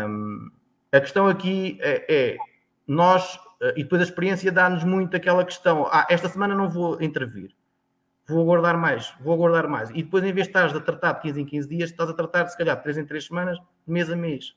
Um, 0.08 0.50
a 0.92 1.00
questão 1.00 1.26
aqui 1.26 1.78
é, 1.80 2.04
é, 2.08 2.36
nós, 2.86 3.38
eh, 3.60 3.74
e 3.76 3.82
depois 3.82 4.00
a 4.00 4.04
experiência 4.04 4.50
dá-nos 4.50 4.84
muito 4.84 5.14
aquela 5.16 5.44
questão, 5.44 5.86
ah, 5.90 6.06
esta 6.08 6.28
semana 6.28 6.54
não 6.54 6.70
vou 6.70 7.00
intervir, 7.02 7.54
vou 8.28 8.42
aguardar 8.42 8.78
mais, 8.78 9.14
vou 9.20 9.32
aguardar 9.34 9.68
mais. 9.68 9.90
E 9.90 10.02
depois, 10.02 10.22
em 10.22 10.32
vez 10.32 10.46
de 10.46 10.50
estares 10.50 10.74
a 10.74 10.80
tratar 10.80 11.12
de 11.12 11.22
15 11.22 11.40
em 11.40 11.44
15 11.44 11.68
dias, 11.68 11.90
estás 11.90 12.10
a 12.10 12.14
tratar 12.14 12.46
se 12.46 12.56
calhar, 12.56 12.76
de 12.76 12.82
3 12.82 12.98
em 12.98 13.06
3 13.06 13.26
semanas, 13.26 13.58
mês 13.86 14.10
a 14.10 14.16
mês. 14.16 14.54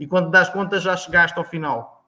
E 0.00 0.06
quando 0.06 0.30
das 0.30 0.48
conta, 0.48 0.80
já 0.80 0.96
chegaste 0.96 1.38
ao 1.38 1.44
final. 1.44 2.02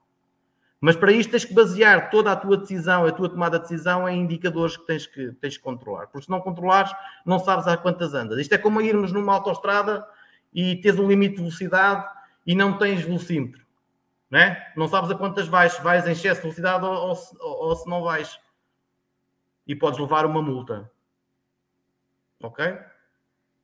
Mas 0.81 0.97
para 0.97 1.13
isto 1.13 1.31
tens 1.31 1.45
que 1.45 1.55
basear 1.55 2.11
toda 2.11 2.33
a 2.33 2.37
tua 2.37 2.57
decisão, 2.57 3.07
a 3.07 3.13
tua 3.13 3.29
tomada 3.29 3.59
de 3.59 3.63
decisão 3.63 4.09
em 4.09 4.21
indicadores 4.21 4.77
que 4.77 4.87
tens 4.87 5.07
que, 5.07 5.33
tens 5.33 5.57
que 5.57 5.63
controlar. 5.63 6.09
Porque 6.09 6.25
se 6.25 6.31
não 6.31 6.41
controlares, 6.41 6.93
não 7.25 7.39
sabes 7.39 7.67
a 7.67 7.77
quantas 7.77 8.13
andas. 8.13 8.39
Isto 8.39 8.55
é 8.55 8.59
como 8.59 8.81
irmos 8.81 9.13
numa 9.13 9.33
autoestrada 9.35 10.07
e 10.53 10.77
tens 10.77 10.99
um 10.99 11.09
limite 11.09 11.37
de 11.37 11.41
velocidade 11.41 12.07
e 12.47 12.55
não 12.55 12.77
tens 12.77 13.03
velocímetro. 13.03 13.65
Não, 14.31 14.39
é? 14.39 14.73
não 14.77 14.89
sabes 14.89 15.11
a 15.11 15.15
quantas 15.15 15.49
vais, 15.49 15.79
vais 15.79 16.07
em 16.07 16.13
excesso 16.13 16.37
de 16.37 16.43
velocidade 16.43 16.85
ou, 16.85 16.93
ou, 16.93 17.17
ou 17.41 17.77
se 17.77 17.89
não 17.89 18.03
vais. 18.03 18.39
E 19.67 19.75
podes 19.75 19.99
levar 19.99 20.27
uma 20.27 20.43
multa. 20.43 20.91
Ok? 22.45 22.79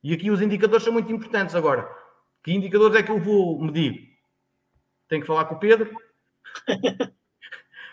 E 0.03 0.13
aqui 0.13 0.31
os 0.31 0.41
indicadores 0.41 0.83
são 0.83 0.93
muito 0.93 1.11
importantes. 1.11 1.55
Agora, 1.55 1.89
que 2.43 2.51
indicadores 2.51 2.95
é 2.95 3.03
que 3.03 3.11
eu 3.11 3.19
vou 3.19 3.61
medir? 3.61 4.09
Tenho 5.07 5.21
que 5.21 5.27
falar 5.27 5.45
com 5.45 5.55
o 5.55 5.59
Pedro 5.59 5.91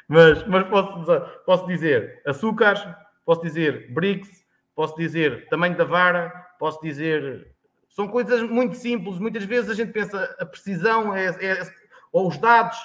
mas 0.09 0.47
mas 0.47 0.67
posso, 0.69 1.05
posso 1.45 1.67
dizer 1.67 2.23
açúcares, 2.27 2.83
posso 3.25 3.43
dizer 3.43 3.93
BRICS, 3.93 4.45
posso 4.75 4.97
dizer 4.97 5.49
tamanho 5.49 5.77
da 5.77 5.85
vara, 5.85 6.31
posso 6.59 6.81
dizer. 6.81 7.55
São 7.91 8.09
coisas 8.09 8.43
muito 8.43 8.77
simples. 8.77 9.19
Muitas 9.19 9.45
vezes 9.45 9.71
a 9.71 9.75
gente 9.75 9.93
pensa 9.93 10.37
a 10.39 10.47
precisão 10.47 11.15
é, 11.15 11.27
é 11.27 11.73
ou 12.13 12.29
os 12.29 12.39
dados. 12.39 12.79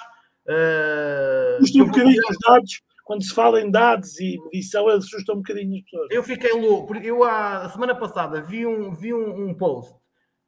Uh, 0.46 1.58
Custa 1.60 1.82
um 1.82 1.86
bocadinho 1.86 2.22
os 2.28 2.38
dados. 2.38 2.82
Quando 3.04 3.22
se 3.22 3.34
fala 3.34 3.60
em 3.60 3.70
dados 3.70 4.18
e 4.18 4.38
medição, 4.44 4.88
assusta 4.88 5.32
um 5.32 5.36
bocadinho 5.36 5.76
as 5.76 5.82
pessoas. 5.82 6.08
Eu 6.10 6.22
fiquei 6.22 6.52
louco, 6.52 6.96
eu 6.96 7.22
a 7.22 7.68
semana 7.68 7.94
passada 7.94 8.40
vi 8.40 8.66
um, 8.66 8.94
vi 8.94 9.12
um, 9.12 9.48
um 9.48 9.54
post 9.54 9.94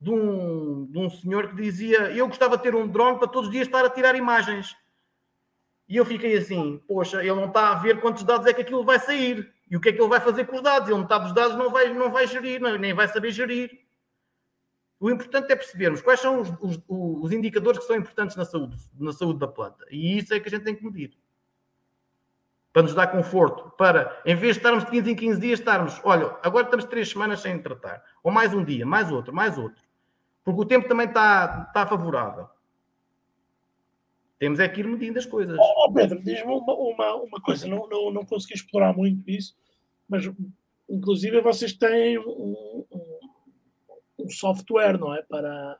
de 0.00 0.10
um, 0.10 0.86
de 0.90 0.98
um 0.98 1.10
senhor 1.10 1.50
que 1.50 1.62
dizia: 1.62 2.10
Eu 2.12 2.26
gostava 2.26 2.56
de 2.56 2.62
ter 2.62 2.74
um 2.74 2.88
drone 2.88 3.18
para 3.18 3.28
todos 3.28 3.48
os 3.48 3.52
dias 3.52 3.66
estar 3.66 3.84
a 3.84 3.90
tirar 3.90 4.16
imagens. 4.16 4.74
E 5.88 5.96
eu 5.96 6.04
fiquei 6.04 6.36
assim, 6.36 6.82
poxa, 6.88 7.20
ele 7.20 7.34
não 7.34 7.46
está 7.46 7.70
a 7.70 7.74
ver 7.76 8.00
quantos 8.00 8.24
dados 8.24 8.46
é 8.46 8.52
que 8.52 8.62
aquilo 8.62 8.84
vai 8.84 8.98
sair. 8.98 9.52
E 9.70 9.76
o 9.76 9.80
que 9.80 9.90
é 9.90 9.92
que 9.92 10.00
ele 10.00 10.08
vai 10.08 10.20
fazer 10.20 10.44
com 10.46 10.56
os 10.56 10.62
dados? 10.62 10.88
Ele 10.88 10.98
metade 10.98 11.24
dos 11.24 11.34
dados 11.34 11.56
não 11.56 11.70
vai, 11.70 11.92
não 11.92 12.10
vai 12.10 12.26
gerir, 12.26 12.60
nem 12.60 12.92
vai 12.92 13.06
saber 13.06 13.30
gerir. 13.30 13.70
O 14.98 15.10
importante 15.10 15.52
é 15.52 15.56
percebermos 15.56 16.00
quais 16.00 16.20
são 16.20 16.40
os, 16.40 16.48
os, 16.60 16.82
os, 16.88 17.32
indicadores 17.32 17.78
que 17.78 17.84
são 17.84 17.96
importantes 17.96 18.34
na 18.34 18.44
saúde, 18.44 18.76
na 18.98 19.12
saúde 19.12 19.38
da 19.38 19.46
planta. 19.46 19.84
E 19.90 20.18
isso 20.18 20.32
é 20.32 20.40
que 20.40 20.48
a 20.48 20.50
gente 20.50 20.64
tem 20.64 20.74
que 20.74 20.84
medir. 20.84 21.16
Para 22.76 22.82
nos 22.82 22.94
dar 22.94 23.06
conforto. 23.06 23.70
Para, 23.78 24.20
em 24.26 24.36
vez 24.36 24.52
de 24.52 24.58
estarmos 24.58 24.84
de 24.84 24.90
15 24.90 25.10
em 25.10 25.16
15 25.16 25.40
dias, 25.40 25.58
estarmos, 25.60 25.98
olha, 26.04 26.36
agora 26.42 26.66
estamos 26.66 26.84
3 26.84 27.08
semanas 27.08 27.40
sem 27.40 27.58
tratar. 27.58 28.04
Ou 28.22 28.30
mais 28.30 28.52
um 28.52 28.62
dia, 28.62 28.84
mais 28.84 29.10
outro, 29.10 29.34
mais 29.34 29.56
outro. 29.56 29.82
Porque 30.44 30.60
o 30.60 30.64
tempo 30.66 30.86
também 30.86 31.06
está, 31.06 31.64
está 31.68 31.86
favorável. 31.86 32.46
Temos 34.38 34.60
é 34.60 34.68
que 34.68 34.80
ir 34.80 34.86
medindo 34.86 35.18
as 35.18 35.24
coisas. 35.24 35.56
Oh, 35.58 35.90
Pedro, 35.90 36.22
diz-me 36.22 36.52
uma, 36.52 36.74
uma, 36.74 37.14
uma, 37.14 37.40
coisa, 37.40 37.66
não, 37.66 37.88
não, 37.88 38.10
não 38.10 38.26
consegui 38.26 38.52
explorar 38.52 38.94
muito 38.94 39.26
isso, 39.26 39.56
mas 40.06 40.30
inclusive 40.86 41.40
vocês 41.40 41.72
têm 41.72 42.18
um, 42.18 42.84
um, 42.92 43.08
um 44.18 44.28
software, 44.28 44.98
não 44.98 45.14
é? 45.14 45.22
Para, 45.22 45.78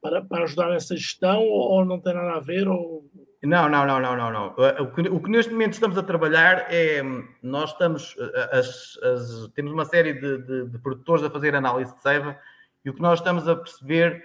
para, 0.00 0.20
para 0.20 0.42
ajudar 0.42 0.68
nessa 0.70 0.96
gestão 0.96 1.44
ou 1.44 1.84
não 1.84 2.00
tem 2.00 2.12
nada 2.12 2.32
a 2.32 2.40
ver? 2.40 2.66
Ou... 2.66 3.08
Não, 3.42 3.68
não, 3.68 3.84
não, 3.84 4.00
não, 4.00 4.16
não, 4.16 4.30
não. 4.30 4.46
O 4.80 4.92
que, 4.92 5.00
o 5.08 5.20
que 5.20 5.30
neste 5.30 5.50
momento 5.50 5.72
estamos 5.72 5.98
a 5.98 6.02
trabalhar 6.02 6.66
é 6.72 7.02
nós 7.42 7.70
estamos 7.72 8.16
as, 8.52 8.96
as, 9.02 9.48
temos 9.54 9.72
uma 9.72 9.84
série 9.84 10.14
de, 10.14 10.38
de, 10.38 10.68
de 10.68 10.78
produtores 10.78 11.24
a 11.24 11.30
fazer 11.30 11.54
análise 11.54 11.92
de 11.92 12.00
seiva 12.00 12.38
e 12.84 12.90
o 12.90 12.94
que 12.94 13.02
nós 13.02 13.18
estamos 13.18 13.48
a 13.48 13.56
perceber 13.56 14.22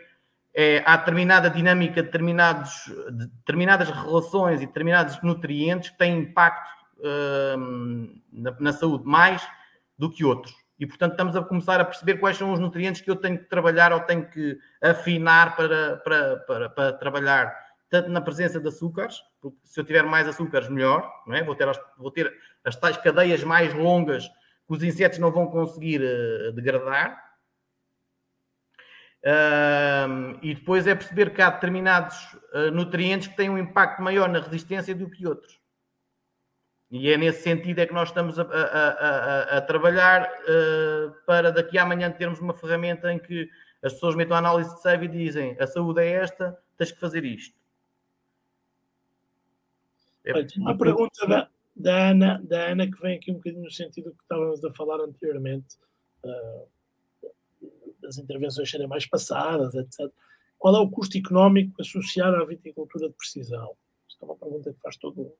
é, 0.54 0.82
há 0.88 0.98
determinada 0.98 1.52
dinâmica, 1.52 2.02
determinados, 2.02 2.92
determinadas 3.12 3.92
relações 3.92 4.60
e 4.60 4.66
determinados 4.66 5.22
nutrientes 5.22 5.92
que 5.92 5.98
têm 6.00 6.18
impacto 6.18 6.72
hum, 7.60 8.20
na, 8.34 8.56
na, 8.60 8.74
saúde 8.74 9.06
mais 9.06 9.48
do 10.00 10.10
que 10.10 10.26
outros. 10.26 10.56
E, 10.80 10.88
portanto, 10.88 11.12
estamos 11.12 11.36
a 11.36 11.44
começar 11.44 11.80
a 11.80 11.86
perceber 11.86 12.16
quais 12.16 12.38
são 12.38 12.52
os 12.52 12.60
nutrientes 12.60 13.02
que 13.02 13.10
eu 13.12 13.16
tenho 13.16 13.38
que 13.38 13.46
trabalhar 13.46 13.94
ou 13.94 14.00
tenho 14.00 14.28
que 14.30 14.58
afinar 14.82 15.56
para, 15.56 15.98
para, 15.98 16.38
para, 16.38 16.70
para 16.70 16.94
trabalhar, 16.94 17.56
tanto 17.90 18.10
na 18.10 18.22
presença 18.22 18.60
de 18.60 18.68
açúcares, 18.68 19.22
porque 19.42 19.58
se 19.64 19.80
eu 19.80 19.86
tiver 19.86 20.04
mais 20.04 20.28
açúcares, 20.28 20.70
melhor, 20.70 21.10
não 21.26 21.36
é? 21.36 21.44
vou, 21.44 21.56
ter 21.56 21.68
as, 21.68 21.80
vou 21.98 22.12
ter 22.12 22.34
as 22.64 22.76
tais 22.76 22.98
cadeias 22.98 23.44
mais 23.44 23.74
longas 23.74 24.28
que 24.28 24.74
os 24.74 24.84
insetos 24.84 25.20
não 25.20 25.32
vão 25.32 25.48
conseguir 25.48 26.02
uh, 26.02 26.52
degradar, 26.52 27.28
Uh, 29.28 30.38
e 30.42 30.54
depois 30.54 30.86
é 30.88 30.96
perceber 30.96 31.32
que 31.32 31.42
há 31.42 31.50
determinados 31.50 32.16
uh, 32.54 32.72
nutrientes 32.72 33.28
que 33.28 33.36
têm 33.36 33.50
um 33.50 33.58
impacto 33.58 34.02
maior 34.02 34.30
na 34.30 34.40
resistência 34.40 34.96
do 34.96 35.10
que 35.10 35.28
outros. 35.28 35.60
E 36.90 37.12
é 37.12 37.18
nesse 37.18 37.42
sentido 37.42 37.80
é 37.80 37.86
que 37.86 37.94
nós 37.94 38.10
estamos 38.10 38.40
a, 38.40 38.44
a, 38.44 38.46
a, 38.46 39.58
a 39.58 39.62
trabalhar 39.62 40.24
uh, 40.24 41.12
para 41.26 41.52
daqui 41.52 41.78
a 41.78 41.84
amanhã 41.84 42.10
termos 42.10 42.40
uma 42.40 42.54
ferramenta 42.54 43.12
em 43.12 43.20
que 43.20 43.50
as 43.84 43.94
pessoas 43.94 44.16
metam 44.16 44.36
a 44.36 44.40
análise 44.40 44.74
de 44.74 44.82
save 44.82 45.06
e 45.06 45.10
dizem 45.10 45.58
a 45.60 45.68
saúde 45.68 46.02
é 46.02 46.12
esta, 46.12 46.58
tens 46.78 46.92
que 46.92 47.00
fazer 47.00 47.26
isto. 47.26 47.57
É 50.30 50.60
uma 50.60 50.78
pergunta 50.78 51.26
da, 51.28 51.50
da, 51.76 52.10
Ana, 52.10 52.42
da 52.44 52.72
Ana 52.72 52.92
que 52.92 53.02
vem 53.02 53.18
aqui 53.18 53.32
um 53.32 53.36
bocadinho 53.36 53.64
no 53.64 53.72
sentido 53.72 54.12
que 54.12 54.22
estávamos 54.22 54.64
a 54.64 54.72
falar 54.74 55.00
anteriormente. 55.02 55.78
Uh, 56.24 56.68
as 58.06 58.18
intervenções 58.18 58.70
serem 58.70 58.88
mais 58.88 59.06
passadas, 59.06 59.76
etc. 59.76 60.12
Qual 60.58 60.76
é 60.76 60.80
o 60.80 60.90
custo 60.90 61.18
económico 61.18 61.82
associado 61.82 62.38
à 62.38 62.46
viticultura 62.46 63.08
de 63.08 63.14
precisão? 63.14 63.76
Isto 64.08 64.24
é 64.24 64.26
uma 64.26 64.36
pergunta 64.36 64.74
que 64.74 64.82
faz 64.82 64.98
todo, 64.98 65.34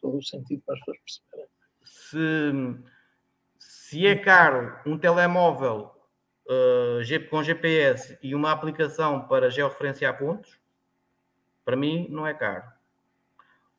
todo 0.00 0.18
o 0.18 0.22
sentido 0.22 0.62
para 0.64 0.74
as 0.74 0.80
pessoas 0.80 0.98
perceberem. 0.98 1.52
Se, 1.84 2.82
se 3.58 4.06
é 4.06 4.16
caro 4.16 4.78
um 4.86 4.96
telemóvel 4.96 5.92
uh, 6.46 7.28
com 7.28 7.42
GPS 7.42 8.18
e 8.22 8.34
uma 8.34 8.52
aplicação 8.52 9.26
para 9.26 9.50
georreferenciar 9.50 10.18
pontos, 10.18 10.58
para 11.64 11.76
mim 11.76 12.08
não 12.08 12.26
é 12.26 12.34
caro. 12.34 12.64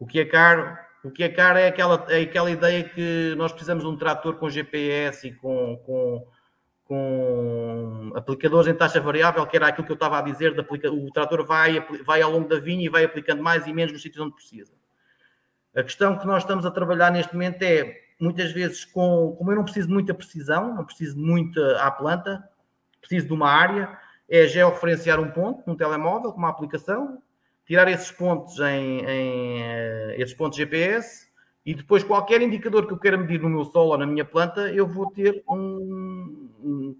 O 0.04 0.06
que 0.06 0.20
é 0.20 0.26
caro, 0.26 0.78
o 1.02 1.10
que 1.10 1.24
é 1.24 1.30
caro 1.30 1.58
é 1.58 1.68
aquela, 1.68 2.06
é 2.10 2.24
aquela 2.24 2.52
ideia 2.52 2.84
que 2.84 3.34
nós 3.38 3.54
precisamos 3.54 3.86
de 3.86 3.90
um 3.90 3.96
trator 3.96 4.36
com 4.36 4.50
GPS 4.50 5.30
e 5.30 5.34
com, 5.34 5.78
com 5.86 6.28
com 6.84 8.12
aplicadores 8.14 8.68
em 8.68 8.76
taxa 8.76 9.00
variável, 9.00 9.48
que 9.48 9.56
era 9.56 9.68
aquilo 9.68 9.86
que 9.86 9.94
eu 9.94 9.96
estava 9.96 10.20
a 10.20 10.22
dizer, 10.22 10.54
de 10.54 10.60
aplica... 10.60 10.92
o 10.92 11.10
trator 11.12 11.46
vai, 11.46 11.80
vai 12.06 12.22
ao 12.22 12.30
longo 12.30 12.50
da 12.50 12.60
vinha 12.60 12.86
e 12.86 12.90
vai 12.90 13.06
aplicando 13.06 13.42
mais 13.42 13.66
e 13.66 13.72
menos 13.72 13.94
nos 13.94 14.02
sítios 14.02 14.26
onde 14.26 14.36
precisa. 14.36 14.74
A 15.74 15.82
questão 15.82 16.20
que 16.20 16.28
nós 16.28 16.44
estamos 16.44 16.66
a 16.66 16.72
trabalhar 16.72 17.10
neste 17.10 17.34
momento 17.34 17.64
é, 17.64 18.02
muitas 18.20 18.52
vezes, 18.52 18.84
com, 18.84 19.34
como 19.38 19.54
eu 19.54 19.56
não 19.56 19.64
preciso 19.64 19.88
de 19.88 19.94
muita 19.94 20.14
precisão, 20.14 20.76
não 20.76 20.84
preciso 20.84 21.16
de 21.16 21.22
muita 21.22 21.82
à 21.82 21.90
planta, 21.90 22.44
preciso 23.00 23.28
de 23.28 23.34
uma 23.34 23.50
área, 23.50 23.98
é 24.30 24.46
georreferenciar 24.46 25.22
um 25.22 25.32
ponto 25.32 25.64
num 25.66 25.78
telemóvel, 25.78 26.34
com 26.34 26.40
uma 26.40 26.50
aplicação, 26.50 27.24
tirar 27.74 27.88
esses 27.88 28.12
pontos 28.12 28.60
em, 28.60 29.00
em 29.00 29.64
eh, 29.64 30.16
esses 30.20 30.36
pontos 30.36 30.56
GPS, 30.56 31.28
e 31.66 31.74
depois, 31.74 32.04
qualquer 32.04 32.40
indicador 32.40 32.86
que 32.86 32.94
eu 32.94 33.00
queira 33.00 33.18
medir 33.18 33.42
no 33.42 33.50
meu 33.50 33.66
solo 33.66 33.92
ou 33.92 33.98
na 33.98 34.06
minha 34.06 34.24
planta, 34.24 34.70
eu 34.72 34.86
vou 34.86 35.10
ter 35.10 35.44
um. 35.50 36.50
um 36.62 36.96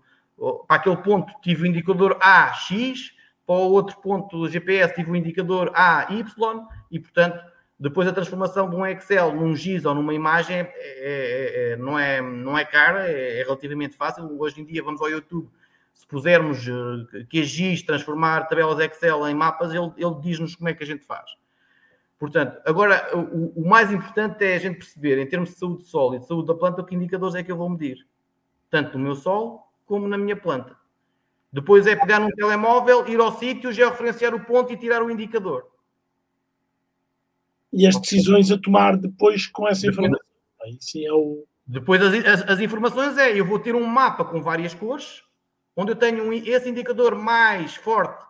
para 0.68 0.78
aquele 0.78 0.98
ponto 0.98 1.32
tive 1.42 1.64
o 1.64 1.66
indicador 1.68 2.18
A, 2.20 2.52
X, 2.54 3.12
para 3.46 3.56
o 3.56 3.72
outro 3.72 4.02
ponto 4.02 4.40
do 4.40 4.50
GPS 4.50 4.96
tive 4.96 5.12
o 5.12 5.16
indicador 5.16 5.72
A, 5.76 6.08
Y, 6.12 6.66
e 6.90 7.00
portanto, 7.00 7.40
depois 7.80 8.08
a 8.08 8.14
transformação 8.14 8.68
de 8.68 8.76
um 8.76 8.86
Excel 8.86 9.32
num 9.36 9.56
GIS 9.56 9.86
ou 9.86 9.94
numa 9.94 10.14
imagem 10.14 10.58
é, 10.58 10.72
é, 10.76 11.74
é, 11.74 11.78
não, 11.78 12.00
é, 12.00 12.20
não 12.20 12.58
é 12.58 12.66
cara, 12.66 13.08
é, 13.08 13.42
é, 13.42 13.44
relativamente 13.44 13.96
fácil. 13.96 14.42
Hoje 14.42 14.60
em 14.60 14.66
dia 14.66 14.82
vamos 14.82 15.02
ao 15.02 15.10
YouTube, 15.10 15.50
Se 15.94 16.08
pusermos 16.08 16.68
uh, 16.68 17.08
QGIS, 17.30 17.84
transformar 17.84 18.48
tabelas 18.48 18.80
Excel 18.80 19.28
em 19.28 19.36
mapas, 19.36 19.72
ele, 19.72 19.92
ele 19.98 20.16
diz-nos 20.22 20.56
como 20.56 20.70
é 20.70 20.74
que 20.74 20.84
a 20.84 20.88
gente 20.88 21.06
faz. 21.06 21.30
Portanto, 22.18 22.62
agora 22.66 23.16
o, 23.18 23.62
o, 23.62 23.68
mais 23.68 23.92
importante 23.92 24.44
é 24.46 24.56
a 24.56 24.60
gente 24.60 24.78
perceber, 24.78 25.20
em 25.20 25.28
termos 25.28 25.50
de 25.50 25.56
saúde 25.58 25.84
do 25.84 25.84
solo 25.84 26.16
e 26.16 26.20
de 26.20 26.28
saúde 26.28 26.48
da 26.48 26.56
planta, 26.56 26.84
que 26.84 26.96
indicadores 26.96 27.36
é 27.36 27.44
que 27.44 27.52
eu 27.52 27.58
vou 27.58 27.70
medir. 27.70 28.08
Tanto 28.70 28.98
no 28.98 29.04
meu 29.04 29.16
solo 29.16 29.62
como 29.86 30.08
na 30.08 30.18
minha 30.18 30.36
planta. 30.36 30.76
Depois 31.52 31.86
é 31.86 31.96
pegar 31.96 32.20
num 32.20 32.32
telemóvel, 32.32 33.08
ir 33.08 33.20
ao 33.20 33.38
sítio, 33.38 33.72
georreferenciar 33.72 34.34
o 34.34 34.44
ponto 34.44 34.74
e 34.74 34.78
tirar 34.78 35.04
o 35.04 35.12
indicador. 35.12 35.68
E 37.72 37.86
as 37.86 38.00
decisões 38.00 38.52
a 38.52 38.58
tomar 38.58 38.98
depois 38.98 39.46
com 39.48 39.68
essa 39.68 39.86
informação. 39.86 40.26
Aí 40.64 40.78
sim 40.80 41.06
é 41.06 41.12
o. 41.12 41.46
Depois 41.66 42.02
as, 42.02 42.14
as, 42.26 42.50
as, 42.50 42.60
informações 42.60 43.18
é, 43.18 43.40
eu 43.40 43.46
vou 43.46 43.60
ter 43.60 43.76
um 43.76 43.86
mapa 43.86 44.26
com 44.26 44.42
várias 44.42 44.74
cores, 44.74 45.24
onde 45.76 45.92
eu 45.92 45.96
tenho 45.96 46.32
esse 46.34 46.70
indicador 46.70 47.16
mais 47.16 47.76
forte, 47.76 48.24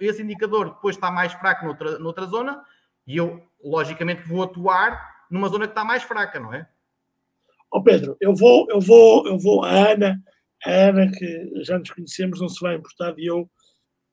esse 0.00 0.22
indicador 0.22 0.70
depois 0.70 0.96
está 0.96 1.10
mais 1.10 1.32
fraco 1.32 1.66
noutra, 1.66 1.98
noutra 1.98 2.26
zona, 2.26 2.62
e 3.06 3.16
eu, 3.16 3.42
logicamente, 3.62 4.22
vou 4.22 4.42
atuar 4.42 5.26
numa 5.30 5.48
zona 5.48 5.66
que 5.66 5.72
está 5.72 5.84
mais 5.84 6.02
fraca, 6.02 6.38
não 6.40 6.52
é? 6.52 6.68
Oh 7.72 7.82
Pedro, 7.82 8.16
eu 8.20 8.34
vou, 8.34 8.66
eu 8.68 8.80
vou, 8.80 9.26
eu 9.28 9.38
vou, 9.38 9.64
a 9.64 9.92
Ana, 9.92 10.20
a 10.64 10.70
Ana, 10.70 11.10
que 11.10 11.64
já 11.64 11.78
nos 11.78 11.90
conhecemos, 11.90 12.40
não 12.40 12.48
se 12.48 12.60
vai 12.60 12.74
importar 12.74 13.12
de 13.12 13.26
eu, 13.26 13.48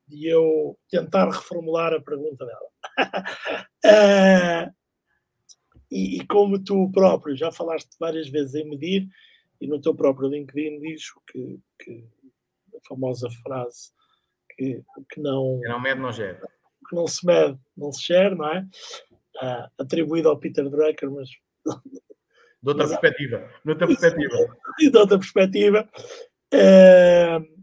de 0.07 0.27
eu 0.27 0.77
tentar 0.89 1.29
reformular 1.29 1.93
a 1.93 2.01
pergunta 2.01 2.45
dela. 2.45 2.69
uh, 3.85 4.73
e, 5.89 6.17
e, 6.17 6.27
como 6.27 6.63
tu 6.63 6.91
próprio 6.91 7.35
já 7.35 7.51
falaste 7.51 7.89
várias 7.99 8.29
vezes 8.29 8.53
em 8.55 8.69
medir, 8.69 9.07
e 9.59 9.67
no 9.67 9.81
teu 9.81 9.95
próprio 9.95 10.29
LinkedIn 10.29 10.79
diz 10.79 11.05
que, 11.31 11.59
que 11.79 12.07
famosa 12.87 13.29
frase 13.43 13.91
que, 14.57 14.83
que 15.11 15.21
não. 15.21 15.59
Que 15.61 15.69
não 15.69 15.79
mede, 15.79 16.01
não 16.01 16.11
gera. 16.11 16.41
Que 16.89 16.95
não 16.95 17.07
se 17.07 17.25
mede, 17.25 17.57
não 17.75 17.91
se 17.91 18.05
gera, 18.05 18.35
não 18.35 18.47
é? 18.47 18.67
Uh, 19.37 19.69
atribuído 19.77 20.29
ao 20.29 20.39
Peter 20.39 20.67
Drucker, 20.69 21.11
mas. 21.11 21.29
De 21.29 22.69
outra 22.71 22.87
mas, 22.87 22.89
perspectiva. 22.89 23.49
De 23.63 23.71
outra 23.71 23.87
perspectiva. 23.87 24.57
de 24.79 24.97
outra 24.97 25.19
perspectiva. 25.19 25.89
Uh, 26.53 27.57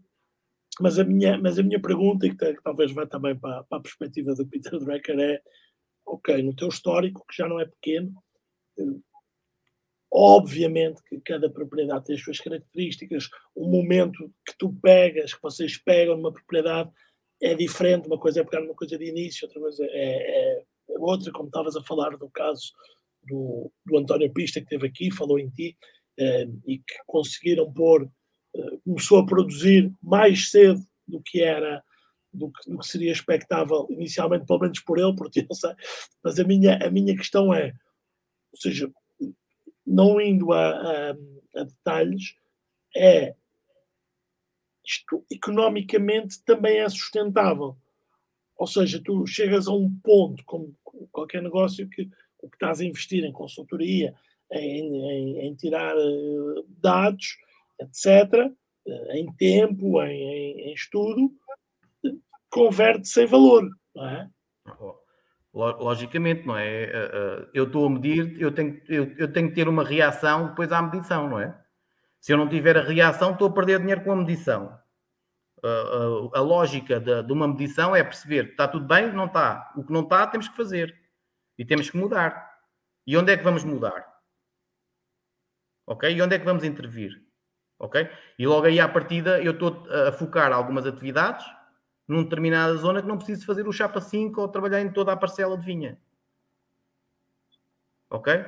mas, 0.81 0.99
a 0.99 1.05
minha, 1.05 1.39
mas 1.39 1.59
a 1.59 1.63
minha 1.63 1.81
pergunta, 1.81 2.27
e 2.27 2.37
que, 2.37 2.55
que 2.55 2.63
talvez 2.63 2.93
vá 2.93 3.07
também 3.07 3.37
para, 3.39 3.65
para, 3.65 3.79
a 3.79 3.83
perspectiva 3.83 4.35
do 4.35 4.47
Peter 4.47 4.79
Drucker, 4.79 5.19
é: 5.19 5.41
ok, 6.07 6.43
no 6.43 6.55
teu 6.55 6.69
histórico, 6.69 7.25
que 7.29 7.37
já 7.37 7.49
não 7.49 7.61
é 7.61 7.67
pequeno, 7.67 8.13
obviamente 10.15 11.03
que 11.03 11.21
cada 11.21 11.51
propriedade 11.51 12.05
tem 12.05 12.15
as 12.15 12.23
suas 12.23 12.39
características, 12.39 13.29
o 13.55 13.67
momento 13.67 14.33
que 14.47 14.57
tu 14.57 14.73
pegas, 14.81 15.35
que 15.35 15.43
vocês 15.43 15.77
pegam 15.77 16.17
numa 16.17 16.33
propriedade, 16.33 16.91
é 17.43 17.55
diferente. 17.55 18.07
Uma 18.07 18.19
coisa 18.19 18.41
é 18.41 18.45
pegar 18.45 18.63
numa 18.63 18.77
coisa 18.77 18.97
de 18.97 19.05
início, 19.05 19.47
outra 19.47 19.61
coisa 19.61 19.85
é, 19.85 20.61
é 20.61 20.65
outra, 20.89 21.33
como 21.33 21.49
estavas 21.49 21.75
a 21.75 21.83
falar 21.83 22.17
do 22.17 22.31
caso 22.31 22.73
do, 23.25 23.73
do 23.85 23.99
António 23.99 24.33
Pista, 24.33 24.61
que 24.61 24.67
esteve 24.67 24.87
aqui, 24.87 25.11
falou 25.11 25.39
em 25.39 25.51
ti, 25.51 25.77
eh, 26.19 26.47
e 26.67 26.79
que 26.79 26.95
conseguiram 27.07 27.73
pôr 27.73 28.09
começou 28.85 29.19
a 29.19 29.27
produzir 29.27 29.93
mais 30.03 30.51
cedo 30.51 30.81
do 31.07 31.21
que 31.21 31.43
era 31.43 31.83
do 32.33 32.51
que, 32.51 32.71
do 32.71 32.79
que, 32.79 32.87
seria 32.87 33.13
expectável 33.13 33.87
inicialmente, 33.91 34.47
pelo 34.47 34.61
menos 34.61 34.81
por 34.81 34.99
ele, 34.99 35.15
porque 35.15 35.47
eu 35.49 35.55
sei, 35.55 35.73
mas 36.23 36.39
a 36.39 36.45
minha, 36.45 36.77
a 36.85 36.91
minha 36.91 37.17
questão 37.17 37.55
é, 37.55 37.73
ou 38.53 38.61
seja, 38.61 38.91
não 39.87 40.21
indo 40.21 40.53
a, 40.53 40.71
a, 40.71 41.11
a 41.57 41.65
detalhes, 41.65 42.37
é 42.97 43.35
isto 44.85 45.25
economicamente 45.31 46.43
também 46.45 46.79
é 46.79 46.89
sustentável. 46.89 47.77
Ou 48.57 48.67
seja, 48.67 49.01
tu 49.03 49.27
chegas 49.27 49.67
a 49.67 49.73
um 49.73 49.91
ponto, 50.03 50.45
como 50.45 50.75
qualquer 51.11 51.43
negócio, 51.43 51.89
que 51.89 52.09
o 52.41 52.49
que 52.49 52.57
estás 52.57 52.81
a 52.81 52.85
investir 52.85 53.25
em 53.25 53.33
consultoria, 53.33 54.15
em, 54.53 55.11
em, 55.11 55.39
em 55.47 55.55
tirar 55.55 55.97
uh, 55.97 56.67
dados, 56.79 57.39
etc., 57.81 58.53
eh, 58.87 59.19
em 59.19 59.33
tempo, 59.33 60.01
em, 60.03 60.23
em, 60.23 60.61
em 60.69 60.75
estudo, 60.75 61.33
converte-se 62.51 63.23
em 63.23 63.27
valor, 63.27 63.69
não 63.95 64.07
é? 64.07 64.31
Logicamente, 65.55 66.45
não 66.47 66.57
é? 66.57 66.67
Eh, 66.67 66.91
eh, 66.93 67.49
eu 67.55 67.65
estou 67.65 67.87
a 67.87 67.91
medir, 67.91 68.41
eu 68.41 68.53
tenho, 68.53 68.83
eu, 68.89 69.15
eu 69.17 69.33
tenho 69.33 69.49
que 69.49 69.55
ter 69.55 69.69
uma 69.69 69.85
reação 69.85 70.49
depois 70.49 70.73
à 70.73 70.83
medição, 70.83 71.29
não 71.29 71.39
é? 71.39 71.57
Se 72.21 72.33
eu 72.33 72.37
não 72.37 72.49
tiver 72.49 72.77
a 72.77 72.83
reação, 72.83 73.33
estou 73.33 73.49
a 73.49 73.53
perder 73.53 73.79
dinheiro 73.79 74.03
com 74.03 74.13
a 74.13 74.17
medição. 74.17 74.77
A, 75.63 75.69
a, 75.69 76.39
a 76.39 76.43
lógica 76.43 76.99
de, 76.99 77.23
de, 77.23 77.33
uma 77.33 77.47
medição 77.47 77.95
é 77.95 78.03
perceber 78.03 78.51
está 78.51 78.67
tudo 78.67 78.87
bem, 78.87 79.13
não 79.13 79.27
está. 79.27 79.73
O 79.77 79.85
que 79.85 79.93
não 79.93 80.03
está, 80.03 80.27
temos 80.27 80.49
que 80.49 80.57
fazer. 80.57 80.95
E 81.57 81.65
temos 81.65 81.89
que 81.89 81.97
mudar. 81.97 82.53
E 83.07 83.17
onde 83.17 83.33
é 83.33 83.37
que 83.37 83.45
vamos 83.45 83.63
mudar? 83.65 84.05
Ok? 85.87 86.11
E 86.13 86.21
onde 86.21 86.35
é 86.35 86.39
que 86.39 86.45
vamos 86.45 86.65
intervir? 86.65 87.25
ok? 87.79 88.09
E 88.39 88.47
logo 88.47 88.67
aí 88.67 88.81
à 88.81 88.89
partida 88.89 89.41
eu 89.43 89.53
estou 89.53 89.87
a 89.91 90.13
focar 90.13 90.53
algumas 90.53 90.87
atividades 90.87 91.45
numa 92.07 92.25
determinada 92.25 92.75
zona 92.77 93.01
que 93.01 93.09
não 93.09 93.17
preciso 93.17 93.47
fazer 93.47 93.67
o 93.67 93.73
chapa 93.73 94.01
5 94.01 94.41
ou 94.41 94.49
trabalhar 94.49 94.81
em 94.81 94.93
toda 94.93 95.13
a 95.13 95.17
parcela 95.17 95.57
de 95.57 95.65
vinha. 95.65 95.99
Ok? 98.11 98.45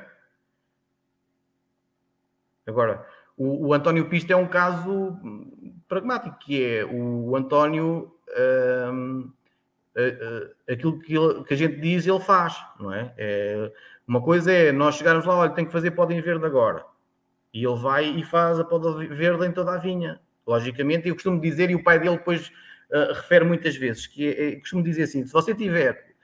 Agora, 2.67 3.07
o, 3.37 3.69
o 3.69 3.75
António 3.75 4.09
Pista 4.09 4.33
é 4.33 4.37
um 4.37 4.49
caso 4.49 5.19
pragmático, 5.89 6.39
que 6.39 6.63
é 6.63 6.85
o, 6.85 7.37
António, 7.37 8.15
hum, 8.93 9.33
aquilo 10.71 10.99
que, 11.01 11.17
ele, 11.17 11.45
que, 11.45 11.55
a 11.55 11.57
gente 11.57 11.81
diz, 11.81 12.07
ele 12.07 12.21
faz, 12.21 12.57
não 12.79 12.93
é? 12.93 13.15
é? 13.17 13.73
Uma 14.07 14.23
coisa 14.23 14.53
é 14.53 14.73
nós 14.73 14.97
chegarmos 14.97 15.25
lá, 15.25 15.37
olha, 15.37 15.51
tem 15.51 15.65
que 15.65 15.73
fazer 15.73 15.93
podem 15.93 16.21
ver 16.21 16.39
de 16.39 16.47
agora. 16.47 16.85
E 17.53 17.65
ele 17.65 17.79
vai 17.79 18.05
e 18.05 18.23
faz 18.23 18.59
a 18.59 18.65
poda 18.65 18.93
verde 18.93 19.47
em 19.47 19.53
toda 19.53 19.73
a 19.73 19.79
vinha. 19.79 20.21
Logicamente, 20.47 21.09
eu 21.09 21.15
costumo 21.15 21.41
dizer, 21.41 21.71
e 21.71 21.75
o 21.75 21.83
pai 21.83 21.99
dele 21.99 22.19
depois 22.19 22.53
uh, 22.91 23.13
refere 23.15 23.45
muitas 23.45 23.77
vezes, 23.77 24.07
que 24.07 24.29
é, 24.29 24.49
é, 24.49 24.57
costumo 24.57 24.83
dizer 24.83 25.05
assim: 25.05 25.27
se 25.27 25.33
você 25.33 25.55
tiver, 25.55 26.15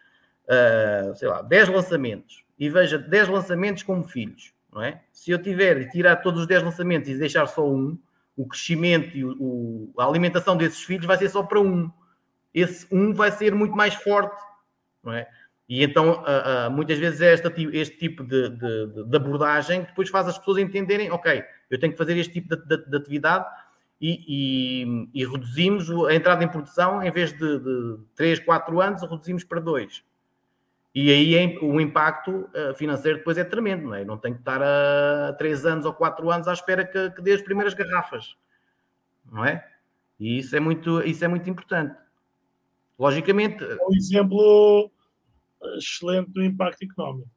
uh, 0.44 1.14
sei 1.14 1.28
lá, 1.28 1.43
10 1.43 1.68
lançamentos 1.68 2.44
e 2.59 2.68
veja 2.68 2.98
10 2.98 3.28
lançamentos 3.28 3.82
como 3.82 4.05
filhos, 4.05 4.52
não 4.72 4.82
é? 4.82 5.02
Se 5.12 5.30
eu 5.30 5.43
tiver 5.43 5.80
e 5.80 5.89
tirar 5.89 6.16
todos 6.16 6.43
os 6.43 6.47
10 6.47 6.62
lançamentos 6.62 7.09
e 7.09 7.18
deixar 7.18 7.47
só 7.47 7.68
um, 7.68 7.98
o 8.36 8.47
crescimento 8.47 9.16
e 9.16 9.24
o, 9.24 9.36
o, 9.40 9.94
a 9.98 10.06
alimentação 10.06 10.56
desses 10.56 10.82
filhos 10.82 11.06
vai 11.06 11.16
ser 11.16 11.28
só 11.28 11.43
para 11.43 11.60
um. 11.60 11.90
Esse 12.55 12.86
um 12.93 13.14
vai 13.14 13.30
ser 13.30 13.55
muito 13.55 13.74
mais 13.74 13.94
forte, 13.94 14.40
não 15.02 15.12
é? 15.12 15.26
E 15.68 15.82
então, 15.82 16.22
uh, 16.22 16.68
uh, 16.68 16.70
muitas 16.70 16.98
vezes, 16.98 17.20
é 17.20 17.32
esta, 17.32 17.52
este 17.72 17.97
tipo 17.97 18.22
de, 18.24 18.51
de, 18.51 19.05
de, 19.05 19.16
abordagem 19.16 19.82
que 19.82 19.89
depois 19.89 20.10
faz 20.10 20.28
as 20.28 20.36
pessoas 20.36 20.59
entenderem: 20.59 21.10
ok, 21.10 21.43
eu 21.70 21.78
tenho 21.78 21.93
que 21.93 21.98
fazer 21.98 22.16
este 22.18 22.32
tipo 22.32 22.55
de, 22.55 22.76
de 22.76 22.97
atividade 22.97 23.47
e, 24.03 24.24
e, 24.27 25.09
e, 25.15 25.24
reduzimos 25.24 25.89
a 26.09 26.12
entrada 26.12 26.43
em 26.43 26.49
produção, 26.49 27.01
em 27.01 27.11
vez 27.12 27.33
de, 27.33 27.61
de 27.61 27.99
3, 28.16 28.41
4 28.41 28.81
anos, 28.81 29.03
reduzimos 29.03 29.45
para 29.45 29.61
2. 29.61 30.05
E 30.93 31.09
aí 31.09 31.59
o 31.62 31.81
impacto 31.81 32.51
uh, 32.53 32.74
financeiro 32.74 33.19
depois 33.19 33.39
é 33.39 33.45
tremendo, 33.45 33.85
não 33.85 33.95
é? 33.95 34.05
Não 34.05 34.19
tem 34.19 34.35
que 34.35 34.41
estar 34.41 34.61
a 34.61 35.33
3 35.35 35.65
anos 35.65 35.87
ou 35.87 35.95
4 35.95 36.29
anos 36.33 36.49
à 36.49 36.53
espera 36.53 36.85
que, 36.85 37.11
que 37.11 37.23
dê 37.23 37.33
as 37.33 37.43
primeiras 37.43 37.74
garrafas, 37.74 38.37
não 39.31 39.45
é? 39.45 39.65
E 40.19 40.39
isso 40.39 40.57
é 40.57 40.61
muito, 40.61 41.01
isso 41.03 41.24
é 41.24 41.29
muito 41.29 41.49
importante. 41.49 41.97
Logicamente. 42.99 43.65
Um 43.65 43.95
exemplo 43.95 44.91
excelente 45.77 46.31
do 46.33 46.43
impacto 46.43 46.83
económico. 46.83 47.31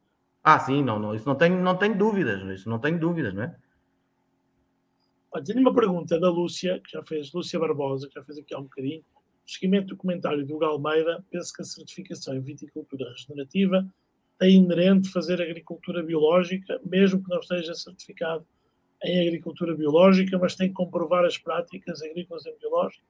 Ah, 0.43 0.59
sim, 0.59 0.83
não, 0.83 0.97
não, 0.97 1.13
isso 1.13 1.27
não 1.27 1.35
tenho, 1.35 1.61
não 1.61 1.77
tenho 1.77 1.95
dúvidas, 1.95 2.41
isso 2.59 2.69
não 2.69 2.79
tenho 2.79 2.99
dúvidas, 2.99 3.33
não 3.35 3.43
é? 3.43 3.55
Tenho 5.43 5.59
uma 5.59 5.73
pergunta 5.73 6.19
da 6.19 6.29
Lúcia, 6.29 6.79
que 6.79 6.91
já 6.91 7.03
fez, 7.03 7.31
Lúcia 7.33 7.59
Barbosa, 7.59 8.07
que 8.07 8.15
já 8.15 8.23
fez 8.23 8.37
aqui 8.37 8.53
há 8.53 8.59
um 8.59 8.63
bocadinho. 8.63 8.99
No 8.99 9.49
seguimento 9.49 9.87
do 9.87 9.97
comentário 9.97 10.45
do 10.45 10.57
Galmeida, 10.57 11.23
penso 11.29 11.53
que 11.53 11.61
a 11.61 11.65
certificação 11.65 12.35
em 12.35 12.41
viticultura 12.41 13.09
regenerativa 13.09 13.87
tem 14.39 14.57
inerente 14.57 15.11
fazer 15.11 15.41
agricultura 15.41 16.03
biológica, 16.03 16.79
mesmo 16.85 17.23
que 17.23 17.29
não 17.29 17.39
esteja 17.39 17.73
certificado 17.73 18.45
em 19.03 19.27
agricultura 19.27 19.75
biológica, 19.75 20.37
mas 20.37 20.55
tem 20.55 20.69
que 20.69 20.73
comprovar 20.73 21.25
as 21.25 21.37
práticas 21.37 22.01
agrícolas 22.01 22.45
em 22.45 22.57
biológico. 22.57 23.05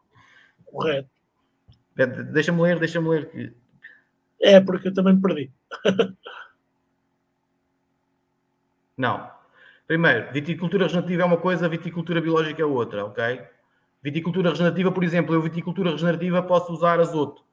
Correto. 0.65 1.09
Deixa-me 2.31 2.61
ler, 2.61 2.79
deixa-me 2.79 3.07
ler. 3.07 3.55
É, 4.41 4.59
porque 4.59 4.89
eu 4.89 4.93
também 4.93 5.15
me 5.15 5.21
perdi. 5.21 5.51
Não. 8.97 9.34
Primeiro, 9.87 10.31
viticultura 10.33 10.85
regenerativa 10.85 11.21
é 11.21 11.25
uma 11.25 11.37
coisa, 11.37 11.69
viticultura 11.69 12.19
biológica 12.19 12.61
é 12.61 12.65
outra, 12.65 13.05
ok? 13.05 13.41
Viticultura 14.01 14.49
regenerativa, 14.49 14.91
por 14.91 15.03
exemplo, 15.03 15.33
eu 15.33 15.41
viticultura 15.41 15.91
regenerativa 15.91 16.41
posso 16.41 16.73
usar 16.73 16.99
azoto 16.99 17.43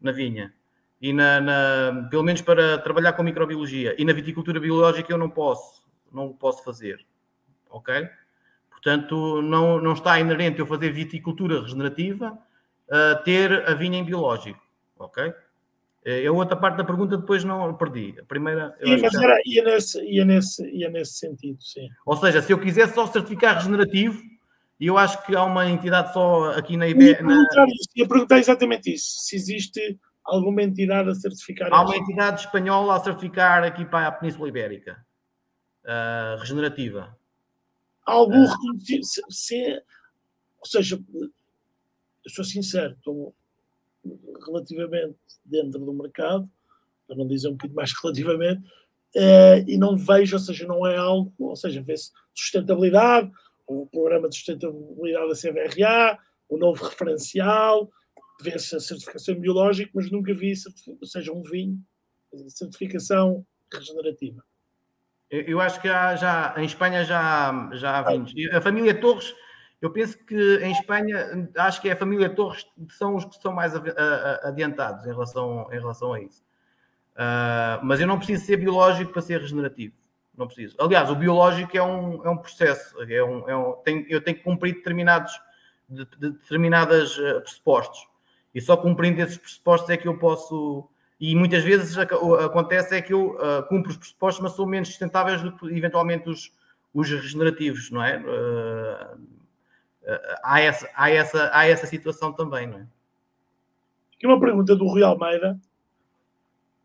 na 0.00 0.12
vinha. 0.12 0.52
E 1.00 1.12
na, 1.12 1.40
na, 1.40 2.08
pelo 2.10 2.22
menos 2.22 2.42
para 2.42 2.78
trabalhar 2.78 3.12
com 3.14 3.22
microbiologia. 3.22 3.94
E 3.98 4.04
na 4.04 4.12
viticultura 4.12 4.60
biológica 4.60 5.12
eu 5.12 5.18
não 5.18 5.30
posso, 5.30 5.86
não 6.12 6.32
posso 6.32 6.62
fazer. 6.64 7.04
Ok? 7.70 8.08
Portanto, 8.70 9.40
não, 9.42 9.80
não 9.80 9.92
está 9.92 10.18
inerente 10.18 10.58
eu 10.58 10.66
fazer 10.66 10.90
viticultura 10.90 11.60
regenerativa 11.60 12.32
uh, 12.88 13.22
ter 13.24 13.68
a 13.68 13.74
vinha 13.74 13.98
em 13.98 14.04
biológico, 14.04 14.60
ok? 14.98 15.32
É 16.04 16.26
a 16.26 16.32
outra 16.32 16.56
parte 16.56 16.78
da 16.78 16.84
pergunta 16.84 17.18
depois 17.18 17.44
não 17.44 17.74
perdi. 17.76 18.14
A 18.18 18.24
primeira. 18.24 18.74
Sim, 18.82 18.96
mas 19.02 19.14
era, 19.14 19.38
ia, 19.44 19.62
nesse, 19.62 20.02
ia, 20.02 20.24
nesse, 20.24 20.70
ia 20.70 20.88
nesse 20.88 21.14
sentido, 21.14 21.62
sim. 21.62 21.88
Ou 22.06 22.16
seja, 22.16 22.40
se 22.40 22.52
eu 22.52 22.58
quiser 22.58 22.88
só 22.94 23.06
certificar 23.06 23.56
regenerativo, 23.56 24.18
e 24.78 24.86
eu 24.86 24.96
acho 24.96 25.22
que 25.26 25.36
há 25.36 25.44
uma 25.44 25.68
entidade 25.68 26.12
só 26.14 26.52
aqui 26.52 26.74
na 26.74 26.88
IBE. 26.88 27.04
Ia 27.04 27.16
perguntar, 27.16 27.66
na... 27.66 27.72
ia 27.96 28.08
perguntar 28.08 28.38
exatamente 28.38 28.94
isso. 28.94 29.20
Se 29.20 29.36
existe 29.36 30.00
alguma 30.24 30.62
entidade 30.62 31.10
a 31.10 31.14
certificar. 31.14 31.68
Há 31.70 31.82
uma 31.82 31.96
entidade 31.96 32.40
espanhola 32.40 32.96
a 32.96 33.00
certificar 33.00 33.62
aqui 33.62 33.84
para 33.84 34.08
a 34.08 34.12
Península 34.12 34.48
Ibérica, 34.48 35.04
uh, 35.84 36.40
regenerativa. 36.40 37.14
Algum 38.06 38.42
uh. 38.42 38.80
Se, 38.80 39.22
se, 39.28 39.82
ou 40.58 40.66
seja, 40.66 40.98
eu 41.14 42.30
sou 42.30 42.44
sincero, 42.44 42.94
estou 42.94 43.34
relativamente 44.46 45.16
dentro 45.44 45.84
do 45.84 45.92
mercado, 45.92 46.48
para 47.06 47.16
não 47.16 47.26
dizer 47.26 47.48
um 47.48 47.52
bocadinho 47.52 47.76
mais 47.76 47.92
relativamente, 48.02 48.62
uh, 49.16 49.64
e 49.66 49.76
não 49.76 49.96
vejo, 49.96 50.36
ou 50.36 50.40
seja, 50.40 50.66
não 50.66 50.86
é 50.86 50.96
algo, 50.96 51.32
ou 51.38 51.56
seja, 51.56 51.82
vê-se 51.82 52.10
sustentabilidade, 52.34 53.30
o 53.66 53.86
programa 53.86 54.28
de 54.28 54.36
sustentabilidade 54.36 55.28
da 55.28 55.34
CVRA, 55.34 56.18
o 56.48 56.56
novo 56.56 56.84
referencial, 56.84 57.90
vê-se 58.42 58.74
a 58.74 58.80
certificação 58.80 59.34
biológica, 59.36 59.90
mas 59.94 60.10
nunca 60.10 60.34
vi, 60.34 60.52
ou 61.00 61.06
seja, 61.06 61.32
um 61.32 61.42
vinho, 61.42 61.78
certificação 62.48 63.46
regenerativa. 63.72 64.42
Eu 65.30 65.60
acho 65.60 65.80
que 65.80 65.88
há, 65.88 66.16
já 66.16 66.54
em 66.56 66.64
Espanha 66.64 67.04
já, 67.04 67.70
já 67.74 67.98
há 67.98 68.02
vinhos. 68.02 68.32
A 68.52 68.60
família 68.60 69.00
Torres 69.00 69.32
eu 69.80 69.90
penso 69.90 70.18
que 70.24 70.58
em 70.62 70.72
Espanha, 70.72 71.48
acho 71.56 71.80
que 71.80 71.88
é 71.88 71.92
a 71.92 71.96
família 71.96 72.28
Torres 72.28 72.66
que 72.86 72.94
são 72.94 73.16
os 73.16 73.24
que 73.24 73.34
estão 73.34 73.52
mais 73.52 73.72
adiantados 74.44 75.06
em 75.06 75.10
relação, 75.10 75.68
em 75.72 75.78
relação 75.78 76.12
a 76.12 76.20
isso. 76.20 76.42
Uh, 77.14 77.80
mas 77.82 78.00
eu 78.00 78.06
não 78.06 78.18
preciso 78.18 78.44
ser 78.44 78.56
biológico 78.56 79.12
para 79.12 79.22
ser 79.22 79.40
regenerativo. 79.40 79.94
Não 80.36 80.46
preciso. 80.46 80.76
Aliás, 80.78 81.10
o 81.10 81.14
biológico 81.14 81.76
é 81.76 81.82
um, 81.82 82.24
é 82.24 82.30
um 82.30 82.36
processo. 82.36 82.94
É 83.02 83.22
um, 83.22 83.48
é 83.48 83.56
um, 83.56 83.76
eu 84.08 84.22
tenho 84.22 84.36
que 84.36 84.42
cumprir 84.42 84.74
determinados 84.74 85.32
de, 85.88 86.04
de 86.04 86.30
determinadas 86.30 87.18
uh, 87.18 87.40
pressupostos. 87.40 88.06
E 88.54 88.60
só 88.60 88.76
cumprindo 88.76 89.20
esses 89.20 89.36
pressupostos 89.36 89.90
é 89.90 89.96
que 89.96 90.08
eu 90.08 90.18
posso. 90.18 90.88
E 91.18 91.34
muitas 91.34 91.62
vezes 91.62 91.98
acontece 91.98 92.96
é 92.96 93.02
que 93.02 93.12
eu 93.12 93.32
uh, 93.32 93.62
cumpro 93.68 93.90
os 93.90 93.96
pressupostos, 93.96 94.42
mas 94.42 94.52
são 94.52 94.64
menos 94.64 94.88
sustentáveis 94.88 95.42
do 95.42 95.54
que 95.54 95.66
eventualmente 95.66 96.28
os, 96.28 96.52
os 96.94 97.10
regenerativos, 97.10 97.90
não 97.90 98.02
é? 98.02 98.18
Uh, 98.18 99.39
há, 100.42 100.60
essa, 100.60 100.90
há, 100.94 101.10
essa, 101.10 101.50
há 101.52 101.66
essa 101.66 101.86
situação 101.86 102.32
também, 102.32 102.66
não 102.66 102.78
é? 102.78 102.86
Aqui 104.16 104.26
uma 104.26 104.40
pergunta 104.40 104.76
do 104.76 104.86
Rui 104.86 105.02
Almeida, 105.02 105.58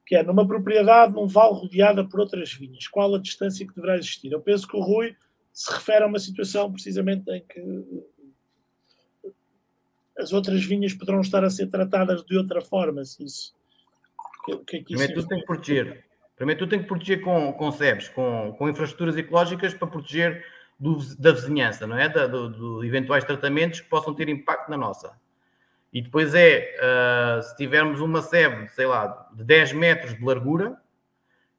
que 0.05 0.15
é, 0.15 0.23
numa 0.23 0.47
propriedade, 0.47 1.13
num 1.13 1.27
vale 1.27 1.55
rodeada 1.55 2.05
por 2.05 2.19
outras 2.19 2.53
vinhas, 2.53 2.87
qual 2.87 3.13
a 3.13 3.19
distância 3.19 3.67
que 3.67 3.73
deverá 3.73 3.97
existir? 3.97 4.31
Eu 4.31 4.41
penso 4.41 4.67
que 4.67 4.77
o 4.77 4.81
Rui 4.81 5.15
se 5.51 5.73
refere 5.73 6.03
a 6.03 6.07
uma 6.07 6.19
situação 6.19 6.71
precisamente 6.71 7.29
em 7.31 7.41
que 7.41 8.05
as 10.17 10.31
outras 10.31 10.63
vinhas 10.63 10.93
poderão 10.93 11.21
estar 11.21 11.43
a 11.43 11.49
ser 11.49 11.67
tratadas 11.67 12.23
de 12.23 12.37
outra 12.37 12.61
forma, 12.61 13.03
se 13.03 13.23
isso... 13.23 13.53
Que, 14.45 14.57
que 14.59 14.75
é 14.77 14.79
que 14.79 14.85
Primeiro 14.85 15.13
tu 15.15 15.27
tem 15.27 15.39
que 15.39 15.45
proteger. 15.45 16.05
Primeiro 16.35 16.59
tu 16.59 16.69
tem 16.69 16.79
que 16.79 16.87
proteger 16.87 17.21
com, 17.21 17.51
com 17.53 17.71
SEBs, 17.71 18.09
com, 18.09 18.53
com 18.57 18.69
infraestruturas 18.69 19.17
ecológicas 19.17 19.73
para 19.73 19.87
proteger 19.87 20.45
do, 20.79 20.97
da 21.17 21.31
vizinhança, 21.31 21.87
não 21.87 21.97
é? 21.97 22.09
Do, 22.09 22.83
eventuais 22.83 23.23
tratamentos 23.23 23.81
que 23.81 23.89
possam 23.89 24.13
ter 24.13 24.29
impacto 24.29 24.69
na 24.69 24.77
nossa. 24.77 25.17
E 25.91 26.01
depois 26.01 26.35
é, 26.35 26.75
uh, 26.77 27.41
se 27.41 27.55
tivermos 27.55 28.01
uma 28.01 28.21
sebe, 28.21 28.67
sei 28.69 28.85
lá, 28.85 29.29
de 29.33 29.43
10 29.43 29.73
metros 29.73 30.13
de 30.15 30.23
largura, 30.23 30.77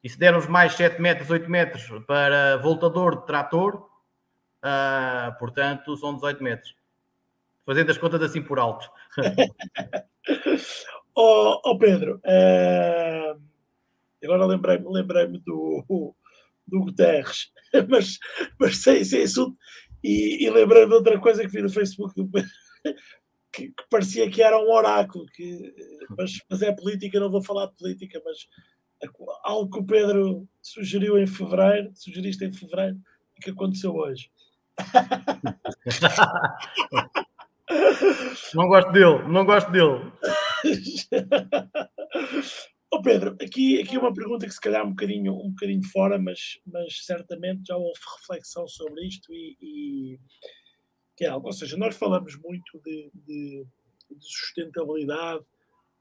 e 0.03 0.09
se 0.09 0.17
dermos 0.17 0.47
mais 0.47 0.73
7 0.73 1.01
metros, 1.01 1.29
8 1.29 1.49
metros 1.49 1.83
para 2.05 2.57
voltador 2.57 3.19
de 3.19 3.25
trator, 3.25 3.89
uh, 4.63 5.37
portanto, 5.39 5.97
são 5.97 6.13
18 6.13 6.43
metros. 6.43 6.75
Fazendo 7.65 7.89
as 7.89 7.97
contas 7.97 8.21
assim 8.21 8.41
por 8.41 8.59
alto. 8.59 8.89
oh, 11.15 11.59
oh, 11.65 11.77
Pedro, 11.77 12.21
uh, 12.23 13.41
agora 14.23 14.45
lembrei-me 14.45 14.85
lembrei 14.87 15.27
do, 15.27 16.15
do 16.67 16.79
Guterres, 16.79 17.51
mas, 17.89 18.17
mas 18.59 18.77
sem, 18.77 19.03
sem. 19.03 19.25
E, 20.03 20.45
e 20.45 20.49
lembrei-me 20.49 20.89
de 20.89 20.95
outra 20.95 21.19
coisa 21.19 21.41
que 21.41 21.49
vi 21.49 21.61
no 21.61 21.69
Facebook 21.69 22.13
que, 23.51 23.69
que, 23.69 23.83
parecia 23.89 24.29
que 24.29 24.41
era 24.41 24.57
um 24.57 24.71
oráculo, 24.71 25.25
que, 25.33 25.73
mas, 26.17 26.39
mas 26.49 26.61
é 26.61 26.71
política, 26.71 27.19
não 27.19 27.31
vou 27.31 27.41
falar 27.41 27.67
de 27.67 27.75
política, 27.75 28.21
mas 28.23 28.47
algo 29.43 29.71
que 29.71 29.79
o 29.79 29.85
Pedro 29.85 30.47
sugeriu 30.61 31.17
em 31.17 31.27
fevereiro, 31.27 31.91
sugeriste 31.93 32.45
em 32.45 32.51
fevereiro, 32.51 32.97
e 33.37 33.41
que 33.41 33.49
aconteceu 33.49 33.93
hoje. 33.93 34.29
Não 38.53 38.67
gosto 38.67 38.91
dele, 38.91 39.23
não 39.27 39.45
gosto 39.45 39.71
dele. 39.71 40.11
Oh 42.89 43.01
Pedro, 43.01 43.35
aqui, 43.41 43.81
aqui 43.81 43.97
uma 43.97 44.13
pergunta 44.13 44.45
que 44.45 44.53
se 44.53 44.61
calhar 44.61 44.81
é 44.81 44.83
um 44.85 44.91
bocadinho, 44.91 45.33
um 45.33 45.49
bocadinho 45.49 45.83
fora, 45.83 46.17
mas, 46.17 46.57
mas 46.65 47.05
certamente 47.05 47.67
já 47.67 47.75
houve 47.75 47.99
reflexão 48.17 48.65
sobre 48.65 49.05
isto 49.05 49.33
e, 49.33 49.57
e 49.61 50.19
que 51.15 51.25
é 51.25 51.27
algo. 51.27 51.47
Ou 51.47 51.53
seja, 51.53 51.75
nós 51.75 51.97
falamos 51.97 52.37
muito 52.37 52.79
de, 52.85 53.11
de, 53.13 53.65
de 54.09 54.25
sustentabilidade 54.25 55.43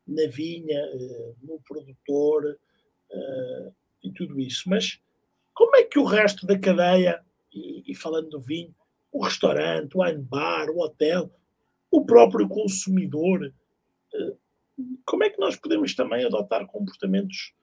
na 0.07 0.29
vinha, 0.29 0.79
eh, 0.79 1.35
no 1.43 1.61
produtor 1.67 2.57
uh, 3.11 3.75
e 4.05 4.13
tudo 4.13 4.39
isso, 4.39 4.71
mas 4.71 5.01
como 5.53 5.75
é 5.75 5.83
que 5.83 5.99
o 5.99 6.05
resto 6.05 6.47
da 6.47 6.57
cadeia, 6.57 7.21
e, 7.53 7.91
e 7.91 7.95
falando 7.97 8.29
do 8.29 8.41
vinho, 8.41 8.73
o 9.11 9.25
restaurante, 9.25 9.97
o 9.97 10.03
wine 10.03 10.23
bar, 10.23 10.71
o 10.71 10.79
hotel, 10.79 11.33
o 11.91 12.05
próprio 12.05 12.47
consumidor, 12.47 13.53
uh, 14.15 14.39
como 15.05 15.25
é 15.25 15.31
que 15.31 15.41
nós 15.41 15.57
podemos 15.57 15.95
também 15.95 16.25
adotar 16.25 16.67
comportamentos 16.67 17.55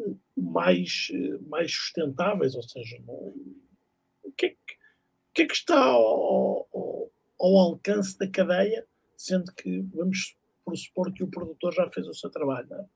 eh, 0.00 0.14
mais, 0.36 1.08
eh, 1.12 1.38
mais 1.48 1.72
sustentáveis? 1.72 2.54
Ou 2.54 2.62
seja, 2.62 3.02
o, 3.06 4.32
que 4.36 4.46
é 4.46 4.48
que, 4.50 4.74
o 4.74 5.34
que, 5.34 5.42
é 5.42 5.46
que 5.46 5.54
está 5.54 5.78
ao, 5.78 6.68
ao, 6.72 7.10
ao, 7.38 7.56
alcance 7.58 8.18
da 8.18 8.28
cadeia, 8.28 8.86
sendo 9.16 9.52
que 9.52 9.80
vamos 9.94 10.36
pressupor 10.64 11.12
que 11.12 11.22
o 11.22 11.28
produtor 11.28 11.72
já 11.74 11.88
fez 11.90 12.08
o 12.08 12.14
seu 12.14 12.30
trabalho? 12.30 12.68
Não 12.68 12.78
é? 12.78 12.86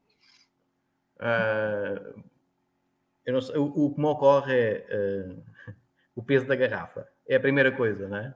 uh, 3.28 3.42
sei, 3.42 3.56
o, 3.56 3.64
o, 3.64 3.94
que 3.94 4.00
me 4.00 4.06
ocorre 4.06 4.54
é 4.54 5.34
uh, 5.68 5.74
o 6.16 6.22
peso 6.22 6.46
da 6.46 6.56
garrafa. 6.56 7.06
É 7.28 7.36
a 7.36 7.40
primeira 7.40 7.70
coisa, 7.70 8.08
não 8.08 8.16
é? 8.16 8.34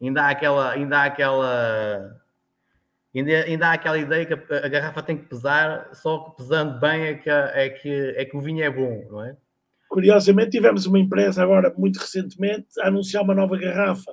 Ainda 0.00 0.22
há 0.22 0.30
aquela, 0.30 0.72
ainda 0.72 0.98
há 0.98 1.04
aquela 1.06 2.25
ainda, 3.18 3.44
ainda 3.44 3.68
há 3.68 3.72
aquela 3.72 3.98
ideia 3.98 4.26
que 4.26 4.34
a, 4.34 4.66
a, 4.66 4.68
garrafa 4.68 5.02
tem 5.02 5.16
que 5.16 5.28
pesar, 5.28 5.90
só 5.94 6.18
que 6.18 6.36
pesando 6.36 6.78
bem 6.80 7.02
é 7.04 7.14
que, 7.14 7.30
é 7.30 7.70
que, 7.70 8.14
é 8.16 8.24
que 8.24 8.36
o 8.36 8.40
vinho 8.40 8.64
é 8.64 8.70
bom, 8.70 9.06
não 9.10 9.24
é? 9.24 9.36
Curiosamente, 9.88 10.50
tivemos 10.50 10.86
uma 10.86 10.98
empresa 10.98 11.42
agora, 11.42 11.72
muito 11.76 11.98
recentemente, 11.98 12.66
a 12.80 12.88
anunciar 12.88 13.22
uma 13.22 13.34
nova 13.34 13.56
garrafa 13.56 14.12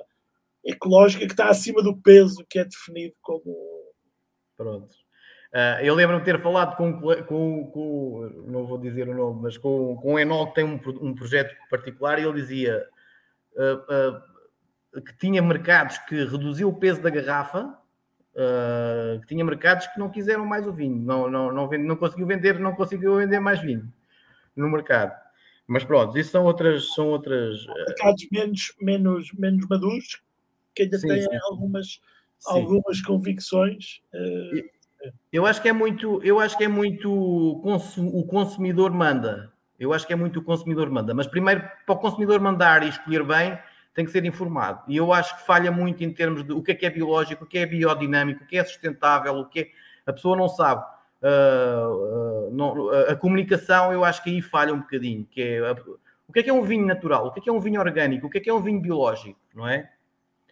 ecológica 0.64 1.26
que 1.26 1.32
está 1.32 1.48
acima 1.48 1.82
do 1.82 1.96
peso 1.96 2.44
que 2.48 2.58
é 2.58 2.64
definido 2.64 3.14
como. 3.20 3.44
Pronto. 4.56 4.94
Uh, 5.52 5.82
eu 5.82 5.94
lembro-me 5.94 6.20
de 6.20 6.24
ter 6.24 6.40
falado 6.40 6.76
com, 6.76 7.00
com, 7.00 7.70
com, 7.70 8.44
não 8.46 8.66
vou 8.66 8.78
dizer 8.78 9.08
o 9.08 9.14
nome, 9.14 9.42
mas 9.42 9.56
com, 9.56 9.96
com 9.96 10.14
o 10.14 10.18
Enol, 10.18 10.48
que 10.48 10.54
tem 10.54 10.64
um, 10.64 10.80
um 11.00 11.14
projeto 11.14 11.54
particular, 11.70 12.18
e 12.18 12.22
ele 12.22 12.40
dizia 12.40 12.84
uh, 13.54 14.98
uh, 14.98 15.02
que 15.02 15.16
tinha 15.18 15.42
mercados 15.42 15.98
que 15.98 16.24
reduziu 16.24 16.68
o 16.68 16.78
peso 16.78 17.00
da 17.02 17.10
garrafa 17.10 17.76
uh, 18.34 19.20
que 19.20 19.26
tinha 19.28 19.44
mercados 19.44 19.86
que 19.88 19.98
não 19.98 20.10
quiseram 20.10 20.44
mais 20.44 20.66
o 20.66 20.72
vinho, 20.72 20.96
não, 20.96 21.30
não, 21.30 21.52
não, 21.52 21.68
não 21.68 21.96
conseguiu 21.96 22.26
vender, 22.26 22.58
não 22.58 22.74
conseguiu 22.74 23.16
vender 23.16 23.40
mais 23.40 23.60
vinho 23.60 23.92
no 24.56 24.68
mercado. 24.68 25.12
Mas 25.66 25.84
pronto, 25.84 26.16
isso 26.18 26.30
são 26.30 26.44
outras. 26.44 26.92
São 26.94 27.08
outras 27.08 27.66
ah, 27.68 27.74
mercados 27.88 28.26
menos, 28.30 28.74
menos, 28.80 29.32
menos 29.32 29.66
maduros, 29.66 30.22
que 30.74 30.82
ainda 30.82 30.98
sim, 30.98 31.08
têm 31.08 31.22
sim. 31.22 31.38
algumas, 31.42 32.00
algumas 32.46 33.00
convicções. 33.00 34.02
Uh, 34.12 34.62
eu 35.32 35.46
acho 35.46 35.60
que 35.62 35.68
é 35.68 35.72
muito, 35.72 36.20
eu 36.22 36.38
acho 36.38 36.56
que 36.56 36.64
é 36.64 36.68
muito 36.68 37.10
o 37.12 38.24
consumidor 38.26 38.90
manda. 38.90 39.52
Eu 39.78 39.92
acho 39.92 40.06
que 40.06 40.12
é 40.12 40.16
muito 40.16 40.38
o 40.38 40.44
consumidor 40.44 40.90
manda. 40.90 41.14
Mas 41.14 41.26
primeiro, 41.26 41.62
para 41.84 41.94
o 41.94 41.98
consumidor 41.98 42.40
mandar 42.40 42.82
e 42.82 42.88
escolher 42.88 43.24
bem, 43.24 43.58
tem 43.94 44.04
que 44.04 44.10
ser 44.10 44.24
informado. 44.24 44.82
E 44.88 44.96
eu 44.96 45.12
acho 45.12 45.36
que 45.38 45.46
falha 45.46 45.70
muito 45.70 46.02
em 46.02 46.12
termos 46.12 46.44
de 46.44 46.52
o 46.52 46.62
que 46.62 46.72
é 46.72 46.74
que 46.74 46.84
é 46.84 46.90
biológico, 46.90 47.44
o 47.44 47.46
que 47.46 47.58
é 47.58 47.64
biodinâmico, 47.64 48.42
o 48.42 48.46
que 48.46 48.58
é 48.58 48.64
sustentável, 48.64 49.34
o 49.34 49.46
que 49.46 49.60
é... 49.60 49.68
A 50.04 50.12
pessoa 50.12 50.36
não 50.36 50.48
sabe. 50.48 50.84
Uh, 51.22 52.48
uh, 52.48 52.50
não, 52.52 52.90
a 52.90 53.16
comunicação, 53.16 53.92
eu 53.92 54.04
acho 54.04 54.22
que 54.22 54.30
aí 54.30 54.42
falha 54.42 54.74
um 54.74 54.80
bocadinho. 54.80 55.24
Que 55.30 55.40
é, 55.40 55.72
o 56.28 56.32
que 56.32 56.40
é 56.40 56.42
que 56.42 56.50
é 56.50 56.52
um 56.52 56.62
vinho 56.62 56.84
natural? 56.84 57.28
O 57.28 57.32
que 57.32 57.40
é 57.40 57.42
que 57.42 57.48
é 57.48 57.52
um 57.52 57.60
vinho 57.60 57.80
orgânico? 57.80 58.26
O 58.26 58.30
que 58.30 58.38
é 58.38 58.40
que 58.40 58.50
é 58.50 58.52
um 58.52 58.60
vinho 58.60 58.80
biológico? 58.80 59.38
Não 59.54 59.66
é? 59.66 59.88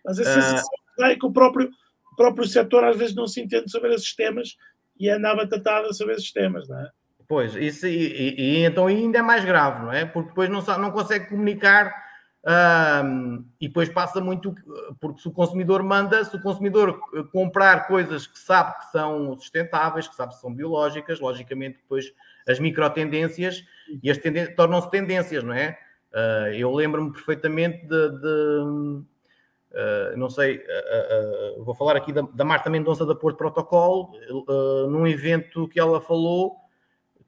Mas 0.05 0.19
a 0.21 0.25
sensação 0.25 0.71
uh... 0.99 1.05
é 1.05 1.17
que 1.17 1.27
o 1.27 1.33
próprio, 1.33 1.69
o 2.13 2.17
próprio 2.17 2.47
setor 2.47 2.85
às 2.85 2.97
vezes 2.97 3.15
não 3.15 3.27
se 3.27 3.41
entende 3.43 3.71
sobre 3.71 3.93
esses 3.93 4.15
temas 4.15 4.57
e 4.99 5.11
anda 5.11 5.35
batatada 5.35 5.93
sobre 5.93 6.15
esses 6.15 6.33
temas, 6.33 6.69
não 6.69 6.79
é? 6.79 6.91
Pois, 7.29 7.55
isso, 7.57 7.87
e, 7.87 7.91
e, 7.97 8.35
e, 8.39 8.65
então 8.65 8.87
ainda 8.87 9.19
é 9.19 9.23
mais 9.23 9.45
grave, 9.45 9.83
não 9.83 9.93
é? 9.93 10.05
Porque 10.05 10.29
depois 10.29 10.49
não, 10.49 10.61
não 10.79 10.91
consegue 10.91 11.29
comunicar 11.29 11.93
um, 12.45 13.45
e 13.61 13.69
depois 13.69 13.89
passa 13.89 14.21
muito, 14.21 14.55
porque 15.01 15.21
se 15.21 15.29
o 15.29 15.33
consumidor 15.33 15.83
manda, 15.83 16.25
se 16.25 16.35
o 16.35 16.43
consumidor 16.43 16.99
comprar 17.31 17.87
coisas 17.87 18.27
que 18.27 18.39
sabe 18.39 18.79
que 18.79 18.91
são 18.91 19.37
sustentáveis, 19.37 20.09
que 20.09 20.15
sabe 20.17 20.35
que 20.35 20.41
são 20.41 20.53
biológicas, 20.53 21.21
logicamente 21.21 21.79
depois 21.79 22.13
as 22.49 22.59
microtendências 22.59 23.65
e 24.03 24.11
as 24.11 24.19
tendências 24.19 24.57
tornam-se 24.57 24.91
tendências, 24.91 25.45
não 25.45 25.55
é? 25.55 25.79
Uh, 26.13 26.53
eu 26.55 26.73
lembro-me 26.73 27.13
perfeitamente 27.13 27.87
de, 27.87 28.11
de 28.21 29.03
Uh, 29.73 30.15
não 30.19 30.29
sei, 30.29 30.59
uh, 30.59 31.61
uh, 31.61 31.65
vou 31.65 31.75
falar 31.75 31.97
aqui 31.97 32.13
da, 32.13 32.21
da, 32.21 32.45
Marta 32.45 32.69
Mendonça 32.69 33.07
da 33.07 33.15
Porto 33.15 33.39
Protocolo, 33.39 34.11
num 34.91 35.07
evento 35.07 35.67
que 35.67 35.81
ela 35.81 35.99
falou 35.99 36.57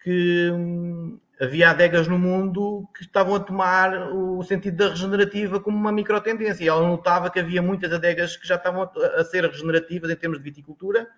que 0.02 0.50
um, 0.52 1.18
havia 1.40 1.70
adegas 1.70 2.06
no 2.06 2.18
mundo 2.18 2.88
que 2.96 3.02
estavam 3.02 3.34
a 3.34 3.40
tomar 3.40 4.12
o 4.12 4.42
sentido 4.42 4.76
da 4.76 4.88
regenerativa 4.90 5.60
como 5.60 5.76
uma 5.76 5.92
microtendência. 5.92 6.64
E 6.64 6.68
ela 6.68 6.86
notava 6.86 7.30
que 7.30 7.40
havia 7.40 7.60
muitas 7.60 7.92
adegas 7.92 8.36
que 8.36 8.46
já 8.46 8.54
estavam 8.56 8.90
a, 9.16 9.24
ser 9.24 9.44
regenerativas 9.44 10.10
em 10.10 10.16
termos 10.16 10.38
de 10.38 10.44
viticultura 10.44 11.08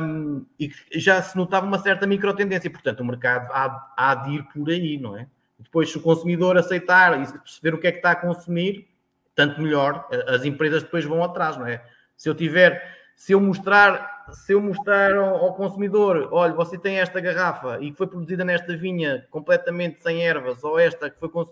um, 0.00 0.44
e 0.58 0.68
que 0.68 0.98
já 0.98 1.20
se 1.22 1.36
notava 1.36 1.66
uma 1.66 1.78
certa 1.78 2.06
microtendência. 2.06 2.70
Portanto, 2.70 3.00
o 3.00 3.04
mercado 3.04 3.50
há, 3.52 3.92
há 3.96 4.14
de 4.14 4.36
ir 4.36 4.42
por 4.44 4.68
aí, 4.68 4.98
não 4.98 5.16
é? 5.16 5.26
Depois, 5.58 5.90
se 5.90 5.98
o 5.98 6.00
consumidor 6.00 6.56
aceitar 6.56 7.20
e 7.20 7.32
perceber 7.38 7.74
o 7.74 7.78
que 7.78 7.86
é 7.86 7.92
que 7.92 7.98
está 7.98 8.12
a 8.12 8.16
consumir, 8.16 8.88
tanto 9.34 9.60
melhor, 9.60 10.08
as 10.26 10.44
empresas 10.44 10.82
depois 10.82 11.04
vão 11.04 11.22
atrás, 11.22 11.56
não 11.56 11.66
é? 11.66 11.84
Se 12.16 12.28
eu 12.28 12.34
tiver, 12.34 12.96
se 13.14 13.32
eu 13.32 13.40
mostrar, 13.40 14.19
se 14.32 14.52
eu 14.52 14.60
mostrar 14.60 15.16
ao, 15.16 15.54
consumidor, 15.54 16.28
olha, 16.32 16.52
você 16.52 16.78
tem 16.78 16.98
esta 16.98 17.20
garrafa 17.20 17.78
e 17.80 17.90
que 17.90 17.96
foi 17.96 18.06
produzida 18.06 18.44
nesta 18.44 18.76
vinha 18.76 19.26
completamente 19.30 20.02
sem 20.02 20.26
ervas, 20.26 20.62
ou 20.64 20.78
esta 20.78 21.10
que 21.10 21.18
foi, 21.18 21.46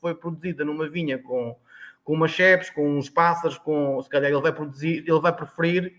foi 0.00 0.14
produzida 0.14 0.64
numa 0.64 0.88
vinha 0.88 1.18
com, 1.18 1.56
com 2.04 2.12
umas 2.12 2.30
chepes, 2.30 2.70
com 2.70 2.98
uns 2.98 3.08
pássaros, 3.08 3.58
com, 3.58 4.00
se 4.02 4.08
calhar 4.08 4.30
ele 4.30 4.40
vai 4.40 4.52
produzir, 4.52 5.04
ele 5.06 5.20
vai 5.20 5.34
preferir 5.34 5.94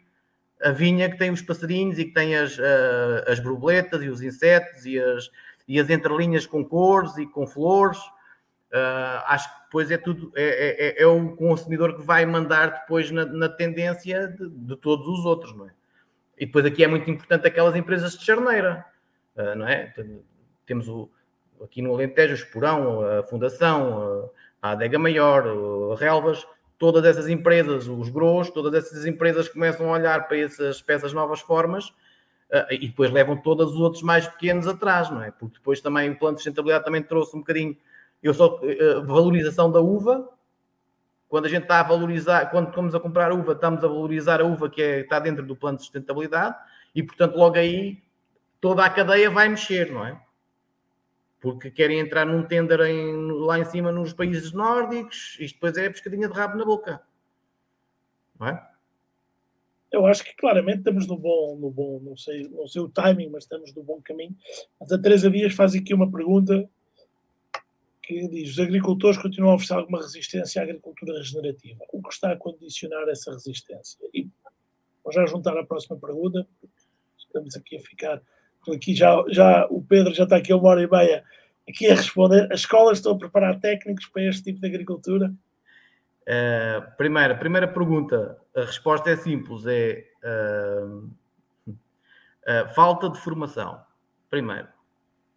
a 0.62 0.72
vinha 0.72 1.10
que 1.10 1.18
tem 1.18 1.30
os 1.30 1.42
passarinhos 1.42 2.00
e 2.00 2.06
que 2.06 2.14
tem 2.14 2.36
as, 2.36 2.58
uh, 2.58 3.24
as 3.28 3.40
borboletas 3.40 4.02
e 4.02 4.08
os 4.08 4.22
insetos 4.22 4.86
e 4.86 5.00
as, 5.00 5.30
e 5.68 5.80
as 5.80 5.90
entrelinhas 5.90 6.46
com 6.46 6.64
cores 6.64 7.18
e 7.18 7.26
com 7.26 7.46
flores. 7.46 8.00
Uh, 8.72 9.22
acho 9.28 9.54
que 9.54 9.64
depois 9.66 9.92
é 9.92 9.98
tudo, 9.98 10.32
é, 10.36 10.44
é, 10.44 10.88
é, 10.88 11.04
é, 11.04 11.08
o 11.08 11.36
consumidor 11.36 11.96
que 11.96 12.02
vai 12.02 12.26
mandar 12.26 12.82
depois 12.82 13.12
na, 13.12 13.26
na 13.26 13.50
tendência 13.50 14.28
de, 14.28 14.50
de, 14.50 14.76
todos 14.78 15.08
os 15.08 15.26
outros, 15.26 15.56
não 15.56 15.68
é? 15.68 15.72
E 16.38 16.46
depois 16.46 16.66
aqui 16.66 16.84
é 16.84 16.88
muito 16.88 17.10
importante 17.10 17.48
aquelas 17.48 17.76
empresas 17.76 18.18
de 18.18 18.26
charneira, 18.26 18.86
uh, 19.36 19.56
não 19.56 19.68
é? 19.68 19.94
Temos 20.66 20.88
o, 20.88 21.10
aqui 21.64 21.82
no 21.82 21.94
Alentejo, 21.94 22.34
o 22.34 22.36
Esporão, 22.36 23.02
a 23.02 23.24
Fundação, 23.24 24.30
a 24.62 24.72
Adega 24.72 24.98
Maior, 24.98 25.46
a 25.94 25.96
Relvas, 25.96 26.46
todas 26.78 27.06
essas 27.06 27.30
empresas, 27.30 27.88
os 27.88 28.10
GROS, 28.10 28.50
todas 28.50 28.74
essas 28.74 29.06
empresas 29.06 29.48
começam 29.48 29.90
a 29.90 29.94
olhar 29.94 30.28
para 30.28 30.38
essas, 30.38 30.82
para 30.82 30.96
essas 30.96 31.14
novas 31.14 31.40
formas 31.40 31.90
uh, 31.90 32.72
e 32.72 32.88
depois 32.88 33.12
levam 33.12 33.38
todos 33.38 33.74
os 33.74 33.80
outros 33.80 34.04
mais 34.04 34.28
pequenos 34.28 34.68
atrás, 34.68 35.10
não 35.10 35.24
é? 35.24 35.32
Porque 35.32 35.58
depois 35.58 35.82
também 35.82 36.10
o 36.10 36.18
plano 36.18 36.36
de 36.36 36.42
sustentabilidade 36.42 36.86
também 36.86 37.04
trouxe 37.04 37.36
um 37.36 37.40
bocadinho 37.40 37.78
eu 38.24 38.34
só 38.34 38.58
uh, 38.58 39.06
valorização 39.06 39.70
da 39.70 39.82
uva. 39.82 40.30
Quando 41.34 41.48
a 41.48 41.50
gente 41.50 41.64
está 41.64 41.80
a 41.80 41.84
valorizar, 41.84 42.52
quando 42.52 42.70
estamos 42.70 42.94
a 42.94 43.00
comprar 43.00 43.34
uva, 43.34 43.54
estamos 43.54 43.84
a 43.84 43.88
valorizar 43.88 44.40
a 44.40 44.46
uva 44.46 44.70
que 44.70 44.80
é, 44.80 45.00
está 45.00 45.20
dentro 45.20 45.44
do 45.44 45.56
plano 45.56 45.78
de 45.78 45.84
sustentabilidade 45.84 46.56
e, 46.94 47.02
portanto, 47.02 47.36
logo 47.36 47.56
aí 47.56 48.04
toda 48.62 48.86
a 48.86 48.90
cadeia 48.92 49.32
vai 49.32 49.50
mexer, 49.50 49.92
não 49.92 50.06
é? 50.06 50.22
Porque 51.42 51.72
querem 51.72 51.98
entrar 51.98 52.24
num 52.24 52.44
tender 52.44 52.82
em, 52.82 53.32
lá 53.32 53.58
em 53.58 53.66
cima 53.66 53.92
nos 53.92 54.14
países 54.14 54.52
nórdicos, 54.52 55.36
isto 55.40 55.56
depois 55.56 55.76
é 55.76 55.90
pescadinha 55.90 56.28
de 56.28 56.36
rabo 56.36 56.56
na 56.56 56.66
boca, 56.66 57.02
não 58.40 58.50
é? 58.50 58.70
Eu 59.92 60.06
acho 60.06 60.24
que 60.24 60.36
claramente 60.36 60.78
estamos 60.78 61.08
no 61.08 61.18
bom, 61.18 61.58
no 61.60 61.72
bom, 61.72 62.00
não 62.00 62.16
sei, 62.16 62.48
não 62.48 62.68
sei 62.68 62.84
o 62.84 62.90
timing, 62.90 63.30
mas 63.30 63.46
estamos 63.46 63.74
no 63.74 63.82
bom 63.82 64.00
caminho. 64.04 64.38
Mas 64.80 64.92
a 64.92 65.02
Teresa 65.02 65.32
Dias 65.32 65.56
faz 65.56 65.74
aqui 65.74 65.96
uma 65.96 66.12
pergunta 66.12 66.70
que 68.04 68.28
diz: 68.28 68.52
os 68.52 68.60
agricultores 68.60 69.18
continuam 69.18 69.54
a 69.54 69.56
oferecer 69.56 69.74
alguma 69.74 70.02
resistência 70.02 70.62
à 70.62 70.66
agricultura 70.66 71.18
regenerativa. 71.18 71.80
O 71.92 72.02
que 72.02 72.14
está 72.14 72.34
a 72.34 72.38
condicionar 72.38 73.08
essa 73.08 73.32
resistência? 73.32 73.98
E 74.14 74.30
vou 75.04 75.14
já 75.14 75.26
juntar 75.26 75.58
a 75.58 75.66
próxima 75.66 75.98
pergunta, 75.98 76.46
estamos 77.18 77.56
aqui 77.56 77.78
a 77.78 77.80
ficar. 77.80 78.22
Aqui 78.74 78.96
já, 78.96 79.22
já, 79.28 79.68
o 79.70 79.82
Pedro 79.82 80.14
já 80.14 80.24
está 80.24 80.38
aqui 80.38 80.54
uma 80.54 80.70
hora 80.70 80.82
e 80.82 80.90
meia 80.90 81.24
aqui 81.68 81.88
a 81.90 81.96
responder. 81.96 82.52
As 82.52 82.62
escolas 82.62 83.00
estão 83.00 83.14
a 83.14 83.18
preparar 83.18 83.60
técnicos 83.60 84.06
para 84.08 84.24
este 84.24 84.44
tipo 84.44 84.62
de 84.62 84.68
agricultura? 84.68 85.34
Uh, 86.22 86.96
primeira, 86.96 87.36
primeira 87.36 87.68
pergunta, 87.68 88.38
a 88.56 88.62
resposta 88.62 89.10
é 89.10 89.18
simples: 89.18 89.66
é 89.66 90.06
uh, 90.24 91.10
uh, 91.68 92.74
falta 92.74 93.10
de 93.10 93.20
formação. 93.20 93.82
Primeiro, 94.30 94.68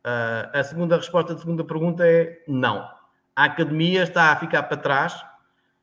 Uh, 0.06 0.46
a 0.52 0.62
segunda 0.62 0.96
resposta 0.96 1.34
da 1.34 1.40
segunda 1.40 1.64
pergunta 1.64 2.06
é 2.06 2.40
não. 2.46 2.88
A 3.34 3.44
academia 3.44 4.04
está 4.04 4.30
a 4.30 4.36
ficar 4.36 4.62
para 4.62 4.76
trás 4.76 5.26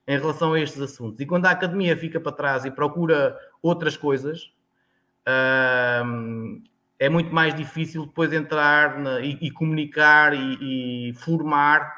em 0.07 0.17
relação 0.17 0.53
a 0.53 0.59
estes 0.61 0.81
assuntos. 0.81 1.19
E 1.19 1.25
quando 1.25 1.45
a 1.45 1.51
academia 1.51 1.97
fica 1.97 2.21
para 2.21 2.31
trás 2.31 2.63
e 2.63 2.71
procura 2.71 3.37
outras 3.61 3.97
coisas, 3.97 4.53
uh, 5.27 6.61
é 6.97 7.09
muito 7.09 7.35
mais 7.35 7.53
difícil 7.53 8.05
depois 8.05 8.31
entrar 8.31 8.97
na, 8.97 9.19
e, 9.19 9.37
e, 9.41 9.51
comunicar 9.51 10.33
e, 10.33 11.09
e 11.09 11.13
formar 11.15 11.93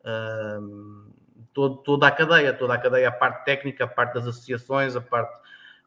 uh, 0.00 1.10
todo, 1.54 1.76
toda 1.78 2.08
a 2.08 2.10
cadeia, 2.10 2.52
toda 2.52 2.74
a 2.74 2.78
cadeia, 2.78 3.08
a 3.08 3.12
parte 3.12 3.42
técnica, 3.46 3.84
a 3.84 3.88
parte 3.88 4.14
das 4.14 4.26
associações, 4.26 4.94
a 4.96 5.00
parte. 5.00 5.34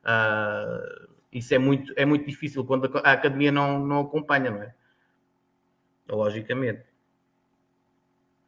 Uh, 0.03 1.13
isso 1.31 1.53
é 1.53 1.59
muito, 1.59 1.93
é 1.95 2.03
muito 2.03 2.25
difícil 2.25 2.65
quando 2.65 2.89
a, 3.03 3.11
academia 3.11 3.51
não, 3.51 3.77
não 3.77 4.01
acompanha, 4.01 4.49
não 4.49 4.63
é? 4.63 4.73
Logicamente. 6.09 6.83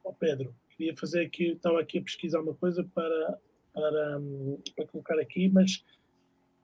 Oh, 0.04 0.14
Pedro, 0.14 0.56
queria 0.70 0.96
fazer 0.96 1.26
aqui, 1.26 1.52
estava 1.52 1.80
aqui 1.80 2.00
a 2.00 2.02
pesquisar 2.02 2.42
uma 2.42 2.54
coisa 2.54 2.84
para, 2.94 3.40
para, 3.74 4.20
hum, 4.20 4.62
para 4.76 4.88
colocar 4.88 5.20
aqui, 5.20 5.50
mas 5.50 5.84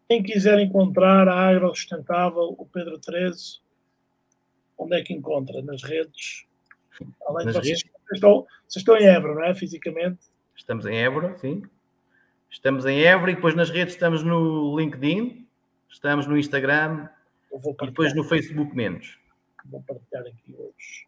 quem 0.08 0.22
quiser 0.22 0.60
encontrar 0.60 1.28
a 1.28 1.50
Agro 1.50 1.74
Sustentável, 1.74 2.56
o 2.58 2.66
Pedro 2.66 3.00
13, 3.00 3.60
onde 4.78 4.98
é 4.98 5.02
que 5.02 5.14
encontra? 5.14 5.62
Nas 5.62 5.84
redes? 5.84 6.46
Além 7.26 7.46
Nas 7.46 7.56
vocês, 7.56 7.82
redes? 7.82 8.02
Estão, 8.14 8.46
vocês 8.68 8.82
estão 8.82 8.98
em 8.98 9.06
Évora, 9.06 9.36
não 9.36 9.44
é? 9.44 9.56
Fisicamente? 9.56 10.20
Estamos 10.56 10.86
em 10.86 10.98
Évora, 10.98 11.34
sim. 11.36 11.64
Estamos 12.50 12.86
em 12.86 13.02
Évora 13.02 13.32
e 13.32 13.36
depois 13.36 13.56
nas 13.56 13.70
redes 13.70 13.94
estamos 13.94 14.24
no 14.24 14.78
LinkedIn, 14.78 15.48
estamos 15.90 16.28
no 16.28 16.38
Instagram 16.38 17.08
e 17.54 17.86
depois 17.86 18.14
no 18.14 18.26
Facebook 18.26 18.76
menos 18.76 19.21
vou 19.66 19.82
partilhar 19.82 20.26
aqui 20.28 20.56
hoje. 20.58 21.08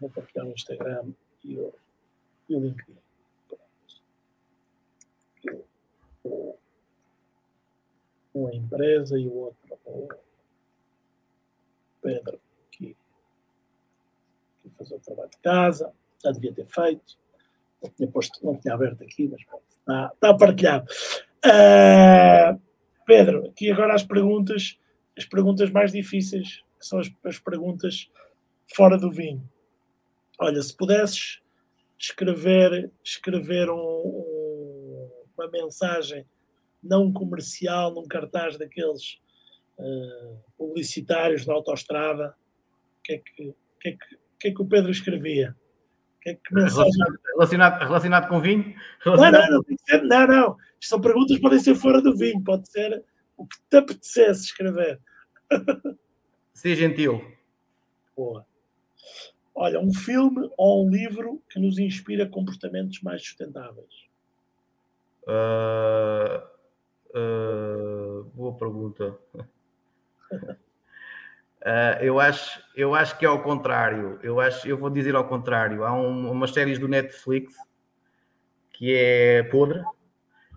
Vou 0.00 0.10
partilhar 0.10 0.46
o 0.46 0.52
Instagram 0.52 1.12
e 1.44 1.56
o, 1.56 1.74
e 2.48 2.54
o 2.54 2.60
LinkedIn. 2.60 2.98
Uma 8.34 8.54
empresa 8.54 9.18
e 9.18 9.26
o 9.26 9.34
outro 9.34 9.78
o 9.86 10.08
Pedro 12.02 12.40
que, 12.70 12.96
que 14.62 14.70
fazer 14.76 14.96
o 14.96 15.00
trabalho 15.00 15.30
de 15.30 15.38
casa, 15.38 15.92
já 16.22 16.30
devia 16.32 16.52
ter 16.52 16.66
feito, 16.66 17.18
não 17.82 17.90
tinha, 17.90 18.10
posto, 18.10 18.44
não 18.44 18.56
tinha 18.56 18.74
aberto 18.74 19.02
aqui, 19.02 19.28
mas 19.28 19.40
está, 19.40 20.10
está 20.12 20.34
partilhado. 20.34 20.86
Uh, 21.44 22.60
Pedro, 23.06 23.46
aqui 23.46 23.70
agora 23.70 23.94
as 23.94 24.02
perguntas, 24.02 24.78
as 25.16 25.24
perguntas 25.24 25.70
mais 25.70 25.92
difíceis 25.92 26.62
que 26.78 26.86
são 26.86 26.98
as, 26.98 27.10
as 27.24 27.38
perguntas 27.38 28.10
fora 28.74 28.98
do 28.98 29.10
vinho. 29.10 29.48
Olha, 30.38 30.62
se 30.62 30.76
pudesses 30.76 31.40
escrever, 31.98 32.90
escrever 33.02 33.70
um, 33.70 33.76
um, 33.76 35.10
uma 35.36 35.48
mensagem 35.50 36.26
não 36.82 37.12
comercial 37.12 37.92
num 37.92 38.06
cartaz 38.06 38.58
daqueles 38.58 39.18
uh, 39.78 40.38
publicitários 40.56 41.46
na 41.46 41.54
autoestrada, 41.54 42.36
o 42.98 43.02
que, 43.02 43.14
é 43.14 43.18
que, 43.18 43.54
que, 43.80 43.88
é 43.88 43.96
que, 44.38 44.48
é 44.48 44.50
que 44.52 44.62
o 44.62 44.66
Pedro 44.66 44.90
escrevia? 44.90 45.56
Que 46.20 46.30
é 46.30 46.34
que 46.34 46.54
mensagem... 46.54 46.92
relacionado, 47.34 47.78
relacionado, 47.80 48.28
com 48.28 48.40
vinho? 48.40 48.74
Relacionado... 49.00 49.50
Não, 49.50 49.62
não, 49.62 50.08
não, 50.08 50.26
não, 50.26 50.26
não. 50.26 50.56
São 50.80 51.00
perguntas 51.00 51.36
que 51.36 51.42
podem 51.42 51.58
ser 51.58 51.74
fora 51.74 52.02
do 52.02 52.16
vinho, 52.16 52.42
pode 52.44 52.70
ser 52.70 53.02
o 53.36 53.46
que 53.46 53.56
te 53.68 53.76
apetecesse 53.76 54.44
escrever. 54.44 55.00
Ser 56.56 56.74
gentil. 56.74 57.22
Boa. 58.16 58.46
Olha, 59.54 59.78
um 59.78 59.92
filme 59.92 60.50
ou 60.56 60.86
um 60.86 60.90
livro 60.90 61.42
que 61.50 61.60
nos 61.60 61.78
inspira 61.78 62.26
comportamentos 62.26 63.02
mais 63.02 63.22
sustentáveis. 63.22 64.08
Uh, 65.24 66.40
uh, 67.14 68.24
boa 68.34 68.56
pergunta. 68.56 69.18
Uh, 70.32 70.56
eu, 72.00 72.18
acho, 72.18 72.62
eu 72.74 72.94
acho 72.94 73.18
que 73.18 73.26
é 73.26 73.28
ao 73.28 73.42
contrário. 73.42 74.18
Eu, 74.22 74.40
acho, 74.40 74.66
eu 74.66 74.78
vou 74.78 74.88
dizer 74.88 75.14
ao 75.14 75.28
contrário. 75.28 75.84
Há 75.84 75.92
um, 75.92 76.30
umas 76.30 76.52
séries 76.54 76.78
do 76.78 76.88
Netflix 76.88 77.54
que 78.72 78.94
é 78.94 79.42
podre 79.42 79.84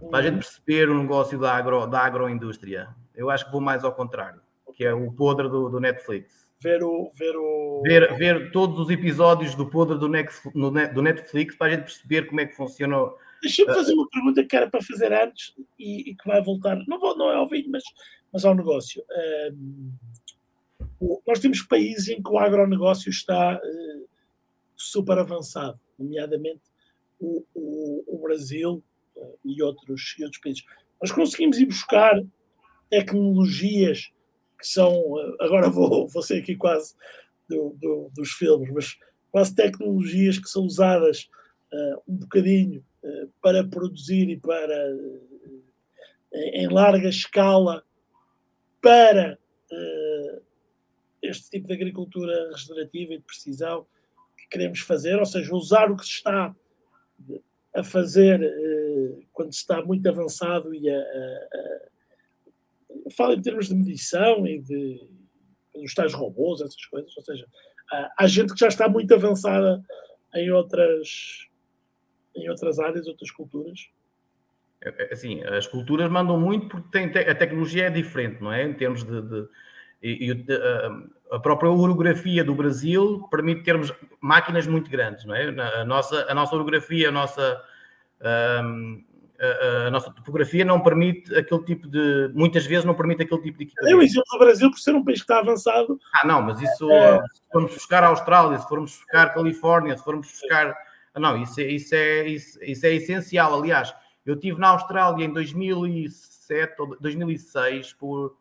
para 0.09 0.19
a 0.19 0.21
gente 0.21 0.35
perceber 0.35 0.89
o 0.89 0.97
negócio 0.97 1.37
da, 1.37 1.57
agro, 1.57 1.85
da 1.87 1.99
agroindústria. 1.99 2.87
Eu 3.13 3.29
acho 3.29 3.45
que 3.45 3.51
vou 3.51 3.59
mais 3.59 3.83
ao 3.83 3.93
contrário, 3.93 4.41
que 4.79 4.85
é 4.85 4.93
o 4.93 5.11
podre 5.11 5.49
do, 5.49 5.67
do 5.67 5.77
Netflix. 5.77 6.49
Ver, 6.61 6.81
o, 6.81 7.11
ver, 7.13 7.35
o... 7.35 7.81
Ver, 7.83 8.17
ver 8.17 8.49
todos 8.53 8.79
os 8.79 8.89
episódios 8.89 9.53
do 9.53 9.69
podre 9.69 9.97
do, 9.97 10.07
Nex, 10.07 10.41
no, 10.55 10.71
do 10.71 11.01
Netflix 11.01 11.53
para 11.53 11.67
a 11.67 11.69
gente 11.71 11.83
perceber 11.83 12.27
como 12.27 12.39
é 12.39 12.45
que 12.45 12.55
funciona. 12.55 12.95
Deixa-me 13.41 13.73
fazer 13.73 13.93
uma 13.93 14.07
pergunta 14.07 14.45
que 14.45 14.55
era 14.55 14.69
para 14.69 14.81
fazer 14.81 15.11
antes 15.11 15.53
e, 15.77 16.11
e 16.11 16.15
que 16.15 16.25
vai 16.25 16.41
voltar, 16.41 16.81
não, 16.87 16.97
vou, 16.97 17.17
não 17.17 17.29
é 17.29 17.35
ao 17.35 17.49
vídeo, 17.49 17.69
mas, 17.69 17.83
mas 18.31 18.45
ao 18.45 18.55
negócio. 18.55 19.03
Um 19.51 19.91
nós 21.27 21.39
temos 21.39 21.61
países 21.61 22.07
em 22.07 22.23
que 22.23 22.29
o 22.29 22.39
agronegócio 22.39 23.09
está 23.09 23.57
uh, 23.57 24.09
super 24.77 25.17
avançado, 25.17 25.77
nomeadamente 25.97 26.61
o, 27.19 27.43
o, 27.53 28.15
o 28.15 28.21
Brasil 28.21 28.81
uh, 29.17 29.39
e, 29.43 29.61
outros, 29.61 30.15
e 30.17 30.23
outros 30.23 30.41
países. 30.41 30.63
Nós 31.01 31.11
conseguimos 31.11 31.59
ir 31.59 31.65
buscar 31.65 32.21
tecnologias 32.89 34.09
que 34.59 34.67
são. 34.67 34.93
Uh, 34.93 35.35
agora 35.39 35.69
vou, 35.71 36.07
vou 36.07 36.21
ser 36.21 36.39
aqui 36.39 36.55
quase 36.55 36.93
do, 37.47 37.75
do, 37.79 38.11
dos 38.15 38.31
filmes, 38.31 38.69
mas 38.71 38.97
quase 39.31 39.55
tecnologias 39.55 40.37
que 40.37 40.49
são 40.49 40.63
usadas 40.63 41.29
um 42.07 42.15
bocadinho 42.15 42.83
para 43.43 43.63
produzir 43.63 44.27
e 44.27 44.37
para. 44.37 44.97
em 46.33 46.67
larga 46.67 47.09
escala 47.09 47.83
para 48.81 49.37
este 51.21 51.49
tipo 51.51 51.67
de 51.67 51.73
agricultura 51.73 52.49
regenerativa 52.51 53.13
e 53.13 53.17
de 53.17 53.23
precisão 53.23 53.85
que 54.37 54.47
queremos 54.47 54.79
fazer, 54.79 55.19
ou 55.19 55.25
seja, 55.25 55.53
usar 55.53 55.91
o 55.91 55.95
que 55.95 56.05
se 56.05 56.13
está 56.13 56.55
a 57.75 57.83
fazer 57.83 58.41
eh, 58.41 59.25
quando 59.31 59.53
se 59.53 59.59
está 59.59 59.83
muito 59.83 60.07
avançado 60.07 60.73
e 60.73 60.89
a, 60.89 60.97
a, 60.97 60.99
a 60.99 61.79
falo 63.15 63.33
em 63.33 63.41
termos 63.41 63.67
de 63.67 63.75
medição 63.75 64.45
e 64.47 64.59
de 64.59 64.99
os 65.75 65.93
tais 65.93 66.13
robôs, 66.13 66.61
essas 66.61 66.85
coisas, 66.85 67.15
ou 67.15 67.23
seja, 67.23 67.45
há, 68.17 68.27
gente 68.27 68.53
que 68.53 68.59
já 68.59 68.67
está 68.67 68.89
muito 68.89 69.13
avançada 69.13 69.81
em 70.35 70.51
outras 70.51 71.47
em 72.35 72.49
outras 72.49 72.79
áreas, 72.79 73.07
outras 73.07 73.31
culturas. 73.31 73.89
É, 74.81 74.89
é, 74.89 75.13
assim, 75.13 75.43
as 75.43 75.67
culturas 75.67 76.09
mandam 76.09 76.39
muito 76.39 76.67
porque 76.67 76.89
tem, 76.91 77.05
a 77.05 77.35
tecnologia 77.35 77.87
é 77.87 77.89
diferente, 77.89 78.41
não 78.41 78.51
é? 78.51 78.63
Em 78.63 78.73
termos 78.73 79.03
de, 79.03 79.21
de 79.21 79.47
e, 80.01 80.31
e 80.31 80.31
a, 80.31 81.35
a 81.35 81.39
própria 81.39 81.69
orografia 81.69 82.43
do 82.43 82.55
Brasil 82.55 83.27
permite 83.29 83.63
termos 83.63 83.93
máquinas 84.21 84.65
muito 84.67 84.89
grandes, 84.89 85.25
não 85.25 85.35
é? 85.35 85.49
A 85.81 85.85
nossa, 85.85 86.25
a 86.29 86.33
nossa 86.33 86.55
orografia, 86.55 87.09
a 87.09 87.11
nossa, 87.11 87.61
um, 88.63 89.03
a, 89.87 89.91
nossa 89.91 90.11
topografia 90.11 90.65
não 90.65 90.81
permite 90.81 91.33
aquele 91.35 91.63
tipo 91.63 91.87
de. 91.87 92.31
Muitas 92.33 92.65
vezes 92.65 92.85
não 92.85 92.93
permite 92.93 93.23
aquele 93.23 93.41
tipo 93.41 93.57
de 93.57 93.65
equipamento. 93.65 93.95
Eu 93.95 94.01
exemplo 94.01 94.25
do 94.31 94.39
Brasil 94.39 94.69
por 94.69 94.79
ser 94.79 94.95
um 94.95 95.03
país 95.03 95.19
que 95.19 95.23
está 95.23 95.39
avançado. 95.39 95.99
Ah, 96.13 96.27
não, 96.27 96.41
mas 96.41 96.61
isso, 96.61 96.91
é... 96.91 97.21
se 97.33 97.41
formos 97.51 97.73
buscar 97.73 98.03
a 98.03 98.07
Austrália, 98.07 98.57
se 98.57 98.67
formos 98.67 98.97
buscar 98.97 99.27
a 99.27 99.29
Califórnia, 99.29 99.97
se 99.97 100.03
formos 100.03 100.27
buscar. 100.27 100.75
Ah, 101.13 101.19
não, 101.19 101.41
isso 101.41 101.59
é, 101.59 101.63
isso, 101.63 101.95
é, 101.95 102.27
isso, 102.27 102.63
isso 102.63 102.85
é 102.85 102.93
essencial. 102.93 103.59
Aliás, 103.59 103.93
eu 104.25 104.35
estive 104.35 104.59
na 104.59 104.69
Austrália 104.69 105.25
em 105.25 105.33
2007 105.33 106.75
ou 106.79 106.97
2006 106.99 107.93
por 107.93 108.37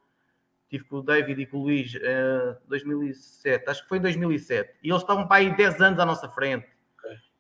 Tive 0.69 0.85
com 0.85 0.97
o 0.97 1.03
David 1.03 1.41
e 1.41 1.47
com 1.47 1.59
o 1.59 1.63
Luís 1.63 1.95
em 1.95 1.99
uh, 1.99 2.57
2007, 2.69 3.71
acho 3.71 3.83
que 3.83 3.89
foi 3.89 3.99
em 3.99 4.03
2007. 4.03 4.75
E 4.83 4.91
eles 4.91 5.01
estavam 5.01 5.27
para 5.27 5.39
aí 5.39 5.57
10 5.57 5.81
anos 5.81 5.99
à 5.99 6.05
nossa 6.05 6.29
frente. 6.29 6.67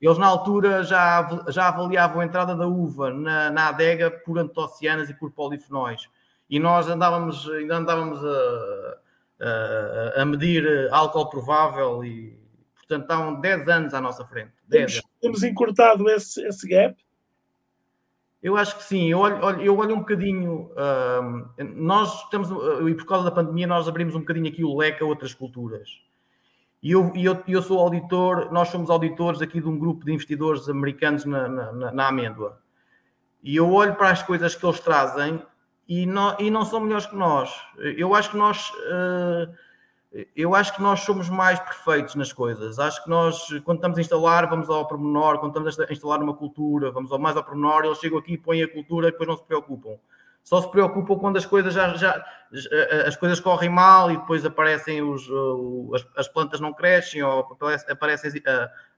Eles, 0.01 0.19
na 0.19 0.27
altura, 0.27 0.85
já, 0.85 1.45
já 1.49 1.69
avaliavam 1.69 2.21
a 2.21 2.25
entrada 2.25 2.55
da 2.55 2.67
uva 2.67 3.13
na, 3.13 3.51
na 3.51 3.69
adega 3.69 4.11
por 4.11 4.39
antocianas 4.39 5.11
e 5.11 5.15
por 5.15 5.33
polifenóis. 5.33 6.09
E 6.49 6.59
nós 6.59 6.89
andávamos, 6.89 7.49
ainda 7.51 7.77
andávamos 7.77 8.25
a, 8.25 8.99
a, 9.41 10.23
a 10.23 10.25
medir 10.25 10.89
álcool 10.93 11.29
provável 11.29 12.05
e, 12.05 12.39
portanto, 12.77 13.03
estavam 13.03 13.41
10 13.41 13.69
anos 13.69 13.95
à 13.95 14.01
nossa 14.01 14.25
frente. 14.25 14.53
Temos, 14.71 15.03
temos 15.21 15.43
encurtado 15.43 16.09
esse, 16.09 16.47
esse 16.47 16.67
gap 16.69 16.97
eu 18.43 18.57
acho 18.57 18.77
que 18.77 18.85
sim, 18.85 19.11
eu 19.11 19.19
olho, 19.19 19.61
eu 19.61 19.77
olho 19.77 19.97
um 19.97 19.99
bocadinho. 19.99 20.71
Uh, 20.73 21.65
nós 21.75 22.23
estamos, 22.23 22.51
uh, 22.51 22.89
e 22.89 22.95
por 22.95 23.05
causa 23.05 23.25
da 23.25 23.31
pandemia, 23.33 23.67
nós 23.67 23.89
abrimos 23.89 24.15
um 24.15 24.21
bocadinho 24.21 24.49
aqui 24.49 24.63
o 24.63 24.77
leque 24.77 25.03
a 25.03 25.07
outras 25.07 25.35
culturas. 25.35 26.01
E 26.83 26.93
eu, 26.93 27.13
eu, 27.17 27.43
eu 27.49 27.63
sou 27.63 27.81
auditor, 27.81 28.53
nós 28.53 28.69
somos 28.69 28.89
auditores 28.89 29.43
aqui 29.43 29.61
de 29.61 29.69
um 29.69 29.79
grupo 29.79 30.05
de 30.05 30.13
investidores 30.13 30.69
americanos 30.69 31.25
na, 31.25 31.49
na, 31.49 31.93
na 31.93 32.09
amêndoa. 32.09 32.61
E 33.43 33.57
eu 33.57 33.71
olho 33.73 33.95
para 33.95 34.11
as 34.11 34.23
coisas 34.23 34.55
que 34.55 34.65
eles 34.65 34.81
trazem 34.81 35.43
e 35.89 36.07
não, 36.07 36.37
e 36.39 36.51
não 36.51 36.65
são 36.65 36.81
melhores 36.81 37.07
que 37.07 37.17
nós. 37.17 37.53
Eu 37.79 38.15
acho 38.15 38.31
que 38.31 38.37
nós. 38.37 38.71
Uh, 38.71 39.53
eu 40.35 40.55
acho 40.55 40.75
que 40.75 40.81
nós 40.81 41.01
somos 41.01 41.29
mais 41.29 41.61
perfeitos 41.61 42.15
nas 42.15 42.33
coisas. 42.33 42.79
Acho 42.79 43.03
que 43.05 43.11
nós, 43.11 43.47
quando 43.65 43.79
estamos 43.79 43.99
a 43.99 44.01
instalar, 44.01 44.49
vamos 44.49 44.71
ao 44.71 44.87
pormenor, 44.87 45.39
quando 45.39 45.51
estamos 45.51 45.79
a 45.81 45.93
instalar 45.93 46.23
uma 46.23 46.35
cultura, 46.35 46.91
vamos 46.91 47.13
ao 47.13 47.19
mais 47.19 47.37
ao 47.37 47.45
pormenor, 47.45 47.85
eles 47.85 47.99
chegam 47.99 48.19
aqui, 48.19 48.39
põem 48.39 48.63
a 48.63 48.73
cultura 48.73 49.09
e 49.09 49.11
depois 49.11 49.29
não 49.29 49.37
se 49.37 49.45
preocupam. 49.45 49.99
Só 50.49 50.63
se 50.63 50.71
preocupam 50.71 51.19
quando 51.19 51.37
as 51.37 51.45
coisas 51.45 51.75
já, 51.75 51.95
já 51.95 52.25
as 53.07 53.15
coisas 53.17 53.39
correm 53.39 53.69
mal 53.69 54.11
e 54.11 54.17
depois 54.17 54.47
aparecem 54.47 55.03
os, 55.03 55.29
as, 55.95 56.07
as 56.17 56.27
plantas 56.27 56.59
não 56.59 56.73
crescem 56.73 57.23
ou 57.23 57.41
aparecem 57.87 58.33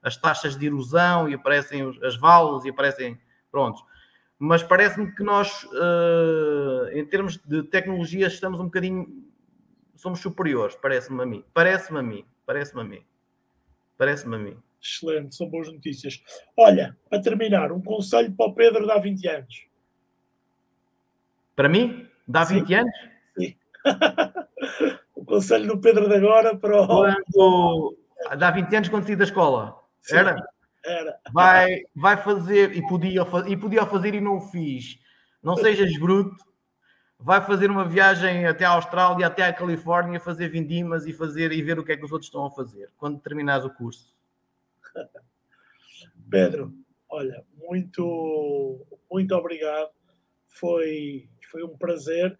as 0.01 0.15
taxas 0.15 0.55
de 0.55 0.67
erosão 0.67 1.27
e 1.27 1.33
aparecem 1.33 1.93
as 2.03 2.15
valas 2.15 2.63
e 2.63 2.69
aparecem 2.69 3.19
prontos. 3.51 3.83
Mas 4.39 4.63
parece-me 4.63 5.13
que 5.13 5.23
nós, 5.23 5.67
eh, 5.73 6.99
em 6.99 7.05
termos 7.05 7.35
de 7.45 7.63
tecnologia, 7.63 8.27
estamos 8.27 8.61
um 8.61 8.65
bocadinho 8.65 9.05
somos 9.97 10.21
superiores, 10.21 10.77
parece-me 10.77 11.21
a 11.21 11.25
mim. 11.25 11.43
Parece-me 11.53 11.99
a 11.99 12.01
mim. 12.01 12.25
Parece-me 12.45 12.79
a 12.79 12.85
mim. 12.85 13.03
Parece-me 13.97 14.35
a 14.37 14.39
mim. 14.39 14.57
Excelente, 14.81 15.35
são 15.35 15.49
boas 15.49 15.69
notícias. 15.69 16.23
Olha, 16.55 16.97
para 17.09 17.21
terminar, 17.21 17.73
um 17.73 17.81
conselho 17.81 18.33
para 18.37 18.45
o 18.45 18.55
Pedro 18.55 18.85
de 18.85 18.91
há 18.93 18.97
20 18.97 19.27
anos. 19.27 19.70
Para 21.55 21.69
mim? 21.69 22.07
Dá 22.27 22.43
20 22.43 22.67
Sim. 22.67 22.73
anos? 22.75 22.95
Sim. 23.37 23.55
o 25.15 25.25
conselho 25.25 25.67
do 25.67 25.79
Pedro 25.79 26.07
de 26.07 26.15
agora 26.15 26.55
para 26.55 26.81
o. 26.81 26.87
Quando. 26.87 27.97
Dá 28.37 28.51
20 28.51 28.75
anos 28.75 28.89
quando 28.89 29.05
saí 29.05 29.15
da 29.15 29.23
escola. 29.23 29.79
Sim, 30.01 30.17
era? 30.17 30.35
Era. 30.83 31.19
Vai, 31.31 31.83
vai 31.95 32.17
fazer, 32.17 32.75
e 32.75 32.81
podia, 32.87 33.21
e 33.47 33.55
podia 33.55 33.85
fazer 33.85 34.15
e 34.15 34.21
não 34.21 34.37
o 34.37 34.41
fiz. 34.41 34.99
Não 35.41 35.55
sejas 35.55 35.95
bruto, 35.97 36.43
vai 37.19 37.41
fazer 37.41 37.69
uma 37.69 37.87
viagem 37.87 38.45
até 38.47 38.65
a 38.65 38.71
Austrália, 38.71 39.27
até 39.27 39.43
a 39.43 39.53
Califórnia, 39.53 40.19
fazer 40.19 40.49
vindimas 40.49 41.05
e 41.05 41.13
fazer 41.13 41.51
e 41.51 41.61
ver 41.61 41.77
o 41.77 41.83
que 41.83 41.91
é 41.91 41.97
que 41.97 42.05
os 42.05 42.11
outros 42.11 42.27
estão 42.27 42.45
a 42.45 42.51
fazer 42.51 42.91
quando 42.97 43.19
terminares 43.19 43.65
o 43.65 43.69
curso. 43.69 44.15
Pedro, 46.29 46.73
olha, 47.09 47.43
muito, 47.57 48.85
muito 49.09 49.35
obrigado. 49.35 49.89
Foi, 50.47 51.29
foi 51.51 51.63
um 51.63 51.77
prazer 51.77 52.37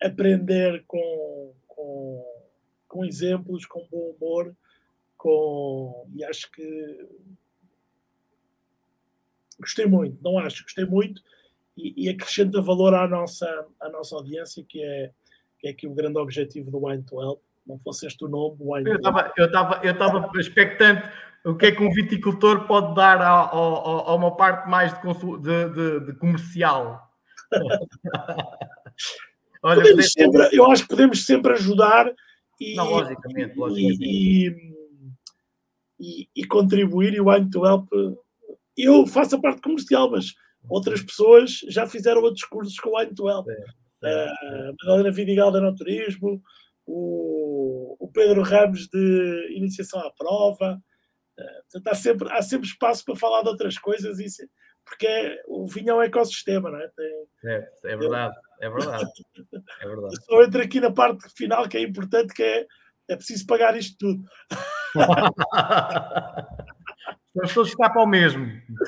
aprender 0.00 0.84
com, 0.86 1.52
com, 1.66 2.24
com 2.86 3.04
exemplos, 3.04 3.66
com 3.66 3.86
bom 3.90 4.14
humor, 4.16 4.54
com, 5.16 6.06
e 6.14 6.24
acho 6.24 6.50
que 6.52 7.08
gostei 9.58 9.86
muito, 9.86 10.22
não 10.22 10.38
acho, 10.38 10.62
gostei 10.62 10.84
muito 10.84 11.22
e, 11.76 12.06
e, 12.06 12.08
acrescenta 12.08 12.60
valor 12.62 12.94
à 12.94 13.06
nossa, 13.06 13.66
à 13.80 13.88
nossa 13.88 14.14
audiência, 14.16 14.64
que 14.66 14.82
é, 14.82 15.10
que 15.58 15.68
é 15.68 15.70
aqui 15.70 15.86
o 15.86 15.94
grande 15.94 16.18
objetivo 16.18 16.70
do 16.70 16.86
Wine 16.86 17.02
to 17.02 17.20
Help. 17.20 17.40
Não 17.66 17.78
fosse 17.78 18.06
este 18.06 18.24
o 18.24 18.28
nome, 18.28 18.56
Wine 18.58 18.90
eu 18.90 18.96
estava 18.96 19.32
Eu 19.36 19.46
estava 19.46 19.80
eu 19.84 19.92
estava 19.92 20.30
expectante 20.40 21.08
o 21.44 21.54
que 21.54 21.66
é 21.66 21.72
que 21.72 21.82
um 21.82 21.90
viticultor 21.90 22.66
pode 22.66 22.94
dar 22.94 23.20
a, 23.20 23.44
a, 23.44 23.50
a 23.50 24.14
uma 24.14 24.36
parte 24.36 24.68
mais 24.68 24.92
de, 24.92 25.08
de, 25.40 25.68
de, 25.70 26.06
de 26.06 26.12
comercial. 26.18 27.09
Olha, 29.62 29.82
podemos 29.82 30.12
sempre, 30.12 30.48
eu 30.52 30.70
acho 30.70 30.84
que 30.84 30.88
podemos 30.88 31.26
sempre 31.26 31.52
ajudar 31.52 32.10
e, 32.58 32.74
Não, 32.74 32.88
logicamente, 32.90 33.58
logicamente. 33.58 34.04
E, 34.04 34.74
e, 35.98 36.26
e, 36.34 36.46
contribuir. 36.46 37.12
E 37.14 37.20
o 37.20 37.30
Wine 37.30 37.50
to 37.50 37.66
Help, 37.66 37.90
eu 38.76 39.06
faço 39.06 39.36
a 39.36 39.40
parte 39.40 39.60
comercial, 39.60 40.10
mas 40.10 40.34
Outras 40.68 41.02
pessoas 41.02 41.60
já 41.68 41.86
fizeram 41.86 42.22
outros 42.22 42.44
cursos 42.44 42.78
com 42.78 42.90
o 42.90 42.98
Wine 42.98 43.14
to 43.14 43.28
Help. 43.28 43.46
Uh, 43.46 44.74
Madalena 44.82 45.10
Vidigal 45.10 45.52
de 45.52 45.60
Naturismo, 45.60 46.42
o, 46.86 47.96
o, 47.98 48.08
Pedro 48.08 48.42
Ramos 48.42 48.88
de 48.88 49.54
Iniciação 49.56 50.00
à 50.00 50.10
Prova. 50.10 50.82
Uh, 51.38 51.62
portanto, 51.70 51.88
há, 51.88 51.94
sempre, 51.94 52.32
há 52.32 52.42
sempre 52.42 52.68
espaço 52.68 53.04
para 53.04 53.16
falar 53.16 53.42
de 53.42 53.48
outras 53.48 53.78
coisas 53.78 54.18
e 54.18 54.28
porque 54.90 55.06
é, 55.06 55.40
o 55.46 55.66
vinho 55.68 55.90
é 55.90 55.94
um 55.94 56.02
ecossistema, 56.02 56.68
não 56.68 56.78
é? 56.78 56.88
Tem, 56.88 57.26
é, 57.44 57.68
é 57.84 57.96
verdade, 57.96 58.34
é 58.60 58.68
verdade. 58.68 59.10
É 59.80 59.86
verdade. 59.86 60.16
Só 60.26 60.42
entra 60.42 60.64
aqui 60.64 60.80
na 60.80 60.90
parte 60.90 61.28
final 61.36 61.68
que 61.68 61.78
é 61.78 61.82
importante, 61.82 62.34
que 62.34 62.42
é, 62.42 62.66
é 63.08 63.16
preciso 63.16 63.46
pagar 63.46 63.76
isto 63.76 63.96
tudo. 63.98 64.24
As 67.40 67.48
pessoas 67.48 67.68
escapam 67.68 68.02
ao 68.02 68.08
mesmo. 68.08 68.44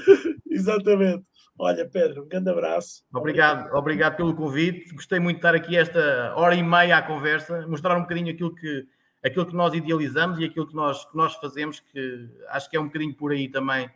Exatamente. 0.51 1.25
Olha, 1.57 1.89
Pedro, 1.89 2.25
um 2.25 2.29
grande 2.29 2.51
abraço. 2.51 3.05
Obrigado, 3.15 3.73
obrigado 3.73 4.17
pelo 4.17 4.35
convite. 4.35 4.93
Gostei 4.95 5.21
muito 5.21 5.37
de 5.37 5.39
estar 5.39 5.55
aqui 5.55 5.77
esta 5.77 6.35
hora 6.35 6.57
e 6.57 6.63
meia 6.63 6.97
à 6.97 7.03
conversa, 7.03 7.65
mostrar 7.69 7.97
um 7.97 8.03
bocadinho 8.03 8.33
aquilo 8.33 8.53
que, 8.53 8.85
aquilo 9.25 9.47
que 9.47 9.55
nós 9.55 9.73
idealizamos 9.73 10.41
e 10.41 10.45
aquilo 10.45 10.67
que 10.67 10.75
nós, 10.75 11.05
que 11.05 11.17
nós 11.17 11.37
fazemos, 11.37 11.79
que 11.79 12.29
acho 12.49 12.69
que 12.69 12.77
é 12.77 12.81
um 12.81 12.87
bocadinho 12.87 13.15
por 13.15 13.31
aí 13.31 13.49
também. 13.49 13.89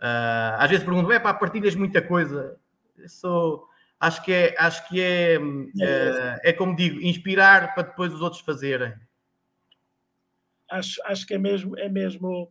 Uh, 0.00 0.56
às 0.58 0.70
vezes 0.70 0.84
pergunto, 0.84 1.12
é 1.12 1.20
pá, 1.20 1.34
partilhas 1.34 1.74
muita 1.74 2.00
coisa. 2.00 2.58
Sou, 3.06 3.68
acho 3.98 4.24
que 4.24 4.32
é, 4.32 4.54
acho 4.58 4.88
que 4.88 5.00
é, 5.00 5.38
uh, 5.38 6.40
é 6.42 6.52
como 6.52 6.74
digo, 6.74 7.00
inspirar 7.00 7.74
para 7.74 7.84
depois 7.84 8.12
os 8.12 8.20
outros 8.20 8.40
fazerem. 8.40 8.94
Acho, 10.70 11.02
acho 11.04 11.26
que 11.26 11.34
é 11.34 11.38
mesmo, 11.38 11.78
é 11.78 11.88
mesmo 11.88 12.50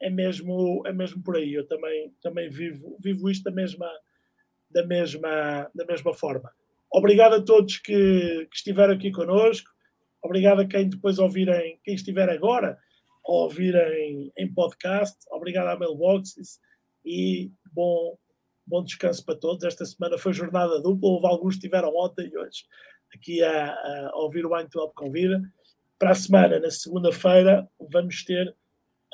é 0.00 0.10
mesmo, 0.10 0.82
é 0.86 0.92
mesmo 0.92 1.22
por 1.22 1.36
aí. 1.36 1.54
Eu 1.54 1.66
também, 1.66 2.14
também 2.22 2.50
vivo, 2.50 2.96
vivo 3.00 3.30
isto 3.30 3.44
da 3.44 3.50
mesma, 3.50 3.90
da, 4.70 4.86
mesma, 4.86 5.70
da 5.74 5.84
mesma 5.86 6.12
forma. 6.12 6.52
Obrigado 6.92 7.34
a 7.36 7.42
todos 7.42 7.78
que, 7.78 8.46
que 8.50 8.56
estiveram 8.56 8.94
aqui 8.94 9.10
connosco. 9.10 9.70
Obrigado 10.22 10.60
a 10.60 10.66
quem 10.66 10.88
depois 10.88 11.18
ouvirem, 11.18 11.80
quem 11.82 11.94
estiver 11.94 12.28
agora 12.28 12.78
a 13.26 13.32
ouvirem 13.32 14.30
em 14.36 14.52
podcast. 14.52 15.18
Obrigado 15.30 15.68
à 15.68 15.78
Mailboxes 15.78 16.60
e 17.04 17.50
bom, 17.72 18.16
bom 18.66 18.82
descanso 18.82 19.24
para 19.24 19.36
todos. 19.36 19.64
Esta 19.64 19.84
semana 19.84 20.18
foi 20.18 20.32
jornada 20.32 20.80
dupla. 20.80 21.10
Houve 21.10 21.26
alguns 21.26 21.54
que 21.54 21.58
estiveram 21.58 21.94
ontem 21.94 22.28
e 22.32 22.38
hoje 22.38 22.64
aqui 23.14 23.42
a, 23.42 23.72
a 23.72 24.16
ouvir 24.16 24.44
o 24.44 24.54
Wine 24.54 24.68
to 24.68 24.92
Convida. 24.94 25.40
Para 25.98 26.10
a 26.10 26.14
semana, 26.14 26.58
na 26.58 26.70
segunda-feira, 26.70 27.68
vamos 27.78 28.24
ter 28.24 28.54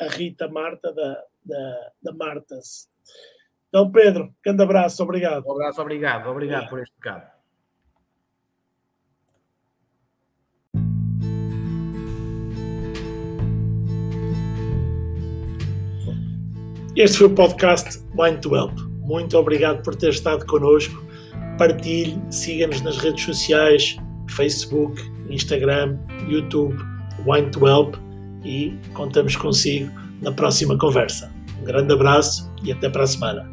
a 0.00 0.06
Rita 0.06 0.48
Marta 0.48 0.92
da, 0.92 1.24
da, 1.44 1.92
da 2.02 2.12
Martas. 2.12 2.88
Então, 3.68 3.90
Pedro, 3.90 4.34
grande 4.42 4.62
abraço, 4.62 5.02
obrigado. 5.02 5.46
Um 5.46 5.52
abraço, 5.52 5.80
obrigado, 5.80 6.28
obrigado 6.28 6.64
é. 6.64 6.68
por 6.68 6.80
este 6.80 6.94
bocado. 6.96 7.39
Este 16.96 17.18
foi 17.18 17.28
o 17.28 17.30
podcast 17.30 18.02
Wine 18.18 18.38
to 18.38 18.56
Help. 18.56 18.72
Muito 19.02 19.38
obrigado 19.38 19.80
por 19.82 19.94
ter 19.94 20.10
estado 20.10 20.44
connosco. 20.46 21.00
Partilhe, 21.56 22.20
siga-nos 22.30 22.80
nas 22.80 22.98
redes 22.98 23.24
sociais, 23.24 23.96
Facebook, 24.28 25.00
Instagram, 25.28 25.96
YouTube, 26.28 26.76
Wine 27.26 27.48
to 27.50 27.66
Help 27.66 27.94
e 28.44 28.76
contamos 28.92 29.36
consigo 29.36 29.90
na 30.20 30.32
próxima 30.32 30.76
conversa. 30.76 31.32
Um 31.60 31.64
grande 31.64 31.92
abraço 31.92 32.50
e 32.64 32.72
até 32.72 32.88
para 32.88 33.04
a 33.04 33.06
semana. 33.06 33.48